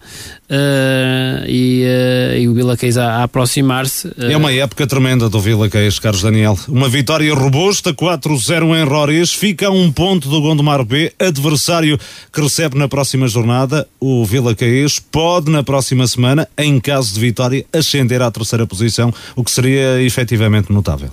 uh, 0.54 1.45
e, 1.47 1.84
uh, 1.84 2.38
e, 2.38 2.47
o 2.47 2.54
Vila 2.54 2.78
Queis 2.78 2.97
a, 2.97 3.18
a 3.18 3.24
aproximar-se. 3.24 4.08
Uh. 4.08 4.32
É 4.32 4.38
uma 4.38 4.51
época 4.51 4.86
tremenda 4.86 5.28
do 5.28 5.39
Vila 5.39 5.70
Queis, 5.70 5.99
Carlos 5.99 6.22
Daniel. 6.22 6.58
Uma 6.68 6.88
vitória 6.88 7.34
robusta, 7.34 7.93
4-0 7.93 8.76
em 8.80 8.84
Roriz, 8.84 9.34
fica 9.34 9.68
a 9.68 9.72
um 9.72 9.91
ponto 9.91 10.30
do 10.30 10.41
Gondomar 10.41 10.84
B, 10.84 11.12
adversário 11.20 11.99
que 12.32 12.41
recebe 12.41 12.78
na 12.78 12.88
próxima 12.88 13.28
jornada. 13.28 13.88
O 13.99 14.24
Vila 14.26 14.54
Queis 14.54 14.99
pode 14.99 15.49
na 15.49 15.64
próxima 15.64 16.06
semana, 16.08 16.47
em 16.58 16.80
caso 16.80 17.14
de 17.14 17.20
vitória, 17.20 17.66
ascender 17.74 18.22
à 18.22 18.30
terceira 18.30 18.68
posição, 18.68 19.14
o 19.36 19.43
que 19.43 19.51
seria 19.51 20.01
efetivamente 20.01 20.72
notável. 20.72 21.10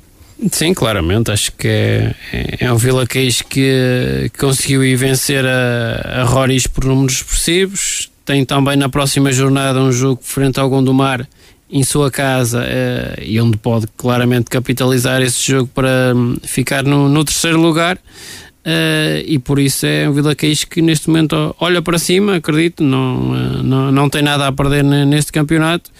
Sim, 0.50 0.72
claramente. 0.72 1.30
Acho 1.30 1.52
que 1.52 1.68
é, 1.68 2.14
é 2.60 2.72
um 2.72 2.76
Vila 2.76 3.06
Queis 3.06 3.42
que 3.42 4.30
conseguiu 4.38 4.82
ir 4.82 4.96
vencer 4.96 5.44
a, 5.44 6.22
a 6.22 6.24
Roriz 6.24 6.66
por 6.66 6.84
números 6.84 7.16
expressivos. 7.16 8.10
Tem 8.30 8.44
também 8.44 8.76
na 8.76 8.88
próxima 8.88 9.32
jornada 9.32 9.80
um 9.80 9.90
jogo 9.90 10.20
frente 10.22 10.60
ao 10.60 10.70
Gondomar 10.70 11.26
em 11.68 11.82
sua 11.82 12.12
casa 12.12 12.60
uh, 12.60 13.20
e 13.20 13.40
onde 13.40 13.56
pode 13.56 13.88
claramente 13.96 14.44
capitalizar 14.48 15.20
esse 15.20 15.50
jogo 15.50 15.68
para 15.74 16.14
um, 16.14 16.36
ficar 16.40 16.84
no, 16.84 17.08
no, 17.08 17.24
terceiro 17.24 17.60
lugar. 17.60 17.96
Uh, 17.96 19.18
e 19.26 19.36
por 19.40 19.58
isso 19.58 19.84
é 19.84 20.08
um 20.08 20.12
Vila 20.12 20.32
Queix 20.36 20.62
que 20.62 20.80
neste 20.80 21.08
momento 21.08 21.56
olha 21.58 21.82
para 21.82 21.98
cima, 21.98 22.36
acredito, 22.36 22.84
não, 22.84 23.32
uh, 23.32 23.62
não, 23.64 23.90
não 23.90 24.08
tem 24.08 24.22
nada 24.22 24.46
a 24.46 24.52
perder 24.52 24.84
neste 24.84 25.32
campeonato 25.32 25.90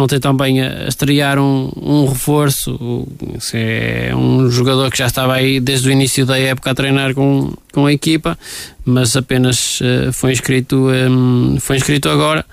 Ontem 0.00 0.18
também 0.18 0.62
a 0.62 0.88
estrear 0.88 1.38
um, 1.38 1.70
um 1.76 2.06
reforço, 2.06 3.06
é 3.52 4.12
um 4.16 4.50
jogador 4.50 4.90
que 4.90 4.96
já 4.96 5.06
estava 5.06 5.34
aí 5.34 5.60
desde 5.60 5.88
o 5.88 5.92
início 5.92 6.24
da 6.24 6.38
época 6.38 6.70
a 6.70 6.74
treinar 6.74 7.14
com, 7.14 7.52
com 7.70 7.84
a 7.84 7.92
equipa, 7.92 8.38
mas 8.82 9.14
apenas 9.14 9.78
uh, 9.82 10.10
foi, 10.12 10.32
inscrito, 10.32 10.88
um, 10.88 11.58
foi 11.60 11.76
inscrito 11.76 12.08
agora 12.08 12.46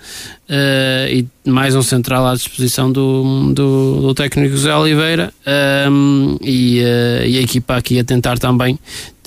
uh, 0.49 1.09
e 1.09 1.25
mais 1.47 1.75
um 1.75 1.81
central 1.81 2.27
à 2.27 2.33
disposição 2.33 2.91
do, 2.91 3.53
do, 3.53 4.01
do 4.01 4.13
técnico 4.13 4.55
José 4.55 4.75
Oliveira 4.75 5.33
um, 5.89 6.37
e, 6.41 6.81
uh, 6.81 7.25
e, 7.25 7.37
a 7.37 7.41
equipa 7.41 7.75
aqui 7.75 7.97
a 7.99 8.03
tentar 8.03 8.37
também 8.37 8.77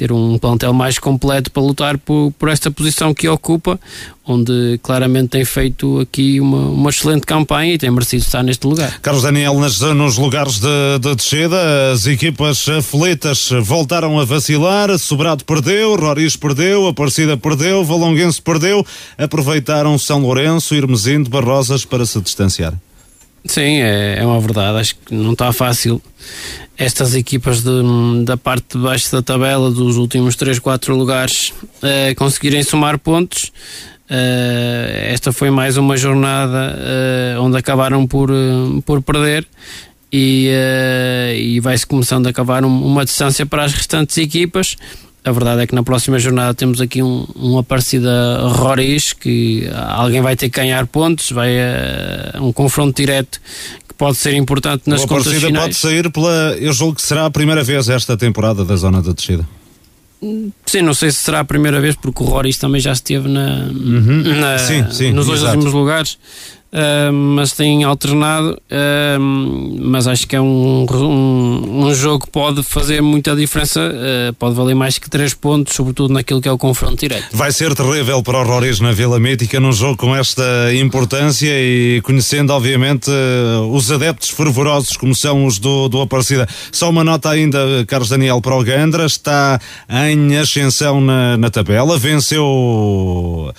ter 0.01 0.13
um 0.13 0.39
plantel 0.39 0.73
mais 0.73 0.99
completo 0.99 1.51
para 1.51 1.63
lutar 1.63 1.99
por, 1.99 2.33
por 2.39 2.49
esta 2.49 2.71
posição 2.71 3.13
que 3.13 3.29
ocupa, 3.29 3.79
onde 4.27 4.79
claramente 4.83 5.29
tem 5.29 5.45
feito 5.45 6.01
aqui 6.01 6.41
uma, 6.41 6.69
uma 6.69 6.89
excelente 6.89 7.27
campanha 7.27 7.75
e 7.75 7.79
tem 7.79 7.91
merecido 7.91 8.23
estar 8.23 8.43
neste 8.43 8.67
lugar. 8.67 8.99
Carlos 9.01 9.25
Daniel, 9.25 9.59
nas, 9.61 9.79
nos 9.81 10.17
lugares 10.17 10.59
de, 10.59 10.99
de 11.01 11.15
descida, 11.15 11.93
as 11.93 12.07
equipas 12.07 12.67
aflitas 12.67 13.51
voltaram 13.63 14.19
a 14.19 14.25
vacilar, 14.25 14.99
Sobrado 14.99 15.45
perdeu, 15.45 15.95
Roriz 15.97 16.35
perdeu, 16.35 16.87
Aparecida 16.87 17.37
perdeu, 17.37 17.85
Valonguense 17.85 18.41
perdeu, 18.41 18.87
aproveitaram 19.19 19.99
São 19.99 20.21
Lourenço, 20.21 20.75
Irmesim 20.75 21.23
de 21.23 21.29
Barrosas 21.29 21.85
para 21.85 22.07
se 22.11 22.21
distanciar. 22.21 22.75
Sim, 23.45 23.81
é, 23.81 24.19
é 24.19 24.27
uma 24.27 24.41
verdade. 24.41 24.79
Acho 24.79 24.97
que 24.97 25.15
não 25.15 25.33
está 25.33 25.53
fácil 25.53 26.01
estas 26.77 27.15
equipas 27.15 27.63
de, 27.63 28.25
da 28.25 28.37
parte 28.37 28.77
de 28.77 28.83
baixo 28.83 29.11
da 29.13 29.23
tabela, 29.23 29.71
dos 29.71 29.97
últimos 29.97 30.37
3, 30.37 30.59
4 30.59 30.95
lugares, 30.95 31.53
eh, 31.83 32.15
conseguirem 32.15 32.63
somar 32.63 32.99
pontos. 32.99 33.53
Uh, 34.11 34.91
esta 35.05 35.33
foi 35.33 35.51
mais 35.51 35.77
uma 35.77 35.97
jornada 35.97 36.77
uh, 36.77 37.43
onde 37.43 37.57
acabaram 37.57 38.09
por, 38.09 38.29
uh, 38.29 38.83
por 38.83 39.01
perder 39.03 39.47
e, 40.13 40.51
e 41.37 41.61
vai-se 41.61 41.87
começando 41.87 42.27
a 42.27 42.31
acabar 42.31 42.65
um, 42.65 42.85
uma 42.85 43.05
distância 43.05 43.47
para 43.47 43.63
as 43.63 43.73
restantes 43.73 44.19
equipas 44.19 44.77
a 45.25 45.33
verdade 45.33 45.63
é 45.63 45.67
que 45.67 45.75
na 45.75 45.83
próxima 45.83 46.19
jornada 46.19 46.55
temos 46.55 46.81
aqui 46.81 47.03
um, 47.03 47.27
um 47.37 47.59
Aparecida 47.59 48.39
Roriz 48.49 49.13
que 49.13 49.69
alguém 49.75 50.21
vai 50.21 50.35
ter 50.35 50.49
que 50.49 50.59
ganhar 50.59 50.87
pontos, 50.87 51.31
vai 51.31 51.57
uh, 51.57 52.43
um 52.43 52.53
confronto 52.53 52.97
direto 52.97 53.41
que 53.87 53.95
pode 53.95 54.17
ser 54.17 54.35
importante 54.35 54.85
nas 54.87 55.05
contas 55.05 55.33
finais. 55.35 55.45
Aparecida 55.45 55.61
pode 55.61 55.75
sair 55.75 56.11
pela, 56.11 56.57
eu 56.59 56.73
julgo 56.73 56.95
que 56.95 57.03
será 57.03 57.27
a 57.27 57.31
primeira 57.31 57.63
vez 57.63 57.89
esta 57.89 58.17
temporada 58.17 58.65
da 58.65 58.77
zona 58.77 59.03
da 59.03 59.13
descida. 59.13 59.47
Sim, 60.67 60.83
não 60.83 60.93
sei 60.93 61.11
se 61.11 61.19
será 61.19 61.41
a 61.41 61.45
primeira 61.45 61.81
vez 61.81 61.97
porque 61.97 62.23
o 62.23 62.27
Roriz 62.27 62.59
também 62.59 62.81
já 62.81 62.93
esteve 62.93 63.27
na, 63.27 63.69
uhum. 63.71 64.23
na 64.39 64.59
sim, 64.59 64.87
sim, 64.91 65.13
nos 65.13 65.27
dois 65.27 65.43
últimos 65.43 65.73
lugares. 65.73 66.19
Uh, 66.73 67.13
mas 67.13 67.53
tem 67.53 67.83
alternado. 67.83 68.57
Uh, 68.71 69.81
mas 69.81 70.07
acho 70.07 70.27
que 70.27 70.37
é 70.37 70.41
um, 70.41 70.87
um, 70.89 71.87
um, 71.87 71.95
jogo 71.95 72.27
que 72.27 72.31
pode 72.31 72.63
fazer 72.63 73.01
muita 73.01 73.35
diferença, 73.35 73.81
uh, 73.81 74.33
pode 74.35 74.55
valer 74.55 74.75
mais 74.75 74.97
que 74.97 75.11
3 75.11 75.35
pontos, 75.35 75.75
sobretudo 75.75 76.15
naquilo 76.15 76.41
que 76.41 76.49
é 76.49 76.53
o 76.53 76.59
confronto 76.59 76.97
direto. 76.97 77.27
Vai 77.33 77.51
ser 77.51 77.75
terrível 77.75 78.23
para 78.23 78.39
o 78.39 78.45
Roriz 78.45 78.79
na 78.79 78.93
Vila 78.93 79.19
Mítica 79.19 79.59
num 79.59 79.73
jogo 79.73 79.97
com 79.97 80.15
esta 80.15 80.73
importância 80.75 81.51
e 81.51 82.01
conhecendo, 82.03 82.53
obviamente, 82.53 83.11
os 83.71 83.91
adeptos 83.91 84.31
fervorosos 84.31 84.97
como 84.97 85.15
são 85.15 85.47
os 85.47 85.59
do, 85.59 85.89
do 85.89 86.01
Aparecida. 86.01 86.49
Só 86.71 86.89
uma 86.89 87.03
nota 87.03 87.31
ainda, 87.31 87.85
Carlos 87.87 88.09
Daniel, 88.09 88.41
para 88.41 88.55
o 88.55 88.63
Gandra, 88.63 89.07
está 89.07 89.59
em 89.89 90.37
ascensão 90.37 91.01
na, 91.01 91.37
na 91.37 91.51
tabela, 91.51 91.99
venceu 91.99 93.53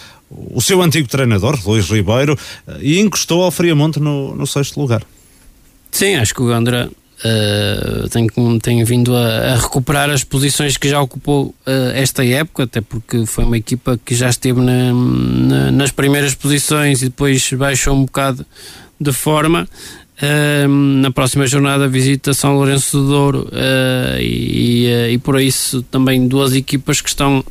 o 0.52 0.62
seu 0.62 0.82
antigo 0.82 1.08
treinador, 1.08 1.60
Luís 1.66 1.90
Ribeiro, 1.90 2.38
eh, 2.68 2.78
e 2.82 3.00
encostou 3.00 3.44
ao 3.44 3.52
Friamonte 3.52 4.00
no, 4.00 4.36
no 4.36 4.48
sexto 4.48 4.80
lugar. 4.80 5.04
Sim, 5.92 6.16
acho 6.16 6.34
que 6.34 6.42
o 6.42 6.48
Gandra 6.48 6.90
uh, 7.24 8.10
tem, 8.10 8.28
tem 8.60 8.84
vindo 8.84 9.16
a, 9.16 9.54
a, 9.54 9.56
recuperar 9.56 10.10
as 10.10 10.24
posições 10.24 10.78
que 10.78 10.90
já 10.90 11.02
ocupou 11.02 11.48
uh, 11.48 11.92
esta 11.94 12.26
época, 12.26 12.64
até 12.64 12.82
porque 12.82 13.26
foi 13.26 13.44
uma 13.44 13.58
equipa 13.58 14.00
que 14.04 14.16
já 14.16 14.30
esteve 14.30 14.62
na, 14.62 14.94
na, 14.94 15.72
nas 15.72 15.92
primeiras 15.92 16.34
posições 16.34 17.02
e 17.02 17.06
depois 17.06 17.52
baixou 17.54 17.96
um 17.96 18.06
bocado 18.06 18.46
de 19.00 19.12
forma 19.12 19.68
na 21.02 21.12
próxima 21.12 21.48
jornada 21.48 21.88
visita 21.88 22.34
São 22.34 22.56
Lourenço 22.56 22.98
do 22.98 23.08
Douro 23.08 23.48
uh, 23.52 24.20
e, 24.20 24.86
uh, 24.86 25.10
e, 25.12 25.18
por 25.18 25.40
isso 25.42 25.82
também 25.84 26.28
duas 26.28 26.54
equipas 26.54 27.02
que 27.02 27.10
estão 27.10 27.44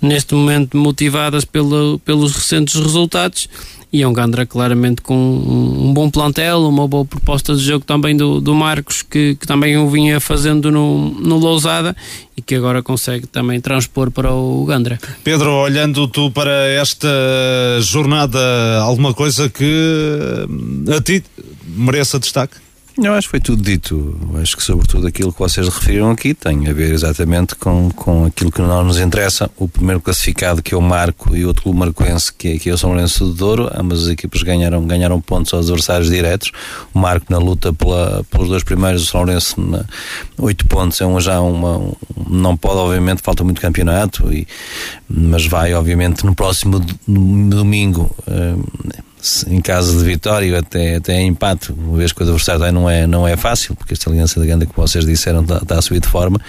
neste 0.00 0.34
momento 0.34 0.76
motivadas 0.76 1.44
pelo, 1.44 1.98
pelos 2.04 2.32
recentes 2.32 2.74
resultados 2.74 3.48
e 3.92 4.02
é 4.02 4.08
um 4.08 4.12
Gandra 4.12 4.44
claramente 4.44 5.00
com 5.00 5.14
um, 5.14 5.88
um, 5.88 5.94
bom 5.94 6.10
plantel, 6.10 6.68
uma 6.68 6.88
boa 6.88 7.04
proposta 7.04 7.54
de 7.54 7.62
jogo 7.62 7.84
também 7.84 8.16
do, 8.16 8.40
do 8.40 8.54
Marcos 8.54 9.00
que, 9.02 9.36
que 9.36 9.46
também 9.46 9.76
o 9.78 9.88
vinha 9.88 10.20
fazendo 10.20 10.70
no, 10.70 11.10
no 11.12 11.38
Lousada 11.38 11.96
e 12.36 12.42
que 12.42 12.54
agora 12.54 12.82
consegue 12.82 13.26
também 13.26 13.60
transpor 13.60 14.10
para 14.10 14.32
o 14.32 14.64
Gandra. 14.64 14.98
Pedro, 15.22 15.50
olhando 15.52 16.08
tu 16.08 16.30
para 16.30 16.68
esta 16.68 17.08
jornada, 17.80 18.38
alguma 18.82 19.14
coisa 19.14 19.48
que 19.48 20.46
a 20.94 21.00
ti 21.00 21.22
mereça 21.66 22.18
destaque? 22.18 22.56
Eu 23.02 23.12
acho 23.12 23.26
que 23.26 23.32
foi 23.32 23.40
tudo 23.40 23.62
dito. 23.62 24.18
Acho 24.40 24.56
que, 24.56 24.62
sobretudo, 24.62 25.06
aquilo 25.06 25.30
que 25.30 25.38
vocês 25.38 25.68
referiram 25.68 26.10
aqui 26.10 26.32
tem 26.32 26.66
a 26.66 26.72
ver 26.72 26.94
exatamente 26.94 27.54
com, 27.54 27.90
com 27.90 28.24
aquilo 28.24 28.50
que 28.50 28.62
não 28.62 28.82
nos 28.82 28.98
interessa. 28.98 29.50
O 29.58 29.68
primeiro 29.68 30.00
classificado, 30.00 30.62
que 30.62 30.72
é 30.72 30.78
o 30.78 30.80
Marco, 30.80 31.36
e 31.36 31.44
outro 31.44 31.64
clube 31.64 31.78
marcoense, 31.78 32.32
que 32.32 32.48
é, 32.48 32.58
que 32.58 32.70
é 32.70 32.72
o 32.72 32.78
São 32.78 32.90
Lourenço 32.90 33.30
de 33.30 33.36
Douro. 33.36 33.70
Ambas 33.74 34.04
as 34.04 34.08
equipas 34.08 34.42
ganharam, 34.42 34.82
ganharam 34.86 35.20
pontos 35.20 35.52
aos 35.52 35.66
adversários 35.66 36.08
diretos. 36.08 36.52
O 36.94 36.98
Marco 36.98 37.26
na 37.28 37.36
luta 37.36 37.70
pela, 37.70 38.24
pelos 38.30 38.48
dois 38.48 38.64
primeiros, 38.64 39.02
o 39.02 39.06
São 39.06 39.20
Lourenço, 39.20 39.60
na, 39.60 39.84
oito 40.38 40.66
pontos. 40.66 40.98
É 40.98 41.06
um, 41.06 41.20
já 41.20 41.38
uma. 41.38 41.76
Um, 41.76 41.94
não 42.30 42.56
pode, 42.56 42.78
obviamente, 42.78 43.20
falta 43.20 43.44
muito 43.44 43.60
campeonato, 43.60 44.32
e, 44.32 44.48
mas 45.06 45.44
vai, 45.44 45.74
obviamente, 45.74 46.24
no 46.24 46.34
próximo 46.34 46.80
domingo. 47.06 48.10
Uh, 48.26 48.64
em 49.46 49.60
caso 49.60 49.98
de 49.98 50.04
vitória 50.04 50.58
até, 50.58 50.96
até 50.96 51.20
empate, 51.22 51.72
uma 51.72 51.98
vez 51.98 52.12
que 52.12 52.20
o 52.20 52.24
adversário 52.24 52.72
não 52.72 52.88
é, 52.88 53.06
não 53.06 53.26
é 53.26 53.36
fácil, 53.36 53.74
porque 53.74 53.94
esta 53.94 54.10
aliança 54.10 54.38
da 54.40 54.46
Ganda 54.46 54.66
que 54.66 54.76
vocês 54.76 55.04
disseram 55.04 55.42
está, 55.42 55.56
está 55.58 55.78
a 55.78 55.82
subir 55.82 56.00
de 56.00 56.08
forma, 56.08 56.40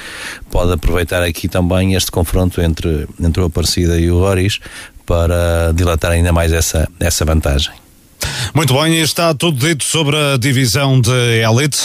pode 0.50 0.72
aproveitar 0.74 1.24
aqui 1.24 1.48
também 1.48 1.96
este 1.96 2.12
confronto 2.12 2.62
entre, 2.62 3.08
entre 3.20 3.42
o 3.42 3.46
Aparecida 3.46 4.00
e 4.00 4.10
o 4.12 4.20
Roriz 4.20 4.60
para 5.06 5.72
dilatar 5.74 6.12
ainda 6.12 6.34
mais 6.34 6.52
essa, 6.52 6.88
essa 7.00 7.24
vantagem. 7.24 7.87
Muito 8.54 8.74
bem, 8.74 9.00
está 9.00 9.34
tudo 9.34 9.66
dito 9.66 9.84
sobre 9.84 10.16
a 10.16 10.38
divisão 10.38 11.00
de 11.00 11.12
elite. 11.42 11.80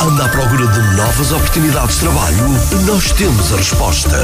Anda 0.00 0.26
à 0.26 0.28
procura 0.28 0.66
de 0.66 0.96
novas 0.96 1.32
oportunidades 1.32 1.96
de 1.96 2.00
trabalho? 2.02 2.48
Nós 2.86 3.10
temos 3.12 3.52
a 3.52 3.56
resposta. 3.56 4.16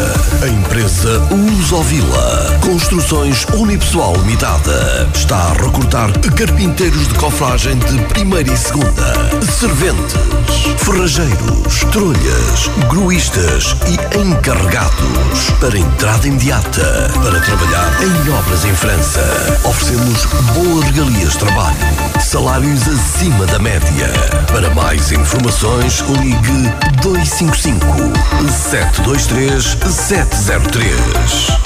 A 0.43 0.47
empresa 0.47 1.19
Lusovila 1.31 2.59
Construções 2.63 3.45
Unipessoal 3.55 4.15
Limitada 4.17 5.11
está 5.13 5.37
a 5.37 5.53
recrutar 5.53 6.13
carpinteiros 6.37 7.09
de 7.09 7.15
cofragem 7.15 7.77
de 7.79 7.99
primeira 8.05 8.53
e 8.53 8.57
segunda, 8.57 9.15
serventes, 9.43 10.15
ferrageiros, 10.79 11.85
trolhas, 11.91 12.71
gruístas 12.89 13.77
e 13.87 14.19
encarregados 14.19 15.51
para 15.61 15.77
entrada 15.77 16.27
imediata 16.27 17.11
para 17.23 17.41
trabalhar 17.41 17.93
em 18.03 18.31
obras 18.33 18.65
em 18.65 18.75
França. 18.75 19.21
Oferecemos 19.65 20.25
boas 20.55 20.85
regalias 20.85 21.34
de 21.35 21.39
trabalho, 21.39 21.77
salários 22.21 22.89
acima 22.89 23.45
da 23.47 23.59
média. 23.59 24.09
Para 24.53 24.71
mais 24.75 25.11
informações, 25.11 26.01
ligue 26.21 26.71
255 27.03 27.87
723 28.51 29.79
703. 29.91 30.95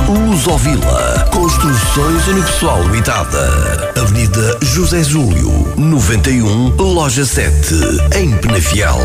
Lusovila 0.09 1.29
Construções 1.33 2.27
Unipessoal 2.29 2.83
Limitada. 2.85 3.93
Avenida 4.01 4.59
José 4.63 5.03
Júlio, 5.03 5.73
91, 5.77 6.77
Loja 6.77 7.25
7, 7.25 7.75
em 8.17 8.37
Penafiel. 8.39 8.99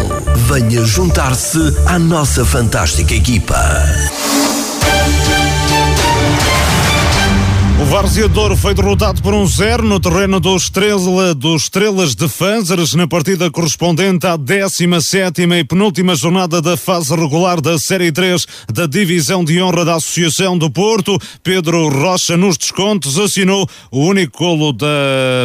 Venha 0.48 0.86
juntar-se 0.86 1.60
à 1.86 2.00
nossa 2.00 2.46
fantástica 2.46 3.14
equipa. 3.14 3.60
O 7.84 7.86
Várzea 7.86 8.30
foi 8.56 8.74
derrotado 8.74 9.22
por 9.22 9.34
um 9.34 9.46
zero 9.46 9.84
no 9.84 10.00
terreno 10.00 10.40
do 10.40 10.56
Estrela, 10.56 11.36
dos 11.36 11.64
Estrelas 11.64 12.16
de 12.16 12.30
Fanzers 12.30 12.96
na 12.96 13.06
partida 13.06 13.52
correspondente 13.52 14.26
à 14.26 14.38
17 14.38 15.42
e 15.42 15.64
penúltima 15.66 16.16
jornada 16.16 16.62
da 16.62 16.78
fase 16.78 17.14
regular 17.14 17.60
da 17.60 17.78
Série 17.78 18.10
3 18.10 18.46
da 18.74 18.88
Divisão 18.88 19.44
de 19.44 19.62
Honra 19.62 19.84
da 19.84 19.96
Associação 19.96 20.58
do 20.58 20.72
Porto. 20.72 21.18
Pedro 21.44 21.90
Rocha, 21.90 22.38
nos 22.38 22.58
descontos, 22.58 23.20
assinou 23.20 23.68
o 23.92 24.08
único 24.08 24.38
golo 24.38 24.72
da 24.72 24.88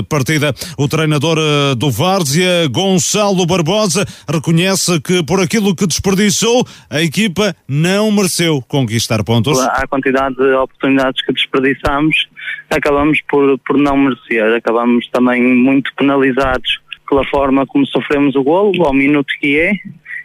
partida. 0.09 0.55
O 0.79 0.87
treinador 0.87 1.39
eh, 1.39 1.75
do 1.75 1.91
Várzea, 1.91 2.69
Gonçalo 2.69 3.45
Barbosa, 3.47 4.07
reconhece 4.33 5.01
que 5.01 5.25
por 5.25 5.41
aquilo 5.41 5.75
que 5.75 5.89
desperdiçou, 5.89 6.65
a 6.89 7.03
equipa 7.03 7.55
não 7.67 8.13
mereceu 8.13 8.63
conquistar 8.69 9.25
pontos. 9.25 9.59
A 9.59 9.87
quantidade 9.89 10.37
de 10.37 10.55
oportunidades 10.55 11.21
que 11.27 11.33
desperdiçamos, 11.33 12.29
acabamos 12.71 13.21
por, 13.29 13.59
por 13.61 13.79
não 13.79 13.97
merecer. 13.97 14.55
Acabamos 14.55 15.09
também 15.09 15.43
muito 15.43 15.93
penalizados 15.95 16.81
pela 17.09 17.25
forma 17.25 17.67
como 17.67 17.87
sofremos 17.87 18.37
o 18.37 18.43
golo, 18.43 18.85
ao 18.85 18.93
minuto 18.93 19.33
que 19.41 19.59
é, 19.59 19.73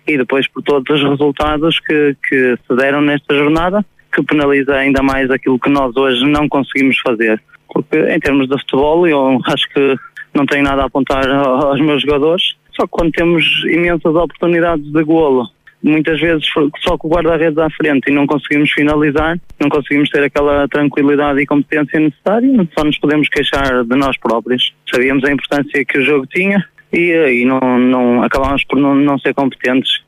e 0.05 0.17
depois 0.17 0.47
por 0.47 0.61
todos 0.61 1.01
os 1.01 1.09
resultados 1.09 1.80
que, 1.80 2.15
que 2.28 2.57
se 2.67 2.76
deram 2.76 3.01
nesta 3.01 3.34
jornada, 3.34 3.86
que 4.13 4.21
penaliza 4.24 4.76
ainda 4.76 5.01
mais 5.01 5.32
aquilo 5.32 5.59
que 5.59 5.69
nós 5.69 5.95
hoje 5.95 6.26
não 6.26 6.49
conseguimos 6.49 6.97
fazer. 6.99 7.41
Porque 7.74 7.97
em 7.97 8.19
termos 8.19 8.47
de 8.47 8.59
futebol, 8.59 9.07
eu 9.07 9.39
acho 9.47 9.67
que 9.74 9.95
não 10.34 10.45
tenho 10.45 10.63
nada 10.63 10.84
a 10.84 10.86
apontar 10.86 11.28
aos 11.30 11.80
meus 11.80 12.01
jogadores, 12.01 12.55
só 12.76 12.84
que 12.84 12.91
quando 12.91 13.11
temos 13.11 13.45
imensas 13.65 14.13
oportunidades 14.15 14.91
de 14.91 15.03
golo 15.03 15.47
muitas 15.84 16.20
vezes 16.20 16.46
só 16.80 16.98
com 16.98 17.08
o 17.08 17.12
guarda-redes 17.12 17.58
à 17.58 17.70
frente 17.70 18.10
e 18.10 18.14
não 18.14 18.26
conseguimos 18.26 18.72
finalizar, 18.72 19.38
não 19.60 19.70
conseguimos 19.70 20.10
ter 20.10 20.24
aquela 20.24 20.68
tranquilidade 20.68 21.42
e 21.42 21.46
competência 21.46 22.00
necessária, 22.00 22.68
só 22.78 22.86
nos 22.86 22.98
podemos 22.98 23.28
queixar 23.30 23.84
de 23.84 23.96
nós 23.96 24.18
próprios. 24.18 24.74
Sabíamos 24.90 25.24
a 25.26 25.32
importância 25.32 25.86
que 25.86 26.00
o 26.00 26.04
jogo 26.04 26.26
tinha 26.28 26.64
e, 26.92 27.42
e 27.42 27.46
não, 27.46 27.60
não 27.80 28.24
acabámos 28.24 28.64
por 28.64 28.80
não, 28.80 28.96
não 28.96 29.20
ser 29.20 29.34
competentes. 29.34 30.03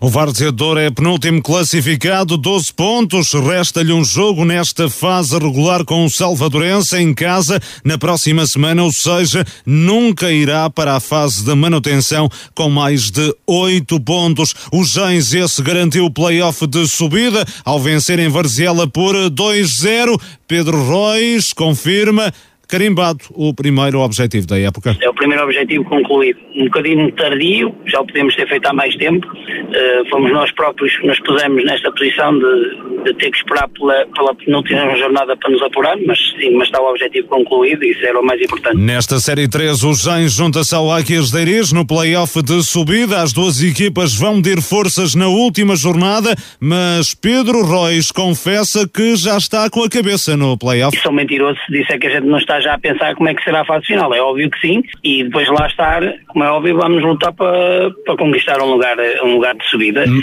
O 0.00 0.08
Várzea 0.08 0.50
Douro 0.50 0.80
é 0.80 0.90
penúltimo 0.90 1.42
classificado, 1.42 2.36
12 2.36 2.72
pontos. 2.72 3.32
Resta-lhe 3.32 3.92
um 3.92 4.02
jogo 4.02 4.44
nesta 4.44 4.88
fase 4.88 5.38
regular 5.38 5.84
com 5.84 6.04
o 6.04 6.10
Salvadorense 6.10 6.96
em 6.96 7.12
casa 7.14 7.60
na 7.84 7.98
próxima 7.98 8.46
semana, 8.46 8.82
ou 8.82 8.92
seja, 8.92 9.44
nunca 9.64 10.32
irá 10.32 10.68
para 10.70 10.96
a 10.96 11.00
fase 11.00 11.44
de 11.44 11.54
manutenção 11.54 12.28
com 12.54 12.70
mais 12.70 13.10
de 13.10 13.34
8 13.46 14.00
pontos. 14.00 14.54
O 14.72 14.84
Gens 14.84 15.34
esse 15.34 15.62
garantiu 15.62 16.06
o 16.06 16.10
play-off 16.10 16.66
de 16.66 16.88
subida 16.88 17.44
ao 17.64 17.78
vencer 17.78 18.18
em 18.18 18.28
Varziela 18.28 18.86
por 18.86 19.14
2-0. 19.14 20.20
Pedro 20.48 20.78
Reis 20.88 21.52
confirma 21.52 22.32
carimbado 22.70 23.20
o 23.30 23.52
primeiro 23.52 24.00
objetivo 24.00 24.46
da 24.46 24.58
época. 24.58 24.96
É 25.00 25.08
o 25.08 25.14
primeiro 25.14 25.44
objetivo 25.44 25.84
concluído. 25.84 26.38
Um 26.54 26.64
bocadinho 26.64 27.10
tardio, 27.12 27.74
já 27.86 28.00
o 28.00 28.06
podemos 28.06 28.34
ter 28.36 28.48
feito 28.48 28.66
há 28.66 28.72
mais 28.72 28.94
tempo. 28.96 29.26
Uh, 29.26 30.08
fomos 30.10 30.32
nós 30.32 30.50
próprios 30.52 30.96
que 30.96 31.06
nos 31.06 31.18
pusemos 31.20 31.64
nesta 31.64 31.90
posição 31.92 32.38
de, 32.38 33.04
de 33.04 33.14
ter 33.14 33.30
que 33.30 33.36
esperar 33.36 33.68
pela, 33.68 34.06
pela 34.14 34.34
penúltima 34.34 34.96
jornada 34.96 35.36
para 35.36 35.50
nos 35.50 35.62
apurar, 35.62 35.96
mas 36.06 36.18
sim, 36.38 36.50
mas 36.56 36.68
está 36.68 36.80
o 36.80 36.90
objetivo 36.90 37.28
concluído 37.28 37.84
e 37.84 37.90
isso 37.90 38.04
era 38.04 38.20
o 38.20 38.24
mais 38.24 38.40
importante. 38.40 38.76
Nesta 38.76 39.18
Série 39.18 39.48
3, 39.48 39.82
o 39.84 39.94
Gens 39.94 40.32
junta-se 40.32 40.74
ao 40.74 40.90
Águias 40.90 41.30
de 41.30 41.40
Iris 41.40 41.72
no 41.72 41.86
play-off 41.86 42.42
de 42.42 42.62
subida. 42.62 43.22
As 43.22 43.32
duas 43.32 43.62
equipas 43.62 44.14
vão 44.14 44.36
medir 44.36 44.60
forças 44.60 45.14
na 45.14 45.28
última 45.28 45.76
jornada, 45.76 46.34
mas 46.60 47.14
Pedro 47.14 47.62
Reis 47.64 48.10
confessa 48.10 48.88
que 48.88 49.16
já 49.16 49.36
está 49.36 49.68
com 49.70 49.82
a 49.82 49.88
cabeça 49.88 50.36
no 50.36 50.56
play-off. 50.58 50.96
Sou 50.98 51.12
mentiroso 51.12 51.58
se 51.66 51.72
disser 51.72 51.98
que 51.98 52.06
a 52.06 52.10
gente 52.10 52.26
não 52.26 52.38
está 52.38 52.59
já 52.60 52.74
a 52.74 52.78
pensar 52.78 53.14
como 53.14 53.28
é 53.28 53.34
que 53.34 53.42
será 53.42 53.62
a 53.62 53.64
fase 53.64 53.86
final. 53.86 54.12
É 54.14 54.20
óbvio 54.20 54.50
que 54.50 54.60
sim, 54.60 54.82
e 55.02 55.24
depois 55.24 55.48
lá 55.48 55.66
estar, 55.66 56.02
como 56.28 56.44
é 56.44 56.50
óbvio, 56.50 56.76
vamos 56.76 57.02
lutar 57.02 57.32
para, 57.32 57.90
para 58.04 58.16
conquistar 58.16 58.60
um 58.60 58.70
lugar, 58.70 58.96
um 59.24 59.34
lugar 59.34 59.54
de 59.54 59.64
subida. 59.68 60.04
Hum. 60.08 60.20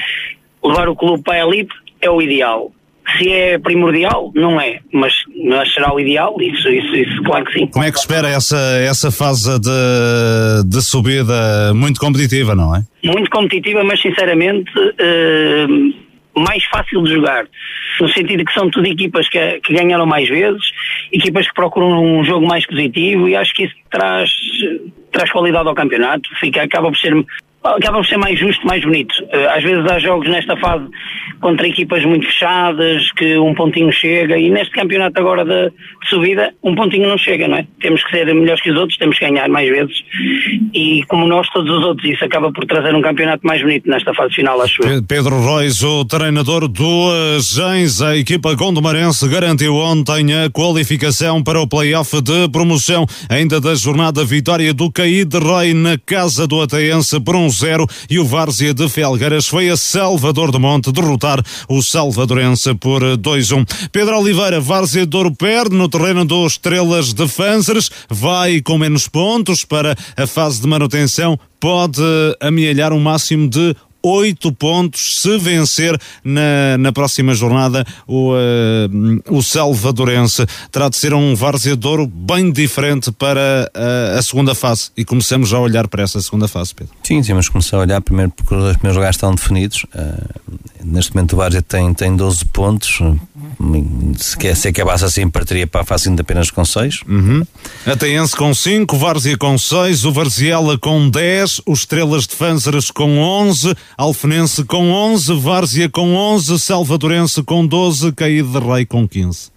Levar 0.64 0.90
o 0.90 0.96
clube 0.96 1.24
para 1.24 1.36
a 1.36 1.48
elite 1.48 1.74
é 2.02 2.10
o 2.10 2.22
ideal. 2.22 2.72
Se 3.18 3.32
é 3.32 3.58
primordial, 3.58 4.32
não 4.36 4.60
é, 4.60 4.80
mas, 4.92 5.14
mas 5.46 5.74
será 5.74 5.94
o 5.94 6.00
ideal, 6.00 6.36
isso, 6.42 6.68
isso, 6.68 6.94
isso, 6.94 7.24
claro 7.24 7.46
que 7.46 7.54
sim. 7.54 7.68
Como 7.68 7.86
é 7.86 7.90
que 7.90 7.98
espera 7.98 8.28
essa, 8.28 8.58
essa 8.82 9.10
fase 9.12 9.58
de, 9.62 10.70
de 10.70 10.82
subida 10.82 11.74
muito 11.74 12.02
competitiva, 12.02 12.54
não 12.54 12.76
é? 12.76 12.82
Muito 13.06 13.30
competitiva, 13.30 13.82
mas 13.86 14.02
sinceramente. 14.02 14.70
Uh, 14.78 16.07
mais 16.40 16.64
fácil 16.66 17.04
de 17.04 17.14
jogar, 17.14 17.46
no 18.00 18.08
sentido 18.10 18.46
que 18.46 18.54
são 18.54 18.70
tudo 18.70 18.88
equipas 18.88 19.28
que, 19.30 19.60
que 19.62 19.74
ganharam 19.74 20.06
mais 20.06 20.28
vezes, 20.28 20.72
equipas 21.12 21.48
que 21.48 21.54
procuram 21.54 22.04
um 22.04 22.24
jogo 22.24 22.46
mais 22.48 22.66
positivo 22.66 23.28
e 23.28 23.36
acho 23.36 23.54
que 23.54 23.66
isso 23.66 23.76
traz, 23.90 24.30
traz 25.12 25.32
qualidade 25.32 25.68
ao 25.68 25.76
campeonato, 25.76 26.30
fica, 26.40 26.64
acaba 26.64 26.90
por 26.90 26.98
ser 26.98 27.14
acaba 27.76 27.98
por 27.98 28.06
ser 28.06 28.18
mais 28.18 28.40
justo, 28.40 28.66
mais 28.66 28.84
bonito. 28.84 29.14
Eh, 29.32 29.48
às 29.48 29.64
vezes 29.64 29.86
há 29.90 30.00
jogos 30.00 30.30
nesta 30.30 30.56
fase 30.58 30.88
contra 31.40 31.68
equipas 31.68 32.04
muito 32.06 32.26
fechadas, 32.26 33.12
que 33.12 33.38
um 33.38 33.54
pontinho 33.54 33.92
chega, 33.92 34.38
e 34.38 34.50
neste 34.50 34.74
campeonato 34.74 35.20
agora 35.20 35.46
de, 35.46 35.72
subida, 36.10 36.54
um 36.64 36.76
pontinho 36.76 37.08
não 37.08 37.18
chega, 37.18 37.48
não 37.48 37.58
é? 37.58 37.68
Temos 37.80 38.04
que 38.04 38.12
ser 38.12 38.26
melhores 38.34 38.62
que 38.62 38.72
os 38.72 38.78
outros, 38.78 38.98
temos 38.98 39.20
que 39.20 39.26
ganhar 39.28 39.48
mais 39.48 39.70
vezes, 39.70 40.04
e 40.74 41.04
como 41.08 41.28
nós, 41.28 41.48
todos 41.50 41.70
os 41.72 41.84
outros, 41.84 42.10
isso 42.10 42.24
acaba 42.26 42.52
por 42.52 42.66
trazer 42.66 42.96
um 42.96 43.02
campeonato 43.02 43.46
mais 43.46 43.62
bonito 43.62 43.90
nesta 43.90 44.14
fase 44.14 44.34
final, 44.34 44.62
acho 44.62 44.82
eu. 44.84 45.04
Pedro 45.04 45.58
Reis, 45.58 45.84
o 45.84 46.06
treinador 46.06 46.68
do 46.68 47.40
Gens, 47.40 48.02
a 48.02 48.18
equipa 48.18 48.54
gondomarense 48.56 49.28
garantiu 49.28 49.76
ontem 49.76 50.34
a 50.34 50.50
qualificação 50.50 51.44
para 51.44 51.62
o 51.62 51.68
play-off 51.68 52.22
de 52.22 52.50
promoção, 52.50 53.06
ainda 53.30 53.62
da 53.62 53.76
jornada 53.76 54.24
vitória 54.24 54.74
do 54.74 54.92
Caí 54.92 55.24
de 55.24 55.38
Rei 55.38 55.74
na 55.74 55.98
casa 55.98 56.48
do 56.48 56.62
Ataense 56.62 57.20
por 57.20 57.36
um 57.36 57.50
0 57.58 57.88
e 58.10 58.20
o 58.20 58.26
Várzea 58.26 58.74
de 58.74 58.88
Felgueiras 58.88 59.48
foi 59.48 59.70
a 59.70 59.78
Salvador 59.78 60.52
do 60.52 60.60
Monte 60.60 60.92
derrotar 60.92 61.44
o 61.68 61.82
Salvadorense 61.82 62.74
por 62.76 63.02
2-1. 63.02 63.66
Pedro 63.92 64.20
Oliveira, 64.20 64.60
Várzea 64.60 65.06
de 65.06 65.18
Ouro 65.18 65.36
perde 65.36 65.76
no 65.76 65.90
terreno 65.90 66.26
dos 66.26 66.54
Estrelas 66.54 67.14
de 67.14 67.28
Fanzers, 67.28 67.90
vai 68.10 68.62
com 68.62 68.78
menos 68.78 69.08
pontos 69.08 69.64
para 69.64 69.96
a 70.16 70.28
fase 70.28 70.62
de 70.62 70.68
manutenção, 70.68 71.40
pode 71.60 72.02
amealhar 72.40 72.94
um 72.94 73.00
máximo 73.00 73.50
de 73.50 73.76
oito 74.08 74.52
pontos 74.52 75.02
se 75.22 75.38
vencer 75.38 76.00
na, 76.24 76.78
na 76.78 76.92
próxima 76.92 77.34
jornada 77.34 77.86
o, 78.06 78.34
uh, 78.34 79.38
o 79.38 79.42
Salvadorense. 79.42 80.46
Terá 80.72 80.90
de 80.90 80.98
ser 80.98 81.14
um 81.14 81.36
Várzea 81.36 81.78
bem 82.08 82.52
diferente 82.52 83.12
para 83.12 83.72
uh, 83.76 84.18
a 84.18 84.22
segunda 84.22 84.54
fase 84.54 84.90
e 84.98 85.06
começamos 85.06 85.50
já 85.50 85.58
a 85.58 85.62
olhar 85.62 85.88
para 85.88 86.04
essa 86.04 86.20
segunda 86.22 86.48
fase, 86.48 86.74
Pedro. 86.74 86.94
Sim, 87.04 87.22
temos 87.22 87.48
que 87.48 87.54
começar 87.54 87.78
a 87.78 87.82
olhar 87.82 88.02
primeiro 88.02 88.32
porque 88.32 88.54
os 88.54 88.62
dois 88.62 88.78
primeiros 88.78 88.98
lugares 88.98 89.16
estão 89.16 89.34
definidos. 89.34 89.86
Uh, 89.86 90.58
neste 90.84 91.16
momento 91.16 91.34
o 91.34 91.38
Várzea 91.38 91.62
tem, 91.62 91.94
tem 91.94 92.16
12 92.16 92.46
pontos. 92.46 93.00
Se, 94.18 94.38
quer, 94.38 94.56
se 94.56 94.68
acabasse 94.68 95.06
assim, 95.06 95.30
partiria 95.30 95.66
para 95.66 95.82
a 95.82 95.86
fase 95.86 96.10
ainda 96.10 96.22
apenas 96.22 96.52
com 96.52 96.64
6. 96.64 97.02
Uhum. 97.08 97.46
Ateense 97.86 98.36
com 98.36 98.54
5, 98.54 98.98
Várzea 98.98 99.38
com 99.38 99.58
6, 99.58 100.06
o 100.06 100.12
Varziela 100.12 100.78
com 100.78 101.10
10, 101.10 101.62
os 101.66 101.80
Estrelas 101.80 102.28
de 102.28 102.36
Fânceras 102.36 102.92
com 102.92 103.18
11, 103.20 103.76
Alfenense 103.98 104.64
com 104.64 104.92
11, 104.92 105.34
Várzea 105.40 105.90
com 105.90 106.14
11, 106.14 106.60
Salvadorense 106.60 107.42
com 107.42 107.66
12, 107.66 108.12
Caído 108.12 108.52
de 108.52 108.60
Rei 108.60 108.86
com 108.86 109.08
15. 109.08 109.50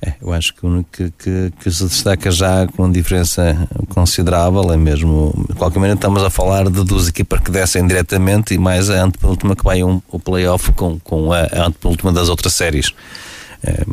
É, 0.00 0.14
eu 0.22 0.32
acho 0.32 0.54
que 0.54 0.64
o 0.64 0.68
único 0.68 0.88
que, 0.92 1.12
que, 1.18 1.52
que, 1.60 1.70
se 1.70 1.84
destaca 1.84 2.30
já 2.30 2.66
com 2.76 2.88
diferença 2.88 3.68
considerável 3.88 4.72
é 4.72 4.76
mesmo. 4.76 5.34
De 5.48 5.56
qualquer 5.56 5.80
maneira, 5.80 5.96
estamos 5.96 6.22
a 6.22 6.30
falar 6.30 6.70
de 6.70 6.84
duas 6.84 7.08
equipas 7.08 7.40
que 7.40 7.50
descem 7.50 7.84
diretamente 7.84 8.54
e 8.54 8.58
mais 8.58 8.88
a 8.88 9.02
antepenúltima 9.02 9.56
que 9.56 9.64
vai 9.64 9.82
um, 9.82 10.00
o 10.08 10.18
playoff 10.20 10.70
com, 10.72 11.00
com 11.00 11.32
a, 11.32 11.40
a 11.40 11.66
antepenúltima 11.66 12.12
das 12.12 12.28
outras 12.28 12.52
séries. 12.52 12.92
É, 13.64 13.84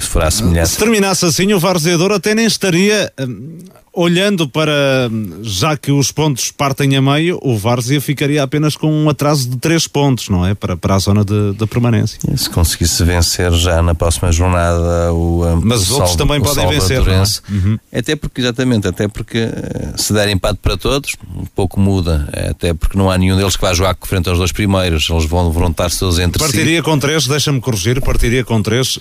se 0.00 0.08
for 0.08 0.30
semelhante. 0.30 0.70
Se 0.70 0.78
terminasse 0.78 1.24
assim, 1.24 1.52
o 1.52 1.58
Varzeador 1.60 2.12
até 2.12 2.34
nem 2.34 2.46
estaria 2.46 3.12
hum, 3.20 3.58
olhando 3.96 4.46
para, 4.46 5.10
já 5.42 5.74
que 5.74 5.90
os 5.90 6.12
pontos 6.12 6.50
partem 6.50 6.94
a 6.96 7.02
meio, 7.02 7.38
o 7.42 7.56
Várzea 7.56 7.98
ficaria 7.98 8.42
apenas 8.42 8.76
com 8.76 8.92
um 8.92 9.08
atraso 9.08 9.48
de 9.48 9.56
3 9.56 9.88
pontos, 9.88 10.28
não 10.28 10.46
é? 10.46 10.54
Para, 10.54 10.76
para 10.76 10.94
a 10.94 10.98
zona 10.98 11.24
de, 11.24 11.54
de 11.54 11.66
permanência. 11.66 12.18
Se 12.36 12.50
conseguisse 12.50 13.02
vencer 13.02 13.50
já 13.54 13.82
na 13.82 13.94
próxima 13.94 14.30
jornada 14.30 15.12
o. 15.14 15.42
Mas 15.62 15.82
os 15.82 15.92
outros 15.92 16.14
também 16.14 16.40
podem 16.42 16.68
vencer. 16.68 17.02
Não 17.02 17.14
é? 17.14 17.24
uhum. 17.48 17.78
Até 17.90 18.14
porque, 18.14 18.42
exatamente, 18.42 18.86
até 18.86 19.08
porque 19.08 19.38
eh, 19.38 19.92
se 19.96 20.12
der 20.12 20.28
empate 20.28 20.58
para 20.62 20.76
todos, 20.76 21.16
um 21.34 21.46
pouco 21.46 21.80
muda. 21.80 22.28
Até 22.50 22.74
porque 22.74 22.98
não 22.98 23.10
há 23.10 23.16
nenhum 23.16 23.36
deles 23.36 23.56
que 23.56 23.62
vá 23.62 23.72
jogar 23.72 23.96
frente 24.02 24.28
aos 24.28 24.38
dois 24.38 24.52
primeiros. 24.52 25.08
Eles 25.08 25.24
vão 25.24 25.48
levantar-se 25.48 25.98
todos 25.98 26.18
entre 26.18 26.38
partiria 26.38 26.50
si. 26.50 26.82
Partiria 26.82 26.82
com 26.82 26.98
3, 26.98 27.26
deixa-me 27.26 27.60
corrigir, 27.60 28.02
partiria 28.02 28.44
com 28.44 28.60
3 28.60 28.98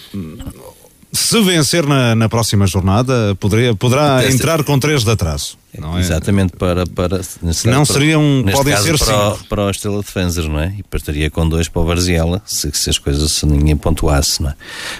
se 1.15 1.41
vencer 1.41 1.85
na, 1.85 2.13
na 2.13 2.29
próxima 2.29 2.67
jornada, 2.67 3.35
poderia, 3.39 3.73
poderá 3.73 4.29
entrar 4.29 4.63
com 4.63 4.77
três 4.77 5.03
de 5.03 5.11
atraso. 5.11 5.57
Não 5.77 5.97
é? 5.97 6.01
Exatamente 6.01 6.53
para. 6.55 6.85
para 6.85 7.19
não 7.65 7.85
seriam. 7.85 8.43
Podem 8.51 8.73
caso, 8.73 8.85
ser 8.85 8.97
para, 8.97 9.31
cinco. 9.31 9.47
para 9.49 9.61
o 9.63 9.69
Estrela 9.69 9.97
Defensor, 10.01 10.47
não 10.47 10.59
é? 10.59 10.73
E 10.77 10.83
partiria 10.83 11.29
com 11.29 11.47
dois 11.47 11.67
para 11.67 11.81
o 11.81 11.85
Varziela, 11.85 12.41
se, 12.45 12.69
se 12.73 12.89
as 12.89 12.97
coisas 12.97 13.31
se 13.31 13.45
ninguém 13.45 13.75
pontuasse, 13.75 14.41
não 14.41 14.51
é? 14.51 14.55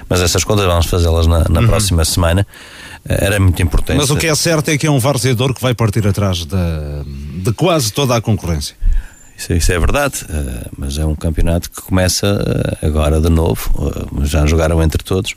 Mas 0.09 0.21
essas 0.21 0.43
contas 0.43 0.65
vamos 0.65 0.85
fazê-las 0.87 1.27
na, 1.27 1.45
na 1.49 1.61
uhum. 1.61 1.67
próxima 1.67 2.03
semana. 2.03 2.45
Eh, 3.07 3.25
era 3.25 3.39
muito 3.39 3.61
importante. 3.61 3.97
Mas 3.97 4.09
o 4.09 4.17
que 4.17 4.27
é 4.27 4.35
certo 4.35 4.69
é 4.69 4.77
que 4.77 4.85
é 4.85 4.91
um 4.91 4.99
varzeador 4.99 5.53
que 5.53 5.61
vai 5.61 5.73
partir 5.73 6.05
atrás 6.07 6.45
de, 6.45 6.55
de 7.43 7.53
quase 7.53 7.91
toda 7.93 8.15
a 8.15 8.21
concorrência. 8.21 8.75
Isso, 9.37 9.53
isso, 9.53 9.71
é 9.73 9.77
verdade, 9.77 10.25
uh, 10.29 10.71
mas 10.77 10.97
é 10.97 11.05
um 11.05 11.13
campeonato 11.13 11.69
que 11.69 11.81
começa 11.81 12.25
uh, 12.25 12.85
agora 12.85 13.19
de 13.19 13.29
novo. 13.29 13.69
Já 14.23 14.45
jogaram 14.45 14.81
entre 14.81 15.03
todos. 15.03 15.35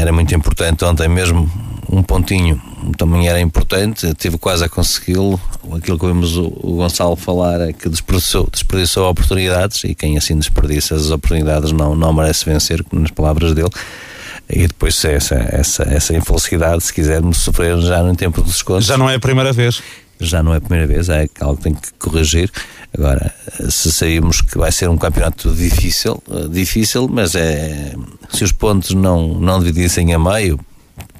Era 0.00 0.12
muito 0.12 0.34
importante 0.34 0.84
ontem 0.84 1.08
mesmo. 1.08 1.50
Um 1.90 2.02
pontinho 2.02 2.60
também 2.96 3.28
era 3.28 3.40
importante. 3.40 4.14
Tive 4.14 4.38
quase 4.38 4.64
a 4.64 4.68
consegui-lo. 4.68 5.40
Aquilo 5.72 5.98
que 5.98 6.04
ouvimos 6.04 6.36
o, 6.36 6.46
o, 6.62 6.76
Gonçalo 6.76 7.16
falar 7.16 7.60
é 7.60 7.72
que 7.72 7.88
desperdiçou, 7.88 8.48
desperdiçou 8.50 9.08
oportunidades 9.08 9.82
e 9.84 9.94
quem 9.94 10.16
assim 10.16 10.38
desperdiça 10.38 10.94
as 10.94 11.10
oportunidades 11.10 11.72
não, 11.72 11.94
não 11.94 12.12
merece 12.12 12.44
vencer, 12.44 12.84
nas 12.92 13.10
palavras 13.10 13.54
dele 13.54 13.70
e 14.52 14.66
depois 14.66 15.04
essa, 15.04 15.36
essa, 15.36 15.84
essa 15.84 16.14
infelicidade, 16.14 16.82
se 16.82 16.92
quisermos 16.92 17.38
sofrer 17.38 17.78
já 17.80 18.02
no 18.02 18.16
tempo 18.16 18.42
dos 18.42 18.54
descontos. 18.54 18.86
Já 18.86 18.98
não 18.98 19.08
é 19.08 19.14
a 19.14 19.20
primeira 19.20 19.52
vez 19.52 19.80
já 20.20 20.42
não 20.42 20.54
é 20.54 20.58
a 20.58 20.60
primeira 20.60 20.86
vez, 20.86 21.08
é 21.08 21.28
algo 21.40 21.56
que 21.56 21.62
tem 21.62 21.74
que 21.74 21.92
corrigir. 21.94 22.50
Agora, 22.92 23.32
se 23.70 23.92
saímos 23.92 24.40
que 24.40 24.58
vai 24.58 24.72
ser 24.72 24.88
um 24.88 24.98
campeonato 24.98 25.52
difícil, 25.54 26.22
eh, 26.30 26.48
difícil, 26.48 27.08
mas 27.08 27.34
é 27.34 27.94
se 28.30 28.44
os 28.44 28.52
pontos 28.52 28.90
não, 28.90 29.34
não 29.34 29.60
dividissem 29.60 30.12
a 30.12 30.18
meio, 30.18 30.58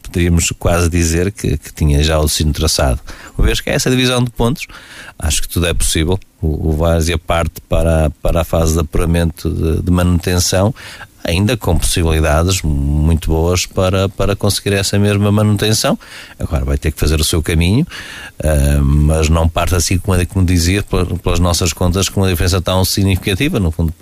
poderíamos 0.02 0.52
quase 0.58 0.90
dizer 0.90 1.30
que, 1.32 1.56
que 1.56 1.72
tinha 1.72 2.02
já 2.02 2.18
o 2.18 2.24
destino 2.24 2.52
traçado. 2.52 3.00
Uma 3.38 3.46
vez 3.46 3.60
que 3.60 3.70
é 3.70 3.74
essa 3.74 3.88
divisão 3.88 4.22
de 4.22 4.30
pontos, 4.30 4.66
acho 5.18 5.42
que 5.42 5.48
tudo 5.48 5.66
é 5.66 5.74
possível. 5.74 6.18
O, 6.42 6.70
o 6.70 6.72
Várzea 6.76 7.18
parte 7.18 7.60
para, 7.68 8.10
para 8.22 8.40
a 8.40 8.44
fase 8.44 8.74
de 8.74 8.80
apuramento 8.80 9.48
de, 9.48 9.82
de 9.82 9.90
manutenção, 9.90 10.74
ainda 11.24 11.56
com 11.56 11.76
possibilidades 11.76 12.62
muito 12.62 13.30
boas 13.30 13.66
para, 13.66 14.08
para 14.08 14.34
conseguir 14.34 14.74
essa 14.74 14.98
mesma 14.98 15.30
manutenção. 15.30 15.98
Agora 16.38 16.64
vai 16.64 16.78
ter 16.78 16.90
que 16.90 16.98
fazer 16.98 17.20
o 17.20 17.24
seu 17.24 17.42
caminho, 17.42 17.86
uh, 18.38 18.84
mas 18.84 19.28
não 19.28 19.48
parte 19.48 19.74
assim, 19.74 19.98
como, 19.98 20.26
como 20.26 20.44
dizia, 20.44 20.82
pelas 21.22 21.38
nossas 21.38 21.72
contas, 21.72 22.08
com 22.08 22.20
uma 22.20 22.28
diferença 22.28 22.60
tão 22.60 22.84
significativa. 22.84 23.60
No 23.60 23.70
fundo, 23.70 23.92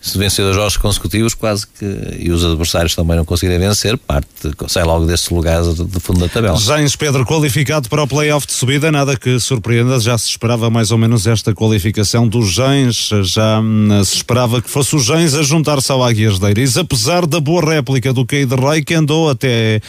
se 0.00 0.18
vencer 0.18 0.44
os 0.44 0.54
jogos 0.54 0.76
consecutivos, 0.76 1.34
quase 1.34 1.66
que, 1.66 2.16
e 2.18 2.30
os 2.30 2.44
adversários 2.44 2.94
também 2.94 3.16
não 3.16 3.24
conseguirem 3.24 3.58
vencer, 3.58 3.96
parte, 3.98 4.28
sai 4.68 4.84
logo 4.84 5.04
desse 5.04 5.32
lugar 5.32 5.62
de, 5.62 6.00
fundo 6.00 6.20
da 6.20 6.28
tabela. 6.28 6.56
James 6.56 6.96
Pedro 6.96 7.24
qualificado 7.24 7.88
para 7.88 8.02
o 8.02 8.06
playoff 8.06 8.46
de 8.46 8.52
subida, 8.52 8.90
nada 8.90 9.16
que 9.16 9.38
surpreenda, 9.38 9.98
já 10.00 10.16
se 10.16 10.28
esperava 10.28 10.70
mais 10.70 10.90
ou 10.90 10.98
menos 10.98 11.26
esta 11.26 11.54
qualificação 11.54 12.26
dos 12.26 12.52
Gens, 12.54 13.10
já 13.24 13.60
hum, 13.60 14.02
se 14.04 14.16
esperava 14.16 14.62
que 14.62 14.70
fosse 14.70 14.94
o 14.94 14.98
Gens 14.98 15.34
a 15.34 15.42
juntar-se 15.42 15.90
ao 15.90 16.02
Águias 16.02 16.38
da 16.38 16.53
Iris, 16.54 16.76
apesar 16.76 17.26
da 17.26 17.40
boa 17.40 17.74
réplica 17.74 18.12
do 18.12 18.24
Keide 18.24 18.54
Rei, 18.54 18.84
que 18.84 18.94
andou 18.94 19.28
até, 19.28 19.76
eh, 19.76 19.80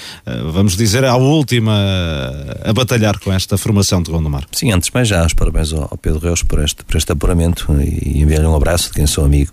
vamos 0.52 0.76
dizer, 0.76 1.06
à 1.06 1.16
última 1.16 1.72
a 2.64 2.74
batalhar 2.74 3.20
com 3.20 3.32
esta 3.32 3.56
formação 3.56 4.02
de 4.02 4.10
Gondomar. 4.10 4.46
Sim, 4.52 4.72
antes 4.72 4.90
mais 4.92 5.08
já, 5.08 5.24
os 5.24 5.34
parabéns 5.34 5.72
ao 5.72 5.96
Pedro 5.96 6.20
Reus 6.20 6.42
por 6.42 6.64
este, 6.64 6.84
por 6.84 6.98
este 6.98 7.12
apuramento 7.12 7.72
e 7.80 8.20
enviar-lhe 8.20 8.48
um 8.48 8.56
abraço 8.56 8.88
de 8.88 8.96
quem 8.96 9.06
sou 9.06 9.26
amigo. 9.26 9.52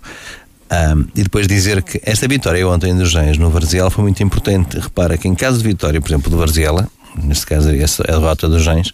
Um, 0.71 1.05
e 1.15 1.21
depois 1.21 1.47
dizer 1.47 1.83
que 1.83 2.01
esta 2.03 2.27
vitória 2.27 2.67
ontem 2.67 2.95
dos 2.97 3.11
Gens 3.11 3.37
no 3.37 3.51
Varziela 3.51 3.91
foi 3.91 4.05
muito 4.05 4.23
importante. 4.23 4.79
Repara 4.79 5.15
que 5.15 5.27
em 5.27 5.35
caso 5.35 5.59
de 5.59 5.65
vitória, 5.65 6.01
por 6.01 6.09
exemplo, 6.09 6.31
do 6.31 6.37
Varziela, 6.37 6.89
neste 7.21 7.45
caso 7.45 7.69
a 7.69 8.11
derrota 8.11 8.49
dos 8.49 8.63
Gens, 8.63 8.91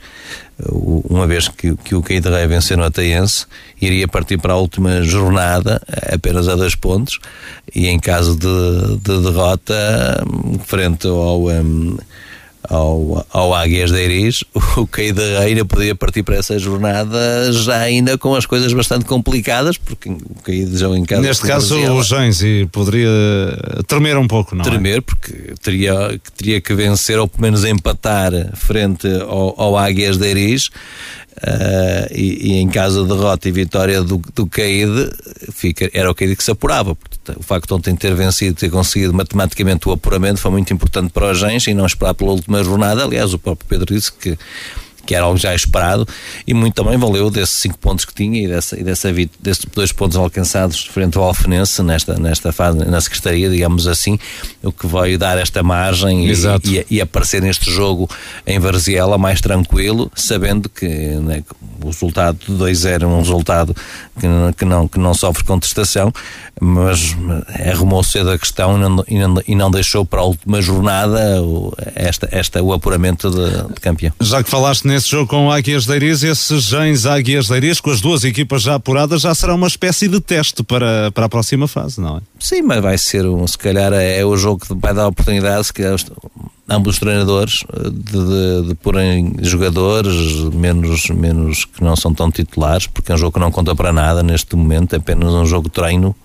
uma 0.68 1.26
vez 1.26 1.48
que, 1.48 1.76
que 1.78 1.96
o 1.96 2.02
Caída 2.02 2.30
Rei 2.30 2.48
vencer 2.48 2.78
no 2.78 2.84
Ataiense, 2.84 3.46
iria 3.82 4.08
partir 4.08 4.38
para 4.38 4.54
a 4.54 4.58
última 4.58 5.02
jornada 5.04 5.82
apenas 6.14 6.48
a 6.48 6.56
dois 6.56 6.76
pontos 6.76 7.20
e 7.74 7.88
em 7.88 8.00
caso 8.00 8.38
de, 8.38 8.98
de 8.98 9.22
derrota 9.22 10.24
frente 10.66 11.08
ao 11.08 11.48
um, 11.48 11.98
ao, 12.68 13.26
ao 13.32 13.54
Águias 13.54 13.92
de 13.92 14.04
Iris, 14.04 14.44
o 14.78 14.86
Caída 14.86 15.40
ainda 15.40 15.64
podia 15.66 15.96
partir 15.96 16.24
para 16.24 16.36
essa 16.36 16.58
jornada 16.60 17.52
já 17.54 17.78
ainda 17.78 18.18
com 18.18 18.36
as 18.36 18.46
coisas 18.46 18.74
bastante 18.74 19.06
complicadas, 19.06 19.78
porque 19.78 20.10
o 20.10 20.42
Caída 20.44 20.78
já 20.78 20.88
em 20.90 21.06
casa. 21.06 21.22
Neste 21.22 21.48
caso, 21.48 21.78
o 21.78 22.04
Gens 22.04 22.42
poderia 22.72 23.10
tremer 23.88 24.18
um 24.18 24.28
pouco, 24.28 24.56
não 24.56 24.62
é? 24.62 24.66
tremer, 24.66 24.98
é? 24.98 25.02
porque 25.02 25.54
teria, 25.62 26.20
teria 26.38 26.62
que 26.62 26.74
vencer 26.74 27.18
ou 27.18 27.28
pelo 27.28 27.42
menos 27.42 27.64
empatar 27.64 28.32
frente 28.56 29.08
ao, 29.22 29.60
ao 29.60 29.78
Águias 29.78 30.18
de 30.18 30.30
Iris 30.30 30.70
Uh, 31.40 32.12
e, 32.14 32.52
e, 32.52 32.54
em 32.58 32.68
caso 32.68 33.04
de 33.04 33.10
derrota 33.10 33.48
e 33.48 33.52
vitória 33.52 34.04
do, 34.04 34.22
do 34.36 34.46
Caíde, 34.46 35.10
fica, 35.54 35.90
era 35.94 36.12
o 36.12 36.16
Caíde 36.16 36.36
que 36.36 36.44
se 36.44 36.52
apurava. 36.52 36.98
O 37.38 37.44
facto 37.44 37.68
de 37.68 37.74
ontem 37.74 37.96
ter 37.96 38.14
vencido, 38.16 38.56
ter 38.56 38.70
conseguido 38.70 39.14
matematicamente 39.14 39.88
o 39.88 39.92
apuramento 39.92 40.40
foi 40.40 40.52
muito 40.52 40.74
importante 40.74 41.12
para 41.12 41.32
os 41.32 41.38
Gens 41.38 41.68
e 41.68 41.74
não 41.74 41.86
esperar 41.86 42.14
pela 42.14 42.32
última 42.32 42.64
jornada. 42.64 43.04
Aliás, 43.04 43.34
o 43.34 43.40
próprio 43.40 43.68
Pedro 43.68 43.94
disse 43.94 44.12
que 44.12 44.38
que 45.10 45.16
era 45.16 45.26
algo 45.26 45.40
já 45.40 45.56
esperado, 45.56 46.08
e 46.46 46.54
muito 46.54 46.76
também 46.76 46.96
valeu 46.96 47.32
desses 47.32 47.62
cinco 47.62 47.80
pontos 47.80 48.06
que 48.06 48.14
tinha 48.14 48.44
e, 48.44 48.48
dessa, 48.48 48.80
e 48.80 48.84
dessa, 48.84 49.12
desses 49.40 49.66
dois 49.74 49.92
pontos 49.92 50.16
alcançados 50.16 50.86
frente 50.86 51.18
ao 51.18 51.24
Alfenense 51.24 51.82
nesta, 51.82 52.14
nesta 52.20 52.52
fase, 52.52 52.78
na 52.86 53.02
Secretaria, 53.02 53.50
digamos 53.50 53.88
assim, 53.88 54.20
o 54.62 54.72
que 54.72 54.86
veio 54.86 55.18
dar 55.18 55.36
esta 55.40 55.64
margem 55.64 56.28
e, 56.28 56.32
e, 56.32 56.86
e, 56.92 57.02
aparecer 57.02 57.42
neste 57.42 57.72
jogo 57.72 58.08
em 58.46 58.60
Varziela 58.60 59.18
mais 59.18 59.42
tranquilo, 59.42 60.12
sabendo 60.14 60.70
que 60.70 60.88
né, 60.88 61.44
o 61.82 61.88
resultado 61.88 62.38
de 62.46 62.54
2-0 62.54 63.02
é 63.02 63.08
um 63.08 63.18
resultado 63.18 63.76
que, 64.20 64.28
que, 64.60 64.66
não, 64.66 64.88
que 64.88 65.00
não 65.00 65.16
sofre 65.16 65.44
contestação, 65.44 66.14
mas 66.62 67.18
arrumou 67.68 68.04
cedo 68.04 68.30
a 68.30 68.38
questão 68.38 68.78
e 68.78 68.80
não, 68.80 69.04
e 69.08 69.18
não, 69.18 69.44
e 69.48 69.56
não 69.56 69.72
deixou 69.72 70.06
para 70.06 70.20
a 70.22 70.26
última 70.26 70.62
jornada 70.62 71.42
o, 71.42 71.74
esta, 71.96 72.30
esta, 72.32 72.62
o 72.62 72.74
apuramento 72.74 73.32
de, 73.32 73.74
de 73.74 73.82
campeão. 73.82 74.14
Já 74.22 74.44
que 74.44 74.50
falaste 74.52 74.86
nesse 74.86 74.99
jogo 75.08 75.28
com 75.28 75.52
Águias 75.52 75.86
de 75.86 75.96
Iris, 75.96 76.24
esses 76.24 76.64
Gens 76.64 77.06
Águias 77.06 77.48
de 77.48 77.56
Iris, 77.56 77.80
com 77.80 77.92
as 77.92 78.02
duas 78.02 78.24
equipas 78.24 78.64
já 78.64 78.76
apuradas, 78.76 79.22
já 79.22 79.34
será 79.36 79.54
uma 79.54 79.68
espécie 79.68 80.08
de 80.08 80.20
teste 80.20 80.64
para, 80.64 81.12
para 81.12 81.26
a 81.26 81.30
próxima 81.30 81.68
fase, 81.68 82.02
não 82.02 82.18
é? 82.18 82.22
Sim, 82.40 82.64
mas 82.64 82.82
vai 82.82 82.98
ser 82.98 83.26
um, 83.26 83.46
se 83.46 83.58
calhar 83.58 83.94
é 83.94 84.26
o 84.26 84.36
jogo 84.36 84.66
que 84.66 84.74
vai 84.74 84.94
dar 84.94 85.08
oportunidade, 85.08 85.68
se 85.68 85.74
calhar 85.74 85.96
ambos 86.70 86.96
os 86.96 87.00
treinadores 87.00 87.64
de, 87.74 88.62
de, 88.62 88.68
de 88.70 88.76
porem 88.76 89.34
jogadores 89.42 90.16
menos, 90.54 91.10
menos 91.10 91.66
que 91.66 91.84
não 91.84 91.96
são 91.96 92.14
tão 92.14 92.32
titulares, 92.32 92.88
porque 92.88 93.12
é 93.12 93.16
um 93.16 93.18
jogo 93.18 93.34
que 93.34 93.40
não 93.40 93.52
conta 93.52 93.76
para 93.76 93.92
nada 93.92 94.22
neste 94.24 94.56
momento, 94.56 94.94
é 94.94 94.98
apenas 94.98 95.34
um 95.34 95.46
jogo 95.46 95.66
de 95.66 95.74
treino, 95.74 96.16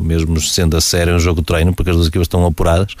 mesmo 0.00 0.40
sendo 0.40 0.76
a 0.76 0.80
sério 0.80 1.12
é 1.12 1.16
um 1.16 1.20
jogo 1.20 1.40
de 1.40 1.46
treino, 1.46 1.72
porque 1.72 1.90
as 1.90 1.96
duas 1.96 2.08
equipas 2.08 2.26
estão 2.26 2.44
apuradas. 2.46 2.94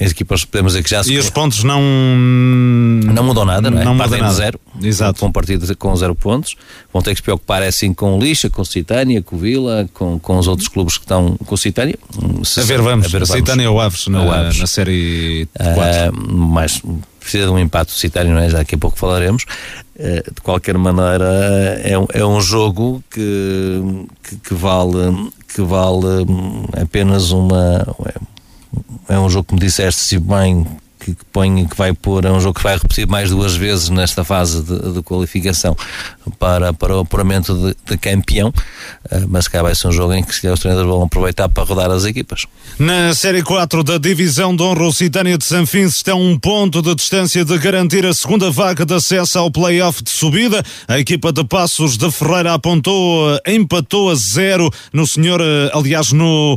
As 0.00 0.12
equipas 0.12 0.44
podemos 0.44 0.72
dizer 0.72 0.84
que 0.84 0.90
já 0.90 1.02
se... 1.02 1.12
E 1.12 1.18
os 1.18 1.30
pontos 1.30 1.64
não... 1.64 1.80
Não 1.80 3.24
mudam 3.24 3.44
nada, 3.44 3.70
não 3.70 3.80
é? 3.80 3.84
Não 3.84 3.94
mudam 3.94 4.18
nada. 4.18 4.32
zero. 4.32 4.60
Exato. 4.82 5.20
Vão 5.20 5.32
partir 5.32 5.58
com 5.76 5.94
zero 5.96 6.14
pontos. 6.14 6.56
Vão 6.92 7.02
ter 7.02 7.10
que 7.10 7.16
se 7.16 7.22
preocupar 7.22 7.62
é 7.62 7.68
assim 7.68 7.92
com 7.92 8.16
o 8.16 8.20
Lixa, 8.20 8.48
com 8.48 8.62
o 8.62 8.64
Citânia, 8.64 9.22
com 9.22 9.36
o 9.36 9.38
Vila, 9.38 9.88
com, 9.92 10.18
com 10.18 10.38
os 10.38 10.46
outros 10.46 10.68
clubes 10.68 10.96
que 10.96 11.04
estão 11.04 11.36
com 11.44 11.54
o 11.54 11.58
Citânia. 11.58 11.98
Se, 12.44 12.60
a 12.60 12.62
ver, 12.62 12.80
vamos. 12.80 13.06
A 13.06 13.08
ver, 13.08 13.24
vamos. 13.24 13.30
Citânia 13.30 13.70
ou 13.70 13.80
Aves 13.80 14.06
na, 14.06 14.22
Aves. 14.22 14.58
na 14.58 14.66
série 14.66 15.48
4. 15.54 16.07
Mas 16.12 16.82
precisa 17.20 17.46
de 17.46 17.50
um 17.50 17.58
impacto 17.58 17.92
citário, 17.92 18.30
não 18.32 18.40
é? 18.40 18.48
Já 18.48 18.58
daqui 18.58 18.74
a 18.74 18.78
pouco 18.78 18.98
falaremos. 18.98 19.44
Uh, 19.96 20.32
de 20.32 20.40
qualquer 20.42 20.78
maneira, 20.78 21.26
é 21.82 21.98
um, 21.98 22.06
é 22.12 22.24
um 22.24 22.40
jogo 22.40 23.02
que, 23.10 24.06
que, 24.22 24.36
que 24.36 24.54
vale, 24.54 25.30
que 25.52 25.60
vale 25.60 26.24
apenas 26.80 27.32
uma 27.32 27.84
é 29.08 29.18
um 29.18 29.28
jogo, 29.30 29.46
como 29.48 29.60
disseste, 29.60 30.18
bem, 30.18 30.66
que, 31.08 31.14
que, 31.14 31.24
põe, 31.32 31.66
que 31.66 31.76
vai 31.76 31.92
pôr, 31.92 32.24
é 32.24 32.30
um 32.30 32.40
jogo 32.40 32.54
que 32.54 32.62
vai 32.62 32.76
repetir 32.76 33.06
mais 33.06 33.30
duas 33.30 33.56
vezes 33.56 33.88
nesta 33.88 34.24
fase 34.24 34.62
de, 34.62 34.94
de 34.94 35.02
qualificação 35.02 35.76
para, 36.38 36.72
para 36.72 36.96
o 36.96 37.00
apuramento 37.00 37.54
de, 37.54 37.76
de 37.90 37.96
campeão, 37.96 38.48
uh, 38.48 39.26
mas 39.28 39.48
cá 39.48 39.62
vai 39.62 39.74
ser 39.74 39.88
um 39.88 39.92
jogo 39.92 40.12
em 40.12 40.22
que 40.22 40.34
se 40.34 40.46
os 40.48 40.60
treinadores 40.60 40.90
vão 40.90 41.02
aproveitar 41.04 41.48
para 41.48 41.64
rodar 41.64 41.90
as 41.90 42.04
equipas. 42.04 42.46
Na 42.78 43.14
Série 43.14 43.42
4 43.42 43.82
da 43.82 43.98
Divisão 43.98 44.56
o 44.58 44.92
Citânia 44.92 45.38
de 45.38 45.44
Sanfins 45.44 45.94
está 45.94 46.14
um 46.14 46.38
ponto 46.38 46.82
de 46.82 46.94
distância 46.94 47.44
de 47.44 47.58
garantir 47.58 48.04
a 48.04 48.12
segunda 48.12 48.50
vaga 48.50 48.84
de 48.84 48.94
acesso 48.94 49.38
ao 49.38 49.50
play-off 49.50 50.02
de 50.02 50.10
subida. 50.10 50.62
A 50.86 50.98
equipa 50.98 51.32
de 51.32 51.44
Passos 51.44 51.96
de 51.96 52.10
Ferreira 52.10 52.54
apontou, 52.54 53.34
uh, 53.34 53.38
empatou 53.46 54.10
a 54.10 54.14
zero 54.14 54.70
no 54.92 55.06
senhor, 55.06 55.40
uh, 55.40 55.78
aliás, 55.78 56.12
no 56.12 56.56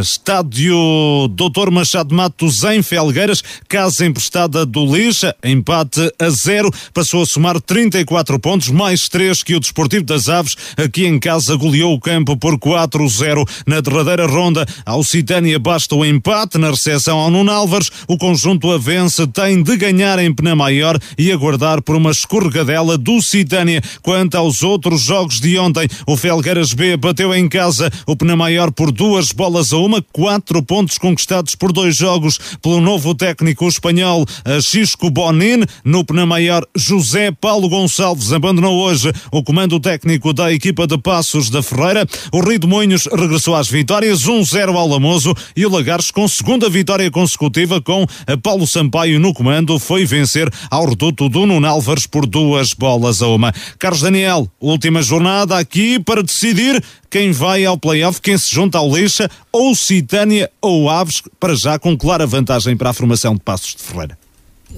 estádio 0.00 1.28
Doutor 1.30 1.70
Machado 1.70 2.14
Matos 2.14 2.64
em 2.64 2.82
Felgueiras, 2.82 3.42
casa 3.68 4.06
emprestada 4.06 4.64
do 4.64 4.84
Lixa, 4.84 5.34
empate 5.44 6.00
a 6.18 6.30
zero, 6.30 6.70
passou 6.94 7.22
a 7.22 7.26
somar 7.26 7.60
34 7.60 8.38
pontos, 8.38 8.68
mais 8.68 9.08
3 9.08 9.42
que 9.42 9.54
o 9.54 9.60
Desportivo 9.60 10.04
das 10.04 10.28
Aves, 10.28 10.56
aqui 10.76 11.06
em 11.06 11.18
casa 11.18 11.54
goleou 11.56 11.94
o 11.94 12.00
campo 12.00 12.36
por 12.36 12.58
4-0 12.58 13.48
na 13.66 13.80
derradeira 13.80 14.26
ronda. 14.26 14.66
Ao 14.86 15.04
Citânia 15.04 15.58
basta 15.58 15.94
o 15.94 16.04
empate 16.04 16.58
na 16.58 16.70
recepção 16.70 17.18
ao 17.18 17.30
Nuno 17.30 17.50
Álvares, 17.50 17.90
o 18.08 18.16
conjunto 18.16 18.70
avence 18.70 19.26
tem 19.26 19.62
de 19.62 19.76
ganhar 19.76 20.18
em 20.18 20.32
Penamaior 20.32 20.98
e 21.18 21.30
aguardar 21.30 21.82
por 21.82 21.96
uma 21.96 22.10
escorregadela 22.10 22.96
do 22.96 23.20
Citânia. 23.20 23.82
Quanto 24.02 24.36
aos 24.36 24.62
outros 24.62 25.02
jogos 25.02 25.40
de 25.40 25.58
ontem, 25.58 25.88
o 26.06 26.16
Felgueiras 26.16 26.72
B 26.72 26.96
bateu 26.96 27.34
em 27.34 27.48
casa 27.48 27.90
o 28.06 28.16
Penamaior 28.16 28.72
por 28.72 28.90
duas 28.90 29.32
bolas 29.32 29.72
a 29.72 29.76
uma, 29.76 30.02
quatro 30.12 30.62
pontos 30.62 30.98
conquistados 30.98 31.54
por 31.54 31.72
dois 31.72 31.96
jogos 31.96 32.38
pelo 32.60 32.80
novo 32.80 33.14
técnico 33.14 33.41
espanhol 33.68 34.24
Xisco 34.60 35.10
Bonin. 35.10 35.64
No 35.84 36.04
Penamaior, 36.04 36.66
José 36.76 37.30
Paulo 37.30 37.68
Gonçalves 37.68 38.32
abandonou 38.32 38.78
hoje 38.78 39.12
o 39.30 39.42
comando 39.42 39.80
técnico 39.80 40.32
da 40.32 40.52
equipa 40.52 40.86
de 40.86 40.98
Passos 40.98 41.50
da 41.50 41.62
Ferreira. 41.62 42.06
O 42.32 42.40
Rio 42.40 42.58
de 42.58 42.66
Moinhos 42.66 43.08
regressou 43.12 43.54
às 43.54 43.68
vitórias, 43.68 44.24
1-0 44.24 44.74
ao 44.74 44.88
Lamoso 44.88 45.34
e 45.56 45.66
o 45.66 45.70
Lagares 45.70 46.10
com 46.10 46.26
segunda 46.28 46.68
vitória 46.68 47.10
consecutiva 47.10 47.80
com 47.80 48.06
Paulo 48.42 48.66
Sampaio 48.66 49.18
no 49.18 49.34
comando 49.34 49.78
foi 49.78 50.04
vencer 50.04 50.48
ao 50.70 50.88
reduto 50.88 51.28
do 51.28 51.46
Nuno 51.46 51.66
Álvares 51.66 52.06
por 52.06 52.26
duas 52.26 52.72
bolas 52.72 53.22
a 53.22 53.28
uma. 53.28 53.52
Carlos 53.78 54.02
Daniel, 54.02 54.48
última 54.60 55.02
jornada 55.02 55.58
aqui 55.58 55.98
para 55.98 56.22
decidir 56.22 56.82
quem 57.12 57.30
vai 57.30 57.62
ao 57.66 57.76
playoff, 57.76 58.22
quem 58.22 58.38
se 58.38 58.50
junta 58.50 58.78
ao 58.78 58.90
Lixa, 58.90 59.30
ou 59.52 59.74
Citânia 59.74 60.50
ou 60.62 60.88
Aves, 60.88 61.22
para 61.38 61.54
já 61.54 61.78
com 61.78 61.94
clara 61.94 62.26
vantagem 62.26 62.74
para 62.74 62.88
a 62.88 62.92
formação 62.94 63.34
de 63.34 63.40
Passos 63.40 63.74
de 63.76 63.82
Ferreira. 63.82 64.16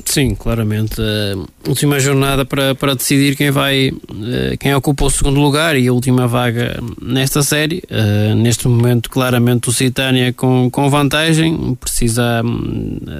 Sim, 0.04 0.34
claramente. 0.34 1.00
Uh, 1.00 1.46
última 1.68 2.00
jornada 2.00 2.44
para, 2.44 2.74
para 2.74 2.96
decidir 2.96 3.36
quem 3.36 3.52
vai, 3.52 3.90
uh, 3.90 4.58
quem 4.58 4.74
ocupa 4.74 5.04
o 5.04 5.10
segundo 5.10 5.38
lugar 5.38 5.76
e 5.78 5.86
a 5.86 5.92
última 5.92 6.26
vaga 6.26 6.82
nesta 7.00 7.44
série. 7.44 7.84
Uh, 7.88 8.34
neste 8.34 8.66
momento, 8.66 9.08
claramente, 9.08 9.68
o 9.68 9.72
Citânia 9.72 10.32
com, 10.32 10.68
com 10.68 10.90
vantagem, 10.90 11.76
precisa 11.76 12.42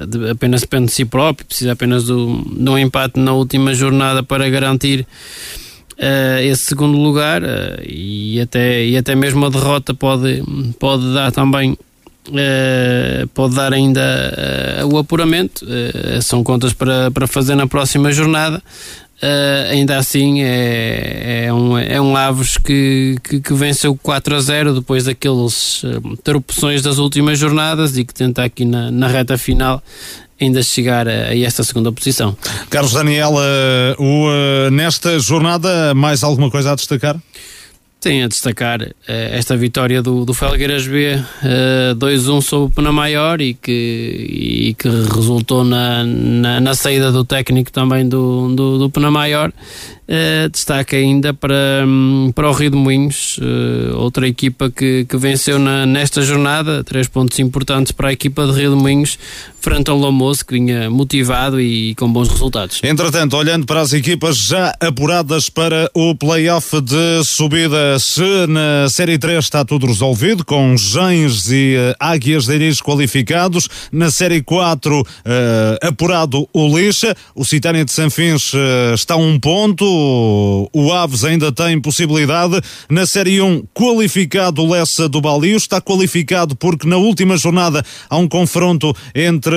de, 0.09 0.31
apenas 0.31 0.59
depende 0.59 0.87
de 0.87 0.91
si 0.91 1.05
próprio, 1.05 1.45
precisa 1.45 1.71
apenas 1.71 2.03
de 2.03 2.11
um 2.11 2.77
empate 2.77 3.17
na 3.17 3.31
última 3.31 3.73
jornada 3.73 4.21
para 4.21 4.49
garantir 4.49 5.07
esse 6.41 6.65
segundo 6.65 6.97
lugar 6.97 7.41
e, 7.85 8.39
até, 8.41 8.85
e 8.85 8.97
até 8.97 9.15
mesmo 9.15 9.45
a 9.45 9.49
derrota 9.49 9.93
pode, 9.93 10.43
pode 10.79 11.13
dar 11.13 11.31
também 11.31 11.77
Uh, 12.27 13.27
pode 13.35 13.53
dar 13.53 13.71
ainda 13.71 14.01
uh, 14.81 14.87
o 14.87 14.97
apuramento, 14.97 15.63
uh, 15.63 16.21
são 16.23 16.43
contas 16.43 16.73
para, 16.73 17.11
para 17.11 17.27
fazer 17.27 17.53
na 17.53 17.67
próxima 17.67 18.11
jornada. 18.11 18.63
ainda 19.69 19.97
assim, 19.97 20.41
é, 20.41 21.45
é, 21.45 21.53
um, 21.53 21.77
é 21.77 22.01
um 22.01 22.17
Aves 22.17 22.57
que, 22.57 23.15
que, 23.23 23.39
que 23.39 23.53
venceu 23.53 23.95
4 23.95 24.35
a 24.35 24.39
0 24.39 24.73
depois 24.73 25.03
daqueles 25.03 25.83
uh, 25.83 26.81
das 26.81 26.97
últimas 26.97 27.37
jornadas 27.37 27.95
e 27.95 28.03
que 28.03 28.13
tenta 28.13 28.43
aqui 28.43 28.65
na, 28.65 28.89
na 28.89 29.07
reta 29.07 29.37
final 29.37 29.83
ainda 30.39 30.61
chegar 30.63 31.07
a, 31.07 31.29
a, 31.29 31.37
esta 31.37 31.63
segunda 31.63 31.91
posição. 31.91 32.35
Carlos 32.69 32.93
Daniel, 32.93 33.33
o, 33.97 34.69
nesta 34.71 35.19
jornada, 35.19 35.93
mais 35.93 36.23
alguma 36.23 36.49
coisa 36.49 36.71
a 36.71 36.75
destacar? 36.75 37.19
tem 38.05 38.21
a 38.21 38.27
destacar 38.27 38.83
uh, 38.83 38.93
esta 39.07 39.57
vitória 39.57 39.99
do, 39.99 40.25
do 40.25 40.31
Felgueiras 40.31 40.85
B 40.85 41.15
uh, 41.15 41.95
2-1 41.95 42.39
sobre 42.43 42.67
o 42.67 42.69
Penamaior 42.69 43.41
e 43.41 43.55
que, 43.55 43.71
e 43.71 44.75
que 44.75 44.87
resultou 44.87 45.63
na, 45.63 46.03
na, 46.03 46.61
na, 46.61 46.75
saída 46.75 47.11
do 47.11 47.25
técnico 47.25 47.71
também 47.71 48.07
do, 48.07 48.53
do, 48.53 48.77
do 48.77 48.89
Penamaior 48.91 49.51
Uh, 50.05 50.47
destaque 50.49 50.95
ainda 50.95 51.33
para, 51.33 51.83
um, 51.83 52.31
para 52.35 52.47
o 52.47 52.53
Rio 52.53 52.69
de 52.69 52.77
Moinhos, 52.77 53.39
uh, 53.39 53.97
outra 53.97 54.27
equipa 54.27 54.69
que, 54.69 55.03
que 55.05 55.17
venceu 55.17 55.57
na, 55.57 55.83
nesta 55.83 56.21
jornada, 56.21 56.83
três 56.83 57.07
pontos 57.07 57.39
importantes 57.39 57.91
para 57.91 58.09
a 58.09 58.13
equipa 58.13 58.45
de 58.45 58.51
Rio 58.51 58.75
de 58.75 58.79
Moinhos, 58.79 59.17
frente 59.65 59.89
ao 59.89 59.97
Lamoso, 59.97 60.45
que 60.45 60.53
vinha 60.53 60.91
motivado 60.91 61.59
e 61.59 61.95
com 61.95 62.07
bons 62.07 62.29
resultados. 62.29 62.79
Entretanto, 62.83 63.35
olhando 63.35 63.65
para 63.65 63.81
as 63.81 63.93
equipas 63.93 64.37
já 64.37 64.71
apuradas 64.79 65.49
para 65.49 65.89
o 65.91 66.13
play-off 66.13 66.79
de 66.81 67.23
subida, 67.23 67.97
se 67.97 68.45
na 68.47 68.87
Série 68.87 69.17
3 69.17 69.43
está 69.43 69.65
tudo 69.65 69.87
resolvido, 69.87 70.45
com 70.45 70.77
Gens 70.77 71.49
e 71.49 71.77
uh, 71.77 71.95
Águias 71.99 72.45
de 72.45 72.53
Iris 72.53 72.79
qualificados, 72.79 73.67
na 73.91 74.11
Série 74.11 74.43
4 74.43 75.03
apurado 75.81 76.47
o 76.53 76.77
Lixa, 76.77 77.15
o 77.33 77.43
Citânia 77.43 77.83
de 77.83 77.91
Sanfins 77.91 78.51
está 78.93 79.15
a 79.15 79.17
um 79.17 79.39
ponto, 79.39 80.69
o 80.71 80.93
Aves 80.93 81.23
ainda 81.23 81.51
tem 81.51 81.81
possibilidade. 81.81 82.61
Na 82.87 83.07
Série 83.07 83.41
1, 83.41 83.63
qualificado 83.73 84.61
o 84.61 84.71
Lessa 84.71 85.09
do 85.09 85.19
Balio, 85.19 85.57
está 85.57 85.81
qualificado 85.81 86.55
porque 86.55 86.87
na 86.87 86.97
última 86.97 87.35
jornada 87.35 87.83
há 88.07 88.17
um 88.17 88.27
confronto 88.27 88.95
entre 89.15 89.54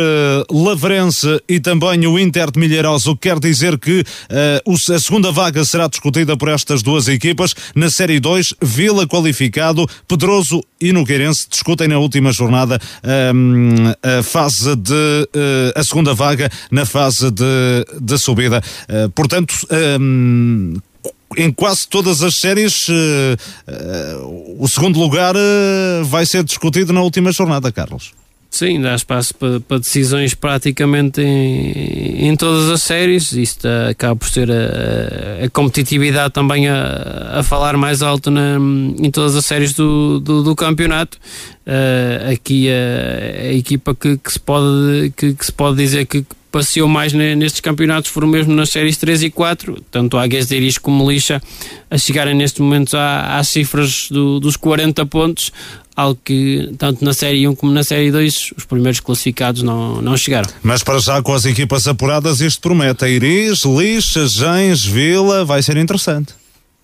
Lavrense 0.51 1.41
e 1.49 1.61
também 1.61 2.07
o 2.07 2.19
Inter 2.19 2.51
de 2.51 2.59
Milheiros, 2.59 3.05
quer 3.21 3.39
dizer 3.39 3.79
que 3.79 4.01
uh, 4.01 4.95
a 4.95 4.99
segunda 4.99 5.31
vaga 5.31 5.65
será 5.65 5.87
discutida 5.87 6.37
por 6.37 6.49
estas 6.49 6.83
duas 6.83 7.09
equipas. 7.09 7.55
Na 7.75 7.91
Série 7.91 8.21
2, 8.21 8.55
Vila 8.61 9.07
qualificado, 9.07 9.87
Pedroso 10.07 10.63
e 10.81 10.93
Nogueirense 10.93 11.47
discutem 11.51 11.89
na 11.89 11.99
última 11.99 12.33
jornada 12.33 12.81
um, 13.35 13.93
a 14.03 14.23
fase 14.23 14.77
de 14.77 14.93
uh, 14.93 15.79
a 15.79 15.83
segunda 15.83 16.15
vaga 16.15 16.51
na 16.71 16.87
fase 16.87 17.31
de, 17.31 17.45
de 18.01 18.19
subida. 18.19 18.63
Uh, 18.89 19.11
portanto, 19.11 19.55
um, 20.01 20.75
em 21.37 21.53
quase 21.53 21.87
todas 21.89 22.23
as 22.23 22.39
séries, 22.39 22.89
uh, 22.89 22.93
uh, 24.17 24.57
o 24.63 24.69
segundo 24.69 24.99
lugar 24.99 25.35
uh, 25.37 26.05
vai 26.05 26.25
ser 26.25 26.43
discutido 26.43 26.93
na 26.93 27.03
última 27.03 27.33
jornada, 27.33 27.71
Carlos. 27.71 28.13
Sim, 28.51 28.81
dá 28.81 28.95
espaço 28.95 29.35
para, 29.35 29.61
para 29.61 29.79
decisões 29.79 30.35
praticamente 30.35 31.21
em, 31.21 32.29
em, 32.29 32.37
todas 32.37 32.71
as 32.71 32.83
séries. 32.83 33.33
Isto 33.33 33.69
acaba 33.91 34.17
por 34.17 34.29
ser 34.29 34.51
a, 34.51 35.45
a 35.45 35.51
competitividade 35.51 36.33
também 36.33 36.67
a, 36.67 37.41
a, 37.41 37.43
falar 37.43 37.77
mais 37.77 38.01
alto 38.01 38.31
na, 38.31 38.57
em 38.57 39.11
todas 39.11 39.37
as 39.37 39.45
séries 39.45 39.75
do, 39.75 40.19
do, 40.19 40.43
do 40.43 40.57
campeonato. 40.57 41.19
Uh, 41.69 42.33
aqui 42.33 42.67
a, 42.71 43.49
a 43.49 43.53
equipa 43.53 43.95
que, 43.95 44.17
que, 44.17 44.33
se 44.33 44.41
pode, 44.41 45.13
que, 45.15 45.35
que, 45.35 45.45
se 45.45 45.53
pode 45.53 45.77
dizer 45.77 46.07
que 46.07 46.25
passeou 46.51 46.89
mais 46.89 47.13
nestes 47.13 47.61
campeonatos 47.61 48.11
foram 48.11 48.27
mesmo 48.27 48.55
nas 48.55 48.71
séries 48.71 48.97
3 48.97 49.25
e 49.25 49.31
4, 49.31 49.77
tanto 49.91 50.17
a 50.17 50.27
Iris 50.27 50.79
como 50.79 51.11
Lixa 51.11 51.43
a 51.91 51.99
chegarem 51.99 52.35
neste 52.35 52.63
momento 52.63 52.97
às 52.97 53.49
cifras 53.49 54.09
do, 54.11 54.41
dos 54.41 54.57
40 54.57 55.05
pontos, 55.05 55.53
algo 55.95 56.19
que 56.25 56.73
tanto 56.79 57.05
na 57.05 57.13
Série 57.13 57.47
1 57.47 57.55
como 57.55 57.71
na 57.71 57.85
Série 57.85 58.11
2 58.11 58.53
os 58.57 58.65
primeiros 58.65 59.01
classificados 59.01 59.63
não, 59.63 60.01
não 60.01 60.17
chegaram. 60.17 60.49
Mas 60.63 60.83
para 60.83 60.99
já 61.01 61.21
com 61.21 61.35
as 61.35 61.45
equipas 61.45 61.87
apuradas 61.87 62.41
isto 62.41 62.63
promete 62.63 63.05
a 63.05 63.09
Iris, 63.11 63.67
Lixa, 63.67 64.27
Gens, 64.27 64.85
Vila, 64.87 65.45
vai 65.45 65.63
ser 65.63 65.77
interessante. 65.77 66.33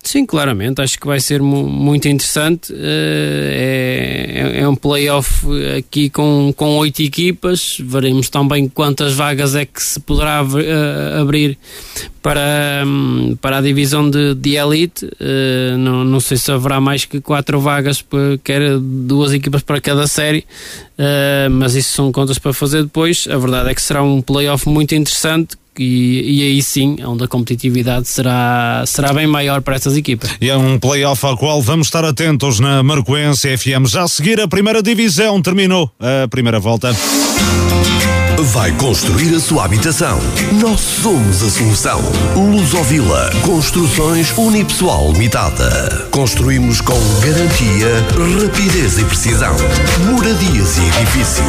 Sim, 0.05 0.23
claramente, 0.23 0.79
acho 0.83 0.99
que 0.99 1.07
vai 1.07 1.19
ser 1.19 1.41
mu 1.41 1.67
muito 1.67 2.07
interessante. 2.07 2.71
Uh, 2.71 2.75
é, 2.77 4.59
é, 4.59 4.69
um 4.69 4.75
playoff 4.75 5.47
aqui 5.75 6.11
com, 6.11 6.53
com 6.55 6.77
oito 6.77 7.01
equipas. 7.01 7.77
Veremos 7.79 8.29
também 8.29 8.69
quantas 8.69 9.13
vagas 9.13 9.55
é 9.55 9.65
que 9.65 9.81
se 9.81 9.99
poderá 9.99 10.43
uh, 10.43 11.19
abrir 11.19 11.57
para, 12.21 12.83
um, 12.85 13.35
para 13.41 13.57
a 13.57 13.61
divisão 13.61 14.07
de, 14.07 14.35
de 14.35 14.57
elite. 14.57 15.05
Uh, 15.05 15.75
não, 15.79 16.05
não 16.05 16.19
sei 16.19 16.37
se 16.37 16.51
haverá 16.51 16.79
mais 16.79 17.05
que 17.05 17.19
quatro 17.19 17.59
vagas, 17.59 18.05
quer 18.43 18.77
duas 18.77 19.33
equipas 19.33 19.63
para 19.63 19.81
cada 19.81 20.05
série, 20.05 20.45
mas 21.51 21.73
isso 21.73 21.93
são 21.93 22.11
contas 22.11 22.37
para 22.37 22.53
fazer 22.53 22.83
depois. 22.83 23.27
A 23.27 23.37
verdade 23.37 23.71
é 23.71 23.73
que 23.73 23.81
será 23.81 24.03
um 24.03 24.21
playoff 24.21 24.69
muito 24.69 24.93
interessante 24.93 25.57
e, 25.79 26.39
e 26.39 26.43
aí 26.43 26.61
sim, 26.61 26.97
onde 27.05 27.23
a 27.23 27.27
competitividade 27.27 28.07
será, 28.07 28.83
será 28.85 29.13
bem 29.13 29.27
maior 29.27 29.61
para 29.61 29.75
essas 29.75 29.95
equipas. 29.95 30.29
E 30.39 30.49
é 30.49 30.57
um 30.57 30.79
play-off 30.79 31.25
ao 31.25 31.37
qual 31.37 31.61
vamos 31.61 31.87
estar 31.87 32.03
atentos 32.05 32.59
na 32.59 32.83
Marcoense 32.83 33.57
FM. 33.57 33.87
Já 33.87 34.03
a 34.03 34.07
seguir, 34.07 34.39
a 34.39 34.47
primeira 34.47 34.81
divisão 34.81 35.41
terminou 35.41 35.91
a 35.99 36.27
primeira 36.27 36.59
volta. 36.59 36.95
Vai 38.37 38.69
construir 38.73 39.33
a 39.33 39.39
sua 39.39 39.63
habitação. 39.63 40.19
Nós 40.61 40.81
somos 40.81 41.41
a 41.41 41.49
solução. 41.49 42.01
Lusovila 42.35 43.29
Construções 43.45 44.37
Unipessoal 44.37 45.13
Limitada. 45.13 46.05
Construímos 46.11 46.81
com 46.81 46.99
garantia, 47.21 47.87
rapidez 48.43 48.99
e 48.99 49.05
precisão. 49.05 49.55
Moradias 50.11 50.77
e 50.77 50.81
edifícios. 50.81 51.45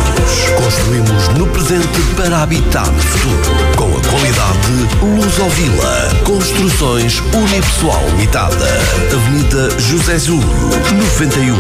Construímos 0.62 1.28
no 1.36 1.48
presente 1.48 2.00
para 2.16 2.44
habitar 2.44 2.88
no 2.88 3.02
futuro. 3.02 3.56
Com 3.76 3.86
a 3.86 4.00
qualidade 4.08 4.72
Lusovila 5.02 6.08
Construções 6.24 7.20
Unipessoal 7.34 8.06
Limitada. 8.10 8.68
Avenida 9.12 9.70
José 9.80 10.18
Zúlio, 10.18 10.46
91. 11.16 11.52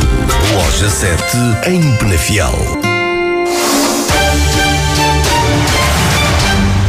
Loja 0.54 0.88
7, 0.88 1.36
em 1.66 1.96
Penafiel. 1.96 2.85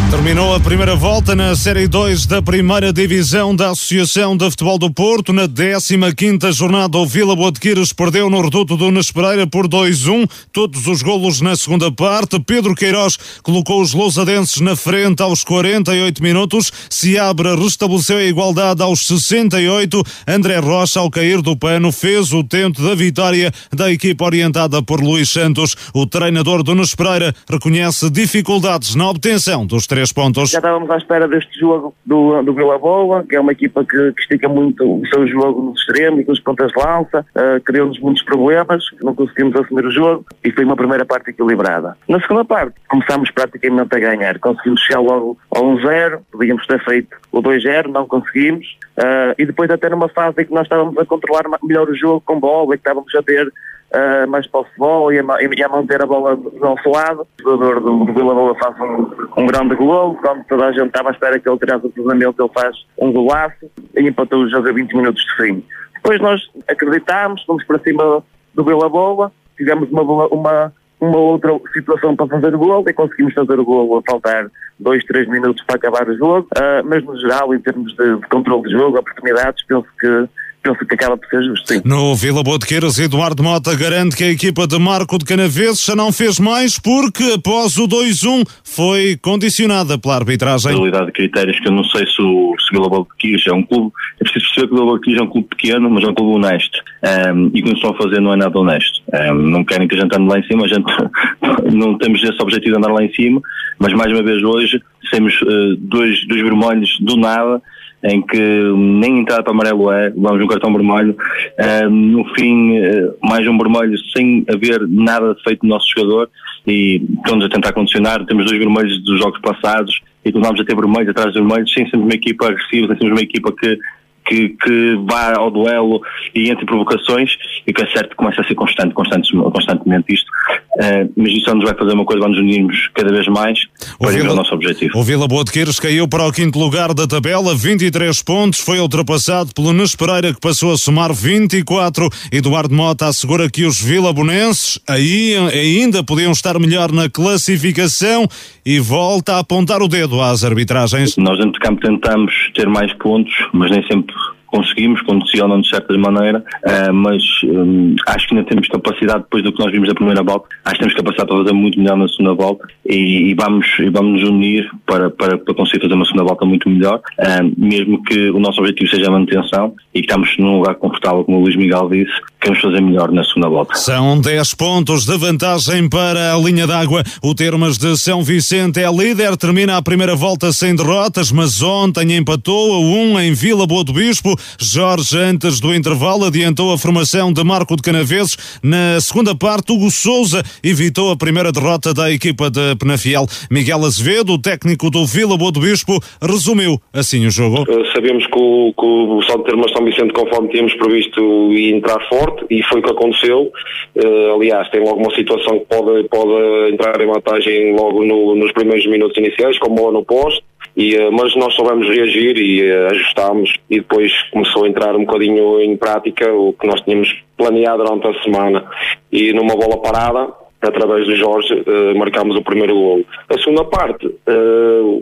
Terminou 0.10 0.56
a 0.56 0.60
primeira 0.60 0.96
volta 0.96 1.36
na 1.36 1.54
Série 1.54 1.86
2 1.86 2.26
da 2.28 2.42
primeira 2.42 2.94
divisão 2.94 3.54
da 3.54 3.72
Associação 3.72 4.38
de 4.38 4.50
Futebol 4.50 4.78
do 4.78 4.90
Porto. 4.90 5.34
Na 5.34 5.46
15 5.46 6.54
jornada, 6.54 6.98
o 6.98 7.06
Vila 7.06 7.36
Botequires 7.36 7.92
perdeu 7.92 8.30
no 8.30 8.42
reduto 8.42 8.78
do 8.78 8.90
Nespereira 8.90 9.46
por 9.46 9.68
2-1. 9.68 10.30
Todos 10.54 10.88
os 10.88 11.02
golos 11.02 11.42
na 11.42 11.58
segunda 11.58 11.92
parte. 11.92 12.40
Pedro 12.40 12.74
Queiroz 12.74 13.18
colocou 13.44 13.82
os 13.82 13.94
lousadenses 13.94 14.62
na 14.62 14.78
frente 14.78 15.22
aos 15.22 15.44
48 15.44 16.24
minutos. 16.24 16.72
Seabra 16.90 17.58
restabeleceu 17.58 18.18
a 18.18 18.24
igualdade 18.24 18.82
aos 18.82 19.06
68. 19.08 20.02
André 20.26 20.58
Rocha, 20.60 21.02
ao 21.02 21.12
cair 21.12 21.42
do 21.42 21.58
pano, 21.58 21.92
fez 21.92 22.32
o 22.32 22.46
tento 22.46 22.82
da 22.82 22.96
vitória 22.96 23.52
da 23.74 23.92
equipa 23.92 24.24
orientada 24.24 24.82
por 24.82 25.02
Luís 25.02 25.30
Santos. 25.30 25.76
O 25.94 26.06
treinador 26.06 26.64
do 26.64 26.74
Nespereira 26.74 27.36
reconhece 27.50 28.10
dificuldades 28.10 28.96
na 28.96 29.10
obtenção 29.10 29.66
dos 29.66 29.86
três 29.86 29.97
três 29.98 30.14
pontos. 30.14 30.52
Já 30.52 30.60
estávamos 30.60 30.90
à 30.92 30.98
espera 30.98 31.28
deste 31.28 31.60
jogo 31.60 31.96
do, 32.06 32.44
do 32.44 32.54
Vila 32.54 32.78
Boa, 32.78 33.24
que 33.28 33.36
é 33.36 33.40
uma 33.40 33.52
equipa 33.52 33.84
que, 33.84 34.14
que 34.14 34.22
estica 34.22 34.48
muito 34.48 34.84
o 34.84 35.08
seu 35.08 35.28
jogo 35.28 35.62
no 35.62 35.74
extremo 35.74 36.20
e 36.20 36.26
com 36.26 36.32
os 36.32 36.40
pontas 36.40 36.72
de 36.72 36.78
lança, 36.78 37.26
uh, 37.36 37.60
criou-nos 37.64 38.00
muitos 38.00 38.22
problemas, 38.24 38.84
não 39.02 39.16
conseguimos 39.16 39.56
assumir 39.56 39.86
o 39.86 39.92
jogo 39.92 40.24
e 40.44 40.52
foi 40.52 40.66
uma 40.66 40.76
primeira 40.76 41.04
parte 41.04 41.32
equilibrada. 41.32 41.98
Na 42.08 42.20
segunda 42.22 42.46
parte, 42.46 42.76
começámos 42.88 43.32
praticamente 43.32 43.96
a 43.96 44.00
ganhar, 44.00 44.38
conseguimos 44.38 44.82
chegar 44.82 45.00
logo 45.00 45.36
ao 45.50 45.64
1-0, 45.64 46.20
podíamos 46.32 46.68
ter 46.68 46.84
feito 46.84 47.18
o 47.32 47.42
2-0, 47.42 47.88
não 47.88 48.06
conseguimos, 48.06 48.78
uh, 49.00 49.34
e 49.36 49.46
depois 49.48 49.72
até 49.72 49.90
numa 49.90 50.10
fase 50.10 50.44
em 50.44 50.46
que 50.46 50.54
nós 50.54 50.64
estávamos 50.64 50.96
a 51.00 51.06
controlar 51.06 51.46
melhor 51.64 51.90
o 51.90 51.96
jogo 51.96 52.22
com 52.22 52.40
bola 52.40 52.76
e 52.76 52.78
que 52.78 52.82
estávamos 52.82 53.14
a 53.16 53.24
ter 53.24 53.52
uh, 53.94 54.28
mais 54.30 54.48
posse 54.48 54.72
de 54.72 54.78
bola 54.78 55.14
e 55.14 55.20
a, 55.20 55.24
e 55.42 55.64
a, 55.64 55.70
manter 55.70 56.02
a 56.02 56.06
bola 56.06 56.36
do 56.36 56.52
nosso 56.60 56.90
lado. 56.90 57.28
O 57.40 57.44
jogador 57.44 57.80
do, 57.82 58.06
do 58.06 58.14
Vila 58.14 58.34
Boa 58.34 58.56
faz 58.56 58.80
um, 58.80 59.12
um 59.38 59.46
grande 59.46 59.76
gol, 59.76 60.16
quando 60.16 60.44
toda 60.46 60.68
a 60.68 60.72
gente 60.72 60.88
estava 60.88 61.10
à 61.10 61.12
espera 61.12 61.40
que 61.40 61.50
ele 61.50 61.60
tirasse 61.60 61.86
o 61.86 61.92
cruzamento, 61.92 62.42
ele 62.42 62.52
faz 62.54 62.76
um 62.98 63.12
golaço 63.12 63.70
e 63.96 64.08
empatou 64.08 64.40
o 64.40 64.50
jogo 64.50 64.70
a 64.70 64.72
20 64.72 64.96
minutos 64.96 65.24
de 65.24 65.36
fim. 65.36 65.64
Depois 65.96 66.22
nós 66.22 66.42
acreditámos, 66.68 67.44
fomos 67.44 67.64
para 67.66 67.80
cima 67.80 68.24
do 68.54 68.64
Vila 68.64 68.90
Boa, 68.90 69.32
tivemos 69.58 69.90
uma, 69.92 70.04
uma, 70.28 70.74
uma 71.00 71.18
outra 71.18 71.60
situação 71.74 72.16
para 72.16 72.28
fazer 72.28 72.56
o 72.56 72.60
gol 72.60 72.84
e 72.88 72.94
conseguimos 72.94 73.34
fazer 73.34 73.60
o 73.60 73.66
gol 73.66 73.98
a 73.98 74.12
faltar 74.12 74.50
dois, 74.80 75.04
três 75.06 75.28
minutos 75.28 75.64
para 75.66 75.76
acabar 75.76 76.08
o 76.08 76.18
jogo, 76.18 76.48
uh, 76.56 76.86
mas 76.86 77.04
no 77.04 77.20
geral, 77.20 77.54
em 77.54 77.60
termos 77.60 77.94
de, 77.96 78.16
de 78.16 78.28
controle 78.28 78.64
de 78.64 78.72
jogo, 78.72 79.00
oportunidades, 79.00 79.64
penso 79.66 79.88
que 80.00 80.30
penso 80.68 80.86
que 80.86 80.96
acaba 80.96 81.18
por 81.18 81.28
ser 81.30 81.44
justo, 81.44 81.74
sim. 81.74 81.82
No 81.86 82.16
Vila 82.16 82.44
Botequeiras, 82.44 83.00
Eduardo 83.00 83.42
Mota 83.42 83.76
garante 83.76 84.16
que 84.16 84.24
a 84.24 84.30
equipa 84.30 84.68
de 84.68 84.78
Marco 84.78 85.18
de 85.18 85.26
Canaveses 85.26 85.84
já 85.84 85.96
não 85.96 86.12
fez 86.12 86.40
mais 86.40 86.78
porque 86.78 87.24
após 87.36 87.78
o 87.78 87.88
2-1 87.88 88.44
foi 88.64 89.18
condicionada 89.18 89.98
pela 89.98 90.16
arbitragem. 90.16 90.72
A 90.72 90.76
realidade 90.76 91.08
de 91.08 91.12
critérios 91.14 91.60
que 91.60 91.68
eu 91.68 91.72
não 91.72 91.84
sei 91.86 92.06
se 92.06 92.22
o, 92.22 92.56
se 92.60 92.72
Vila 92.72 92.90
Botequeiras 92.90 93.48
é 93.48 93.54
um 93.54 93.64
clube, 93.64 93.92
é 94.20 94.24
preciso 94.24 94.46
perceber 94.46 94.68
que 94.68 94.74
o 94.74 94.78
Vila 94.78 94.92
Botequeiras 94.92 95.22
é 95.22 95.26
um 95.26 95.30
clube 95.30 95.48
pequeno, 95.48 95.90
mas 95.90 96.04
é 96.04 96.08
um 96.08 96.14
clube 96.14 96.36
honesto. 96.36 96.80
Um, 97.04 97.52
e 97.54 97.62
o 97.62 97.64
que 97.64 97.74
estão 97.74 97.92
a 97.92 97.98
fazer 97.98 98.20
não 98.20 98.34
é 98.34 98.36
nada 98.36 98.60
honesto. 98.60 99.02
Um, 99.14 99.34
não 99.36 99.64
querem 99.64 99.88
que 99.88 99.96
a 99.96 100.02
gente 100.02 100.16
ande 100.16 100.28
lá 100.28 100.40
em 100.40 100.44
cima, 100.44 100.66
a 100.66 100.68
gente 100.68 100.86
não 101.74 101.98
temos 101.98 102.22
esse 102.24 102.42
objetivo 102.42 102.74
de 102.74 102.78
andar 102.78 102.94
lá 102.94 103.04
em 103.04 103.14
cima, 103.14 103.42
mas 103.80 103.94
mais 103.94 104.12
uma 104.12 104.24
vez 104.24 104.44
hoje 104.44 104.82
temos 105.12 105.34
uh, 105.42 105.76
dois, 105.78 106.28
dois 106.28 106.42
vermelhos 106.42 106.98
do 107.00 107.16
nada 107.16 107.62
em 108.04 108.22
que 108.22 108.38
nem 108.38 109.20
entrada 109.20 109.44
para 109.44 109.54
amarelo 109.54 109.92
é, 109.92 110.10
vamos 110.12 110.44
um 110.44 110.48
cartão 110.48 110.72
vermelho, 110.72 111.16
uh, 111.60 111.90
no 111.90 112.24
fim 112.36 112.80
uh, 112.80 113.16
mais 113.24 113.48
um 113.48 113.58
vermelho 113.58 113.98
sem 114.16 114.46
haver 114.48 114.88
nada 114.88 115.36
feito 115.44 115.62
do 115.62 115.68
nosso 115.68 115.88
jogador 115.96 116.30
e 116.66 117.02
estamos 117.18 117.46
a 117.46 117.50
tentar 117.50 117.74
condicionar, 117.74 118.26
temos 118.26 118.46
dois 118.46 118.60
vermelhos 118.60 119.04
dos 119.04 119.20
jogos 119.20 119.40
passados 119.42 120.00
e 120.24 120.32
continuamos 120.32 120.62
a 120.62 120.66
ter 120.66 120.76
vermelhos 120.76 121.10
atrás 121.10 121.34
de 121.34 121.40
vermelhos, 121.40 121.74
sem 121.74 121.90
sermos 121.90 122.06
uma 122.06 122.16
equipa 122.16 122.48
agressiva, 122.48 122.88
sem 122.88 122.98
sermos 122.98 123.20
uma 123.20 123.24
equipa 123.24 123.52
que 123.54 123.80
que, 124.28 124.50
que 124.50 124.96
vá 125.10 125.36
ao 125.36 125.50
duelo 125.50 126.02
e 126.36 126.50
entre 126.50 126.66
provocações 126.66 127.32
e 127.66 127.74
que 127.74 127.82
é 127.82 127.88
certo 127.88 128.10
que 128.10 128.16
começa 128.16 128.42
a 128.42 128.44
ser 128.46 128.56
constante, 128.56 128.94
constante 128.94 129.32
constantemente 129.36 130.14
isto. 130.14 130.30
Uh, 130.76 131.12
mas 131.16 131.32
isso 131.32 131.54
nos 131.56 131.64
vai 131.64 131.74
fazer 131.74 131.94
uma 131.94 132.06
coisa, 132.06 132.22
vamos 132.22 132.38
unirmos 132.38 132.90
cada 132.94 133.12
vez 133.12 133.28
mais 133.28 133.60
para 134.00 134.12
o, 134.12 134.32
o 134.32 134.36
nosso 134.36 134.54
objetivo. 134.54 134.98
O 134.98 135.04
Vila 135.04 135.28
Boa 135.28 135.44
de 135.44 135.52
Queiros 135.52 135.80
caiu 135.80 136.08
para 136.08 136.28
o 136.28 136.32
quinto 136.32 136.60
lugar 136.60 136.94
da 136.94 137.08
tabela, 137.08 137.56
23 137.56 138.22
pontos, 138.24 138.60
foi 138.60 138.80
ultrapassado 138.80 139.54
pelo 139.54 139.74
Nunes 139.74 139.96
Pereira 139.96 140.34
que 140.34 140.40
passou 140.40 140.72
a 140.72 140.78
somar 140.78 141.14
24. 141.14 142.08
Eduardo 142.32 142.74
Mota 142.74 143.08
assegura 143.08 143.50
que 143.50 143.66
os 143.66 143.82
vilabonenses 143.82 144.80
aí 144.88 145.36
ainda 145.54 146.04
podiam 146.04 146.32
estar 146.32 146.60
melhor 146.60 146.92
na 146.92 147.10
classificação 147.10 148.28
e 148.66 148.80
volta 148.80 149.36
a 149.36 149.40
apontar 149.40 149.82
o 149.82 149.88
dedo 149.88 150.22
às 150.22 150.44
arbitragens. 150.44 151.16
Nós 151.18 151.38
dentro 151.38 151.54
de 151.54 151.60
campo 151.60 151.82
tentamos 151.82 152.34
ter 152.54 152.68
mais 152.68 152.92
pontos, 152.94 153.34
mas 153.54 153.72
nem 153.72 153.86
sempre 153.88 154.14
conseguimos, 154.48 155.02
condicionam 155.02 155.62
de 155.62 155.70
certa 155.70 155.96
maneira, 155.98 156.44
uh, 156.66 156.94
mas 156.94 157.24
um, 157.44 157.96
acho 158.08 158.28
que 158.28 158.36
ainda 158.36 158.48
temos 158.48 158.68
capacidade, 158.68 159.20
depois 159.20 159.44
do 159.44 159.52
que 159.52 159.60
nós 159.64 159.72
vimos 159.72 159.88
da 159.88 159.96
primeira 159.96 160.24
volta, 160.24 160.48
acho 160.66 160.76
que 160.76 160.80
temos 160.80 160.94
capacidade 160.94 161.28
para 161.28 161.38
fazer 161.38 161.54
muito 161.54 161.80
melhor 161.80 161.98
na 161.98 162.08
segunda 162.08 162.34
volta 162.34 162.68
e, 162.86 163.36
vamos, 163.36 163.68
e 163.80 163.90
vamos 163.90 164.22
nos 164.22 164.30
unir 164.30 164.70
para, 164.86 165.10
para, 165.10 165.38
para 165.38 165.54
conseguir 165.54 165.82
fazer 165.82 165.94
uma 165.94 166.06
segunda 166.06 166.24
volta 166.24 166.46
muito 166.46 166.70
melhor, 166.70 167.00
uh, 167.20 167.54
mesmo 167.58 168.02
que 168.04 168.30
o 168.30 168.40
nosso 168.40 168.60
objetivo 168.60 168.90
seja 168.90 169.08
a 169.08 169.12
manutenção 169.12 169.74
e 169.94 170.02
que 170.02 170.08
estamos 170.08 170.38
num 170.38 170.58
lugar 170.58 170.76
confortável, 170.76 171.24
como 171.24 171.40
o 171.40 171.42
Luís 171.42 171.56
Miguel 171.56 171.90
disse, 171.90 172.14
queremos 172.40 172.62
fazer 172.62 172.82
melhor 172.82 173.12
na 173.12 173.24
segunda 173.24 173.50
volta. 173.50 173.76
São 173.76 174.20
10 174.20 174.54
pontos 174.54 175.06
de 175.06 175.18
vantagem 175.18 175.90
para 175.90 176.34
a 176.34 176.38
linha 176.38 176.68
d'água. 176.68 177.04
O 177.22 177.34
Termas 177.36 177.78
de 177.78 177.98
São 177.98 178.24
Vicente 178.24 178.80
é 178.80 178.90
líder, 178.90 179.36
termina 179.38 179.78
a 179.78 179.82
primeira 179.82 180.16
volta 180.16 180.52
sem 180.52 180.76
derrotas, 180.76 181.32
mas 181.32 181.62
ontem 181.62 182.16
empatou 182.16 182.74
a 182.76 182.80
1 182.80 183.20
em 183.22 183.34
Vila 183.34 183.68
Boa 183.68 183.84
do 183.84 183.94
Bispo. 183.94 184.37
Jorge, 184.60 185.18
antes 185.18 185.60
do 185.60 185.74
intervalo, 185.74 186.26
adiantou 186.26 186.74
a 186.74 186.78
formação 186.78 187.32
de 187.32 187.44
Marco 187.44 187.76
de 187.76 187.82
Canaveses. 187.82 188.60
Na 188.64 189.00
segunda 189.02 189.36
parte, 189.36 189.72
Hugo 189.72 189.90
Souza 189.92 190.44
evitou 190.64 191.12
a 191.12 191.18
primeira 191.18 191.52
derrota 191.52 191.94
da 191.94 192.12
equipa 192.12 192.50
de 192.50 192.76
Penafiel. 192.76 193.26
Miguel 193.50 193.86
Azevedo, 193.86 194.38
técnico 194.40 194.90
do 194.90 195.06
Vila 195.06 195.38
Boa 195.38 195.52
do 195.52 195.60
Bispo, 195.60 196.00
resumiu 196.22 196.80
assim 196.94 197.26
o 197.26 197.30
jogo. 197.30 197.64
Uh, 197.64 197.86
sabemos 197.94 198.26
que 198.26 198.38
o, 198.38 198.74
que 198.74 198.86
o 198.86 199.22
São 199.24 199.42
Termas 199.44 199.72
São 199.72 199.84
Vicente, 199.84 200.14
conforme 200.14 200.50
tínhamos 200.50 200.74
previsto, 200.76 201.22
ia 201.54 201.76
entrar 201.76 202.00
forte 202.08 202.46
e 202.50 202.64
foi 202.64 202.80
o 202.80 202.84
que 202.84 202.92
aconteceu. 202.92 203.52
Uh, 203.96 204.36
aliás, 204.36 204.70
tem 204.70 204.84
logo 204.84 205.00
uma 205.00 205.14
situação 205.16 205.60
que 205.60 205.66
pode, 205.66 206.08
pode 206.10 206.74
entrar 206.74 207.00
em 207.02 207.08
vantagem 207.08 207.76
logo 207.76 208.04
no, 208.06 208.36
nos 208.36 208.52
primeiros 208.52 208.86
minutos 208.88 209.18
iniciais, 209.18 209.58
como 209.60 209.76
bola 209.76 209.94
no 209.94 210.06
posto. 210.06 210.44
E, 210.78 210.96
uh, 210.96 211.12
mas 211.12 211.36
nós 211.36 211.56
soubemos 211.56 211.88
reagir 211.90 212.38
e 212.38 212.62
uh, 212.62 212.92
ajustámos 212.92 213.52
e 213.68 213.80
depois 213.80 214.14
começou 214.32 214.64
a 214.64 214.70
entrar 214.70 214.96
um 214.96 215.06
bocadinho 215.06 215.60
em 215.60 215.76
prática 215.76 216.32
o 216.32 216.54
que 216.54 216.68
nós 216.68 216.80
tínhamos 216.82 217.12
planeado 217.36 217.84
durante 217.84 218.08
a 218.08 218.22
semana 218.22 218.64
e 219.12 219.34
numa 219.34 219.56
bola 219.56 219.82
parada 219.82 220.32
através 220.62 221.08
de 221.08 221.16
Jorge, 221.16 221.52
uh, 221.54 221.98
marcámos 221.98 222.36
o 222.36 222.44
primeiro 222.44 222.76
golo. 222.76 223.06
A 223.28 223.40
segunda 223.40 223.64
parte, 223.66 224.06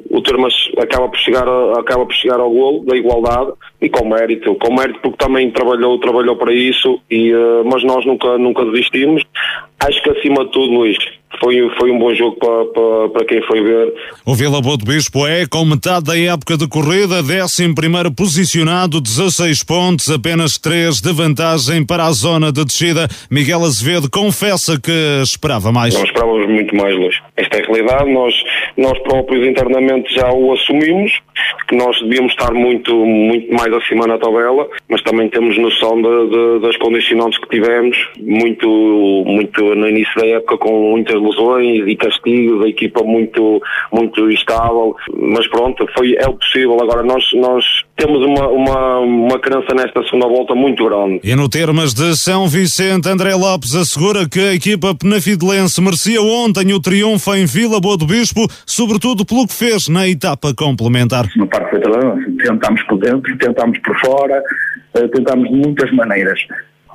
o 0.09 0.21
Termas 0.21 0.53
acaba 0.77 1.09
por, 1.09 1.17
chegar 1.17 1.47
acaba 1.77 2.05
por 2.05 2.13
chegar 2.13 2.39
ao 2.39 2.49
golo 2.49 2.85
da 2.85 2.95
igualdade 2.95 3.51
e 3.85 3.89
com 3.89 4.07
mérito, 4.07 4.55
com 4.55 4.73
mérito 4.73 4.99
porque 4.99 5.17
também 5.17 5.51
trabalhou, 5.51 5.99
trabalhou 5.99 6.35
para 6.35 6.51
isso, 6.51 6.99
e, 7.09 7.31
uh, 7.31 7.63
mas 7.65 7.83
nós 7.83 8.03
nunca, 8.05 8.37
nunca 8.37 8.65
desistimos. 8.65 9.23
Acho 9.79 10.01
que 10.01 10.09
acima 10.09 10.43
de 10.45 10.51
tudo, 10.51 10.73
Luís, 10.73 10.97
foi, 11.39 11.69
foi 11.77 11.91
um 11.91 11.99
bom 11.99 12.13
jogo 12.13 12.37
para, 12.37 12.65
para, 12.65 13.09
para 13.09 13.25
quem 13.25 13.41
foi 13.43 13.61
ver. 13.61 13.93
O 14.25 14.33
Vila 14.33 14.61
Boa 14.61 14.77
do 14.77 14.85
Bispo 14.85 15.27
é, 15.27 15.45
com 15.45 15.63
metade 15.65 16.05
da 16.05 16.17
época 16.17 16.57
de 16.57 16.67
corrida, 16.67 17.17
11 17.19 17.73
posicionado, 18.15 19.01
16 19.01 19.63
pontos, 19.63 20.09
apenas 20.09 20.57
3 20.57 21.01
de 21.01 21.13
vantagem 21.13 21.85
para 21.85 22.05
a 22.05 22.11
zona 22.11 22.51
de 22.51 22.63
descida. 22.63 23.07
Miguel 23.29 23.63
Azevedo 23.63 24.09
confessa 24.09 24.79
que 24.79 24.91
esperava 25.21 25.71
mais. 25.71 25.93
Nós 25.93 26.05
esperávamos 26.05 26.47
muito 26.49 26.75
mais, 26.75 26.95
Luís. 26.95 27.15
Esta 27.35 27.57
é 27.57 27.63
a 27.63 27.65
realidade, 27.67 28.11
nós, 28.11 28.33
nós 28.77 28.97
próprios 28.99 29.47
internamente 29.47 30.13
já 30.13 30.29
o 30.31 30.53
assumimos, 30.53 31.11
que 31.67 31.75
nós 31.75 31.99
devíamos 32.01 32.31
estar 32.33 32.53
muito, 32.53 32.93
muito 32.93 33.53
mais 33.53 33.73
acima 33.73 34.05
na 34.07 34.17
tabela, 34.17 34.67
mas 34.89 35.01
também 35.03 35.29
temos 35.29 35.57
noção 35.57 36.01
de, 36.01 36.29
de, 36.29 36.59
das 36.59 36.77
condicionantes 36.77 37.39
que 37.39 37.49
tivemos, 37.49 37.97
muito, 38.19 38.67
muito 39.25 39.75
no 39.75 39.87
início 39.87 40.13
da 40.19 40.27
época, 40.27 40.57
com 40.57 40.91
muitas 40.91 41.21
lesões 41.21 41.87
e 41.87 41.95
castigos, 41.95 42.65
a 42.65 42.69
equipa 42.69 43.03
muito, 43.03 43.61
muito 43.91 44.29
estável, 44.29 44.95
mas 45.13 45.47
pronto, 45.47 45.87
foi, 45.97 46.15
é 46.15 46.27
o 46.27 46.33
possível. 46.33 46.77
Agora 46.81 47.03
nós, 47.03 47.23
nós 47.33 47.65
temos 47.95 48.25
uma, 48.25 48.47
uma, 48.49 48.99
uma 48.99 49.39
crença 49.39 49.73
nesta 49.73 50.03
segunda 50.03 50.27
volta 50.27 50.53
muito 50.53 50.83
grande. 50.85 51.21
E 51.23 51.35
no 51.35 51.47
termas 51.47 51.93
de 51.93 52.15
São 52.15 52.47
Vicente, 52.47 53.07
André 53.07 53.33
Lopes 53.33 53.73
assegura 53.73 54.27
que 54.27 54.39
a 54.39 54.53
equipa 54.53 54.93
penafidelense 54.93 55.81
merecia 55.81 56.21
ontem 56.21 56.73
o 56.73 56.79
triunfo 56.79 57.33
em 57.33 57.45
Vila 57.45 57.79
Boa 57.79 57.97
do 57.97 58.05
Bispo, 58.05 58.47
sobretudo 58.65 59.25
pelo 59.25 59.47
que 59.47 59.53
fez 59.53 59.87
na 59.87 60.07
etapa 60.07 60.53
complementar. 60.53 61.25
Parte 61.49 61.69
foi 61.69 61.79
toda, 61.79 62.17
tentámos 62.43 62.83
por 62.83 62.97
dentro, 62.99 63.37
tentámos 63.37 63.79
por 63.79 63.97
fora, 63.99 64.43
eh, 64.95 65.07
tentámos 65.07 65.49
de 65.49 65.55
muitas 65.55 65.91
maneiras. 65.93 66.39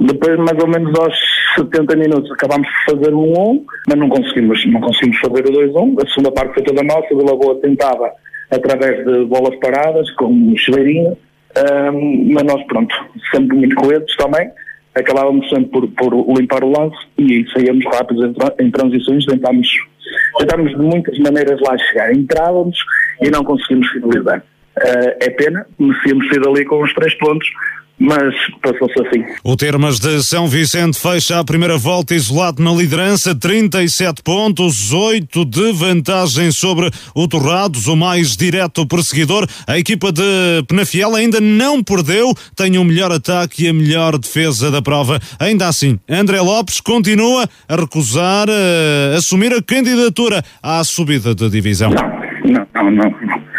Depois, 0.01 0.37
mais 0.39 0.59
ou 0.59 0.69
menos 0.69 0.99
aos 0.99 1.15
70 1.57 1.97
minutos, 1.97 2.31
acabámos 2.33 2.67
por 2.69 2.97
fazer 2.97 3.15
um 3.15 3.33
1, 3.33 3.65
mas 3.89 3.99
não 3.99 4.09
conseguimos, 4.09 4.67
não 4.67 4.81
conseguimos 4.81 5.19
fazer 5.19 5.47
o 5.47 5.53
2-1. 5.53 6.03
A 6.03 6.09
segunda 6.09 6.33
parte 6.33 6.55
foi 6.55 6.63
toda 6.63 6.83
nossa, 6.83 7.07
o 7.13 7.19
Vila 7.19 7.37
Boa 7.37 7.61
tentava 7.61 8.11
através 8.51 9.05
de 9.05 9.25
bolas 9.27 9.57
paradas, 9.57 10.11
com 10.13 10.27
um 10.27 10.57
chuveirinho, 10.57 11.17
um, 11.57 12.33
mas 12.33 12.45
nós, 12.45 12.63
pronto, 12.67 12.95
sempre 13.33 13.57
muito 13.57 13.77
coetos 13.77 14.15
também, 14.17 14.51
acabávamos 14.95 15.49
sempre 15.49 15.71
por, 15.71 15.89
por 15.89 16.39
limpar 16.39 16.65
o 16.65 16.71
lance 16.71 16.97
e 17.19 17.45
saíamos 17.53 17.85
rápidos 17.87 18.25
em, 18.25 18.65
em 18.65 18.71
transições, 18.71 19.25
tentámos, 19.25 19.69
tentámos 20.39 20.71
de 20.71 20.79
muitas 20.79 21.19
maneiras 21.19 21.61
lá 21.61 21.77
chegar. 21.79 22.13
Entrávamos 22.13 22.77
e 23.23 23.31
não 23.31 23.45
conseguimos 23.45 23.89
finalizar. 23.91 24.43
Uh, 24.79 25.17
é 25.21 25.31
pena, 25.31 25.67
merecíamos 25.79 26.29
sair 26.29 26.41
dali 26.41 26.65
com 26.65 26.83
os 26.83 26.93
três 26.95 27.15
pontos, 27.15 27.49
mas 28.01 28.35
passou-se 28.63 28.99
assim. 29.07 29.23
O 29.45 29.55
Termas 29.57 30.01
de 30.01 30.23
São 30.23 30.49
Vicente 30.49 30.99
fecha 30.99 31.39
a 31.39 31.45
primeira 31.45 31.77
volta 31.77 32.15
isolado 32.15 32.63
na 32.63 32.73
liderança, 32.73 33.35
37 33.35 34.23
pontos, 34.23 34.91
8 34.91 35.45
de 35.45 35.73
vantagem 35.73 36.51
sobre 36.51 36.91
o 37.15 37.29
Torrados, 37.29 37.87
o 37.87 37.95
mais 37.95 38.35
direto 38.35 38.87
perseguidor. 38.87 39.47
A 39.67 39.79
equipa 39.79 40.11
de 40.11 40.23
Penafiel 40.67 41.15
ainda 41.15 41.41
não 41.43 41.83
perdeu, 41.83 42.33
tem 42.57 42.79
o 42.79 42.85
melhor 42.85 43.13
ataque 43.13 43.65
e 43.65 43.69
a 43.69 43.73
melhor 43.73 44.17
defesa 44.17 44.71
da 44.71 44.81
prova. 44.81 45.21
Ainda 45.39 45.69
assim, 45.69 46.01
André 46.09 46.41
Lopes 46.41 46.81
continua 46.81 47.47
a 47.69 47.77
recusar 47.77 48.49
a 48.49 49.17
assumir 49.17 49.53
a 49.53 49.63
candidatura 49.63 50.43
à 50.63 50.83
subida 50.85 51.35
da 51.35 51.49
divisão. 51.49 51.91
Não, 51.91 52.67
não, 52.75 52.91
não. 52.91 53.11
não. 53.11 53.50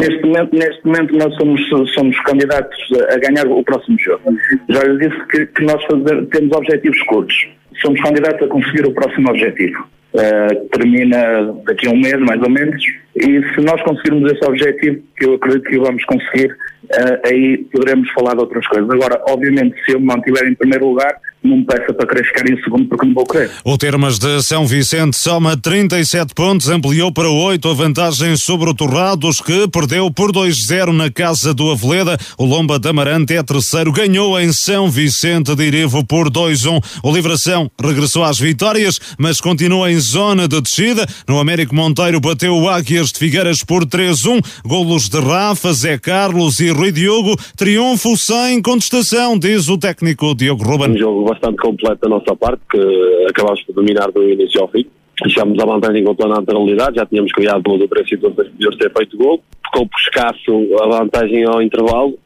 Neste 0.00 0.22
momento, 0.22 0.56
neste 0.56 0.86
momento 0.86 1.14
nós 1.16 1.34
somos, 1.36 1.92
somos 1.94 2.18
candidatos 2.20 2.78
a 3.12 3.18
ganhar 3.18 3.46
o 3.46 3.62
próximo 3.62 3.98
jogo. 4.00 4.34
Já 4.68 4.82
lhe 4.82 4.98
disse 4.98 5.26
que, 5.26 5.46
que 5.46 5.64
nós 5.64 5.82
fazer, 5.84 6.26
temos 6.26 6.56
objetivos 6.56 7.02
curtos. 7.02 7.48
Somos 7.82 8.00
candidatos 8.00 8.42
a 8.42 8.48
conseguir 8.48 8.86
o 8.86 8.94
próximo 8.94 9.28
objetivo. 9.28 9.86
Uh, 10.12 10.68
termina 10.70 11.54
daqui 11.66 11.86
a 11.86 11.90
um 11.90 12.00
mês, 12.00 12.18
mais 12.18 12.42
ou 12.42 12.50
menos, 12.50 12.82
e 13.14 13.54
se 13.54 13.60
nós 13.60 13.80
conseguirmos 13.82 14.32
esse 14.32 14.44
objetivo, 14.44 15.00
que 15.16 15.24
eu 15.24 15.34
acredito 15.34 15.70
que 15.70 15.78
vamos 15.78 16.04
conseguir, 16.04 16.56
uh, 16.90 17.26
aí 17.26 17.58
poderemos 17.72 18.10
falar 18.12 18.34
de 18.34 18.40
outras 18.40 18.66
coisas. 18.66 18.90
Agora, 18.90 19.22
obviamente, 19.28 19.74
se 19.84 19.92
eu 19.92 20.00
me 20.00 20.06
mantiver 20.06 20.46
em 20.46 20.54
primeiro 20.54 20.88
lugar, 20.88 21.16
não 21.42 21.56
me 21.56 21.64
peça 21.64 21.92
para 21.94 22.06
querer 22.06 22.52
em 22.52 22.62
segundo 22.62 22.86
porque 22.86 23.06
não 23.06 23.14
vou 23.14 23.24
querer. 23.24 23.50
O 23.64 23.78
Termas 23.78 24.18
de 24.18 24.42
São 24.42 24.66
Vicente 24.66 25.16
soma 25.16 25.56
37 25.56 26.34
pontos, 26.34 26.68
ampliou 26.68 27.12
para 27.12 27.28
8 27.28 27.68
a 27.68 27.74
vantagem 27.74 28.36
sobre 28.36 28.68
o 28.68 28.74
Torrados, 28.74 29.40
que 29.40 29.66
perdeu 29.68 30.10
por 30.10 30.32
2-0 30.32 30.92
na 30.92 31.10
casa 31.10 31.54
do 31.54 31.70
Aveleda. 31.70 32.18
O 32.38 32.44
Lomba 32.44 32.78
da 32.78 32.90
Amarante 32.90 33.34
é 33.34 33.42
terceiro, 33.42 33.92
ganhou 33.92 34.38
em 34.38 34.52
São 34.52 34.90
Vicente 34.90 35.54
de 35.54 35.64
Irevo 35.64 36.04
por 36.04 36.30
2-1. 36.30 36.82
O 37.02 37.12
Livração 37.12 37.70
regressou 37.80 38.22
às 38.22 38.38
vitórias, 38.38 39.00
mas 39.18 39.40
continua 39.40 39.90
em 39.90 39.98
zona 39.98 40.46
de 40.46 40.60
descida. 40.60 41.06
No 41.26 41.38
Américo 41.38 41.74
Monteiro 41.74 42.20
bateu 42.20 42.54
o 42.54 42.68
Águias 42.68 43.12
de 43.12 43.18
Figueiras 43.18 43.64
por 43.64 43.86
3-1. 43.86 44.44
Golos 44.64 45.08
de 45.08 45.18
Rafa, 45.18 45.72
Zé 45.72 45.96
Carlos 45.96 46.60
e 46.60 46.70
Rui 46.80 46.92
Diogo. 46.92 47.36
Triunfo 47.58 48.16
sem 48.16 48.62
contestação, 48.62 49.38
diz 49.38 49.68
o 49.68 49.76
técnico 49.76 50.34
Diogo 50.34 50.64
Ruben. 50.64 50.92
Um 50.92 50.98
jogo 50.98 51.24
bastante 51.24 51.58
completo 51.58 52.00
da 52.00 52.08
nossa 52.08 52.34
parte, 52.34 52.62
que 52.70 53.26
acabámos 53.28 53.62
por 53.64 53.74
dominar 53.74 54.10
do 54.10 54.22
início 54.26 54.62
ao 54.62 54.68
fim. 54.68 54.86
Deixámos 55.22 55.58
a 55.62 55.66
vantagem 55.66 56.02
com 56.02 56.14
toda 56.14 56.32
a 56.32 56.40
naturalidade, 56.40 56.96
já 56.96 57.04
tínhamos 57.04 57.30
criado 57.32 57.62
duas 57.64 57.82
ou 57.82 57.88
três 57.88 58.08
situações 58.08 58.48
devíamos 58.52 58.78
ter 58.78 58.90
feito 58.96 59.18
gol. 59.18 59.42
Ficou 59.66 59.86
por 59.86 60.00
escasso 60.00 60.82
a 60.82 60.86
vantagem 60.86 61.44
ao 61.44 61.60
intervalo. 61.60 62.18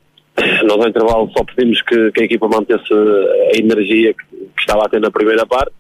Nós 0.63 0.81
ao 0.81 0.89
intervalo 0.89 1.29
só 1.37 1.43
pedimos 1.43 1.83
que, 1.83 2.13
que 2.13 2.23
a 2.23 2.25
equipa 2.25 2.47
mantesse 2.47 2.95
a 2.95 3.59
energia 3.59 4.15
que, 4.15 4.37
que, 4.37 4.61
estava 4.61 4.85
a 4.85 4.89
ter 4.89 5.01
na 5.01 5.11
primeira 5.11 5.45
parte 5.45 5.73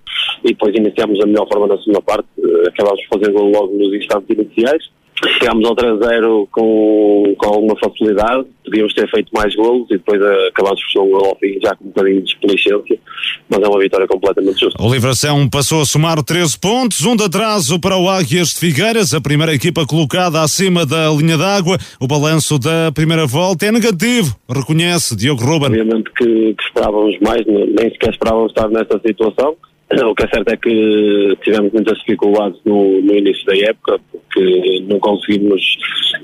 e 0.42 0.48
depois 0.48 0.74
iniciámos 0.74 1.20
a 1.22 1.26
melhor 1.26 1.46
forma 1.46 1.68
na 1.68 1.78
segunda 1.78 2.02
parte. 2.02 2.26
Acabámos 2.66 3.00
por 3.06 3.20
fazer 3.20 3.32
gol 3.32 3.52
logo 3.52 3.78
nos 3.78 3.94
instantes 3.94 4.36
iniciais 4.36 4.90
Chegámos 5.38 5.64
ao 5.66 5.76
3-0 5.76 6.48
com, 6.50 7.34
com 7.38 7.46
alguma 7.46 7.76
facilidade, 7.78 8.44
podíamos 8.64 8.92
ter 8.94 9.08
feito 9.10 9.30
mais 9.32 9.54
golos 9.54 9.86
e 9.90 9.94
depois 9.94 10.20
acabámos 10.48 10.80
por 10.92 11.02
um 11.02 11.10
gol 11.10 11.26
ao 11.26 11.36
fim 11.36 11.58
já 11.62 11.74
com 11.76 11.84
um 11.84 11.88
bocadinho 11.88 12.22
de 12.22 12.24
desplicência, 12.24 12.98
mas 13.48 13.60
é 13.62 13.68
uma 13.68 13.78
vitória 13.78 14.06
completamente 14.06 14.60
justa. 14.60 14.82
O 14.82 14.92
Livração 14.92 15.48
passou 15.48 15.82
a 15.82 15.84
somar 15.84 16.22
13 16.22 16.58
pontos, 16.58 17.04
um 17.04 17.16
de 17.16 17.24
atraso 17.24 17.78
para 17.80 17.96
o 17.96 18.08
Águias 18.08 18.48
de 18.48 18.60
Figueiras, 18.60 19.14
a 19.14 19.20
primeira 19.20 19.54
equipa 19.54 19.86
colocada 19.86 20.40
acima 20.40 20.84
da 20.84 21.10
linha 21.10 21.38
d'água. 21.38 21.78
O 22.00 22.06
balanço 22.06 22.58
da 22.58 22.92
primeira 22.92 23.26
volta 23.26 23.66
é 23.66 23.72
negativo, 23.72 24.36
reconhece 24.48 25.16
Diogo 25.16 25.42
Ruben. 25.42 25.68
Obviamente 25.68 26.10
que, 26.16 26.54
que 26.54 26.64
esperávamos 26.64 27.18
mais, 27.20 27.46
nem 27.46 27.90
sequer 27.90 28.10
esperávamos 28.10 28.50
estar 28.50 28.68
nesta 28.68 28.98
situação. 28.98 29.56
O 29.90 30.14
que 30.14 30.24
é 30.24 30.28
certo 30.28 30.48
é 30.48 30.56
que 30.56 31.38
tivemos 31.42 31.72
muitas 31.72 31.98
dificuldades 31.98 32.58
no, 32.64 33.02
no 33.02 33.14
início 33.14 33.44
da 33.44 33.56
época, 33.56 34.00
porque 34.10 34.82
não 34.88 34.98
conseguimos 34.98 35.62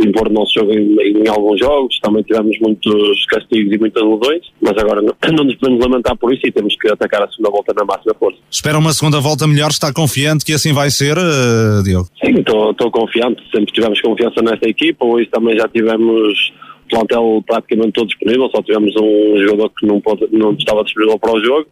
impor 0.01 0.29
o 0.29 0.33
nosso 0.33 0.55
jogo 0.55 0.73
em, 0.73 0.97
em, 0.99 1.29
alguns 1.29 1.61
jogos, 1.61 1.99
também 2.01 2.23
tivemos 2.23 2.59
muitos 2.61 3.27
castigos 3.27 3.73
e 3.73 3.79
muitas 3.79 4.03
lesões, 4.03 4.43
mas 4.61 4.77
agora 4.79 5.03
não, 5.03 5.15
não, 5.37 5.45
nos 5.45 5.55
podemos 5.57 5.85
lamentar 5.85 6.17
por 6.17 6.33
isso 6.33 6.47
e 6.47 6.53
temos 6.53 6.75
que 6.77 6.91
atacar 6.91 7.23
a 7.23 7.29
segunda 7.29 7.51
volta 7.51 7.73
na 7.77 7.85
máxima 7.85 8.15
força. 8.19 8.39
Espera 8.51 8.79
uma 8.79 8.93
segunda 8.93 9.21
volta 9.21 9.47
melhor, 9.47 9.71
está 9.71 9.93
confiante 9.93 10.45
que 10.45 10.53
assim 10.53 10.73
vai 10.73 10.91
ser, 10.91 11.17
uh, 11.19 11.83
Diogo? 11.85 12.09
Sim, 12.25 12.41
estou 12.41 12.91
confiante, 12.91 13.43
sempre 13.55 13.73
tivemos 13.73 14.01
confiança 14.01 14.43
nesta 14.43 14.69
equipa, 14.69 15.05
hoje 15.05 15.29
também 15.31 15.57
já 15.57 15.69
tivemos 15.69 16.53
plantel 16.91 17.43
praticamente 17.47 17.93
todo 17.93 18.09
disponível, 18.09 18.51
só 18.51 18.63
tivemos 18.63 18.95
um 18.97 19.39
jogador 19.39 19.71
que 19.71 19.87
não, 19.87 20.01
pode, 20.01 20.27
não 20.33 20.53
estava 20.53 20.85
disponível 20.85 21.19
para 21.19 21.33
o 21.33 21.45
jogo 21.45 21.67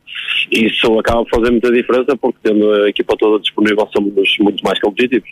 e 0.51 0.67
isso 0.67 0.99
acaba 0.99 1.25
por 1.25 1.39
fazer 1.39 1.51
muita 1.51 1.71
diferença 1.71 2.17
porque 2.17 2.39
tendo 2.43 2.71
a 2.73 2.89
equipa 2.89 3.17
toda 3.17 3.43
disponível 3.43 3.89
somos 3.93 4.15
muito 4.41 4.63
mais 4.63 4.81
competitivos. 4.81 5.29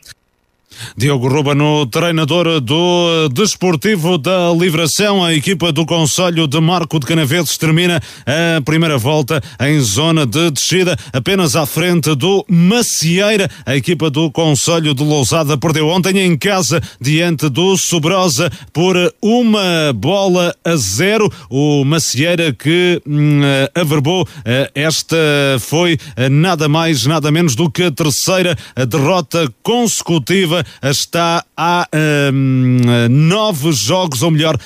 Diogo 0.96 1.28
Rubano, 1.28 1.86
treinador 1.86 2.60
do 2.60 3.28
Desportivo 3.30 4.18
da 4.18 4.52
Livração, 4.52 5.24
a 5.24 5.32
equipa 5.34 5.72
do 5.72 5.86
Conselho 5.86 6.46
de 6.46 6.60
Marco 6.60 6.98
de 6.98 7.06
Canaveses 7.06 7.56
termina 7.56 8.00
a 8.26 8.60
primeira 8.62 8.98
volta 8.98 9.42
em 9.60 9.80
zona 9.80 10.26
de 10.26 10.50
descida, 10.50 10.96
apenas 11.12 11.56
à 11.56 11.66
frente 11.66 12.14
do 12.14 12.44
Macieira. 12.48 13.48
A 13.64 13.76
equipa 13.76 14.10
do 14.10 14.30
Conselho 14.30 14.94
de 14.94 15.02
Lousada 15.02 15.56
perdeu 15.56 15.88
ontem 15.88 16.18
em 16.18 16.36
casa 16.36 16.80
diante 17.00 17.48
do 17.48 17.76
Sobrosa 17.76 18.50
por 18.72 18.96
uma 19.22 19.92
bola 19.94 20.54
a 20.64 20.76
zero. 20.76 21.30
O 21.48 21.84
Macieira 21.84 22.52
que 22.52 23.00
hum, 23.06 23.40
averbou 23.74 24.26
eh, 24.44 24.70
esta 24.74 25.16
foi 25.60 25.98
eh, 26.16 26.28
nada 26.28 26.68
mais, 26.68 27.06
nada 27.06 27.30
menos 27.30 27.54
do 27.54 27.70
que 27.70 27.84
a 27.84 27.90
terceira 27.90 28.56
derrota 28.88 29.52
consecutiva 29.62 30.55
está 30.82 31.44
há 31.56 31.88
um, 32.32 33.08
nove 33.10 33.72
jogos, 33.72 34.22
ou 34.22 34.30
melhor, 34.30 34.56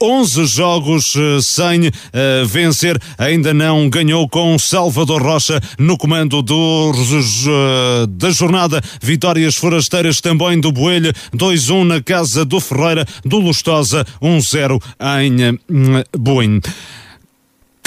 onze 0.00 0.46
jogos 0.46 1.14
eh, 1.16 1.40
sem 1.42 1.90
vencer. 2.46 2.98
Ainda 3.16 3.52
não 3.52 3.88
ganhou 3.88 4.28
com 4.28 4.58
Salvador 4.58 5.22
Rocha 5.22 5.60
no 5.78 5.96
comando 5.96 6.42
do, 6.42 6.92
uh, 6.92 8.06
da 8.06 8.30
jornada. 8.30 8.80
Vitórias 9.00 9.56
forasteiras 9.56 10.20
também 10.20 10.60
do 10.60 10.72
Boelho, 10.72 11.12
2-1 11.34 11.84
na 11.84 12.02
casa 12.02 12.44
do 12.44 12.60
Ferreira, 12.60 13.06
do 13.24 13.38
Lustosa, 13.38 14.04
1-0 14.22 14.80
em 15.22 15.58
Boim. 16.18 16.60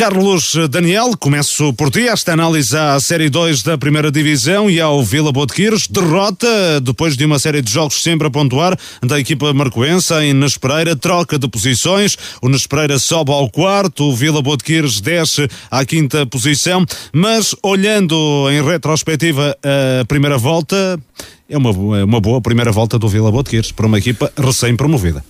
Carlos 0.01 0.55
Daniel, 0.71 1.15
começo 1.15 1.71
por 1.73 1.91
ti. 1.91 2.07
Esta 2.07 2.33
análise 2.33 2.75
à 2.75 2.99
Série 2.99 3.29
2 3.29 3.61
da 3.61 3.77
Primeira 3.77 4.11
Divisão 4.11 4.67
e 4.67 4.81
ao 4.81 5.03
Vila 5.03 5.31
Botequires. 5.31 5.87
Derrota 5.87 6.81
depois 6.81 7.15
de 7.15 7.23
uma 7.23 7.37
série 7.37 7.61
de 7.61 7.71
jogos 7.71 8.01
sempre 8.01 8.25
a 8.25 8.31
pontuar 8.31 8.75
da 9.03 9.19
equipa 9.19 9.53
marcoense 9.53 10.11
em 10.15 10.33
Nespereira. 10.33 10.95
Troca 10.95 11.37
de 11.37 11.47
posições. 11.47 12.17
O 12.41 12.49
Nespereira 12.49 12.97
sobe 12.97 13.31
ao 13.31 13.47
quarto, 13.47 14.05
o 14.05 14.15
Vila 14.15 14.41
Botequires 14.41 14.99
desce 14.99 15.47
à 15.69 15.85
quinta 15.85 16.25
posição. 16.25 16.83
Mas 17.13 17.53
olhando 17.61 18.49
em 18.49 18.59
retrospectiva 18.65 19.55
a 20.01 20.03
primeira 20.05 20.35
volta, 20.35 20.99
é 21.47 21.55
uma, 21.59 21.99
é 21.99 22.03
uma 22.03 22.19
boa 22.19 22.41
primeira 22.41 22.71
volta 22.71 22.97
do 22.97 23.07
Vila 23.07 23.31
Botequires 23.31 23.71
para 23.71 23.85
uma 23.85 23.99
equipa 23.99 24.33
recém-promovida. 24.35 25.23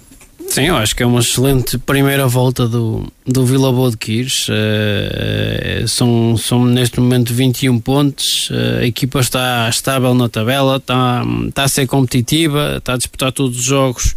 Sim, 0.51 0.63
eu 0.63 0.75
acho 0.75 0.93
que 0.93 1.01
é 1.01 1.05
uma 1.05 1.21
excelente 1.21 1.77
primeira 1.77 2.27
volta 2.27 2.67
do, 2.67 3.09
do 3.25 3.45
Vila 3.45 3.71
Boa 3.71 3.89
de 3.89 3.95
Quires. 3.95 4.49
Uh, 4.49 5.87
são, 5.87 6.35
são 6.35 6.65
neste 6.65 6.99
momento 6.99 7.33
21 7.33 7.79
pontos. 7.79 8.49
Uh, 8.49 8.79
a 8.81 8.85
equipa 8.85 9.21
está 9.21 9.69
estável 9.69 10.13
na 10.13 10.27
tabela, 10.27 10.75
está, 10.75 11.23
está 11.47 11.63
a 11.63 11.67
ser 11.69 11.87
competitiva, 11.87 12.75
está 12.79 12.95
a 12.95 12.97
disputar 12.97 13.31
todos 13.31 13.59
os 13.59 13.63
jogos. 13.63 14.13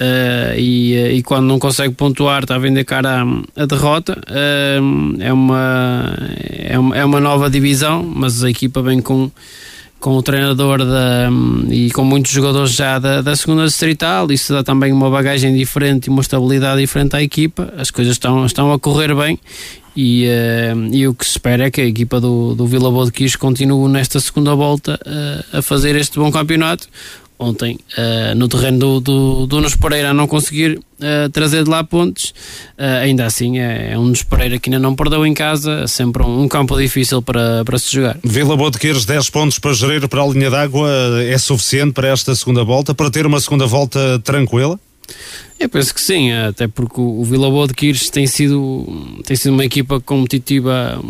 Uh, 0.00 0.54
e, 0.56 0.94
e, 1.16 1.22
quando 1.24 1.46
não 1.46 1.58
consegue 1.58 1.92
pontuar 1.92 2.42
está 2.42 2.54
a 2.54 2.58
vender 2.58 2.84
cara 2.84 3.22
a, 3.22 3.62
a 3.62 3.64
derrota 3.64 4.20
é, 4.26 4.80
uma, 5.32 6.16
é, 6.40 6.76
uma, 6.76 6.96
é 6.96 7.04
uma 7.04 7.20
nova 7.20 7.48
divisão 7.48 8.02
mas 8.02 8.42
a 8.42 8.50
equipa 8.50 8.82
vem 8.82 9.00
com 9.00 9.30
com 10.04 10.18
o 10.18 10.22
treinador 10.22 10.84
da, 10.84 11.30
e 11.70 11.90
com 11.90 12.04
muitos 12.04 12.30
jogadores 12.30 12.72
já 12.72 12.98
da, 12.98 13.22
da 13.22 13.34
segunda 13.34 13.64
distrital, 13.64 14.30
isso 14.30 14.52
dá 14.52 14.62
também 14.62 14.92
uma 14.92 15.08
bagagem 15.08 15.56
diferente 15.56 16.08
e 16.08 16.10
uma 16.10 16.20
estabilidade 16.20 16.78
diferente 16.78 17.16
à 17.16 17.22
equipa. 17.22 17.72
As 17.74 17.90
coisas 17.90 18.12
estão, 18.12 18.44
estão 18.44 18.70
a 18.70 18.78
correr 18.78 19.14
bem 19.14 19.38
e, 19.96 20.26
uh, 20.26 20.94
e 20.94 21.08
o 21.08 21.14
que 21.14 21.24
se 21.24 21.30
espera 21.30 21.64
é 21.64 21.70
que 21.70 21.80
a 21.80 21.86
equipa 21.86 22.20
do, 22.20 22.54
do 22.54 22.66
Vila 22.66 22.90
Boa 22.90 23.06
de 23.06 23.12
Quis 23.12 23.34
continue 23.34 23.90
nesta 23.90 24.20
segunda 24.20 24.54
volta 24.54 25.00
uh, 25.06 25.58
a 25.58 25.62
fazer 25.62 25.96
este 25.96 26.18
bom 26.18 26.30
campeonato 26.30 26.86
ontem 27.44 27.78
uh, 27.96 28.34
no 28.34 28.48
terreno 28.48 28.78
do, 28.78 29.00
do, 29.00 29.46
do 29.46 29.60
Nos 29.60 29.76
Pereira 29.76 30.10
a 30.10 30.14
não 30.14 30.26
conseguir 30.26 30.78
uh, 30.78 31.28
trazer 31.32 31.64
de 31.64 31.70
lá 31.70 31.84
pontos. 31.84 32.30
Uh, 32.78 33.02
ainda 33.02 33.26
assim, 33.26 33.58
é, 33.58 33.92
é, 33.92 33.98
um 33.98 34.06
Nos 34.06 34.22
Pereira 34.22 34.58
que 34.58 34.70
ainda 34.70 34.78
não 34.78 34.94
perdeu 34.94 35.26
em 35.26 35.34
casa, 35.34 35.86
sempre 35.86 36.22
um, 36.22 36.42
um 36.42 36.48
campo 36.48 36.76
difícil 36.76 37.22
para, 37.22 37.64
para 37.64 37.78
se 37.78 37.92
jogar. 37.92 38.18
Vila 38.24 38.56
Botequeiros, 38.56 39.04
10 39.04 39.30
pontos 39.30 39.58
para 39.58 39.72
gerir 39.72 40.08
para 40.08 40.22
a 40.22 40.26
linha 40.26 40.50
d'água, 40.50 40.90
é 41.22 41.38
suficiente 41.38 41.92
para 41.92 42.08
esta 42.08 42.34
segunda 42.34 42.64
volta, 42.64 42.94
para 42.94 43.10
ter 43.10 43.26
uma 43.26 43.40
segunda 43.40 43.66
volta 43.66 44.18
tranquila? 44.20 44.78
Eu 45.58 45.68
penso 45.68 45.94
que 45.94 46.00
sim, 46.00 46.32
até 46.32 46.66
porque 46.66 47.00
o 47.00 47.22
Vila 47.24 47.48
Boa 47.48 47.66
de 47.66 47.74
Quires 47.74 48.10
tem 48.10 48.26
sido, 48.26 48.86
tem 49.24 49.36
sido 49.36 49.52
uma 49.52 49.64
equipa 49.64 50.00
competitiva, 50.00 51.00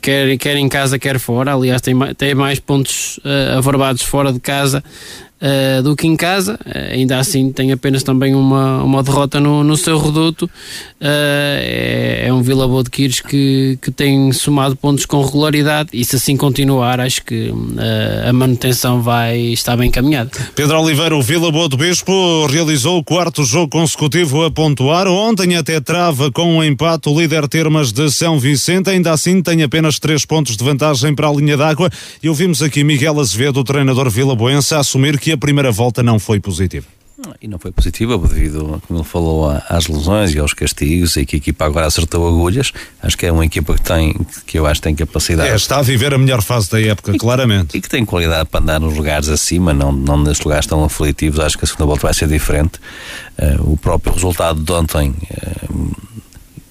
quer, 0.00 0.36
quer 0.38 0.56
em 0.56 0.68
casa, 0.68 0.98
quer 0.98 1.18
fora. 1.18 1.54
Aliás, 1.54 1.82
tem, 1.82 1.94
tem 2.16 2.34
mais 2.34 2.58
pontos 2.58 3.18
uh, 3.18 3.58
averbados 3.58 4.02
fora 4.02 4.32
de 4.32 4.40
casa 4.40 4.82
uh, 5.40 5.82
do 5.82 5.96
que 5.96 6.06
em 6.06 6.16
casa. 6.16 6.58
Uh, 6.66 6.92
ainda 6.92 7.18
assim, 7.18 7.50
tem 7.52 7.72
apenas 7.72 8.02
também 8.02 8.34
uma, 8.34 8.82
uma 8.82 9.02
derrota 9.02 9.40
no, 9.40 9.64
no 9.64 9.76
seu 9.76 9.98
reduto. 9.98 10.44
Uh, 11.00 11.60
é, 11.62 12.24
é, 12.26 12.32
um 12.32 12.42
Vila 12.42 12.68
Boa 12.68 12.84
de 12.84 12.90
Quires 12.90 13.20
que, 13.20 13.78
que 13.80 13.90
tem 13.90 14.32
somado 14.32 14.76
pontos 14.76 15.06
com 15.06 15.24
regularidade 15.24 15.90
e 15.92 16.04
se 16.04 16.16
assim 16.16 16.36
continuar, 16.36 17.00
acho 17.00 17.24
que 17.24 17.52
a 18.26 18.32
manutenção 18.32 19.00
vai 19.00 19.38
estar 19.38 19.76
bem 19.76 19.88
encaminhada. 19.88 20.30
Pedro 20.54 20.80
Oliveira, 20.80 21.16
o 21.16 21.22
Vila 21.22 21.50
Boa 21.50 21.68
do 21.68 21.76
Bispo 21.76 22.46
realizou 22.46 22.98
o 22.98 23.04
quarto 23.04 23.44
jogo 23.44 23.68
consecutivo 23.68 24.44
a 24.44 24.50
pontuar. 24.50 25.08
Ontem 25.08 25.56
até 25.56 25.80
trava 25.80 26.30
com 26.30 26.56
um 26.56 26.64
empate 26.64 27.08
o 27.08 27.18
líder 27.18 27.48
Termas 27.48 27.92
de 27.92 28.10
São 28.10 28.38
Vicente. 28.38 28.90
Ainda 28.90 29.12
assim, 29.12 29.42
tem 29.42 29.62
apenas 29.62 29.98
três 29.98 30.24
pontos 30.24 30.56
de 30.56 30.64
vantagem 30.64 31.14
para 31.14 31.28
a 31.28 31.32
linha 31.32 31.56
d'água. 31.56 31.90
E 32.22 32.28
ouvimos 32.28 32.62
aqui 32.62 32.84
Miguel 32.84 33.18
Azevedo, 33.18 33.60
o 33.60 33.64
treinador 33.64 34.10
Vila 34.10 34.34
Boense, 34.34 34.74
a 34.74 34.80
assumir 34.80 35.18
que 35.18 35.29
a 35.32 35.38
primeira 35.38 35.70
volta 35.70 36.02
não 36.02 36.18
foi 36.18 36.40
positiva. 36.40 36.86
E 37.40 37.46
não 37.46 37.58
foi 37.58 37.70
positiva 37.70 38.16
devido, 38.16 38.80
como 38.86 39.00
ele 39.00 39.06
falou, 39.06 39.50
às 39.68 39.86
lesões 39.86 40.34
e 40.34 40.38
aos 40.38 40.54
castigos 40.54 41.16
e 41.16 41.26
que 41.26 41.36
a 41.36 41.38
equipa 41.38 41.66
agora 41.66 41.86
acertou 41.86 42.26
agulhas. 42.26 42.72
Acho 43.02 43.16
que 43.16 43.26
é 43.26 43.32
uma 43.32 43.44
equipa 43.44 43.74
que 43.74 43.82
tem, 43.82 44.14
que 44.46 44.58
eu 44.58 44.66
acho 44.66 44.80
que 44.80 44.84
tem 44.84 44.94
capacidade. 44.94 45.50
É, 45.50 45.54
está 45.54 45.78
a 45.78 45.82
viver 45.82 46.14
a 46.14 46.18
melhor 46.18 46.42
fase 46.42 46.70
da 46.70 46.80
época, 46.80 47.12
e, 47.14 47.18
claramente. 47.18 47.76
E 47.76 47.80
que 47.80 47.88
tem 47.88 48.04
qualidade 48.06 48.48
para 48.48 48.60
andar 48.60 48.80
nos 48.80 48.96
lugares 48.96 49.28
acima, 49.28 49.74
não, 49.74 49.92
não 49.92 50.16
nestes 50.22 50.44
lugares 50.44 50.66
tão 50.66 50.82
aflitivos. 50.82 51.40
Acho 51.40 51.58
que 51.58 51.64
a 51.64 51.68
segunda 51.68 51.86
volta 51.86 52.06
vai 52.06 52.14
ser 52.14 52.26
diferente. 52.26 52.80
Uh, 53.38 53.72
o 53.72 53.76
próprio 53.76 54.14
resultado 54.14 54.60
de 54.60 54.72
ontem 54.72 55.10
uh, 55.10 55.96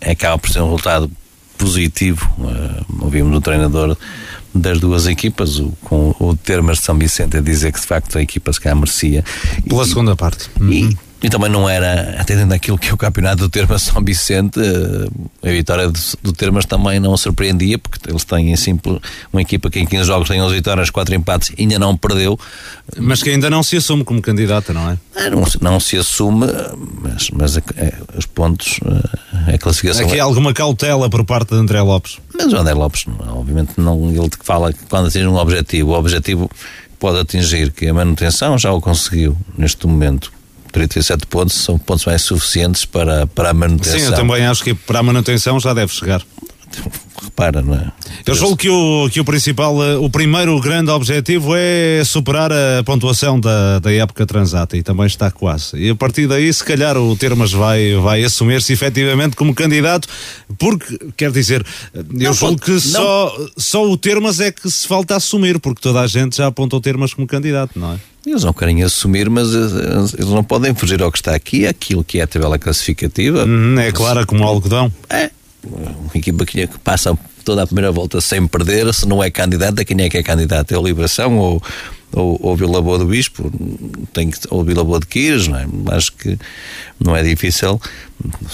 acaba 0.02 0.38
por 0.40 0.50
ser 0.50 0.62
um 0.62 0.66
resultado 0.66 1.12
positivo. 1.58 2.28
Uh, 2.40 3.04
ouvimos 3.04 3.38
o 3.38 3.42
treinador 3.42 3.96
das 4.54 4.80
duas 4.80 5.08
equipas, 5.08 5.60
o, 5.60 5.72
com 5.82 6.16
o 6.20 6.36
Termas 6.36 6.80
de 6.80 6.86
São 6.86 6.98
Vicente 6.98 7.38
a 7.38 7.42
dizer 7.42 7.72
que 7.72 7.80
de 7.80 7.86
facto 7.86 8.18
a 8.18 8.22
equipa 8.22 8.52
se 8.52 8.60
cá 8.60 8.74
merecia. 8.76 9.24
Pela 9.68 9.84
e, 9.84 9.88
segunda 9.88 10.16
parte. 10.16 10.50
Uhum. 10.60 10.94
E, 11.22 11.30
também 11.30 11.50
não 11.50 11.70
era, 11.70 12.16
atendendo 12.20 12.54
aquilo 12.54 12.78
que 12.78 12.90
é 12.90 12.94
o 12.94 12.98
campeonato 12.98 13.38
do 13.38 13.50
Termas 13.50 13.84
São 13.84 14.02
Vicente, 14.02 14.60
eh, 14.60 15.50
a 15.50 15.52
vitória 15.52 15.90
do, 15.90 16.00
do 16.24 16.34
Termas 16.34 16.66
também 16.66 17.00
não 17.00 17.16
surpreendia, 17.18 17.78
porque 17.78 18.10
eles 18.10 18.24
têm 18.24 18.54
assim 18.54 18.80
uma 19.32 19.42
equipa 19.42 19.70
que 19.70 19.80
em 19.80 19.86
15 19.86 20.06
jogos 20.06 20.30
tem 20.30 20.42
11 20.42 20.56
vitórias, 20.56 20.90
4 20.90 21.14
empates, 21.16 21.52
ainda 21.60 21.78
não 21.78 21.98
perdeu. 21.98 22.40
Mas 22.98 23.22
que 23.22 23.30
ainda 23.30 23.50
não 23.50 23.62
se 23.62 23.78
assume 23.78 24.04
como 24.04 24.22
candidata, 24.22 24.72
não 24.74 24.90
é? 24.90 24.98
é 25.16 25.30
não, 25.30 25.44
não, 25.62 25.80
se 25.80 25.98
assume, 25.98 26.48
mas, 27.02 27.30
mas 27.32 27.58
é, 27.58 27.64
é, 27.76 27.94
os 28.18 28.26
pontos, 28.26 28.80
eh, 28.86 29.56
a 29.56 29.58
classificação. 29.58 30.06
Aqui 30.06 30.20
há 30.20 30.24
alguma 30.24 30.54
cautela 30.54 31.10
por 31.10 31.26
parte 31.26 31.50
de 31.50 31.56
André 31.56 31.82
Lopes. 31.82 32.18
Mas 32.34 32.54
o 32.54 32.58
André 32.58 32.74
Lopes, 32.74 33.06
obviamente, 33.28 33.74
não, 33.78 34.10
ele 34.10 34.30
fala 34.42 34.72
que 34.72 34.80
quando 34.90 35.08
atinge 35.08 35.28
um 35.28 35.36
objetivo, 35.36 35.92
o 35.92 35.94
objetivo 36.00 36.50
pode 36.98 37.20
atingir, 37.20 37.72
que 37.72 37.88
a 37.88 37.94
manutenção 37.94 38.58
já 38.58 38.72
o 38.72 38.80
conseguiu 38.80 39.36
neste 39.58 39.86
momento 39.86 40.39
37 40.72 41.26
pontos 41.28 41.56
são 41.56 41.78
pontos 41.78 42.06
mais 42.06 42.22
suficientes 42.22 42.86
para, 42.86 43.28
para 43.28 43.50
a 43.50 43.54
manutenção. 43.54 44.00
Sim, 44.00 44.06
eu 44.06 44.14
também 44.14 44.46
acho 44.46 44.64
que 44.64 44.74
para 44.74 45.00
a 45.00 45.04
manutenção 45.04 45.60
já 45.60 45.74
deve 45.74 45.94
chegar. 45.94 46.22
Repara, 47.40 47.62
não 47.62 47.74
é? 47.74 47.92
Eu 48.26 48.36
julgo 48.36 48.58
que 48.58 48.70
o, 48.70 49.10
que 49.10 49.22
o 49.22 49.24
principal, 49.24 49.82
eh, 49.82 49.96
o 49.96 50.10
primeiro 50.10 50.60
grande 50.60 50.92
objetivo 50.92 51.54
é 51.56 52.04
superar 52.04 52.52
a 52.52 52.84
pontuação 52.84 53.40
da, 53.40 53.80
da 53.80 53.94
época 53.94 54.26
transata 54.26 54.76
e 54.76 54.84
também 54.84 55.06
está 55.06 55.32
quase. 55.32 55.78
E 55.78 55.90
a 55.90 55.96
partir 55.96 56.28
daí, 56.28 56.52
se 56.54 56.64
calhar, 56.64 56.98
o 56.98 57.16
Termas 57.16 57.54
vai, 57.54 57.96
vai 57.96 58.24
assumir-se 58.26 58.74
efetivamente 58.74 59.38
como 59.38 59.56
candidato, 59.56 60.08
porque, 60.58 61.00
quer 61.16 61.32
dizer, 61.32 61.66
eu 61.94 62.06
não, 62.12 62.34
julgo 62.34 62.60
que 62.60 62.78
só, 62.78 63.34
só 63.58 63.90
o 63.90 63.96
Termas 63.96 64.42
é 64.42 64.52
que 64.52 64.70
se 64.70 64.86
falta 64.86 65.16
assumir, 65.16 65.60
porque 65.60 65.82
toda 65.82 66.02
a 66.02 66.08
gente 66.08 66.38
já 66.38 66.48
apontou 66.48 66.80
o 66.80 66.82
Termas 66.82 67.14
como 67.14 67.26
candidato, 67.26 67.80
não 67.80 67.94
é? 67.94 68.00
Eles 68.28 68.44
não 68.44 68.52
querem 68.52 68.84
assumir, 68.84 69.30
mas 69.30 69.54
eles 69.54 70.28
não 70.28 70.44
podem 70.44 70.76
fugir 70.76 71.02
ao 71.02 71.10
que 71.10 71.18
está 71.18 71.34
aqui, 71.34 71.66
aquilo 71.66 72.04
que 72.04 72.20
é 72.20 72.24
a 72.24 72.28
tabela 72.28 72.60
classificativa. 72.60 73.46
Hum, 73.46 73.80
é 73.80 73.94
clara 73.94 74.26
como 74.26 74.44
algodão. 74.44 74.92
É. 75.10 75.32
Uma 75.64 76.12
equipa 76.16 76.46
que 76.46 76.68
passa 76.84 77.18
toda 77.44 77.64
a 77.64 77.66
primeira 77.66 77.92
volta 77.92 78.22
sem 78.22 78.46
perder, 78.48 78.94
se 78.94 79.08
não 79.08 79.24
é 79.24 79.30
candidata, 79.30 79.84
quem 79.86 80.02
é 80.02 80.10
que 80.10 80.18
é 80.18 80.24
candidato? 80.24 80.74
É 80.74 80.78
o 80.78 80.84
Liberação 80.86 81.38
ou, 81.38 81.64
ou, 82.12 82.40
ou 82.42 82.56
Vila 82.56 82.82
Boa 82.82 82.98
do 82.98 83.06
Bispo? 83.06 83.52
Tem 84.14 84.30
que, 84.30 84.40
ou 84.50 84.64
Vila 84.64 84.84
Boa 84.84 85.00
de 85.00 85.08
Quires, 85.08 85.48
não 85.48 85.58
é? 85.58 85.66
Acho 85.96 86.14
que 86.14 86.38
não 87.00 87.16
é 87.16 87.24
difícil, 87.24 87.82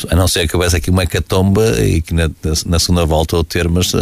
a 0.10 0.16
não 0.16 0.28
ser 0.28 0.48
que 0.48 0.56
houvesse 0.56 0.76
aqui 0.76 0.90
uma 0.90 1.04
hecatomba 1.04 1.80
e 1.82 2.02
que 2.02 2.14
na, 2.14 2.30
na 2.66 2.80
segunda 2.80 3.06
volta 3.06 3.36
ou 3.38 3.44
termos 3.44 3.94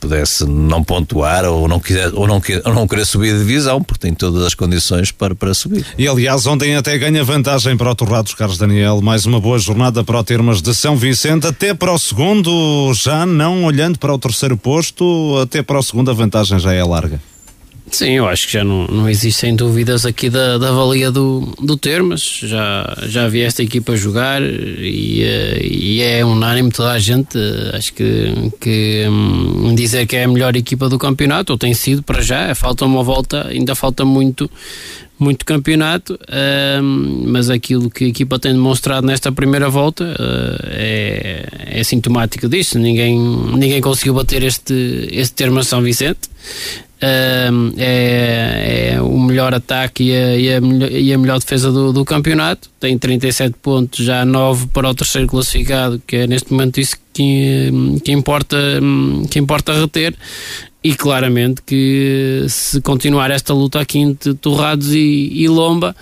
pudesse 0.00 0.44
não 0.46 0.82
pontuar 0.82 1.44
ou 1.44 1.68
não, 1.68 1.78
quiser, 1.78 2.12
ou 2.14 2.26
não, 2.26 2.40
ou 2.64 2.74
não 2.74 2.88
querer 2.88 3.04
subir 3.04 3.32
de 3.34 3.40
divisão, 3.40 3.82
porque 3.82 4.00
tem 4.00 4.14
todas 4.14 4.42
as 4.44 4.54
condições 4.54 5.12
para, 5.12 5.34
para 5.34 5.52
subir. 5.54 5.86
E 5.98 6.08
aliás, 6.08 6.46
ontem 6.46 6.74
até 6.74 6.96
ganha 6.98 7.22
vantagem 7.22 7.76
para 7.76 7.90
o 7.90 7.94
Torrados 7.94 8.34
Carlos 8.34 8.58
Daniel. 8.58 9.00
Mais 9.00 9.26
uma 9.26 9.40
boa 9.40 9.58
jornada 9.58 10.02
para 10.02 10.18
o 10.18 10.24
Termas 10.24 10.62
de 10.62 10.74
São 10.74 10.96
Vicente, 10.96 11.46
até 11.46 11.74
para 11.74 11.92
o 11.92 11.98
segundo, 11.98 12.92
já 12.94 13.26
não 13.26 13.64
olhando 13.64 13.98
para 13.98 14.14
o 14.14 14.18
terceiro 14.18 14.56
posto, 14.56 15.38
até 15.42 15.62
para 15.62 15.78
o 15.78 15.82
segundo 15.82 16.10
a 16.10 16.14
vantagem 16.14 16.58
já 16.58 16.72
é 16.72 16.82
larga. 16.82 17.20
Sim, 17.90 18.12
eu 18.12 18.28
acho 18.28 18.46
que 18.46 18.52
já 18.52 18.62
não, 18.62 18.86
não 18.86 19.08
existem 19.08 19.54
dúvidas 19.54 20.06
aqui 20.06 20.30
da, 20.30 20.58
da 20.58 20.70
valia 20.70 21.10
do, 21.10 21.52
do 21.60 21.76
Termas. 21.76 22.22
Já, 22.22 22.96
já 23.02 23.28
vi 23.28 23.42
esta 23.42 23.62
equipa 23.62 23.96
jogar 23.96 24.40
e, 24.42 25.22
eh, 25.22 25.58
e 25.60 26.00
é 26.00 26.24
unânime 26.24 26.70
toda 26.70 26.92
a 26.92 26.98
gente. 26.98 27.36
Acho 27.74 27.92
que, 27.92 28.52
que 28.60 29.04
um, 29.08 29.74
dizer 29.74 30.06
que 30.06 30.14
é 30.16 30.24
a 30.24 30.28
melhor 30.28 30.54
equipa 30.54 30.88
do 30.88 30.98
campeonato, 30.98 31.52
ou 31.52 31.58
tem 31.58 31.74
sido 31.74 32.02
para 32.02 32.22
já. 32.22 32.54
Falta 32.54 32.84
uma 32.84 33.02
volta, 33.02 33.48
ainda 33.48 33.74
falta 33.74 34.04
muito, 34.04 34.48
muito 35.20 35.44
campeonato, 35.44 36.18
um, 36.82 37.24
mas 37.26 37.50
aquilo 37.50 37.90
que 37.90 38.04
a 38.04 38.08
equipa 38.08 38.38
tem 38.38 38.52
demonstrado 38.52 39.06
nesta 39.06 39.30
primeira 39.30 39.68
volta 39.68 40.04
uh, 40.04 40.66
é, 40.70 41.46
é 41.66 41.84
sintomático 41.84 42.48
disso. 42.48 42.78
Ninguém, 42.78 43.18
ninguém 43.18 43.80
conseguiu 43.80 44.14
bater 44.14 44.42
este, 44.42 45.08
este 45.12 45.34
termo 45.34 45.62
São 45.62 45.82
Vicente 45.82 46.20
uh, 47.02 47.74
é, 47.76 48.92
é, 48.94 49.02
o 49.02 49.18
melhor 49.18 49.54
ataque 49.54 50.04
e 50.04 50.16
a, 50.16 50.36
e 50.36 50.54
a, 50.54 50.60
melhor, 50.60 50.90
e 50.90 51.12
a 51.12 51.18
melhor 51.18 51.38
defesa 51.38 51.70
do, 51.70 51.92
do, 51.92 52.04
campeonato. 52.04 52.70
Tem 52.80 52.96
37 52.98 53.56
pontos, 53.60 54.04
já 54.04 54.24
9 54.24 54.68
para 54.68 54.88
o 54.88 54.94
terceiro 54.94 55.28
classificado, 55.28 56.00
que 56.06 56.16
é 56.16 56.26
neste 56.26 56.52
momento 56.52 56.80
isso 56.80 56.96
que 56.96 57.00
que, 58.04 58.12
importa, 58.12 58.56
que 59.30 59.38
importa 59.38 59.72
reter 59.72 60.14
e 60.82 60.94
claramente 60.94 61.62
que 61.62 62.46
se 62.48 62.80
continuar 62.80 63.30
esta 63.30 63.52
luta 63.52 63.80
aqui 63.80 63.98
entre 63.98 64.34
Torrados 64.34 64.94
e, 64.94 65.30
e 65.34 65.48
Lomba 65.48 65.94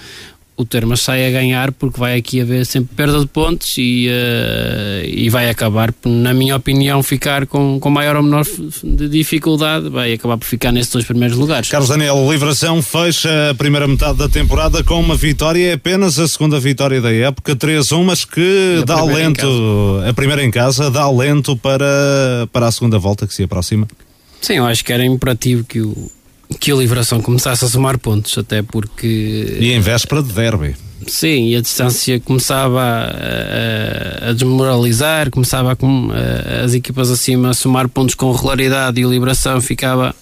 o 0.58 0.64
Termas 0.64 1.00
sai 1.00 1.24
a 1.24 1.30
ganhar 1.30 1.70
porque 1.70 2.00
vai 2.00 2.18
aqui 2.18 2.40
haver 2.40 2.66
sempre 2.66 2.92
perda 2.96 3.20
de 3.20 3.26
pontos 3.26 3.78
e, 3.78 4.08
uh, 4.08 5.06
e 5.06 5.30
vai 5.30 5.48
acabar, 5.48 5.94
na 6.04 6.34
minha 6.34 6.56
opinião, 6.56 7.00
ficar 7.00 7.46
com, 7.46 7.78
com 7.78 7.88
maior 7.88 8.16
ou 8.16 8.24
menor 8.24 8.44
de 8.82 9.08
dificuldade, 9.08 9.88
vai 9.88 10.14
acabar 10.14 10.36
por 10.36 10.44
ficar 10.44 10.72
nesses 10.72 10.92
dois 10.92 11.04
primeiros 11.04 11.38
lugares. 11.38 11.70
Carlos 11.70 11.88
Daniel, 11.88 12.16
o 12.16 12.32
Livração 12.32 12.82
fecha 12.82 13.50
a 13.50 13.54
primeira 13.54 13.86
metade 13.86 14.18
da 14.18 14.28
temporada 14.28 14.82
com 14.82 14.98
uma 14.98 15.14
vitória, 15.14 15.64
é 15.64 15.72
apenas 15.74 16.18
a 16.18 16.26
segunda 16.26 16.58
vitória 16.58 17.00
da 17.00 17.12
época, 17.14 17.54
3-1, 17.54 18.04
mas 18.04 18.24
que 18.24 18.82
dá 18.84 18.96
alento, 18.96 19.46
a 20.08 20.12
primeira 20.12 20.42
em 20.42 20.50
casa, 20.50 20.90
dá 20.90 21.02
alento 21.02 21.56
para, 21.56 22.48
para 22.52 22.66
a 22.66 22.72
segunda 22.72 22.98
volta 22.98 23.28
que 23.28 23.34
se 23.34 23.44
aproxima. 23.44 23.86
Sim, 24.40 24.54
eu 24.54 24.66
acho 24.66 24.84
que 24.84 24.92
era 24.92 25.04
imperativo 25.04 25.64
que 25.64 25.80
o, 25.80 26.10
que 26.60 26.72
a 26.72 26.74
Livração 26.74 27.20
começasse 27.20 27.64
a 27.64 27.68
somar 27.68 27.98
pontos, 27.98 28.36
até 28.38 28.62
porque. 28.62 29.56
E 29.60 29.72
em 29.72 29.80
véspera 29.80 30.22
de 30.22 30.32
derby. 30.32 30.76
Sim, 31.06 31.48
e 31.48 31.56
a 31.56 31.60
distância 31.60 32.20
começava 32.20 32.80
a, 32.80 34.26
a, 34.26 34.30
a 34.30 34.32
desmoralizar, 34.32 35.30
começava 35.30 35.72
a, 35.72 36.64
as 36.64 36.74
equipas 36.74 37.10
acima 37.10 37.50
a 37.50 37.54
somar 37.54 37.88
pontos 37.88 38.14
com 38.14 38.30
regularidade 38.32 39.00
e 39.00 39.04
a 39.04 39.08
Liberação 39.08 39.60
ficava 39.60 40.14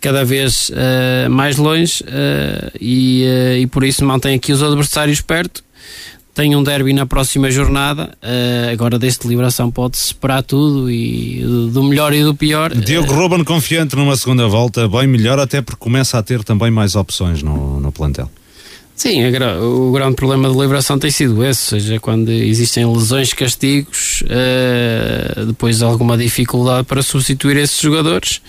cada 0.00 0.24
vez 0.24 0.70
uh, 0.70 1.30
mais 1.30 1.56
longe 1.56 2.02
uh, 2.02 2.72
e, 2.80 3.24
uh, 3.24 3.56
e 3.58 3.66
por 3.68 3.84
isso 3.84 4.04
mantém 4.04 4.34
aqui 4.34 4.52
os 4.52 4.62
adversários 4.62 5.20
perto 5.20 5.62
tem 6.34 6.56
um 6.56 6.62
derby 6.62 6.92
na 6.92 7.06
próxima 7.06 7.50
jornada. 7.50 8.16
Uh, 8.22 8.72
agora, 8.72 8.98
deste 8.98 9.28
liberação, 9.28 9.70
pode-se 9.70 10.06
esperar 10.06 10.42
tudo 10.42 10.90
e 10.90 11.42
do 11.72 11.82
melhor 11.82 12.12
e 12.14 12.22
do 12.22 12.34
pior. 12.34 12.74
Diogo 12.74 13.12
uh, 13.12 13.16
Ruben 13.16 13.44
confiante 13.44 13.94
numa 13.96 14.16
segunda 14.16 14.48
volta, 14.48 14.88
bem 14.88 15.06
melhor, 15.06 15.38
até 15.38 15.60
porque 15.60 15.78
começa 15.78 16.18
a 16.18 16.22
ter 16.22 16.42
também 16.42 16.70
mais 16.70 16.94
opções 16.96 17.42
no, 17.42 17.80
no 17.80 17.92
plantel. 17.92 18.30
Sim, 18.94 19.20
o 19.60 19.90
grande 19.90 20.14
problema 20.14 20.48
da 20.48 20.54
liberação 20.54 20.98
tem 20.98 21.10
sido 21.10 21.44
esse, 21.44 21.74
ou 21.74 21.80
seja, 21.80 21.98
quando 21.98 22.30
existem 22.30 22.86
lesões, 22.86 23.32
castigos, 23.32 24.22
uh, 24.22 25.46
depois 25.46 25.82
alguma 25.82 26.16
dificuldade 26.16 26.86
para 26.86 27.02
substituir 27.02 27.56
esses 27.56 27.80
jogadores, 27.80 28.40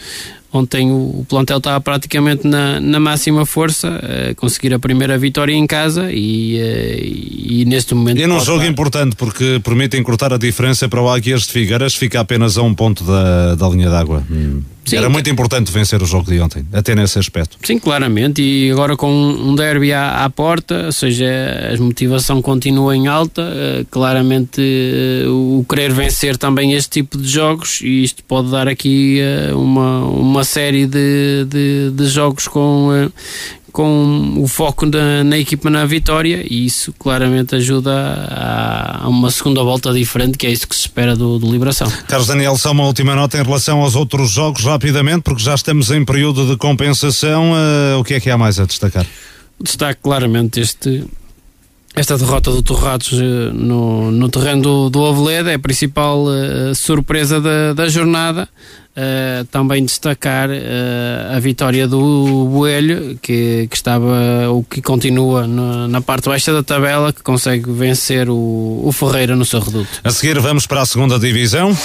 Ontem 0.54 0.92
o, 0.92 1.22
o 1.22 1.26
plantel 1.28 1.58
estava 1.58 1.82
praticamente 1.82 2.48
na, 2.48 2.80
na 2.80 3.00
máxima 3.00 3.44
força, 3.44 4.00
a 4.30 4.36
conseguir 4.36 4.72
a 4.72 4.78
primeira 4.78 5.18
vitória 5.18 5.52
em 5.52 5.66
casa 5.66 6.12
e, 6.12 6.60
eh, 6.60 7.00
e 7.04 7.66
neste 7.66 7.96
momento. 7.96 8.20
E 8.22 8.28
num 8.28 8.40
jogo 8.40 8.60
estar... 8.60 8.72
importante, 8.72 9.16
porque 9.16 9.60
permite 9.64 9.98
encurtar 9.98 10.32
a 10.32 10.38
diferença 10.38 10.88
para 10.88 11.02
o 11.02 11.10
Águias 11.10 11.42
de 11.42 11.52
Figueiras, 11.52 11.96
fica 11.96 12.20
apenas 12.20 12.56
a 12.56 12.62
um 12.62 12.74
ponto 12.76 13.04
da, 13.04 13.56
da 13.56 13.68
linha 13.68 13.90
d'água. 13.90 14.24
Hum. 14.30 14.62
Sim, 14.86 14.98
Era 14.98 15.10
muito 15.10 15.30
importante 15.30 15.72
vencer 15.72 16.02
o 16.02 16.06
jogo 16.06 16.30
de 16.30 16.40
ontem, 16.42 16.66
até 16.74 16.94
nesse 16.94 17.18
aspecto. 17.18 17.58
Sim, 17.64 17.80
claramente, 17.80 18.42
e 18.42 18.70
agora 18.70 18.98
com 18.98 19.10
um 19.10 19.56
derby 19.56 19.94
à, 19.94 20.26
à 20.26 20.30
porta, 20.30 20.86
ou 20.88 20.92
seja, 20.92 21.26
a 21.74 21.82
motivação 21.82 22.42
continua 22.42 22.96
em 22.96 23.08
alta, 23.08 23.42
uh, 23.42 23.86
claramente 23.90 24.62
uh, 25.26 25.60
o 25.60 25.66
querer 25.68 25.94
vencer 25.94 26.38
também 26.38 26.74
este 26.74 27.02
tipo 27.02 27.18
de 27.18 27.28
jogos, 27.28 27.80
e 27.82 28.04
isto 28.04 28.24
pode 28.26 28.52
dar 28.52 28.68
aqui 28.68 29.22
uh, 29.52 29.58
uma, 29.58 30.06
uma 30.06 30.44
série 30.44 30.86
de, 30.86 31.46
de, 31.48 31.92
de 31.92 32.06
jogos 32.08 32.48
com, 32.48 33.10
com 33.74 34.36
o 34.38 34.48
foco 34.48 34.86
na, 34.86 35.24
na, 35.24 35.38
equipa 35.38 35.68
na 35.68 35.84
vitória 35.84 36.46
e 36.48 36.64
isso 36.64 36.94
claramente 36.94 37.56
ajuda 37.56 37.92
a, 37.92 39.04
a, 39.04 39.10
uma 39.10 39.32
segunda 39.32 39.64
volta 39.64 39.92
diferente, 39.92 40.38
que 40.38 40.46
é 40.46 40.52
isso 40.52 40.68
que 40.68 40.76
se 40.76 40.82
espera 40.82 41.16
do, 41.16 41.40
do 41.40 41.52
Liberação. 41.52 41.92
Carlos 42.08 42.28
Daniel, 42.28 42.56
só 42.56 42.72
uma 42.72 42.86
última 42.86 43.16
nota 43.16 43.40
em 43.40 43.44
relação 43.44 43.82
aos 43.82 43.96
outros 43.96 44.30
jogos, 44.30 44.64
rapidamente, 44.64 45.24
porque 45.24 45.42
já 45.42 45.56
estamos 45.56 45.90
em 45.90 46.06
período 46.06 46.46
de 46.46 46.56
compensação. 46.56 47.52
Uh, 47.52 48.00
o 48.00 48.04
que 48.04 48.14
é 48.14 48.20
que 48.20 48.30
há 48.30 48.38
mais 48.38 48.60
a 48.60 48.66
destacar? 48.66 49.08
Destaque 49.60 50.02
claramente 50.04 50.60
este, 50.60 51.04
esta 51.96 52.18
derrota 52.18 52.52
do 52.52 52.62
Torrados 52.62 53.14
eh, 53.14 53.52
no, 53.54 54.12
no 54.12 54.30
terreno 54.30 54.62
do, 54.62 54.90
do 54.90 55.06
Aveleda 55.06 55.52
é 55.52 55.56
a 55.56 55.60
principal 55.60 56.24
uh, 56.24 56.74
surpresa 56.74 57.40
da, 57.40 57.74
da 57.74 57.88
jornada. 57.88 58.50
Uh, 58.96 59.44
também 59.46 59.84
destacar 59.84 60.50
uh, 60.50 61.36
a 61.36 61.40
vitória 61.40 61.88
do 61.88 62.48
Boelho, 62.52 63.18
que, 63.20 63.68
que 63.68 63.76
estava, 63.76 64.52
o 64.52 64.64
que 64.64 64.84
continua 64.84 65.48
no, 65.48 65.88
na 65.88 66.00
parte 66.00 66.30
baixa 66.30 66.54
da 66.54 66.62
tabela, 66.62 67.12
que 67.12 67.24
consegue 67.24 67.72
vencer 67.72 68.30
o, 68.30 68.82
o 68.84 68.92
Ferreira 68.92 69.36
no 69.36 69.46
seu 69.46 69.60
reduto. 69.60 69.90
A 70.04 70.12
seguir 70.12 70.40
vamos 70.40 70.68
para 70.68 70.82
a 70.82 70.86
segunda 70.86 71.18
divisão. 71.18 71.76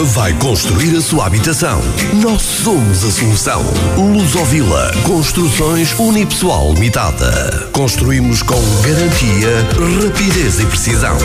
Vai 0.00 0.32
construir 0.34 0.96
a 0.96 1.00
sua 1.00 1.26
habitação. 1.26 1.80
Nós 2.22 2.40
somos 2.40 3.04
a 3.04 3.10
solução. 3.10 3.64
Lusovila 3.96 4.92
Construções 5.04 5.92
Unipessoal 5.98 6.72
Limitada. 6.72 7.68
Construímos 7.72 8.40
com 8.40 8.62
garantia, 8.80 9.66
rapidez 10.04 10.60
e 10.60 10.66
precisão. 10.66 11.16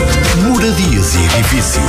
Moradias 0.42 1.14
e 1.14 1.24
edifícios. 1.24 1.84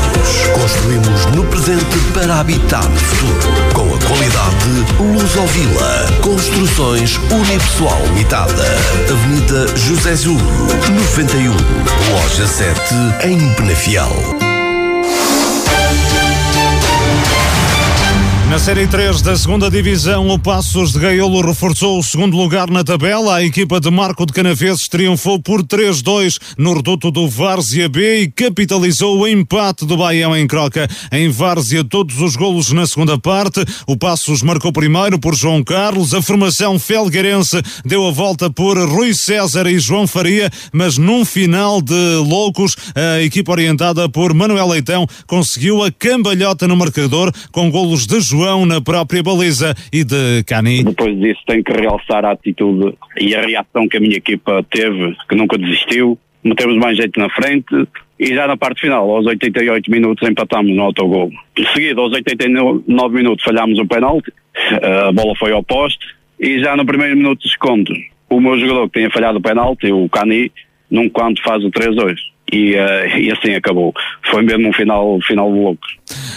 Construímos 0.54 1.26
no 1.36 1.44
presente 1.46 1.98
para 2.14 2.40
habitar 2.40 2.88
no 2.88 3.00
futuro. 3.00 3.74
Com 3.74 3.96
a 3.96 3.98
qualidade 4.08 4.86
Lusovila 5.00 6.06
Construções 6.22 7.18
Unipessoal 7.32 8.00
Limitada. 8.10 8.64
Avenida 9.12 9.76
José 9.76 10.16
Zúlio, 10.16 10.68
91. 11.16 11.52
Loja 12.12 12.48
7, 12.48 12.80
em 13.24 13.54
Penafiel. 13.56 14.45
Na 18.56 18.60
Série 18.60 18.88
3 18.88 19.22
da 19.22 19.36
segunda 19.36 19.70
Divisão, 19.70 20.30
o 20.30 20.40
Passos 20.40 20.94
de 20.94 21.00
Gaiolo 21.00 21.46
reforçou 21.46 22.00
o 22.00 22.04
segundo 22.04 22.38
lugar 22.38 22.70
na 22.70 22.86
tabela. 22.86 23.36
A 23.36 23.44
equipa 23.44 23.82
de 23.82 23.92
Marco 23.92 24.26
de 24.26 24.32
Canaveses 24.32 24.88
triunfou 24.88 25.42
por 25.42 25.62
3-2 25.62 26.40
no 26.58 26.74
reduto 26.74 27.12
do 27.12 27.28
Várzea 27.28 27.90
B 27.90 28.22
e 28.22 28.32
capitalizou 28.32 29.20
o 29.20 29.28
empate 29.28 29.86
do 29.86 29.98
Baião 29.98 30.34
em 30.34 30.48
Croca. 30.48 30.88
Em 31.12 31.28
Várzea, 31.28 31.84
todos 31.84 32.22
os 32.22 32.38
golos 32.38 32.72
na 32.72 32.88
segunda 32.88 33.18
parte. 33.18 33.60
O 33.86 33.98
Passos 33.98 34.42
marcou 34.42 34.72
primeiro 34.72 35.20
por 35.20 35.36
João 35.36 35.62
Carlos. 35.62 36.14
A 36.14 36.22
formação 36.22 36.80
felgueirense 36.80 37.62
deu 37.84 38.08
a 38.08 38.12
volta 38.12 38.50
por 38.50 38.78
Rui 38.78 39.14
César 39.14 39.68
e 39.68 39.78
João 39.80 40.08
Faria, 40.08 40.50
mas 40.72 40.98
num 40.98 41.26
final 41.26 41.82
de 41.82 42.16
loucos, 42.26 42.78
a 42.96 43.22
equipa 43.22 43.52
orientada 43.52 44.08
por 44.08 44.34
Manuel 44.34 44.70
Leitão 44.70 45.06
conseguiu 45.28 45.84
a 45.84 45.92
cambalhota 45.92 46.70
no 46.70 46.78
marcador 46.78 47.34
com 47.52 47.70
golos 47.70 48.08
de 48.08 48.22
João 48.22 48.45
João 48.46 48.64
na 48.64 48.80
própria 48.80 49.24
baliza 49.24 49.74
e 49.92 50.04
de 50.04 50.44
Cani. 50.46 50.84
Depois 50.84 51.20
disso 51.20 51.42
tenho 51.48 51.64
que 51.64 51.72
realçar 51.74 52.24
a 52.24 52.34
atitude 52.34 52.96
e 53.20 53.34
a 53.34 53.42
reação 53.42 53.88
que 53.90 53.98
a 53.98 54.00
minha 54.00 54.18
equipa 54.18 54.64
teve, 54.70 55.16
que 55.28 55.36
nunca 55.36 55.58
desistiu, 55.58 56.16
metemos 56.44 56.78
mais 56.78 56.96
jeito 56.96 57.20
na 57.20 57.28
frente 57.30 57.88
e 58.20 58.28
já 58.36 58.46
na 58.46 58.56
parte 58.56 58.82
final, 58.82 59.10
aos 59.10 59.26
88 59.26 59.90
minutos 59.90 60.30
empatamos 60.30 60.76
no 60.76 60.84
autogol. 60.84 61.32
Em 61.58 61.66
seguida, 61.74 62.00
aos 62.00 62.14
89 62.14 63.16
minutos 63.16 63.44
falhámos 63.44 63.80
o 63.80 63.88
penalti, 63.88 64.32
a 65.08 65.12
bola 65.12 65.36
foi 65.36 65.52
ao 65.52 65.64
poste 65.64 66.06
e 66.40 66.60
já 66.60 66.78
no 66.78 66.86
primeiro 66.86 67.18
minuto 67.18 67.42
de 67.42 68.10
o 68.30 68.40
meu 68.40 68.60
jogador 68.60 68.88
que 68.90 69.00
tinha 69.00 69.10
falhado 69.10 69.40
o 69.40 69.42
penalti, 69.42 69.92
o 69.92 70.08
Cani, 70.08 70.52
num 70.92 71.10
canto 71.10 71.42
faz 71.42 71.64
o 71.64 71.72
3-2 71.72 72.16
e, 72.52 72.76
uh, 72.76 73.18
e 73.18 73.32
assim 73.32 73.54
acabou. 73.54 73.94
Foi 74.30 74.42
mesmo 74.44 74.70
um 74.70 74.74
final, 74.74 75.20
final 75.22 75.50
louco. 75.50 75.86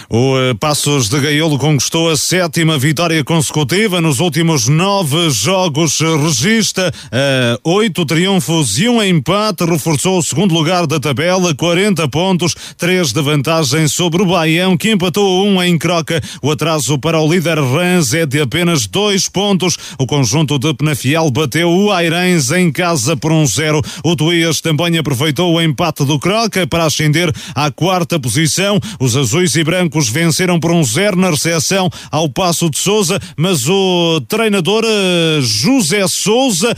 O 0.09 0.35
uh, 0.35 0.55
Passos 0.57 1.07
de 1.07 1.19
Gaiolo 1.19 1.59
conquistou 1.59 2.09
a 2.09 2.17
sétima 2.17 2.79
vitória 2.79 3.23
consecutiva 3.23 4.01
nos 4.01 4.19
últimos 4.19 4.67
nove 4.67 5.29
jogos. 5.29 5.99
Registra 5.99 6.89
uh, 6.89 7.69
oito 7.75 8.05
triunfos 8.05 8.79
e 8.79 8.89
um 8.89 9.03
empate. 9.03 9.63
Reforçou 9.63 10.17
o 10.17 10.23
segundo 10.23 10.53
lugar 10.53 10.87
da 10.87 10.99
tabela, 10.99 11.53
40 11.53 12.07
pontos, 12.09 12.55
três 12.77 13.13
de 13.13 13.21
vantagem 13.21 13.87
sobre 13.87 14.23
o 14.23 14.25
Baião, 14.25 14.75
que 14.75 14.91
empatou 14.91 15.45
um 15.45 15.61
em 15.61 15.77
Croca. 15.77 16.19
O 16.41 16.51
atraso 16.51 16.97
para 16.97 17.19
o 17.19 17.31
líder 17.31 17.59
Rans 17.59 18.13
é 18.13 18.25
de 18.25 18.41
apenas 18.41 18.87
dois 18.87 19.29
pontos. 19.29 19.77
O 19.99 20.07
conjunto 20.07 20.57
de 20.57 20.73
Penafiel 20.73 21.29
bateu 21.29 21.69
o 21.69 21.91
Airens 21.91 22.51
em 22.51 22.71
casa 22.71 23.15
por 23.15 23.31
um 23.31 23.45
zero. 23.45 23.81
O 24.03 24.15
Tuías 24.15 24.59
também 24.59 24.97
aproveitou 24.97 25.53
o 25.53 25.61
empate 25.61 25.98
do 26.05 26.19
Croca 26.19 26.65
para 26.67 26.85
ascender 26.85 27.33
à 27.55 27.71
quarta 27.71 28.19
posição. 28.19 28.79
Os 28.99 29.15
azuis 29.15 29.55
e 29.55 29.63
brancos 29.63 30.09
venceram 30.09 30.59
por 30.59 30.71
um 30.71 30.83
zero 30.83 31.17
na 31.17 31.29
recepção 31.29 31.89
ao 32.11 32.29
Passo 32.29 32.69
de 32.69 32.77
Souza, 32.77 33.19
mas 33.37 33.67
o 33.67 34.21
treinador 34.27 34.83
uh, 34.83 35.41
José 35.41 36.05
Souza. 36.07 36.75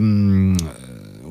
Um, 0.00 0.54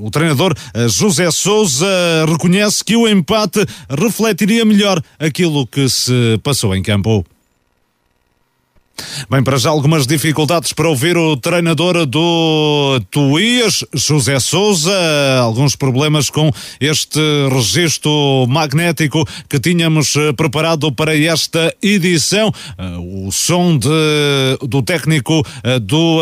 o 0.01 0.09
treinador 0.09 0.55
eh, 0.73 0.87
José 0.87 1.29
Souza 1.29 1.85
reconhece 2.27 2.83
que 2.83 2.95
o 2.95 3.07
empate 3.07 3.63
refletiria 3.87 4.65
melhor 4.65 4.99
aquilo 5.19 5.67
que 5.67 5.87
se 5.87 6.39
passou 6.43 6.75
em 6.75 6.81
campo. 6.81 7.23
Bem, 9.29 9.43
para 9.43 9.57
já 9.57 9.69
algumas 9.69 10.05
dificuldades 10.05 10.73
para 10.73 10.89
ouvir 10.89 11.17
o 11.17 11.37
treinador 11.37 12.05
do 12.05 12.99
Tuías, 13.09 13.85
José 13.93 14.39
Souza, 14.39 14.91
alguns 15.39 15.75
problemas 15.75 16.29
com 16.29 16.51
este 16.79 17.19
registro 17.49 18.45
magnético 18.47 19.25
que 19.49 19.59
tínhamos 19.59 20.15
eh, 20.15 20.33
preparado 20.33 20.91
para 20.91 21.15
esta 21.17 21.73
edição. 21.81 22.51
Eh, 22.77 22.97
o 22.99 23.31
som 23.31 23.77
de, 23.77 23.89
do 24.67 24.81
técnico 24.81 25.43
eh, 25.63 25.79
do 25.79 26.19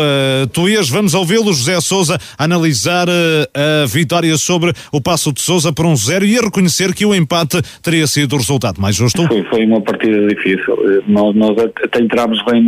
Tuías. 0.52 0.88
Vamos 0.88 1.14
ouvi-lo, 1.14 1.52
José 1.52 1.80
Souza, 1.80 2.18
analisar 2.38 3.08
a 3.08 3.86
vitória 3.86 4.36
sobre 4.36 4.72
o 4.92 5.00
Passo 5.00 5.32
de 5.32 5.40
Souza 5.40 5.72
por 5.72 5.86
um 5.86 5.96
zero 5.96 6.24
e 6.24 6.38
a 6.38 6.42
reconhecer 6.42 6.94
que 6.94 7.04
o 7.04 7.14
empate 7.14 7.60
teria 7.82 8.06
sido 8.06 8.34
o 8.34 8.38
resultado 8.38 8.80
mais 8.80 8.96
justo. 8.96 9.26
Foi, 9.26 9.42
foi 9.44 9.66
uma 9.66 9.80
partida 9.80 10.26
difícil. 10.28 10.76
Nós, 11.06 11.34
nós 11.34 11.56
até 11.58 12.00
entramos 12.00 12.42
bem 12.44 12.62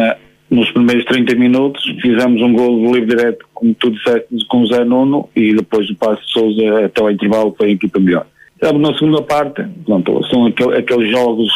nos 0.50 0.70
primeiros 0.70 1.04
30 1.06 1.34
minutos, 1.34 1.82
fizemos 2.02 2.42
um 2.42 2.52
gol 2.52 2.78
de 2.78 2.92
livre 2.92 3.16
direto, 3.16 3.46
como 3.54 3.74
tu 3.74 3.90
disseste, 3.90 4.26
com 4.48 4.62
o 4.62 4.66
Zé 4.66 4.84
Nuno, 4.84 5.28
e 5.34 5.54
depois 5.54 5.88
o 5.88 5.96
passo 5.96 6.20
de 6.22 6.32
Souza 6.32 6.84
até 6.84 7.02
o 7.02 7.10
intervalo 7.10 7.54
foi 7.56 7.68
a 7.68 7.72
equipa 7.72 7.98
melhor. 7.98 8.26
Estamos 8.54 8.82
na 8.82 8.96
segunda 8.96 9.22
parte, 9.22 9.64
pronto, 9.84 10.24
são 10.26 10.46
aquel, 10.46 10.70
aqueles 10.70 11.10
jogos, 11.10 11.50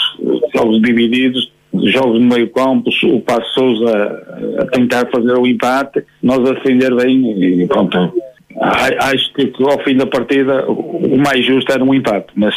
jogos 0.55 0.81
divididos, 0.83 1.53
jogos 1.85 2.21
no 2.21 2.27
meio 2.27 2.49
campo, 2.51 2.91
o 3.05 3.21
Passo 3.21 3.55
Souza 3.55 4.25
a 4.59 4.67
tentar 4.67 5.07
fazer 5.11 5.39
o 5.39 5.47
empate, 5.47 6.03
nós 6.23 6.39
a 6.41 6.55
defender 6.55 6.95
bem 6.97 7.63
e 7.63 7.67
pronto. 7.67 8.13
Acho 8.59 9.33
que 9.35 9.53
ao 9.63 9.79
fim 9.85 9.97
da 9.97 10.07
partida 10.07 10.65
o 10.67 11.17
mais 11.19 11.45
justo 11.45 11.71
era 11.71 11.85
um 11.85 11.95
empate, 11.95 12.29
mas 12.35 12.55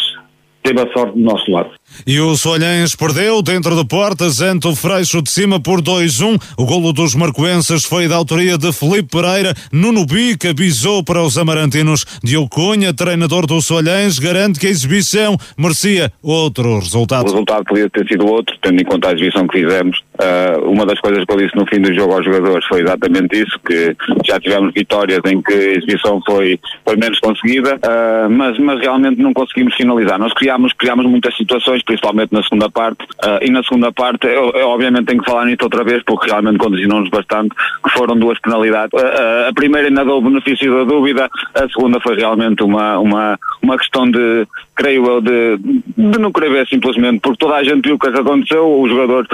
teve 0.63 0.79
a 0.81 0.91
sorte 0.93 1.17
do 1.17 1.23
nosso 1.23 1.51
lado. 1.51 1.71
E 2.05 2.19
o 2.19 2.35
Solhães 2.35 2.95
perdeu 2.95 3.41
dentro 3.41 3.75
de 3.75 3.85
portas 3.85 4.41
ante 4.41 4.67
o 4.67 4.75
Freixo 4.75 5.21
de 5.21 5.29
cima 5.29 5.59
por 5.59 5.81
2-1. 5.81 6.41
O 6.57 6.65
golo 6.65 6.93
dos 6.93 7.15
marcoenses 7.15 7.83
foi 7.83 8.07
da 8.07 8.15
autoria 8.15 8.57
de 8.57 8.71
Felipe 8.71 9.09
Pereira. 9.09 9.53
Nuno 9.71 10.05
Bica 10.05 10.53
bisou 10.53 11.03
para 11.03 11.21
os 11.21 11.37
amarantinos. 11.37 12.05
Diogo 12.23 12.49
Cunha, 12.49 12.93
treinador 12.93 13.45
do 13.45 13.61
Solhães, 13.61 14.19
garante 14.19 14.59
que 14.59 14.67
a 14.67 14.69
exibição 14.69 15.37
merecia 15.57 16.11
outro 16.21 16.79
resultado. 16.79 17.27
O 17.27 17.31
resultado 17.31 17.65
podia 17.65 17.89
ter 17.89 18.07
sido 18.07 18.25
outro, 18.27 18.55
tendo 18.61 18.81
em 18.81 18.85
conta 18.85 19.09
a 19.09 19.13
exibição 19.13 19.47
que 19.47 19.59
fizemos. 19.59 20.08
Uh, 20.19 20.69
uma 20.69 20.85
das 20.85 20.99
coisas 20.99 21.23
que 21.23 21.31
eu 21.31 21.37
disse 21.37 21.55
no 21.55 21.65
fim 21.65 21.79
do 21.79 21.93
jogo 21.93 22.13
aos 22.13 22.25
jogadores 22.25 22.65
foi 22.65 22.81
exatamente 22.81 23.41
isso, 23.41 23.57
que 23.65 23.95
já 24.25 24.37
tivemos 24.37 24.73
vitórias 24.73 25.21
em 25.25 25.41
que 25.41 25.53
a 25.53 25.71
exibição 25.77 26.21
foi, 26.25 26.59
foi 26.83 26.97
menos 26.97 27.19
conseguida, 27.19 27.75
uh, 27.75 28.29
mas, 28.29 28.59
mas 28.59 28.81
realmente 28.81 29.21
não 29.21 29.31
conseguimos 29.31 29.73
finalizar. 29.75 30.19
Nós 30.19 30.33
criámos, 30.33 30.73
criámos 30.73 31.05
muitas 31.05 31.35
situações 31.37 31.83
principalmente 31.83 32.33
na 32.33 32.43
segunda 32.43 32.69
parte. 32.69 33.01
Uh, 33.03 33.39
e 33.41 33.49
na 33.49 33.63
segunda 33.63 33.93
parte, 33.93 34.27
eu, 34.27 34.51
eu, 34.51 34.67
obviamente 34.67 35.05
tenho 35.05 35.23
que 35.23 35.29
falar 35.29 35.45
nisso 35.45 35.63
outra 35.63 35.85
vez, 35.85 36.03
porque 36.03 36.29
realmente 36.29 36.57
condicionou-nos 36.57 37.09
bastante, 37.09 37.55
que 37.81 37.89
foram 37.91 38.17
duas 38.17 38.37
penalidades. 38.39 39.01
A 39.47 39.53
primeira 39.53 39.87
ainda 39.87 40.03
deu 40.03 40.17
o 40.17 40.21
benefício 40.21 40.73
da 40.73 40.83
dúvida, 40.83 41.29
a 41.55 41.69
segunda 41.69 41.97
foi 42.01 42.17
realmente 42.17 42.61
uma, 42.61 42.99
uma, 42.99 43.39
uma 43.61 43.77
questão 43.77 44.09
de, 44.09 44.45
creio 44.75 45.05
eu, 45.05 45.21
de, 45.21 45.57
de 45.57 46.19
não 46.19 46.31
querer 46.31 46.51
ver 46.51 46.67
simplesmente, 46.67 47.21
porque 47.21 47.37
toda 47.37 47.55
a 47.55 47.63
gente 47.63 47.85
viu 47.85 47.95
o 47.95 47.99
que, 47.99 48.07
é 48.07 48.11
que 48.11 48.19
aconteceu, 48.19 48.67
o 48.67 48.87
jogador 48.87 49.25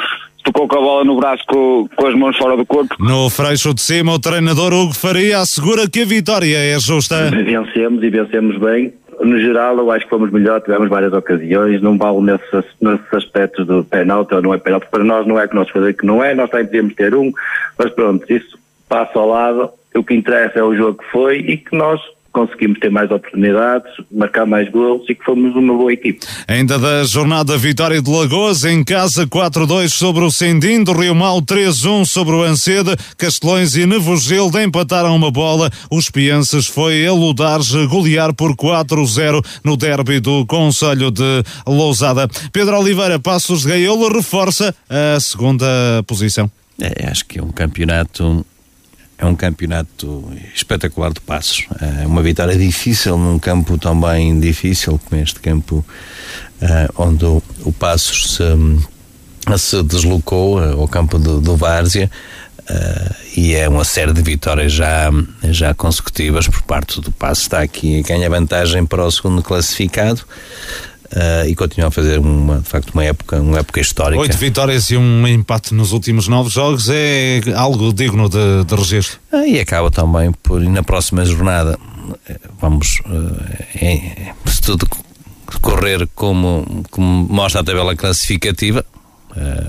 tocou 0.46 0.68
com 0.68 0.78
a 0.78 0.82
bola 0.82 1.04
no 1.04 1.18
braço 1.18 1.44
com, 1.48 1.88
com, 1.96 2.08
as 2.08 2.16
mãos 2.16 2.38
fora 2.38 2.56
do 2.56 2.66
corpo. 2.66 2.96
No 3.00 3.30
freixo 3.30 3.74
de 3.74 3.82
cima, 3.82 4.14
o 4.14 4.20
treinador 4.20 4.72
Hugo 4.72 4.94
Faria 4.94 5.40
assegura 5.40 5.90
que 5.90 6.02
a 6.02 6.06
vitória 6.06 6.58
é 6.58 6.80
justa. 6.80 7.30
Vencemos 7.32 8.04
e 8.04 8.10
vencemos 8.10 8.58
bem. 8.58 8.94
No 9.20 9.40
geral, 9.40 9.78
eu 9.78 9.90
acho 9.92 10.04
que 10.04 10.10
fomos 10.10 10.30
melhor, 10.30 10.62
tivemos 10.62 10.90
várias 10.90 11.14
ocasiões, 11.14 11.82
não 11.82 11.98
vale 11.98 12.20
nesses, 12.20 12.66
nesses 12.82 13.14
aspectos 13.14 13.66
do 13.66 13.84
penalti 13.84 14.34
ou 14.36 14.42
não 14.42 14.54
é 14.54 14.58
penalti, 14.58 14.88
para 14.92 15.04
nós 15.04 15.26
não 15.26 15.40
é 15.40 15.48
que 15.48 15.56
nós 15.56 15.70
fazer 15.70 15.94
que 15.94 16.06
não 16.06 16.22
é, 16.22 16.36
nós 16.36 16.50
também 16.50 16.66
podíamos 16.66 16.94
ter 16.96 17.16
um, 17.16 17.32
mas 17.80 17.92
pronto, 17.94 18.26
isso 18.32 18.60
passa 18.90 19.18
ao 19.18 19.30
lado, 19.30 19.70
o 19.96 20.04
que 20.04 20.14
interessa 20.14 20.60
é 20.60 20.64
o 20.64 20.76
jogo 20.76 21.00
que 21.00 21.12
foi 21.12 21.38
e 21.38 21.56
que 21.56 21.76
nós 21.76 22.02
conseguimos 22.36 22.78
ter 22.80 22.92
mais 22.92 23.10
oportunidades, 23.10 23.90
marcar 24.12 24.46
mais 24.46 24.70
gols 24.70 25.04
e 25.10 25.16
que 25.16 25.24
fomos 25.24 25.56
uma 25.56 25.74
boa 25.74 25.94
equipe. 25.94 26.20
Ainda 26.46 26.78
da 26.78 27.06
jornada 27.06 27.58
vitória 27.58 28.02
de 28.02 28.12
Lagoas, 28.12 28.66
em 28.66 28.84
casa 28.84 29.26
4-2 29.26 29.88
sobre 29.88 30.22
o 30.26 30.30
Sendim, 30.30 30.84
do 30.84 30.92
Rio 30.92 31.16
Mau 31.16 31.42
3-1 31.42 32.04
sobre 32.04 32.36
o 32.36 32.44
Ancede, 32.44 32.94
Castelões 33.18 33.78
e 33.78 33.86
Nevogilde 33.86 34.62
empataram 34.62 35.16
uma 35.16 35.32
bola, 35.32 35.72
os 35.90 36.10
Pienses 36.10 36.68
foi 36.68 37.08
a 37.08 37.14
Ludares 37.14 37.72
golear 37.88 38.34
por 38.34 38.54
4-0 38.54 39.42
no 39.64 39.78
derby 39.78 40.20
do 40.20 40.46
Conselho 40.46 41.10
de 41.12 41.42
Lousada. 41.66 42.28
Pedro 42.52 42.78
Oliveira, 42.78 43.18
Passos 43.18 43.62
de 43.62 43.70
Gaiolo, 43.70 44.10
reforça 44.10 44.76
a 44.90 45.18
segunda 45.22 45.66
posição. 46.06 46.52
É, 46.82 47.08
acho 47.10 47.26
que 47.26 47.40
é 47.40 47.44
um 47.44 47.52
campeonato 47.52 48.46
é 49.18 49.26
um 49.26 49.36
campeonato 49.36 50.30
espetacular 50.54 51.12
de 51.14 51.22
passos. 51.22 51.68
É 51.82 52.06
uma 52.06 52.22
vitória 52.22 52.58
difícil 52.58 53.18
num 53.18 53.40
campo 53.40 53.78
também 53.78 54.40
difícil 54.40 55.00
como 55.08 55.22
este 55.22 55.40
campo 55.40 55.86
uh, 56.62 56.94
onde 57.02 57.26
o, 57.26 57.42
o 57.62 57.72
Passos 57.72 58.36
se, 58.36 59.58
se 59.58 59.84
deslocou 59.84 60.60
uh, 60.60 60.82
ao 60.82 60.88
campo 60.88 61.18
do, 61.18 61.40
do 61.40 61.56
Várzea 61.56 62.12
uh, 62.70 63.16
e 63.38 63.54
é 63.56 63.70
uma 63.70 63.86
série 63.86 64.14
de 64.14 64.22
vitórias 64.22 64.74
já, 64.74 65.10
já 65.44 65.74
consecutivas 65.74 66.48
por 66.48 66.62
parte 66.64 67.00
do 67.00 67.12
Passos. 67.12 67.46
Está 67.46 67.62
aqui, 67.62 68.02
ganha 68.04 68.30
vantagem 68.30 68.86
para 68.86 69.06
o 69.06 69.12
segundo 69.12 69.42
classificado. 69.42 70.22
Uh, 71.16 71.48
e 71.48 71.56
continua 71.56 71.88
a 71.88 71.92
fazer 71.92 72.20
uma, 72.20 72.60
de 72.60 72.68
facto 72.68 72.90
uma 72.90 73.06
época, 73.06 73.40
uma 73.40 73.60
época 73.60 73.80
histórica. 73.80 74.20
Oito 74.20 74.38
vitórias 74.38 74.92
e 74.92 74.98
um 74.98 75.26
empate 75.26 75.74
nos 75.74 75.94
últimos 75.94 76.28
nove 76.28 76.50
jogos 76.50 76.90
é 76.90 77.40
algo 77.56 77.94
digno 77.94 78.28
de, 78.28 78.66
de 78.66 78.76
registro. 78.76 79.18
Uh, 79.32 79.46
e 79.46 79.58
acaba 79.58 79.90
também 79.90 80.34
por, 80.44 80.60
na 80.60 80.84
próxima 80.84 81.24
jornada, 81.24 81.80
vamos, 82.60 83.00
uh, 83.06 84.50
se 84.52 84.62
tudo 84.62 84.86
correr 85.62 86.06
como, 86.14 86.84
como 86.92 87.28
mostra 87.30 87.62
a 87.62 87.64
tabela 87.64 87.96
classificativa, 87.96 88.86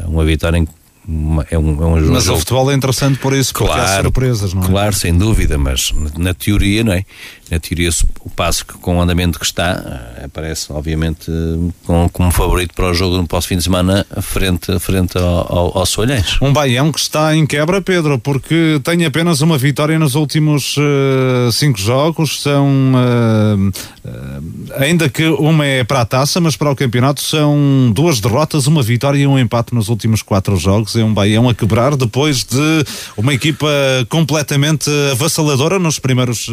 uma 0.09 0.25
vitória 0.25 0.59
em 0.59 0.67
uma, 1.09 1.47
é 1.51 1.59
um, 1.59 1.83
é 1.83 1.87
um 1.87 2.13
mas 2.13 2.25
jogo. 2.25 2.37
o 2.37 2.41
futebol 2.41 2.71
é 2.71 2.75
interessante 2.75 3.19
por 3.19 3.33
isso, 3.33 3.53
porque 3.53 3.67
claro, 3.67 3.83
há 3.83 4.03
surpresas, 4.03 4.55
não 4.55 4.63
é? 4.63 4.67
Claro, 4.67 4.95
sem 4.95 5.17
dúvida, 5.17 5.57
mas 5.57 5.93
na 6.17 6.35
teoria, 6.35 6.83
não 6.83 6.93
é? 6.93 7.05
Na 7.51 7.61
teoria, 7.61 7.91
o 8.21 8.31
passo 8.31 8.67
que, 8.67 8.75
com 8.75 8.99
o 8.99 9.01
andamento 9.01 9.39
que 9.39 9.45
está 9.45 10.17
eh, 10.19 10.25
aparece, 10.25 10.73
obviamente, 10.73 11.31
com, 11.85 12.09
como 12.13 12.33
favorito 12.33 12.75
para 12.75 12.87
o 12.87 12.95
jogo 12.95 13.17
no 13.17 13.27
próximo 13.27 13.51
fim 13.51 13.57
de 13.59 13.63
semana, 13.63 14.05
frente, 14.21 14.77
frente 14.81 15.17
ao, 15.17 15.53
ao, 15.53 15.79
ao. 15.79 15.87
Um 16.43 16.53
Baião 16.53 16.91
que 16.91 16.99
está 16.99 17.35
em 17.37 17.47
quebra, 17.47 17.81
Pedro, 17.81 18.19
porque 18.19 18.81
tem 18.83 19.05
apenas 19.05 19.41
uma 19.41 19.57
vitória 19.57 19.99
nos 19.99 20.17
últimos 20.17 20.77
uh, 20.77 21.53
cinco 21.53 21.79
jogos. 21.79 22.43
São, 22.43 22.67
uh, 22.95 23.69
uh, 23.69 24.73
ainda 24.77 25.09
que 25.09 25.25
uma 25.25 25.65
é 25.65 25.85
para 25.85 26.01
a 26.01 26.05
taça, 26.05 26.41
mas 26.41 26.57
para 26.57 26.71
o 26.71 26.77
campeonato 26.77 27.23
são 27.23 27.91
duas 27.95 28.21
derrotas, 28.21 28.67
uma 28.67 28.83
vitória 28.83 29.19
e 29.19 29.27
um 29.27 29.39
empate 29.39 29.75
nos 29.75 29.89
últimos 29.89 30.21
quatro 30.21 30.57
jogos. 30.57 30.96
É 30.97 31.05
um 31.05 31.13
Baião 31.13 31.49
a 31.49 31.55
quebrar 31.55 31.97
depois 31.97 32.45
de 32.45 32.85
uma 33.17 33.35
equipa 33.35 33.67
completamente 34.09 34.91
avassaladora 35.13 35.79
nos 35.79 35.99
primeiros 35.99 36.49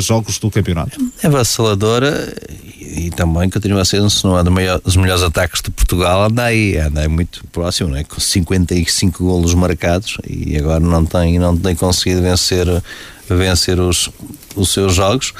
jogos 0.00 0.38
do 0.38 0.50
campeonato. 0.50 0.98
É 1.22 1.26
avassaladora 1.26 2.34
e, 2.80 3.06
e 3.06 3.10
também 3.10 3.48
continua 3.50 3.82
a 3.82 3.84
ser 3.84 4.00
um 4.00 4.08
dos 4.82 4.96
melhores 4.96 5.22
ataques 5.22 5.60
de 5.62 5.70
Portugal. 5.70 6.24
Anda 6.24 6.44
aí, 6.44 6.76
anda 6.76 7.00
aí 7.00 7.08
muito 7.08 7.44
próximo, 7.52 7.90
né? 7.90 8.04
com 8.04 8.20
55 8.20 9.24
golos 9.24 9.54
marcados 9.54 10.16
e 10.28 10.56
agora 10.56 10.80
não 10.80 11.04
tem, 11.04 11.38
não 11.38 11.56
tem 11.56 11.74
conseguido 11.74 12.22
vencer, 12.22 12.66
vencer 13.28 13.80
os, 13.80 14.10
os 14.54 14.72
seus 14.72 14.94
jogos 14.94 15.32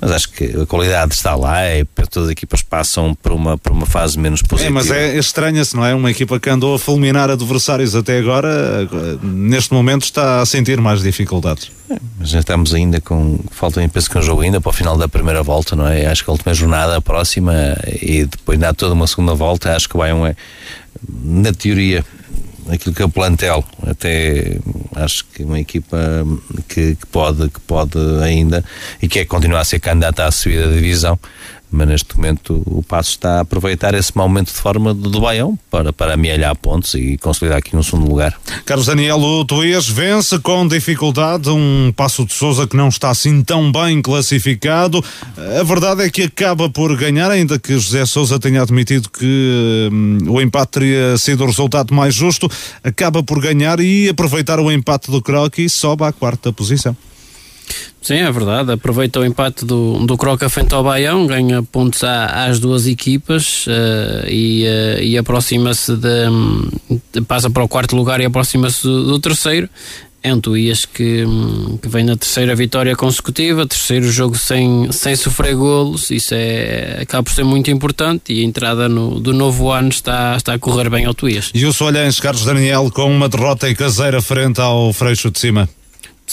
mas 0.00 0.10
acho 0.10 0.30
que 0.30 0.44
a 0.60 0.66
qualidade 0.66 1.14
está 1.14 1.34
lá 1.36 1.64
e 1.76 1.84
todas 2.10 2.26
as 2.26 2.32
equipas 2.32 2.60
passam 2.60 3.14
por 3.14 3.32
uma, 3.32 3.56
por 3.56 3.70
uma 3.72 3.86
fase 3.86 4.18
menos 4.18 4.42
positiva. 4.42 4.68
É, 4.68 4.74
mas 4.74 4.90
é, 4.90 5.16
estranha-se, 5.16 5.76
não 5.76 5.84
é? 5.84 5.94
Uma 5.94 6.10
equipa 6.10 6.40
que 6.40 6.50
andou 6.50 6.74
a 6.74 6.78
fulminar 6.78 7.30
adversários 7.30 7.94
até 7.94 8.18
agora, 8.18 8.88
neste 9.22 9.72
momento 9.72 10.02
está 10.02 10.40
a 10.40 10.46
sentir 10.46 10.80
mais 10.80 11.02
dificuldades. 11.02 11.70
É, 11.88 11.96
mas 12.18 12.30
já 12.30 12.40
estamos 12.40 12.74
ainda 12.74 13.00
com. 13.00 13.38
Falta, 13.52 13.86
penso 13.88 14.10
que 14.10 14.18
um 14.18 14.22
jogo 14.22 14.42
ainda 14.42 14.60
para 14.60 14.70
o 14.70 14.72
final 14.72 14.96
da 14.96 15.06
primeira 15.06 15.42
volta, 15.42 15.76
não 15.76 15.86
é? 15.86 16.06
Acho 16.06 16.24
que 16.24 16.30
a 16.30 16.32
última 16.32 16.52
jornada, 16.52 16.96
a 16.96 17.00
próxima, 17.00 17.54
e 17.86 18.24
depois 18.24 18.58
dá 18.58 18.74
toda 18.74 18.94
uma 18.94 19.06
segunda 19.06 19.34
volta, 19.34 19.76
acho 19.76 19.88
que 19.88 19.96
vai 19.96 20.12
um. 20.12 20.26
É, 20.26 20.34
na 21.22 21.52
teoria, 21.52 22.04
aquilo 22.70 22.94
que 22.94 23.02
é 23.02 23.04
o 23.04 23.08
plantel. 23.08 23.64
Até 23.86 24.58
acho 24.96 25.24
que 25.26 25.44
uma 25.44 25.58
equipa 25.58 25.98
que, 26.68 26.96
que, 26.96 27.06
pode, 27.06 27.48
que 27.48 27.60
pode 27.60 27.98
ainda 28.22 28.64
e 29.00 29.08
que 29.08 29.20
é 29.20 29.24
continuar 29.24 29.60
a 29.60 29.64
ser 29.64 29.80
candidata 29.80 30.24
à 30.24 30.30
subida 30.30 30.68
da 30.68 30.74
divisão 30.74 31.18
mas 31.72 31.88
neste 31.88 32.16
momento 32.16 32.62
o 32.66 32.82
Passo 32.82 33.10
está 33.10 33.38
a 33.38 33.40
aproveitar 33.40 33.94
esse 33.94 34.14
momento 34.16 34.48
de 34.48 34.60
forma 34.60 34.92
do, 34.92 35.08
do 35.08 35.20
Baião 35.20 35.58
para, 35.70 35.92
para 35.92 36.14
amealhar 36.14 36.54
pontos 36.56 36.94
e 36.94 37.16
consolidar 37.16 37.58
aqui 37.58 37.74
um 37.74 37.82
segundo 37.82 38.08
lugar. 38.08 38.38
Carlos 38.64 38.86
Daniel, 38.86 39.18
o 39.18 39.44
Tuías 39.44 39.88
vence 39.88 40.38
com 40.38 40.68
dificuldade 40.68 41.48
um 41.48 41.92
Passo 41.96 42.26
de 42.26 42.34
Souza 42.34 42.66
que 42.66 42.76
não 42.76 42.88
está 42.88 43.10
assim 43.10 43.42
tão 43.42 43.72
bem 43.72 44.02
classificado. 44.02 45.02
A 45.58 45.62
verdade 45.62 46.02
é 46.02 46.10
que 46.10 46.22
acaba 46.22 46.68
por 46.68 46.94
ganhar, 46.96 47.30
ainda 47.30 47.58
que 47.58 47.72
José 47.72 48.04
Souza 48.04 48.38
tenha 48.38 48.62
admitido 48.62 49.08
que 49.08 49.88
hum, 49.90 50.18
o 50.28 50.40
empate 50.40 50.72
teria 50.72 51.16
sido 51.16 51.42
o 51.44 51.46
resultado 51.46 51.94
mais 51.94 52.14
justo, 52.14 52.50
acaba 52.84 53.22
por 53.22 53.40
ganhar 53.40 53.80
e 53.80 54.08
aproveitar 54.08 54.60
o 54.60 54.70
empate 54.70 55.10
do 55.10 55.22
Croque 55.22 55.62
e 55.62 55.68
sobe 55.70 56.04
à 56.04 56.12
quarta 56.12 56.52
posição. 56.52 56.94
Sim, 58.02 58.16
é 58.16 58.32
verdade. 58.32 58.72
Aproveita 58.72 59.20
o 59.20 59.24
empate 59.24 59.64
do, 59.64 60.04
do 60.04 60.16
Croca 60.18 60.48
frente 60.48 60.74
ao 60.74 60.82
Baião, 60.82 61.24
ganha 61.24 61.62
pontos 61.62 62.02
à, 62.02 62.46
às 62.46 62.58
duas 62.58 62.86
equipas 62.88 63.66
uh, 63.68 64.28
e, 64.28 64.64
uh, 64.66 65.02
e 65.02 65.16
aproxima-se 65.16 65.96
de, 65.96 67.20
passa 67.22 67.48
para 67.48 67.62
o 67.62 67.68
quarto 67.68 67.94
lugar 67.94 68.20
e 68.20 68.24
aproxima-se 68.24 68.82
do, 68.82 69.04
do, 69.04 69.18
terceiro. 69.20 69.68
É 70.20 70.32
um 70.34 70.40
Tuías 70.40 70.84
que, 70.84 71.24
que 71.80 71.88
vem 71.88 72.04
na 72.04 72.16
terceira 72.16 72.54
vitória 72.54 72.94
consecutiva, 72.94 73.66
terceiro 73.66 74.10
jogo 74.10 74.36
sem, 74.36 74.90
sem 74.92 75.16
sofrer 75.16 75.54
golos, 75.56 76.12
isso 76.12 76.32
é, 76.32 76.98
acaba 77.02 77.24
por 77.24 77.32
ser 77.32 77.44
muito 77.44 77.72
importante 77.72 78.32
e 78.32 78.40
a 78.40 78.44
entrada 78.44 78.88
no, 78.88 79.18
do 79.18 79.32
novo 79.32 79.70
ano 79.70 79.88
está, 79.88 80.36
está 80.36 80.54
a 80.54 80.58
correr 80.60 80.88
bem 80.88 81.06
ao 81.06 81.14
Tuías. 81.14 81.50
E 81.52 81.66
o 81.66 81.72
Solhães, 81.72 82.20
Carlos 82.20 82.44
Daniel, 82.44 82.88
com 82.92 83.12
uma 83.12 83.28
derrota 83.28 83.68
em 83.68 83.74
caseira 83.74 84.22
frente 84.22 84.60
ao 84.60 84.92
Freixo 84.92 85.28
de 85.28 85.40
Cima. 85.40 85.68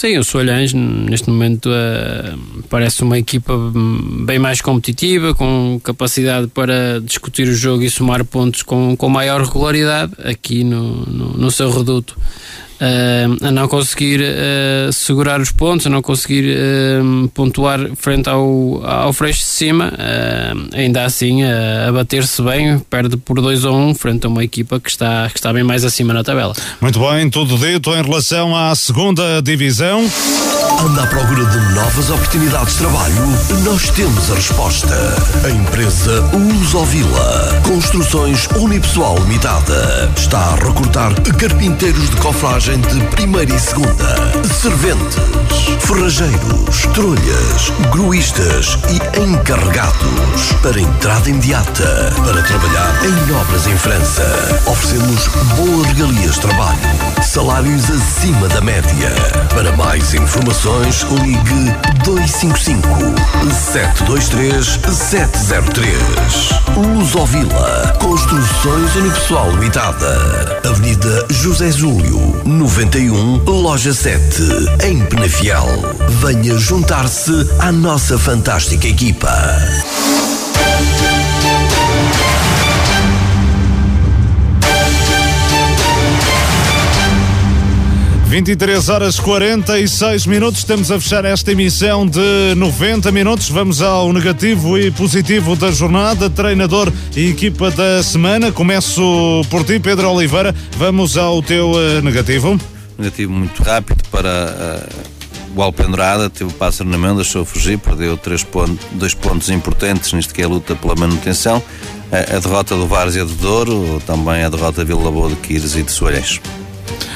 Sim, 0.00 0.16
o 0.16 0.24
Solhães 0.24 0.72
neste 0.72 1.28
momento 1.28 1.68
uh, 1.68 2.62
parece 2.70 3.02
uma 3.02 3.18
equipa 3.18 3.52
bem 4.24 4.38
mais 4.38 4.62
competitiva, 4.62 5.34
com 5.34 5.78
capacidade 5.84 6.46
para 6.46 7.02
discutir 7.02 7.46
o 7.46 7.54
jogo 7.54 7.82
e 7.82 7.90
somar 7.90 8.24
pontos 8.24 8.62
com, 8.62 8.96
com 8.96 9.10
maior 9.10 9.42
regularidade 9.42 10.14
aqui 10.24 10.64
no, 10.64 11.04
no, 11.04 11.32
no 11.34 11.50
seu 11.50 11.70
reduto 11.70 12.16
uh, 12.80 13.46
a 13.46 13.50
não 13.50 13.68
conseguir 13.68 14.20
uh, 14.20 14.92
segurar 14.92 15.40
os 15.40 15.50
pontos, 15.50 15.86
a 15.86 15.90
não 15.90 16.02
conseguir 16.02 16.56
uh, 16.56 17.28
pontuar 17.28 17.78
frente 17.96 18.28
ao, 18.28 18.84
ao 18.84 19.12
Freixo 19.12 19.40
de 19.40 19.46
cima, 19.46 19.92
ainda 20.72 21.04
assim 21.04 21.42
a 21.42 21.92
bater-se 21.92 22.40
bem, 22.42 22.78
perde 22.78 23.16
por 23.16 23.40
2 23.40 23.64
a 23.64 23.70
1 23.70 23.88
um, 23.88 23.94
frente 23.94 24.26
a 24.26 24.28
uma 24.28 24.42
equipa 24.42 24.80
que 24.80 24.88
está, 24.88 25.28
que 25.28 25.38
está 25.38 25.52
bem 25.52 25.62
mais 25.62 25.84
acima 25.84 26.14
na 26.14 26.24
tabela. 26.24 26.54
Muito 26.80 26.98
bem, 26.98 27.28
tudo 27.28 27.56
dito 27.58 27.90
em 27.94 28.02
relação 28.02 28.56
à 28.56 28.74
segunda 28.74 29.42
divisão. 29.42 30.08
Anda 30.80 31.02
à 31.02 31.06
procura 31.08 31.44
de 31.44 31.74
novas 31.74 32.08
oportunidades 32.08 32.72
de 32.72 32.78
trabalho? 32.78 33.14
Nós 33.64 33.90
temos 33.90 34.30
a 34.30 34.34
resposta. 34.34 34.96
A 35.44 35.50
empresa 35.50 36.22
Lusovila 36.32 37.60
Construções 37.66 38.48
Unipessoal 38.56 39.18
Limitada 39.18 40.10
está 40.16 40.38
a 40.38 40.54
recrutar 40.54 41.12
carpinteiros 41.38 42.08
de 42.08 42.16
cofragem 42.16 42.80
de 42.80 42.98
primeira 43.08 43.54
e 43.54 43.60
segunda, 43.60 44.32
serventes, 44.42 45.18
ferrageiros, 45.80 46.86
trolhas, 46.94 47.72
gruístas 47.92 48.78
e 48.88 49.20
encarregados 49.20 50.52
para 50.62 50.80
entrada 50.80 51.28
imediata 51.28 52.10
para 52.24 52.42
trabalhar 52.42 53.04
em 53.04 53.32
obras 53.34 53.66
em 53.66 53.76
França. 53.76 54.24
Oferecemos 54.64 55.28
boas 55.56 55.86
regalias 55.88 56.36
de 56.36 56.40
trabalho, 56.40 56.78
salários 57.22 57.90
acima 57.90 58.48
da 58.48 58.62
média. 58.62 59.10
Para 59.54 59.76
mais 59.76 60.14
informações 60.14 60.69
ligue 61.24 61.74
255 62.04 62.88
723 63.50 64.78
703. 64.92 65.90
Lusovila 66.76 67.96
Construções 68.00 68.94
Unipessoal 68.94 69.50
Limitada. 69.50 70.60
Avenida 70.64 71.26
José 71.28 71.72
Júlio, 71.72 72.40
91, 72.44 73.42
Loja 73.44 73.92
7, 73.92 74.20
em 74.84 75.04
Penafiel. 75.06 75.66
Venha 76.20 76.56
juntar-se 76.56 77.32
à 77.58 77.72
nossa 77.72 78.16
fantástica 78.16 78.86
equipa. 78.86 79.32
23 88.30 88.88
horas 88.88 89.18
46 89.18 90.24
minutos, 90.26 90.60
estamos 90.60 90.88
a 90.92 91.00
fechar 91.00 91.24
esta 91.24 91.50
emissão 91.50 92.06
de 92.06 92.54
90 92.56 93.10
minutos. 93.10 93.48
Vamos 93.48 93.82
ao 93.82 94.12
negativo 94.12 94.78
e 94.78 94.88
positivo 94.92 95.56
da 95.56 95.72
jornada, 95.72 96.30
treinador 96.30 96.92
e 97.16 97.30
equipa 97.30 97.72
da 97.72 98.00
semana. 98.04 98.52
Começo 98.52 99.02
por 99.50 99.64
ti, 99.64 99.80
Pedro 99.80 100.12
Oliveira. 100.12 100.54
Vamos 100.78 101.18
ao 101.18 101.42
teu 101.42 101.72
uh, 101.72 102.00
negativo. 102.02 102.56
Negativo 102.96 103.32
muito 103.32 103.60
rápido 103.64 104.04
para 104.12 104.86
uh, 104.88 105.58
o 105.58 105.60
Alpendurada, 105.60 106.30
teve 106.30 106.50
o 106.50 106.54
pássaro 106.54 106.88
na 106.88 106.96
mão, 106.96 107.16
deixou 107.16 107.44
fugir, 107.44 107.78
perdeu 107.78 108.16
três 108.16 108.44
pontos, 108.44 108.86
dois 108.92 109.12
pontos 109.12 109.50
importantes 109.50 110.12
nisto 110.12 110.32
que 110.32 110.40
é 110.40 110.44
a 110.44 110.48
luta 110.48 110.76
pela 110.76 110.94
manutenção. 110.94 111.60
A, 112.12 112.36
a 112.36 112.38
derrota 112.38 112.76
do 112.76 112.86
Várzea 112.86 113.24
do 113.24 113.34
Douro, 113.34 114.00
também 114.06 114.44
a 114.44 114.48
derrota 114.48 114.84
de 114.84 114.94
Vila 114.94 115.10
Boa 115.10 115.30
de 115.30 115.34
Quires 115.34 115.74
e 115.74 115.82
de 115.82 115.90
Soalhães. 115.90 116.40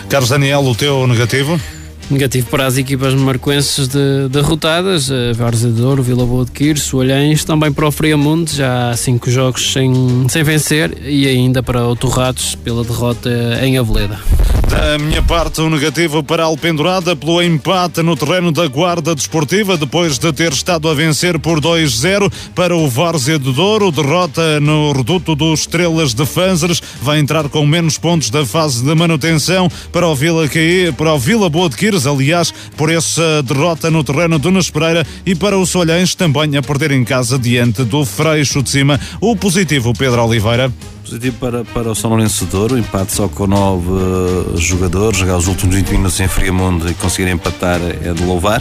Carlos 0.08 0.30
Daniel, 0.30 0.60
o 0.60 0.74
teu 0.74 1.06
negativo? 1.06 1.60
Negativo 2.10 2.48
para 2.50 2.66
as 2.66 2.76
equipas 2.76 3.14
marcoenses 3.14 3.88
de, 3.88 4.28
derrotadas, 4.28 5.10
a 5.10 5.32
Várzea 5.32 5.70
de 5.70 5.80
Douro, 5.80 6.02
Vila 6.02 6.26
Boa 6.26 6.44
de 6.44 6.50
Quirce, 6.50 6.94
o 6.94 6.98
Olhães, 6.98 7.44
também 7.44 7.72
para 7.72 7.86
o 7.86 7.90
Friamundo, 7.90 8.50
já 8.50 8.90
há 8.90 8.96
cinco 8.96 9.30
jogos 9.30 9.72
sem, 9.72 9.92
sem 10.28 10.42
vencer, 10.42 10.98
e 11.02 11.26
ainda 11.26 11.62
para 11.62 11.86
o 11.86 11.96
Torrados, 11.96 12.54
pela 12.56 12.84
derrota 12.84 13.30
em 13.62 13.78
Aveleda. 13.78 14.20
Da 14.74 14.98
minha 14.98 15.22
parte, 15.22 15.60
o 15.60 15.66
um 15.66 15.70
negativo 15.70 16.20
para 16.20 16.42
a 16.42 16.46
Alpendurada 16.46 17.14
pelo 17.14 17.40
empate 17.40 18.02
no 18.02 18.16
terreno 18.16 18.50
da 18.50 18.66
Guarda 18.66 19.14
Desportiva, 19.14 19.76
depois 19.76 20.18
de 20.18 20.32
ter 20.32 20.52
estado 20.52 20.88
a 20.88 20.94
vencer 20.94 21.38
por 21.38 21.60
2-0 21.60 22.30
para 22.56 22.76
o 22.76 22.88
Várzea 22.88 23.38
de 23.38 23.52
Douro, 23.52 23.92
derrota 23.92 24.58
no 24.58 24.90
reduto 24.90 25.36
dos 25.36 25.60
Estrelas 25.60 26.12
de 26.12 26.26
Fanzeres, 26.26 26.82
vai 27.00 27.20
entrar 27.20 27.48
com 27.48 27.64
menos 27.64 27.98
pontos 27.98 28.30
da 28.30 28.44
fase 28.44 28.84
de 28.84 28.94
manutenção 28.96 29.70
para 29.92 30.08
o 30.08 30.14
Vila, 30.14 30.48
Caí, 30.48 30.92
para 30.92 31.14
o 31.14 31.18
Vila 31.20 31.48
Boa 31.48 31.68
de 31.68 31.76
Quirce, 31.76 32.08
aliás, 32.08 32.52
por 32.76 32.90
essa 32.90 33.44
derrota 33.44 33.92
no 33.92 34.02
terreno 34.02 34.40
do 34.40 34.50
Nunes 34.50 34.70
Pereira 34.70 35.06
e 35.24 35.36
para 35.36 35.56
o 35.56 35.64
Solhães 35.64 36.16
também 36.16 36.56
a 36.56 36.62
perder 36.62 36.90
em 36.90 37.04
casa 37.04 37.38
diante 37.38 37.84
do 37.84 38.04
Freixo 38.04 38.60
de 38.60 38.70
Cima. 38.70 38.98
O 39.20 39.36
positivo, 39.36 39.92
Pedro 39.96 40.24
Oliveira. 40.24 40.72
Positivo 41.14 41.36
para, 41.38 41.64
para 41.64 41.92
o 41.92 41.94
São 41.94 42.10
Lourenço 42.10 42.44
de 42.44 42.50
Douro, 42.50 42.76
empate 42.76 43.12
só 43.12 43.28
com 43.28 43.46
nove 43.46 43.88
uh, 43.88 44.56
jogadores, 44.56 45.16
jogar 45.16 45.36
os 45.36 45.46
últimos 45.46 45.76
20 45.76 45.90
minutos 45.90 46.18
em 46.18 46.26
Friamundo 46.26 46.90
e 46.90 46.94
conseguir 46.94 47.30
empatar 47.30 47.80
é 47.80 48.12
de 48.12 48.24
louvar. 48.24 48.60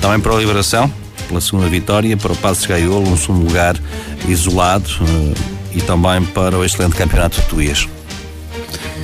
Também 0.00 0.18
para 0.18 0.34
a 0.34 0.38
Liberação, 0.38 0.90
pela 1.28 1.42
segunda 1.42 1.68
vitória, 1.68 2.16
para 2.16 2.32
o 2.32 2.36
Passos 2.36 2.64
Gaiolo, 2.64 3.06
um 3.06 3.18
segundo 3.18 3.46
lugar 3.46 3.76
isolado 4.26 4.88
uh, 5.02 5.34
e 5.74 5.82
também 5.82 6.24
para 6.24 6.56
o 6.56 6.64
excelente 6.64 6.96
campeonato 6.96 7.38
de 7.38 7.46
Tuías. 7.48 7.86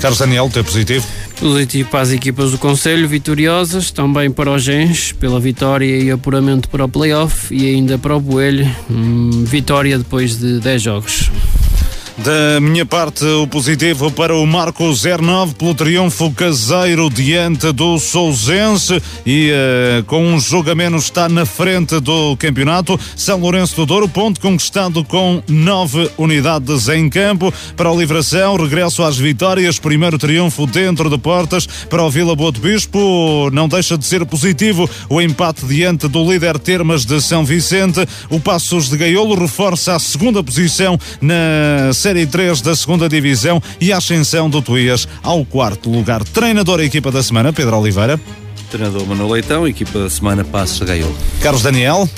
Carlos 0.01 0.19
Daniel, 0.19 0.49
teu 0.51 0.65
positivo? 0.65 1.07
Positivo 1.39 1.91
para 1.91 2.01
as 2.01 2.13
equipas 2.13 2.51
do 2.51 2.57
Conselho, 2.57 3.07
vitoriosas, 3.07 3.91
também 3.91 4.31
para 4.31 4.51
os 4.51 4.63
Gens, 4.63 5.13
pela 5.13 5.39
vitória 5.39 5.99
e 6.03 6.11
apuramento 6.11 6.67
para 6.71 6.87
o 6.87 6.89
playoff 6.89 7.55
e 7.55 7.75
ainda 7.75 7.99
para 7.99 8.17
o 8.17 8.21
Boelho, 8.21 8.67
hum, 8.91 9.45
vitória 9.45 9.99
depois 9.99 10.39
de 10.39 10.61
10 10.61 10.81
jogos. 10.81 11.31
Da 12.23 12.61
minha 12.61 12.85
parte, 12.85 13.25
o 13.25 13.47
positivo 13.47 14.11
para 14.11 14.37
o 14.37 14.47
Marco 14.47 14.85
09 14.93 15.55
pelo 15.55 15.75
triunfo 15.75 16.31
caseiro 16.33 17.09
diante 17.09 17.73
do 17.73 17.99
Sousense 17.99 19.01
e 19.25 19.51
uh, 19.51 20.05
com 20.05 20.27
um 20.27 20.39
jogo 20.39 20.71
a 20.71 20.75
menos 20.75 21.05
está 21.05 21.31
na 21.31 21.47
frente 21.47 21.99
do 21.99 22.37
campeonato. 22.37 23.01
São 23.17 23.41
Lourenço 23.41 23.75
do 23.75 23.87
Douro, 23.87 24.07
ponto 24.07 24.39
conquistado 24.39 25.03
com 25.03 25.43
nove 25.49 26.11
unidades 26.19 26.89
em 26.89 27.09
campo. 27.09 27.55
Para 27.75 27.91
o 27.91 27.99
Livração, 27.99 28.55
regresso 28.57 29.03
às 29.03 29.17
vitórias, 29.17 29.79
primeiro 29.79 30.19
triunfo 30.19 30.67
dentro 30.67 31.09
de 31.09 31.17
portas. 31.17 31.67
Para 31.67 32.05
o 32.05 32.11
Vila 32.11 32.37
Boa 32.37 32.53
de 32.53 32.61
Bispo, 32.61 33.49
não 33.51 33.67
deixa 33.67 33.97
de 33.97 34.05
ser 34.05 34.27
positivo 34.27 34.89
o 35.09 35.23
empate 35.23 35.65
diante 35.65 36.07
do 36.07 36.31
líder 36.31 36.59
Termas 36.59 37.07
de 37.07 37.19
São 37.23 37.47
Vicente. 37.47 38.07
O 38.29 38.39
Passos 38.39 38.91
de 38.91 38.99
Gaiolo 38.99 39.41
reforça 39.41 39.95
a 39.95 39.99
segunda 39.99 40.45
posição 40.45 40.99
na 41.23 41.95
série 41.95 42.10
Série 42.11 42.27
3 42.27 42.61
da 42.61 42.75
segunda 42.75 43.09
Divisão 43.09 43.63
e 43.81 43.93
a 43.93 43.99
ascensão 43.99 44.51
do 44.51 44.61
Tuías 44.61 45.07
ao 45.23 45.45
quarto 45.45 45.89
lugar. 45.89 46.25
Treinador 46.25 46.81
e 46.81 46.85
equipa 46.87 47.13
da 47.13 47.23
semana, 47.23 47.53
Pedro 47.53 47.79
Oliveira. 47.79 48.21
Treinador 48.69 49.07
Manuel 49.07 49.29
Leitão, 49.29 49.69
equipa 49.69 49.97
da 49.97 50.11
semana 50.11 50.43
Passos 50.43 50.81
Gaiolo. 50.81 51.17
Carlos 51.41 51.63
Daniel. 51.63 52.11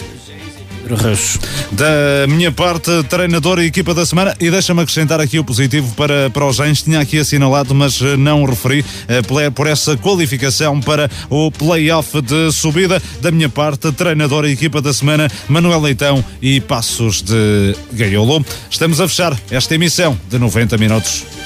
Da 1.70 2.26
minha 2.28 2.52
parte, 2.52 2.90
treinador 3.04 3.58
e 3.60 3.66
equipa 3.66 3.94
da 3.94 4.04
semana, 4.04 4.34
e 4.38 4.50
deixa-me 4.50 4.80
acrescentar 4.80 5.20
aqui 5.20 5.38
o 5.38 5.44
positivo 5.44 5.94
para, 5.94 6.30
para 6.30 6.46
os 6.46 6.56
Gens, 6.56 6.82
tinha 6.82 7.00
aqui 7.00 7.18
assinalado, 7.18 7.74
mas 7.74 8.00
eh, 8.00 8.16
não 8.16 8.42
o 8.42 8.46
referi, 8.46 8.84
eh, 9.08 9.22
por 9.50 9.66
essa 9.66 9.96
qualificação 9.96 10.80
para 10.80 11.10
o 11.30 11.50
play-off 11.50 12.20
de 12.20 12.52
subida. 12.52 13.02
Da 13.20 13.30
minha 13.30 13.48
parte, 13.48 13.90
treinador 13.92 14.44
e 14.44 14.52
equipa 14.52 14.80
da 14.80 14.92
semana, 14.92 15.30
Manuel 15.48 15.80
Leitão 15.80 16.24
e 16.40 16.60
Passos 16.60 17.22
de 17.22 17.74
Gaiolo. 17.92 18.44
Estamos 18.70 19.00
a 19.00 19.08
fechar 19.08 19.38
esta 19.50 19.74
emissão 19.74 20.18
de 20.28 20.38
90 20.38 20.76
minutos. 20.78 21.41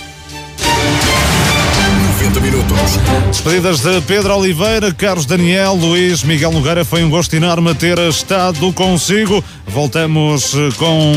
90 2.27 2.41
minutos. 2.41 2.79
Despedidas 3.29 3.81
de 3.81 4.01
Pedro 4.01 4.37
Oliveira, 4.37 4.93
Carlos 4.93 5.27
Daniel, 5.27 5.75
Luís, 5.75 6.25
Miguel 6.25 6.51
Nogueira. 6.51 6.85
Foi 6.85 7.05
um 7.05 7.11
gosto 7.11 7.35
enorme 7.35 7.73
ter 7.75 7.99
estado 7.99 8.73
consigo. 8.73 9.43
Voltamos 9.67 10.55
eh, 10.55 10.71
com 10.77 11.13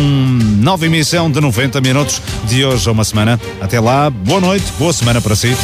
nova 0.59 0.85
emissão 0.85 1.31
de 1.31 1.41
90 1.41 1.81
minutos 1.81 2.21
de 2.45 2.63
hoje 2.63 2.87
a 2.87 2.91
uma 2.91 3.03
semana. 3.03 3.39
Até 3.59 3.79
lá, 3.79 4.09
boa 4.09 4.39
noite, 4.39 4.65
boa 4.77 4.93
semana 4.93 5.19
para 5.19 5.35
si. 5.35 5.55